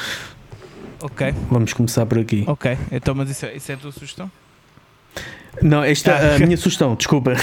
Ok, 1.01 1.33
vamos 1.49 1.73
começar 1.73 2.05
por 2.05 2.17
aqui. 2.19 2.43
ok. 2.47 2.77
Então, 2.91 3.13
mas 3.13 3.29
isso 3.29 3.45
é, 3.45 3.55
isso 3.55 3.71
é 3.71 3.75
a 3.75 3.77
tua 3.77 3.91
sugestão? 3.91 4.29
Não, 5.61 5.83
esta 5.83 6.13
Ah, 6.15 6.35
a 6.35 6.39
minha 6.39 6.57
sugestão, 6.57 6.95
desculpa. 6.95 7.33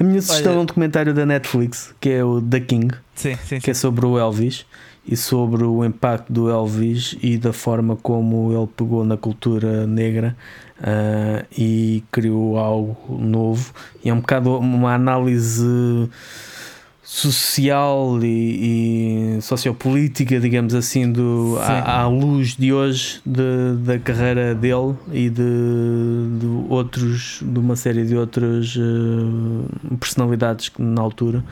a 0.00 0.04
minha 0.04 0.20
sugestão 0.22 0.52
Olha- 0.52 0.58
é 0.58 0.62
um 0.62 0.64
documentário 0.64 1.12
da 1.14 1.26
Netflix 1.26 1.94
que 2.00 2.10
é 2.10 2.24
o 2.24 2.40
The 2.40 2.60
King. 2.60 2.94
Sim, 3.14 3.36
sim, 3.44 3.60
que 3.60 3.70
é 3.70 3.74
sobre 3.74 4.06
o 4.06 4.18
Elvis 4.18 4.64
e 5.06 5.16
sobre 5.16 5.64
o 5.64 5.84
impacto 5.84 6.32
do 6.32 6.50
Elvis 6.50 7.16
e 7.22 7.36
da 7.38 7.52
forma 7.52 7.94
como 7.96 8.52
ele 8.52 8.66
pegou 8.74 9.04
na 9.04 9.16
cultura 9.16 9.86
negra 9.86 10.34
ah, 10.82 11.44
e 11.56 12.02
criou 12.10 12.58
algo 12.58 13.18
novo. 13.18 13.72
E 14.04 14.08
é 14.08 14.14
um 14.14 14.20
bocado 14.20 14.58
uma 14.58 14.94
análise 14.94 16.08
social 17.08 18.18
e, 18.20 19.36
e 19.38 19.42
sociopolítica, 19.42 20.40
digamos 20.40 20.74
assim, 20.74 21.10
do, 21.10 21.56
à, 21.60 22.00
à 22.02 22.08
luz 22.08 22.56
de 22.56 22.72
hoje 22.72 23.20
de- 23.24 23.76
da 23.84 23.96
carreira 23.98 24.54
dele 24.56 24.94
e 25.12 25.30
de, 25.30 25.42
de 26.40 26.46
outros, 26.68 27.40
de 27.46 27.58
uma 27.60 27.76
série 27.76 28.04
de 28.04 28.16
outras 28.16 28.76
eh, 28.76 29.94
personalidades 30.00 30.68
que 30.68 30.82
na 30.82 31.00
altura. 31.00 31.44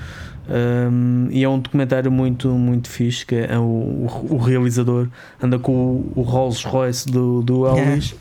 Um, 0.47 1.29
e 1.31 1.43
é 1.43 1.49
um 1.49 1.59
documentário 1.59 2.11
muito, 2.13 2.49
muito 2.51 2.89
fixe. 2.91 3.25
Que 3.25 3.37
é 3.37 3.57
o, 3.59 3.63
o, 3.63 4.27
o 4.31 4.37
realizador 4.39 5.09
anda 5.43 5.59
com 5.59 5.73
o, 5.73 6.13
o 6.17 6.23
Rolls 6.23 6.67
Royce 6.67 7.07
do, 7.09 7.41
do 7.43 7.65
Elvis. 7.67 8.15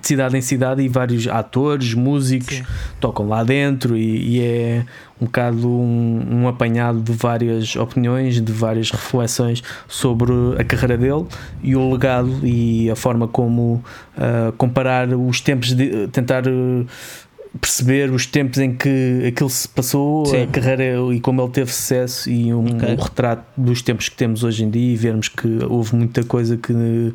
De 0.00 0.06
cidade 0.06 0.36
em 0.36 0.40
cidade, 0.40 0.82
e 0.82 0.88
vários 0.88 1.28
atores, 1.28 1.92
músicos 1.94 2.56
Sim. 2.56 2.64
tocam 2.98 3.28
lá 3.28 3.44
dentro, 3.44 3.96
e, 3.96 4.38
e 4.38 4.40
é 4.40 4.84
um 5.20 5.26
bocado 5.26 5.68
um, 5.68 6.26
um 6.30 6.48
apanhado 6.48 7.00
de 7.00 7.12
várias 7.12 7.76
opiniões, 7.76 8.40
de 8.40 8.52
várias 8.52 8.90
reflexões 8.90 9.62
sobre 9.86 10.32
a 10.58 10.64
carreira 10.64 10.96
dele 10.96 11.26
e 11.62 11.76
o 11.76 11.92
legado 11.92 12.40
e 12.42 12.90
a 12.90 12.96
forma 12.96 13.28
como 13.28 13.84
ah, 14.16 14.52
comparar 14.58 15.08
os 15.08 15.40
tempos, 15.40 15.74
de, 15.74 16.08
tentar 16.08 16.42
ah, 16.46 16.84
perceber 17.60 18.10
os 18.10 18.24
tempos 18.24 18.58
em 18.58 18.74
que 18.74 19.24
aquilo 19.28 19.50
se 19.50 19.68
passou, 19.68 20.24
Sim. 20.24 20.42
a 20.42 20.46
carreira 20.46 20.96
e 21.14 21.20
como 21.20 21.42
ele 21.42 21.50
teve 21.50 21.70
sucesso 21.72 22.30
e 22.30 22.52
um, 22.52 22.64
Ok. 22.64 22.88
um 22.88 22.96
retrato 22.96 23.44
dos 23.56 23.82
tempos 23.82 24.08
que 24.08 24.16
temos 24.16 24.42
hoje 24.42 24.64
em 24.64 24.70
dia 24.70 24.92
e 24.94 24.96
vermos 24.96 25.28
que 25.28 25.46
houve 25.68 25.94
muita 25.94 26.24
coisa 26.24 26.56
que, 26.56 27.12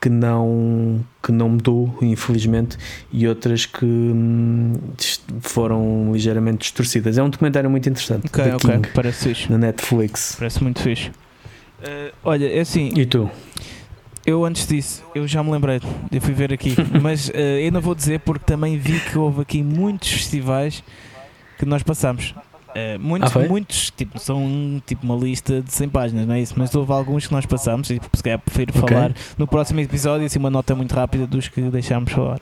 que, 0.00 0.08
não, 0.08 1.00
que 1.22 1.32
não 1.32 1.48
mudou, 1.48 1.92
infelizmente, 2.02 2.76
e 3.12 3.26
outras 3.26 3.66
que 3.66 3.84
hum, 3.84 4.74
foram 5.40 6.12
ligeiramente 6.12 6.58
distorcidas. 6.58 7.18
É 7.18 7.22
um 7.22 7.28
documentário 7.28 7.68
muito 7.68 7.88
interessante. 7.88 8.26
Ok, 8.26 8.44
The 8.44 8.54
ok. 8.54 8.70
King, 8.70 8.88
Parece 8.94 9.28
fixe. 9.28 9.50
na 9.50 9.58
Netflix. 9.58 10.36
Parece 10.38 10.62
muito 10.62 10.80
fixe. 10.82 11.10
Eh, 11.82 12.12
olha, 12.22 12.46
é 12.46 12.60
assim, 12.60 12.92
E 12.96 13.06
tu? 13.06 13.28
Eu 14.30 14.44
antes 14.44 14.64
disso, 14.66 15.02
eu 15.14 15.26
já 15.26 15.42
me 15.42 15.50
lembrei, 15.50 15.80
eu 16.12 16.20
fui 16.20 16.32
ver 16.32 16.52
aqui, 16.52 16.76
mas 17.02 17.30
eh, 17.34 17.66
eu 17.66 17.72
não 17.72 17.80
vou 17.80 17.94
dizer 17.96 18.20
porque 18.20 18.44
também 18.44 18.78
vi 18.78 19.00
que 19.00 19.18
houve 19.18 19.40
aqui 19.42 19.60
muitos 19.62 20.08
festivais 20.12 20.84
que 21.58 21.66
nós 21.66 21.82
passamos. 21.82 22.32
Eh, 22.72 22.96
muitos, 22.98 23.34
Ah, 23.36 23.40
muitos, 23.40 23.90
tipo, 23.90 24.16
são 24.20 24.80
tipo 24.86 25.04
uma 25.04 25.16
lista 25.16 25.60
de 25.60 25.72
100 25.72 25.88
páginas, 25.88 26.26
não 26.28 26.34
é 26.34 26.40
isso? 26.40 26.54
Mas 26.56 26.72
houve 26.72 26.92
alguns 26.92 27.26
que 27.26 27.32
nós 27.32 27.44
passamos 27.44 27.90
e 27.90 28.00
se 28.14 28.22
calhar 28.22 28.38
prefiro 28.38 28.72
Ok. 28.78 28.88
falar 28.96 29.12
no 29.36 29.46
próximo 29.48 29.80
episódio, 29.80 30.24
assim 30.26 30.38
uma 30.38 30.50
nota 30.50 30.74
muito 30.76 30.94
rápida 30.94 31.26
dos 31.26 31.48
que 31.48 31.60
deixámos 31.62 32.12
falar. 32.12 32.38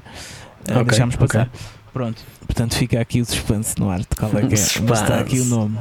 Eh, 0.68 0.72
Ok, 0.72 0.84
deixámos 0.84 1.16
passar. 1.16 1.50
Pronto, 1.90 2.22
portanto 2.46 2.74
fica 2.76 3.00
aqui 3.00 3.22
o 3.22 3.24
suspense 3.24 3.74
no 3.78 3.88
ar 3.88 4.00
de 4.00 4.08
qual 4.14 4.30
é 4.36 4.42
que 4.46 4.54
é. 4.54 4.58
Mas 4.86 5.00
está 5.00 5.20
aqui 5.20 5.40
o 5.40 5.44
nome. 5.46 5.78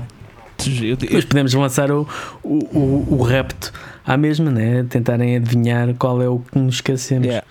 Eu- 0.82 0.96
Depois 0.98 1.26
podemos 1.26 1.54
lançar 1.54 1.92
o, 1.92 2.08
o, 2.44 2.56
o, 2.78 3.08
o 3.20 3.22
repto 3.24 3.72
à 4.06 4.16
mesma, 4.18 4.50
né? 4.52 4.86
Tentarem 4.90 5.36
adivinhar 5.36 5.94
qual 5.96 6.22
é 6.22 6.28
o 6.28 6.40
que 6.40 6.58
nos 6.58 6.76
esquecemos. 6.76 7.26
Yeah. 7.28 7.46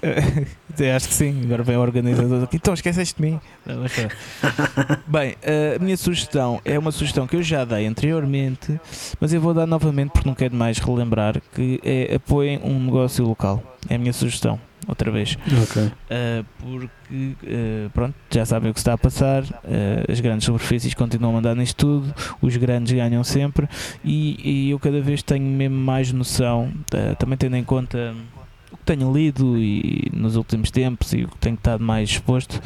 Eu 0.78 0.94
acho 0.94 1.08
que 1.08 1.14
sim, 1.14 1.40
agora 1.42 1.64
vem 1.64 1.76
o 1.76 1.80
organizador 1.80 2.44
aqui. 2.44 2.54
Então 2.56 2.72
esqueceste 2.72 3.16
de 3.16 3.22
mim. 3.28 3.40
Bem, 5.08 5.34
a 5.76 5.82
minha 5.82 5.96
sugestão 5.96 6.60
é 6.64 6.78
uma 6.78 6.92
sugestão 6.92 7.26
que 7.26 7.34
eu 7.34 7.42
já 7.42 7.64
dei 7.64 7.84
anteriormente, 7.84 8.80
mas 9.20 9.32
eu 9.32 9.40
vou 9.40 9.52
dar 9.52 9.66
novamente 9.66 10.10
porque 10.12 10.28
não 10.28 10.36
quero 10.36 10.54
mais 10.54 10.78
relembrar 10.78 11.40
que 11.52 11.80
é 11.82 12.14
apoiem 12.14 12.60
um 12.62 12.78
negócio 12.84 13.24
local. 13.26 13.60
É 13.88 13.96
a 13.96 13.98
minha 13.98 14.12
sugestão. 14.12 14.60
Outra 14.86 15.10
vez. 15.10 15.36
Ok. 15.62 15.82
Uh, 15.82 16.44
porque, 16.58 17.36
uh, 17.44 17.90
pronto, 17.90 18.14
já 18.30 18.44
sabem 18.44 18.70
o 18.70 18.74
que 18.74 18.80
está 18.80 18.92
a 18.94 18.98
passar, 18.98 19.42
uh, 19.42 20.10
as 20.10 20.20
grandes 20.20 20.46
superfícies 20.46 20.94
continuam 20.94 21.32
a 21.32 21.36
mandar 21.36 21.54
nisto 21.54 21.76
tudo, 21.76 22.14
os 22.40 22.56
grandes 22.56 22.92
ganham 22.92 23.22
sempre 23.24 23.68
e, 24.04 24.38
e 24.42 24.70
eu 24.70 24.78
cada 24.78 25.00
vez 25.00 25.22
tenho 25.22 25.44
mesmo 25.44 25.76
mais 25.76 26.12
noção, 26.12 26.72
também 27.18 27.36
tendo 27.36 27.56
em 27.56 27.64
conta 27.64 28.14
o 28.72 28.76
que 28.76 28.84
tenho 28.84 29.12
lido 29.12 29.58
e 29.58 30.10
nos 30.12 30.36
últimos 30.36 30.70
tempos 30.70 31.12
e 31.12 31.24
o 31.24 31.28
que 31.28 31.36
tenho 31.38 31.54
estado 31.56 31.82
mais 31.82 32.10
exposto, 32.10 32.60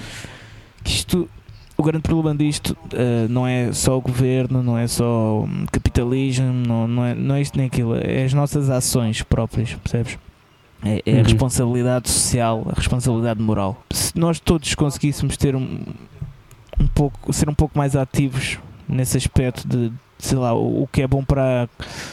que 0.82 0.90
isto 0.90 1.28
o 1.76 1.82
grande 1.82 2.02
problema 2.02 2.36
disto 2.36 2.76
uh, 2.92 3.28
não 3.28 3.46
é 3.46 3.72
só 3.72 3.96
o 3.96 4.00
governo, 4.00 4.62
não 4.62 4.78
é 4.78 4.86
só 4.86 5.44
capitalismo, 5.72 6.52
não, 6.52 6.86
não, 6.86 7.04
é, 7.04 7.14
não 7.14 7.34
é 7.34 7.40
isto 7.40 7.58
nem 7.58 7.66
aquilo, 7.66 7.96
é 7.96 8.24
as 8.24 8.32
nossas 8.32 8.70
ações 8.70 9.22
próprias, 9.22 9.74
percebes? 9.74 10.18
É, 10.84 11.02
é 11.06 11.12
a 11.12 11.16
uhum. 11.16 11.22
responsabilidade 11.22 12.10
social, 12.10 12.66
a 12.68 12.74
responsabilidade 12.74 13.40
moral. 13.40 13.82
Se 13.90 14.18
nós 14.18 14.40
todos 14.40 14.74
conseguíssemos 14.74 15.36
ter 15.36 15.54
um, 15.54 15.78
um 16.80 16.86
pouco, 16.88 17.32
ser 17.32 17.48
um 17.48 17.54
pouco 17.54 17.78
mais 17.78 17.94
ativos 17.94 18.58
nesse 18.88 19.16
aspecto 19.16 19.66
de, 19.66 19.92
sei 20.18 20.38
lá, 20.38 20.52
o, 20.54 20.82
o 20.82 20.88
que 20.88 21.02
é 21.02 21.06
bom 21.06 21.24
para, 21.24 21.68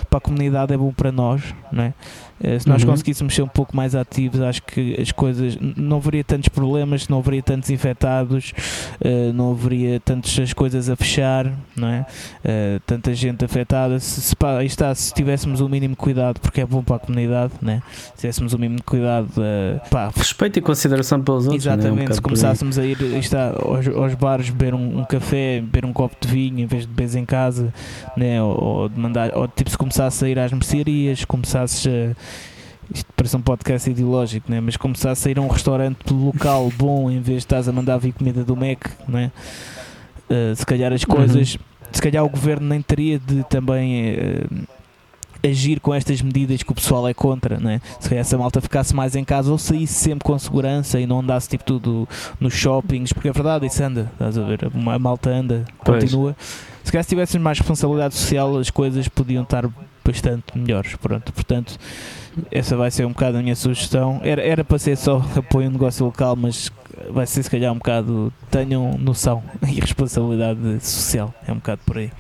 para 0.10 0.18
a 0.18 0.22
comunidade 0.22 0.74
é 0.74 0.78
bom 0.78 0.94
para 0.94 1.12
nós, 1.12 1.42
não 1.72 1.84
é? 1.84 1.94
Eh, 2.42 2.58
se 2.60 2.68
nós 2.68 2.84
uhum. 2.84 2.92
conseguíssemos 2.92 3.36
ser 3.36 3.42
um 3.42 3.48
pouco 3.48 3.76
mais 3.76 3.96
ativos, 3.96 4.42
acho 4.42 4.62
que 4.64 5.00
as 5.00 5.12
coisas 5.12 5.58
não 5.76 5.98
haveria 5.98 6.24
tantos 6.24 6.50
problemas, 6.50 7.08
não 7.08 7.20
haveria 7.20 7.44
tantos 7.44 7.70
infectados, 7.70 8.54
uh, 9.02 9.34
não 9.34 9.52
haveria 9.52 10.00
tantas 10.00 10.54
coisas 10.54 10.90
a 10.90 10.96
fechar, 10.96 11.52
não 11.76 11.88
é? 11.88 12.06
Uh, 12.44 12.80
tanta 12.86 13.14
gente 13.14 13.44
afetada. 13.44 14.00
Se, 14.00 14.22
se, 14.22 14.36
pá, 14.36 14.64
está, 14.64 14.94
se 14.96 15.14
tivéssemos 15.14 15.62
o 15.62 15.66
um 15.66 15.70
mínimo 15.70 15.96
cuidado, 15.96 16.40
porque 16.40 16.62
é 16.62 16.66
bom 16.66 16.82
para 16.82 16.96
a 16.96 17.00
comunidade, 17.00 17.54
né? 17.62 17.82
se 18.16 18.22
tivéssemos 18.22 18.54
o 18.54 18.58
um 18.58 18.60
mínimo 18.60 18.84
cuidado, 18.84 19.30
pá, 19.90 20.12
respeito 20.16 20.60
e 20.60 20.62
consideração 20.62 21.22
pelos 21.22 21.46
outros. 21.46 21.66
É? 21.66 21.74
Exatamente, 21.74 22.06
né? 22.06 22.12
um 22.12 22.14
se 22.14 22.22
começássemos 22.22 22.80
a 22.80 22.86
ir 22.86 23.02
está, 23.18 23.54
aos, 23.62 23.88
aos 23.88 24.14
bares 24.16 24.50
beber 24.50 24.74
um, 24.74 25.00
um, 25.00 25.06
café, 25.06 25.62
beber 25.62 25.86
um 25.86 25.94
copo 25.94 26.16
de 26.20 26.28
vinho 26.28 26.60
em 26.60 26.66
vez 26.66 26.84
de 26.84 26.88
beber 26.88 27.18
em 27.18 27.26
casa, 27.26 27.74
né? 28.16 28.42
ou, 28.42 28.64
ou, 28.64 28.90
de 28.90 29.00
mandar, 29.00 29.36
ou 29.36 29.48
tipo 29.48 29.70
se 29.70 29.78
começasse 29.78 30.24
a 30.24 30.30
ir 30.30 30.40
às 30.40 30.52
mercearias, 30.52 31.26
começasses 31.26 31.86
a 31.88 32.16
isto 32.94 33.12
parece 33.16 33.38
um 33.38 33.42
podcast 33.42 33.90
ideológico, 33.90 34.52
né? 34.52 34.60
mas 34.60 34.78
começar 34.78 35.12
a 35.12 35.16
sair 35.16 35.38
a 35.38 35.42
um 35.42 35.48
restaurante 35.48 36.12
local 36.12 36.72
bom 36.78 37.10
em 37.10 37.22
vez 37.22 37.40
de 37.40 37.46
estás 37.46 37.68
a 37.68 37.72
mandar 37.72 37.98
vir 37.98 38.14
comida 38.14 38.44
do 38.44 38.56
Mac, 38.56 38.88
né? 39.08 39.32
Uh, 40.30 40.56
se 40.56 40.66
calhar 40.66 40.94
as 40.94 41.04
coisas, 41.04 41.56
uhum. 41.56 41.62
se 41.92 42.02
calhar 42.02 42.24
o 42.24 42.30
governo 42.30 42.68
nem 42.68 42.82
teria 42.82 43.18
de 43.18 43.44
também 43.46 44.14
uh, 44.14 44.68
agir 45.44 45.80
com 45.80 45.94
estas 45.94 46.22
medidas 46.22 46.62
que 46.62 46.72
o 46.72 46.76
pessoal 46.76 47.08
é 47.08 47.14
contra, 47.14 47.58
né? 47.58 47.82
se 48.00 48.10
calhar 48.10 48.22
essa 48.22 48.38
malta 48.38 48.62
ficasse 48.62 48.96
mais 48.96 49.16
em 49.16 49.24
casa 49.24 49.52
ou 49.52 49.58
saísse 49.58 49.94
sempre 49.94 50.26
com 50.26 50.38
segurança 50.38 51.00
e 51.00 51.08
não 51.08 51.20
andasse 51.20 51.50
tipo 51.50 51.64
tudo 51.64 52.08
nos 52.40 52.54
shoppings, 52.54 53.14
porque 53.14 53.30
é 53.30 53.32
verdade, 53.32 53.66
isso 53.66 53.84
anda, 53.84 54.10
estás 54.14 54.38
a 54.38 54.44
ver? 54.44 54.60
A 54.66 55.00
malta 55.00 55.30
anda, 55.30 55.66
pois. 55.84 56.04
continua. 56.04 56.36
Se 56.84 56.92
calhar 56.92 57.04
se 57.04 57.10
tivéssemos 57.10 57.44
mais 57.44 57.60
responsabilidade 57.60 58.16
social, 58.16 58.58
as 58.58 58.70
coisas 58.70 59.08
podiam 59.08 59.44
estar 59.44 59.66
bastante 60.10 60.58
melhores. 60.58 60.96
Pronto, 60.96 61.32
portanto, 61.32 61.78
essa 62.52 62.76
vai 62.76 62.90
ser 62.90 63.06
um 63.06 63.10
bocado 63.10 63.38
a 63.38 63.42
minha 63.42 63.56
sugestão. 63.56 64.20
Era, 64.24 64.42
era 64.42 64.64
para 64.64 64.80
ser 64.80 64.98
só 64.98 65.24
apoio 65.36 65.68
a 65.68 65.70
um 65.70 65.74
negócio 65.74 66.06
local, 66.06 66.36
mas 66.36 66.72
vai 67.10 67.28
ser 67.28 67.44
se 67.44 67.50
calhar 67.50 67.72
um 67.72 67.78
bocado. 67.78 68.34
Tenham 68.50 68.98
noção 68.98 69.44
e 69.68 69.80
responsabilidade 69.80 70.80
social. 70.82 71.34
É 71.48 71.52
um 71.52 71.56
bocado 71.56 71.82
por 71.86 71.98
aí. 71.98 72.12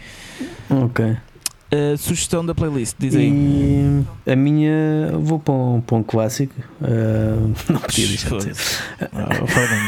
Ok. 0.69 1.17
Uh, 1.71 1.95
sugestão 1.97 2.43
da 2.43 2.55
playlist, 2.55 2.95
diz 2.97 3.15
aí. 3.15 3.29
E 3.29 4.31
a 4.31 4.35
minha, 4.35 5.11
vou 5.19 5.39
para 5.39 5.53
um, 5.53 5.81
para 5.81 5.97
um 5.97 6.03
clássico. 6.03 6.53
Uh, 6.81 7.53
não 7.69 7.79
podia 7.79 8.07
deixar 8.07 8.37
de 8.37 8.55
ser. 8.55 8.83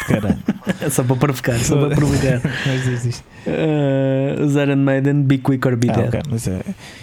Caralho. 0.08 0.40
É 0.80 0.90
só 0.92 1.04
para 1.04 1.16
provocar, 1.16 1.58
só 1.58 1.76
para 1.78 1.96
provocar. 1.96 2.40
mas 2.68 2.88
existe. 2.88 3.24
Uh, 3.48 4.48
Zaran 4.48 4.76
Maiden, 4.76 5.24
Be 5.24 5.40
Quick 5.40 5.68
or 5.68 5.76
Be 5.76 5.90
ah, 5.90 5.94
Dead. 5.94 6.08
Okay, 6.10 6.22
mas 6.30 6.48
é, 6.48 6.62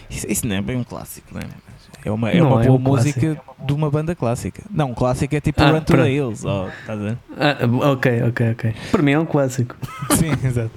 isso, 0.08 0.26
isso, 0.30 0.46
não 0.46 0.54
é 0.54 0.62
bem 0.62 0.76
um 0.76 0.84
clássico, 0.84 1.26
não 1.32 1.40
é? 1.40 1.44
É 2.04 2.10
uma, 2.12 2.30
é 2.30 2.40
uma 2.40 2.62
é 2.62 2.66
boa 2.68 2.78
um 2.78 2.82
música 2.82 3.20
clássico. 3.20 3.66
de 3.66 3.72
uma 3.72 3.90
banda 3.90 4.14
clássica. 4.14 4.62
Não, 4.70 4.90
um 4.90 4.94
clássico 4.94 5.34
é 5.34 5.40
tipo 5.40 5.60
ah, 5.60 5.72
Run 5.72 5.80
to 5.80 5.92
the 5.96 6.10
Hills. 6.10 6.46
Oh, 6.46 6.68
tá 6.86 6.94
ah, 7.36 7.90
ok, 7.90 8.22
ok, 8.22 8.50
ok. 8.52 8.74
Para 8.92 9.02
mim 9.02 9.10
é 9.10 9.18
um 9.18 9.26
clássico. 9.26 9.76
Sim, 10.16 10.30
exato. 10.46 10.70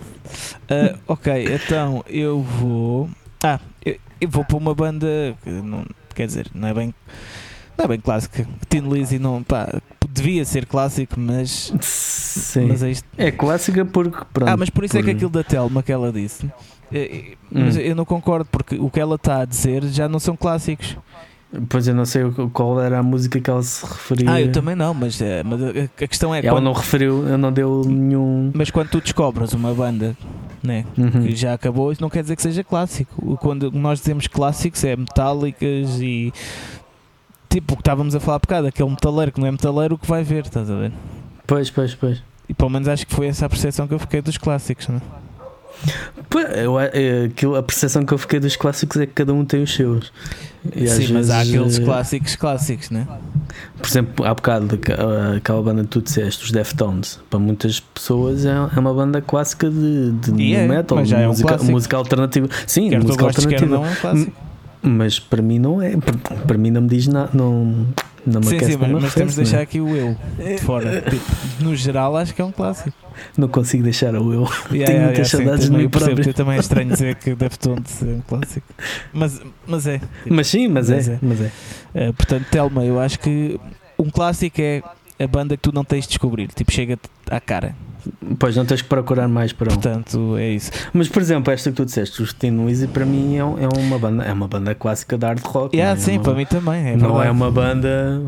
Uh, 0.63 0.97
ok, 1.07 1.45
então 1.53 2.03
eu 2.07 2.41
vou. 2.41 3.09
Ah, 3.43 3.59
eu, 3.85 3.97
eu 4.19 4.29
vou 4.29 4.45
para 4.45 4.57
uma 4.57 4.75
banda 4.75 5.07
que 5.43 5.49
não, 5.49 5.85
quer 6.13 6.27
dizer, 6.27 6.47
não 6.53 6.67
é 6.67 6.73
bem. 6.73 6.93
Não 7.77 7.85
é 7.85 7.87
bem 7.87 7.99
clássica. 7.99 8.47
Tin 8.69 8.81
Lizzy 8.81 9.17
não. 9.17 9.41
Pá, 9.41 9.67
devia 10.09 10.45
ser 10.45 10.65
clássico, 10.65 11.19
mas. 11.19 11.73
Sim. 11.81 12.67
Mas 12.67 12.83
é, 12.83 12.91
isto... 12.91 13.07
é 13.17 13.31
clássica 13.31 13.85
porque. 13.85 14.23
Pronto, 14.31 14.49
ah, 14.49 14.57
mas 14.57 14.69
por 14.69 14.83
isso 14.83 14.93
por... 14.93 14.99
é 14.99 15.03
que 15.03 15.11
aquilo 15.11 15.29
da 15.29 15.43
Telma 15.43 15.81
que 15.81 15.91
ela 15.91 16.11
disse. 16.11 16.51
Eh, 16.93 17.35
mas 17.49 17.77
hum. 17.77 17.79
eu 17.79 17.95
não 17.95 18.05
concordo, 18.05 18.47
porque 18.51 18.75
o 18.75 18.89
que 18.89 18.99
ela 18.99 19.15
está 19.15 19.41
a 19.41 19.45
dizer 19.45 19.83
já 19.85 20.07
não 20.07 20.19
são 20.19 20.35
clássicos. 20.35 20.97
Pois 21.67 21.85
eu 21.85 21.93
não 21.93 22.05
sei 22.05 22.23
qual 22.53 22.79
era 22.79 22.99
a 22.99 23.03
música 23.03 23.39
que 23.39 23.49
ela 23.49 23.61
se 23.61 23.85
referia. 23.85 24.31
Ah, 24.31 24.41
eu 24.41 24.51
também 24.51 24.73
não, 24.73 24.93
mas, 24.93 25.21
é, 25.21 25.43
mas 25.43 25.61
a 25.61 26.07
questão 26.07 26.33
é. 26.33 26.39
Ela 26.39 26.55
quando, 26.55 26.63
não 26.63 26.73
referiu, 26.73 27.27
ela 27.27 27.37
não 27.37 27.51
deu 27.51 27.81
nenhum. 27.85 28.51
Mas 28.53 28.71
quando 28.71 28.89
tu 28.89 29.01
descobres 29.01 29.51
uma 29.53 29.73
banda 29.73 30.15
né, 30.63 30.85
uhum. 30.97 31.23
que 31.23 31.35
já 31.35 31.53
acabou, 31.53 31.91
isso 31.91 32.01
não 32.01 32.09
quer 32.09 32.21
dizer 32.21 32.37
que 32.37 32.41
seja 32.41 32.63
clássico. 32.63 33.37
Quando 33.37 33.69
nós 33.71 33.99
dizemos 33.99 34.27
clássicos 34.27 34.83
é 34.83 34.95
metálicas 34.95 35.99
e. 35.99 36.33
Tipo 37.49 37.73
o 37.73 37.75
que 37.75 37.81
estávamos 37.81 38.15
a 38.15 38.19
falar 38.21 38.39
por 38.39 38.47
bocado, 38.47 38.67
aquele 38.67 38.89
metaleiro 38.89 39.31
que 39.33 39.41
não 39.41 39.47
é 39.47 39.51
metaleiro, 39.51 39.95
o 39.95 39.97
que 39.97 40.07
vai 40.07 40.23
ver, 40.23 40.45
estás 40.45 40.71
a 40.71 40.75
ver? 40.75 40.93
Pois, 41.45 41.69
pois, 41.69 41.93
pois. 41.93 42.23
E 42.47 42.53
pelo 42.53 42.69
menos 42.69 42.87
acho 42.87 43.05
que 43.05 43.13
foi 43.13 43.27
essa 43.27 43.45
a 43.45 43.49
percepção 43.49 43.89
que 43.89 43.93
eu 43.93 43.99
fiquei 43.99 44.21
dos 44.21 44.37
clássicos, 44.37 44.87
não 44.87 44.97
é? 44.97 45.01
Eu, 46.55 46.75
eu, 47.41 47.55
a 47.55 47.63
percepção 47.63 48.05
que 48.05 48.13
eu 48.13 48.17
fiquei 48.17 48.39
dos 48.39 48.55
clássicos 48.55 48.97
é 49.01 49.05
que 49.05 49.13
cada 49.13 49.33
um 49.33 49.43
tem 49.43 49.63
os 49.63 49.73
seus. 49.73 50.11
E 50.75 50.87
Sim, 50.87 51.13
mas 51.13 51.27
vezes, 51.27 51.31
há 51.31 51.39
aqueles 51.41 51.79
eh, 51.79 51.83
clássicos 51.83 52.35
clássicos, 52.35 52.89
né? 52.91 53.07
Por 53.77 53.87
exemplo, 53.87 54.25
há 54.25 54.33
bocado 54.33 54.79
aquela 55.35 55.61
banda 55.61 55.81
que 55.81 55.89
tu 55.89 56.01
disseste, 56.01 56.45
os 56.45 56.51
Deftones, 56.51 57.19
para 57.29 57.39
muitas 57.39 57.79
pessoas 57.79 58.45
é, 58.45 58.51
é 58.51 58.79
uma 58.79 58.93
banda 58.93 59.21
clássica 59.21 59.69
de, 59.69 60.11
de 60.11 60.43
yeah, 60.43 60.71
metal, 60.71 61.03
já 61.03 61.19
é 61.19 61.25
um 61.25 61.29
música, 61.29 61.57
música 61.57 61.97
alternativa. 61.97 62.47
Sim, 62.67 62.89
quer 62.89 63.01
música 63.01 63.25
alternativa. 63.25 63.81
É. 64.83 64.87
Mas 64.87 65.19
para 65.19 65.41
mim 65.41 65.59
não 65.59 65.81
é, 65.81 65.93
para, 66.47 66.57
mim 66.57 66.71
não 66.71 66.81
me 66.81 66.87
diz 66.87 67.07
nada. 67.07 67.29
Não, 67.33 67.87
não 68.25 68.43
sim, 68.43 68.59
sim, 68.59 68.77
mas, 68.77 68.91
mas 68.91 69.13
temos 69.13 69.33
de 69.33 69.41
deixar 69.41 69.61
aqui 69.61 69.79
o 69.79 69.95
eu 69.95 70.17
de 70.37 70.57
fora. 70.59 71.01
tipo, 71.09 71.25
no 71.63 71.75
geral, 71.75 72.15
acho 72.17 72.33
que 72.33 72.41
é 72.41 72.45
um 72.45 72.51
clássico. 72.51 72.95
Não 73.37 73.47
consigo 73.47 73.83
deixar 73.83 74.15
o 74.15 74.33
eu. 74.33 74.47
Yeah, 74.71 74.85
Tenho 74.85 74.87
yeah, 74.87 75.05
muitas 75.05 75.31
yeah, 75.31 75.45
saudades 75.45 75.65
sim, 75.65 75.71
de 75.71 75.77
mim 75.77 75.89
próprio. 75.89 76.27
Eu 76.27 76.33
também 76.33 76.55
é 76.55 76.59
estranho 76.59 76.89
dizer 76.91 77.15
que 77.15 77.33
Deftones 77.35 78.01
é 78.03 78.05
um 78.05 78.21
clássico. 78.21 78.67
Mas, 79.13 79.41
mas 79.67 79.87
é. 79.87 79.99
Tipo, 79.99 80.33
mas 80.33 80.47
sim, 80.47 80.67
mas, 80.67 80.89
mas 80.89 81.07
é. 81.07 81.13
é. 81.13 81.19
Mas 81.21 81.41
é. 81.41 82.09
Uh, 82.09 82.13
portanto, 82.13 82.45
Telma, 82.49 82.85
eu 82.85 82.99
acho 82.99 83.19
que 83.19 83.59
um 83.97 84.09
clássico 84.09 84.59
é 84.59 84.81
a 85.21 85.27
banda 85.27 85.55
que 85.55 85.63
tu 85.63 85.71
não 85.73 85.83
tens 85.83 86.03
de 86.03 86.09
descobrir. 86.09 86.47
Tipo, 86.47 86.71
chega 86.71 86.97
à 87.29 87.39
cara. 87.39 87.75
Pois 88.39 88.55
não 88.55 88.65
tens 88.65 88.81
que 88.81 88.87
procurar 88.87 89.27
mais 89.27 89.53
para 89.53 89.71
um. 89.71 89.75
Portanto, 89.75 90.35
é 90.37 90.49
isso. 90.49 90.71
Mas 90.91 91.07
por 91.07 91.21
exemplo, 91.21 91.53
esta 91.53 91.69
que 91.69 91.75
tu 91.75 91.85
disseste, 91.85 92.21
os 92.21 92.33
Teen 92.33 92.65
Lizzy, 92.65 92.87
para 92.87 93.05
mim 93.05 93.35
é, 93.35 93.39
é, 93.39 93.79
uma 93.79 93.99
banda, 93.99 94.23
é 94.23 94.33
uma 94.33 94.47
banda 94.47 94.73
clássica 94.73 95.17
de 95.17 95.25
hard 95.25 95.41
rock. 95.43 95.75
Yeah, 95.75 95.99
é? 95.99 96.03
sim, 96.03 96.15
uma, 96.15 96.23
para 96.23 96.33
mim 96.33 96.45
também. 96.45 96.87
É 96.87 96.95
não 96.95 97.21
é 97.21 97.29
uma 97.29 97.51
banda 97.51 98.23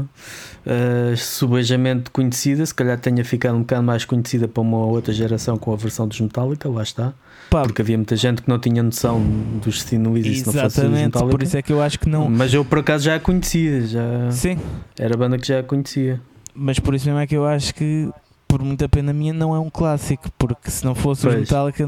uh, 0.65 1.18
subejamente 1.18 2.11
conhecida, 2.11 2.65
se 2.65 2.74
calhar 2.74 2.99
tenha 2.99 3.24
ficado 3.26 3.56
um 3.56 3.61
bocado 3.61 3.84
mais 3.84 4.06
conhecida 4.06 4.48
para 4.48 4.61
uma 4.61 4.86
outra 4.86 5.11
geração 5.11 5.57
com 5.57 5.74
a 5.74 5.76
versão 5.76 6.07
dos 6.07 6.20
Metallica, 6.20 6.70
lá 6.70 6.84
está. 6.84 7.14
Pá. 7.49 7.64
Porque 7.64 7.82
havia 7.82 7.98
muita 7.98 8.15
gente 8.15 8.41
que 8.41 8.49
não 8.49 8.60
tinha 8.60 8.82
noção 8.82 9.22
dos 9.61 9.84
Teen 9.84 10.03
Lizzy 10.03 10.36
se 10.36 10.45
não 10.45 10.53
fosse 10.53 10.82
os 10.82 10.90
Metallica. 10.90 11.32
por 11.32 11.44
isso 11.44 11.57
é 11.57 11.61
que 11.61 11.74
eu 11.74 11.82
acho 11.82 11.99
que 11.99 12.10
não. 12.10 12.30
Mas 12.30 12.53
eu 12.53 12.64
por 12.64 12.80
acaso 12.80 13.06
já 13.06 13.15
a 13.15 13.20
conhecia, 13.20 13.82
já. 13.82 14.32
Sim. 14.32 14.60
Era 14.99 15.15
a 15.15 15.18
banda 15.18 15.38
que 15.38 15.48
já 15.48 15.60
a 15.60 15.64
conhecia. 15.64 16.22
Mas 16.56 16.80
por 16.80 16.94
isso 16.94 17.06
mesmo 17.06 17.20
é 17.20 17.28
que 17.28 17.36
eu 17.36 17.46
acho 17.46 17.74
que 17.74 18.10
por 18.48 18.62
muita 18.62 18.88
pena 18.88 19.12
minha, 19.12 19.34
não 19.34 19.56
é 19.56 19.60
um 19.60 19.70
clássico, 19.70 20.30
porque 20.38 20.70
se 20.70 20.86
não 20.86 20.94
fosse 20.94 21.24
pois. 21.24 21.34
os 21.34 21.42
Metallica. 21.42 21.88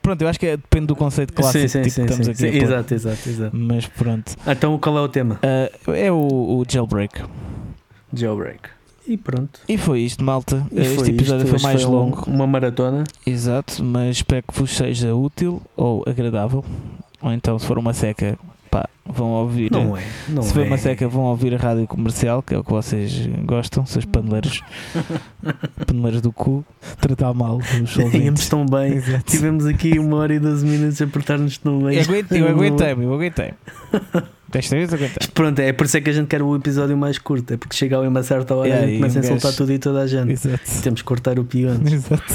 Pronto, 0.00 0.22
eu 0.22 0.28
acho 0.28 0.38
que 0.38 0.46
é, 0.46 0.56
depende 0.56 0.86
do 0.86 0.94
conceito 0.94 1.32
clássico 1.32 1.62
sim, 1.62 1.68
sim, 1.68 1.82
tipo, 1.82 1.94
sim, 1.94 2.02
estamos 2.04 2.28
aqui. 2.28 2.38
Sim, 2.38 2.62
exato, 2.62 2.94
exato, 2.94 3.28
exato. 3.28 3.56
Mas 3.56 3.86
pronto. 3.88 4.36
Então 4.46 4.78
qual 4.78 4.98
é 4.98 5.00
o 5.00 5.08
tema? 5.08 5.40
Uh, 5.42 5.90
é 5.90 6.12
o, 6.12 6.16
o 6.16 6.64
Jailbreak. 6.68 7.22
Jailbreak. 8.14 8.68
E 9.04 9.16
pronto. 9.16 9.60
E 9.68 9.76
foi 9.76 10.02
isto, 10.02 10.22
malta. 10.22 10.64
E 10.70 10.80
este 10.80 10.94
foi 10.94 11.08
episódio 11.08 11.44
isto. 11.44 11.58
foi 11.58 11.62
mais 11.62 11.82
foi 11.82 11.90
longo. 11.90 12.22
Uma 12.28 12.46
maratona. 12.46 13.02
Exato, 13.26 13.82
mas 13.82 14.18
espero 14.18 14.44
que 14.46 14.56
vos 14.56 14.76
seja 14.76 15.12
útil 15.12 15.60
ou 15.76 16.04
agradável. 16.06 16.64
Ou 17.20 17.32
então, 17.32 17.58
se 17.58 17.66
for 17.66 17.78
uma 17.78 17.92
seca, 17.92 18.38
pá, 18.76 18.88
vão 19.06 19.28
ouvir. 19.30 19.70
Não 19.70 19.96
é. 19.96 20.02
Não 20.28 20.42
se 20.42 20.52
for 20.52 20.62
é. 20.64 20.66
uma 20.66 20.76
seca, 20.76 21.08
vão 21.08 21.24
ouvir 21.24 21.54
a 21.54 21.56
rádio 21.56 21.86
comercial, 21.86 22.42
que 22.42 22.54
é 22.54 22.58
o 22.58 22.64
que 22.64 22.70
vocês 22.70 23.26
gostam, 23.44 23.86
seus 23.86 24.04
paneleiros, 24.04 24.62
paneleiros 25.86 26.20
do 26.20 26.32
cu, 26.32 26.64
tratar 27.00 27.32
mal 27.32 27.56
os 27.82 27.96
ouvintes. 27.98 28.48
tão 28.48 28.66
bem. 28.66 28.94
Exato. 28.94 29.24
Tivemos 29.24 29.64
aqui 29.66 29.98
uma 29.98 30.16
hora 30.18 30.34
e 30.34 30.38
12 30.38 30.66
minutos 30.66 31.00
a 31.00 31.04
apertar-nos 31.04 31.60
no 31.64 31.80
meio. 31.80 31.98
Eu 32.00 32.02
aguentei, 32.48 32.92
eu 32.92 33.14
aguentei. 33.14 33.54
Desta 34.48 34.76
vez 34.76 34.92
aguentei. 34.92 35.28
Pronto, 35.34 35.58
é 35.58 35.72
por 35.72 35.86
isso 35.86 35.96
é 35.96 36.00
que 36.00 36.08
a 36.10 36.12
gente 36.12 36.28
quer 36.28 36.40
o 36.40 36.54
episódio 36.54 36.96
mais 36.96 37.18
curto. 37.18 37.52
É 37.54 37.56
porque 37.56 37.74
chega 37.76 37.96
a 37.96 38.00
uma 38.00 38.22
certa 38.22 38.54
hora 38.54 38.68
Yeah, 38.68 38.86
e 38.86 38.88
a 38.88 38.90
gente 38.92 39.00
começa 39.00 39.18
a 39.18 39.22
insultar 39.22 39.42
gajo- 39.50 39.56
tudo 39.56 39.72
e 39.72 39.78
toda 39.78 40.00
a 40.02 40.06
gente. 40.06 40.32
Exato. 40.32 40.82
Temos 40.82 41.00
que 41.02 41.06
cortar 41.06 41.38
o 41.38 41.44
pior. 41.44 41.76
Exato. 41.84 42.34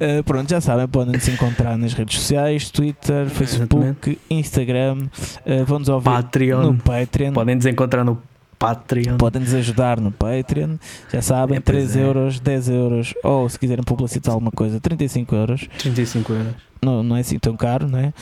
Uh, 0.00 0.22
pronto, 0.22 0.48
já 0.48 0.60
sabem, 0.60 0.86
podem 0.86 1.18
se 1.18 1.30
encontrar 1.32 1.76
nas 1.76 1.92
redes 1.92 2.20
sociais, 2.20 2.70
Twitter, 2.70 3.28
Facebook, 3.28 4.18
Instagram, 4.30 5.08
uh, 5.44 5.64
vão-nos 5.66 5.88
ouvir 5.88 6.04
Patreon. 6.04 6.62
no 6.72 6.78
Patreon, 6.78 7.32
Podem 7.32 7.56
nos 7.56 7.66
encontrar 7.66 8.04
no 8.04 8.22
Patreon. 8.58 9.16
podem 9.16 9.42
nos 9.42 9.54
ajudar 9.54 10.00
no 10.00 10.12
Patreon, 10.12 10.76
já 11.12 11.20
sabem, 11.22 11.56
É, 11.56 11.60
pois 11.60 11.76
3 11.76 11.96
é. 11.96 12.02
euros, 12.02 12.40
10 12.40 12.68
euros, 12.68 13.14
ou 13.24 13.48
se 13.48 13.58
quiserem 13.58 13.82
publicitar 13.84 14.34
alguma 14.34 14.50
coisa, 14.52 14.78
35 14.80 15.34
euros, 15.34 15.68
35 15.78 16.32
euros. 16.32 16.54
não, 16.82 17.02
não 17.02 17.16
é 17.16 17.20
assim 17.20 17.38
tão 17.38 17.56
caro, 17.56 17.88
não 17.88 17.98
é? 17.98 18.12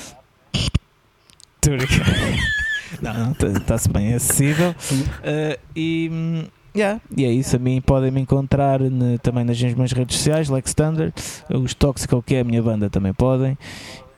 Não, 3.03 3.13
não, 3.13 3.33
está-se 3.33 3.89
bem 3.89 4.15
acessível. 4.15 4.71
Uh, 4.71 5.59
e, 5.75 6.09
hum, 6.13 6.45
yeah, 6.77 7.01
e 7.17 7.25
é 7.25 7.33
isso. 7.33 7.57
A 7.57 7.59
mim 7.59 7.81
podem 7.81 8.11
me 8.11 8.21
encontrar 8.21 8.81
ne- 8.81 9.19
também 9.19 9.45
nas 9.45 9.61
minhas 9.61 9.93
redes 9.93 10.17
sociais, 10.17 10.49
Lex 10.49 10.75
Thunder. 10.75 11.13
Os 11.51 11.75
Toxical, 11.75 12.23
que 12.23 12.35
é 12.35 12.41
a 12.41 12.45
minha 12.45 12.63
banda, 12.63 12.89
também 12.91 13.13
podem. 13.13 13.57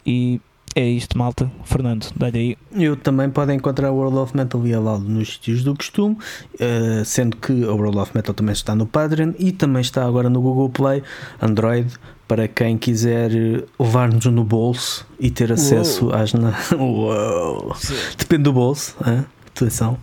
E 0.05 0.41
é 0.75 0.87
isto, 0.87 1.17
malta. 1.19 1.51
Fernando, 1.65 2.07
dá-lhe 2.15 2.39
aí. 2.39 2.83
Eu 2.85 2.97
também 2.97 3.29
podem 3.31 3.57
encontrar 3.57 3.91
o 3.91 3.97
World 3.97 4.19
of 4.19 4.37
Metal 4.37 4.65
e 4.67 4.73
Alado 4.75 5.05
nos 5.05 5.35
sítios 5.35 5.65
do 5.65 5.75
costume, 5.75 6.17
eh, 6.59 7.03
sendo 7.05 7.37
que 7.37 7.53
o 7.53 7.75
World 7.77 7.99
of 7.99 8.13
Metal 8.15 8.35
também 8.35 8.53
está 8.53 8.75
no 8.75 8.87
Patreon 8.87 9.33
e 9.39 9.51
também 9.51 9.81
está 9.81 10.05
agora 10.05 10.31
no 10.31 10.41
Google 10.41 10.69
Play, 10.71 11.03
Android, 11.43 11.93
para 12.29 12.47
quem 12.47 12.77
quiser 12.77 13.31
levar-nos 13.79 14.27
no 14.27 14.45
bolso 14.45 15.07
e 15.19 15.31
ter 15.31 15.51
acesso 15.51 16.11
às. 16.13 16.33
Na... 16.35 16.55
Uou. 16.79 17.75
Depende 18.19 18.45
do 18.45 18.53
bolso, 18.53 18.95
hã? 19.05 19.25
Atenção, 19.65 19.99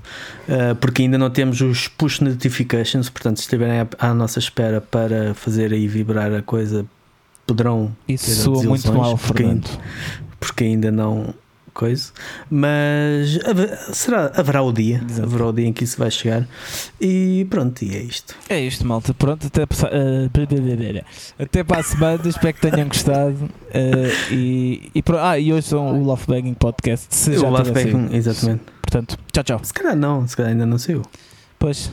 Eh, 0.48 0.74
porque 0.76 1.02
ainda 1.02 1.18
não 1.18 1.30
temos 1.30 1.60
os 1.62 1.88
push 1.88 2.20
notifications, 2.20 3.10
portanto, 3.10 3.38
se 3.38 3.44
estiverem 3.44 3.80
à, 3.82 3.88
à 4.00 4.14
nossa 4.14 4.38
espera 4.40 4.80
para 4.80 5.34
fazer 5.34 5.74
aí 5.74 5.88
vibrar 5.88 6.32
a 6.34 6.42
coisa, 6.42 6.86
poderão 7.48 7.96
Isso 8.08 8.30
soa 8.44 8.64
muito 8.64 8.92
mal, 8.94 9.18
porque 9.18 9.44
Fernando. 9.44 9.68
porque 10.40 10.64
ainda 10.66 10.92
não 10.92 11.34
coisa, 11.74 12.12
mas 12.50 13.38
será, 13.92 14.32
haverá 14.34 14.62
o 14.62 14.72
dia, 14.72 15.04
Exato. 15.10 15.24
haverá 15.28 15.48
o 15.48 15.52
dia 15.52 15.68
em 15.68 15.74
que 15.74 15.84
isso 15.84 15.98
vai 15.98 16.10
chegar 16.10 16.48
e 17.02 17.46
pronto, 17.50 17.82
e 17.84 17.94
é 17.96 18.02
isto. 18.02 18.34
É 18.48 18.60
isto, 18.62 18.86
malta. 18.88 19.14
Pronto, 19.14 19.48
até, 19.48 19.66
blá. 19.66 19.90
até 21.38 21.64
para 21.64 21.80
a 21.82 21.84
semana. 21.84 22.22
Espero 22.26 22.54
que 22.54 22.62
tenham 22.62 22.88
gostado. 22.88 23.50
eh, 23.74 24.12
e, 24.32 24.90
e, 24.96 25.04
ah, 25.20 25.38
e 25.38 25.52
hoje 25.52 25.68
são 25.68 26.00
o 26.00 26.04
Love 26.04 26.24
Bagging 26.28 26.54
Podcast. 26.54 27.08
Se 27.14 27.32
o 27.32 27.50
Love 27.50 27.74
saído. 27.74 28.08
exatamente. 28.16 28.62
Portanto, 28.96 29.20
tchau, 29.30 29.44
tchau. 29.44 29.60
Se 29.62 29.74
calhar 29.74 29.94
não, 29.94 30.26
se 30.26 30.38
calhar 30.38 30.54
ainda 30.54 30.66
não 30.66 30.78
saiu. 30.78 31.02
Pois, 31.60 31.92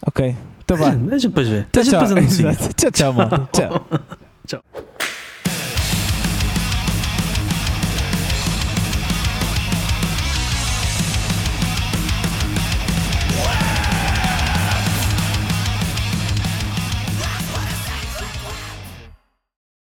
ok. 0.00 0.34
Então 0.64 0.78
vá. 0.78 0.90
Deixa 0.92 1.28
depois 1.28 1.46
ver. 1.46 1.66
Tchau, 1.70 1.82
Deixa 1.82 2.04
depois 2.06 2.38
tchau. 2.38 2.90
Tchau, 2.90 2.90
tchau. 2.90 3.48
Tchau. 3.52 3.86
Tchau. 4.46 4.64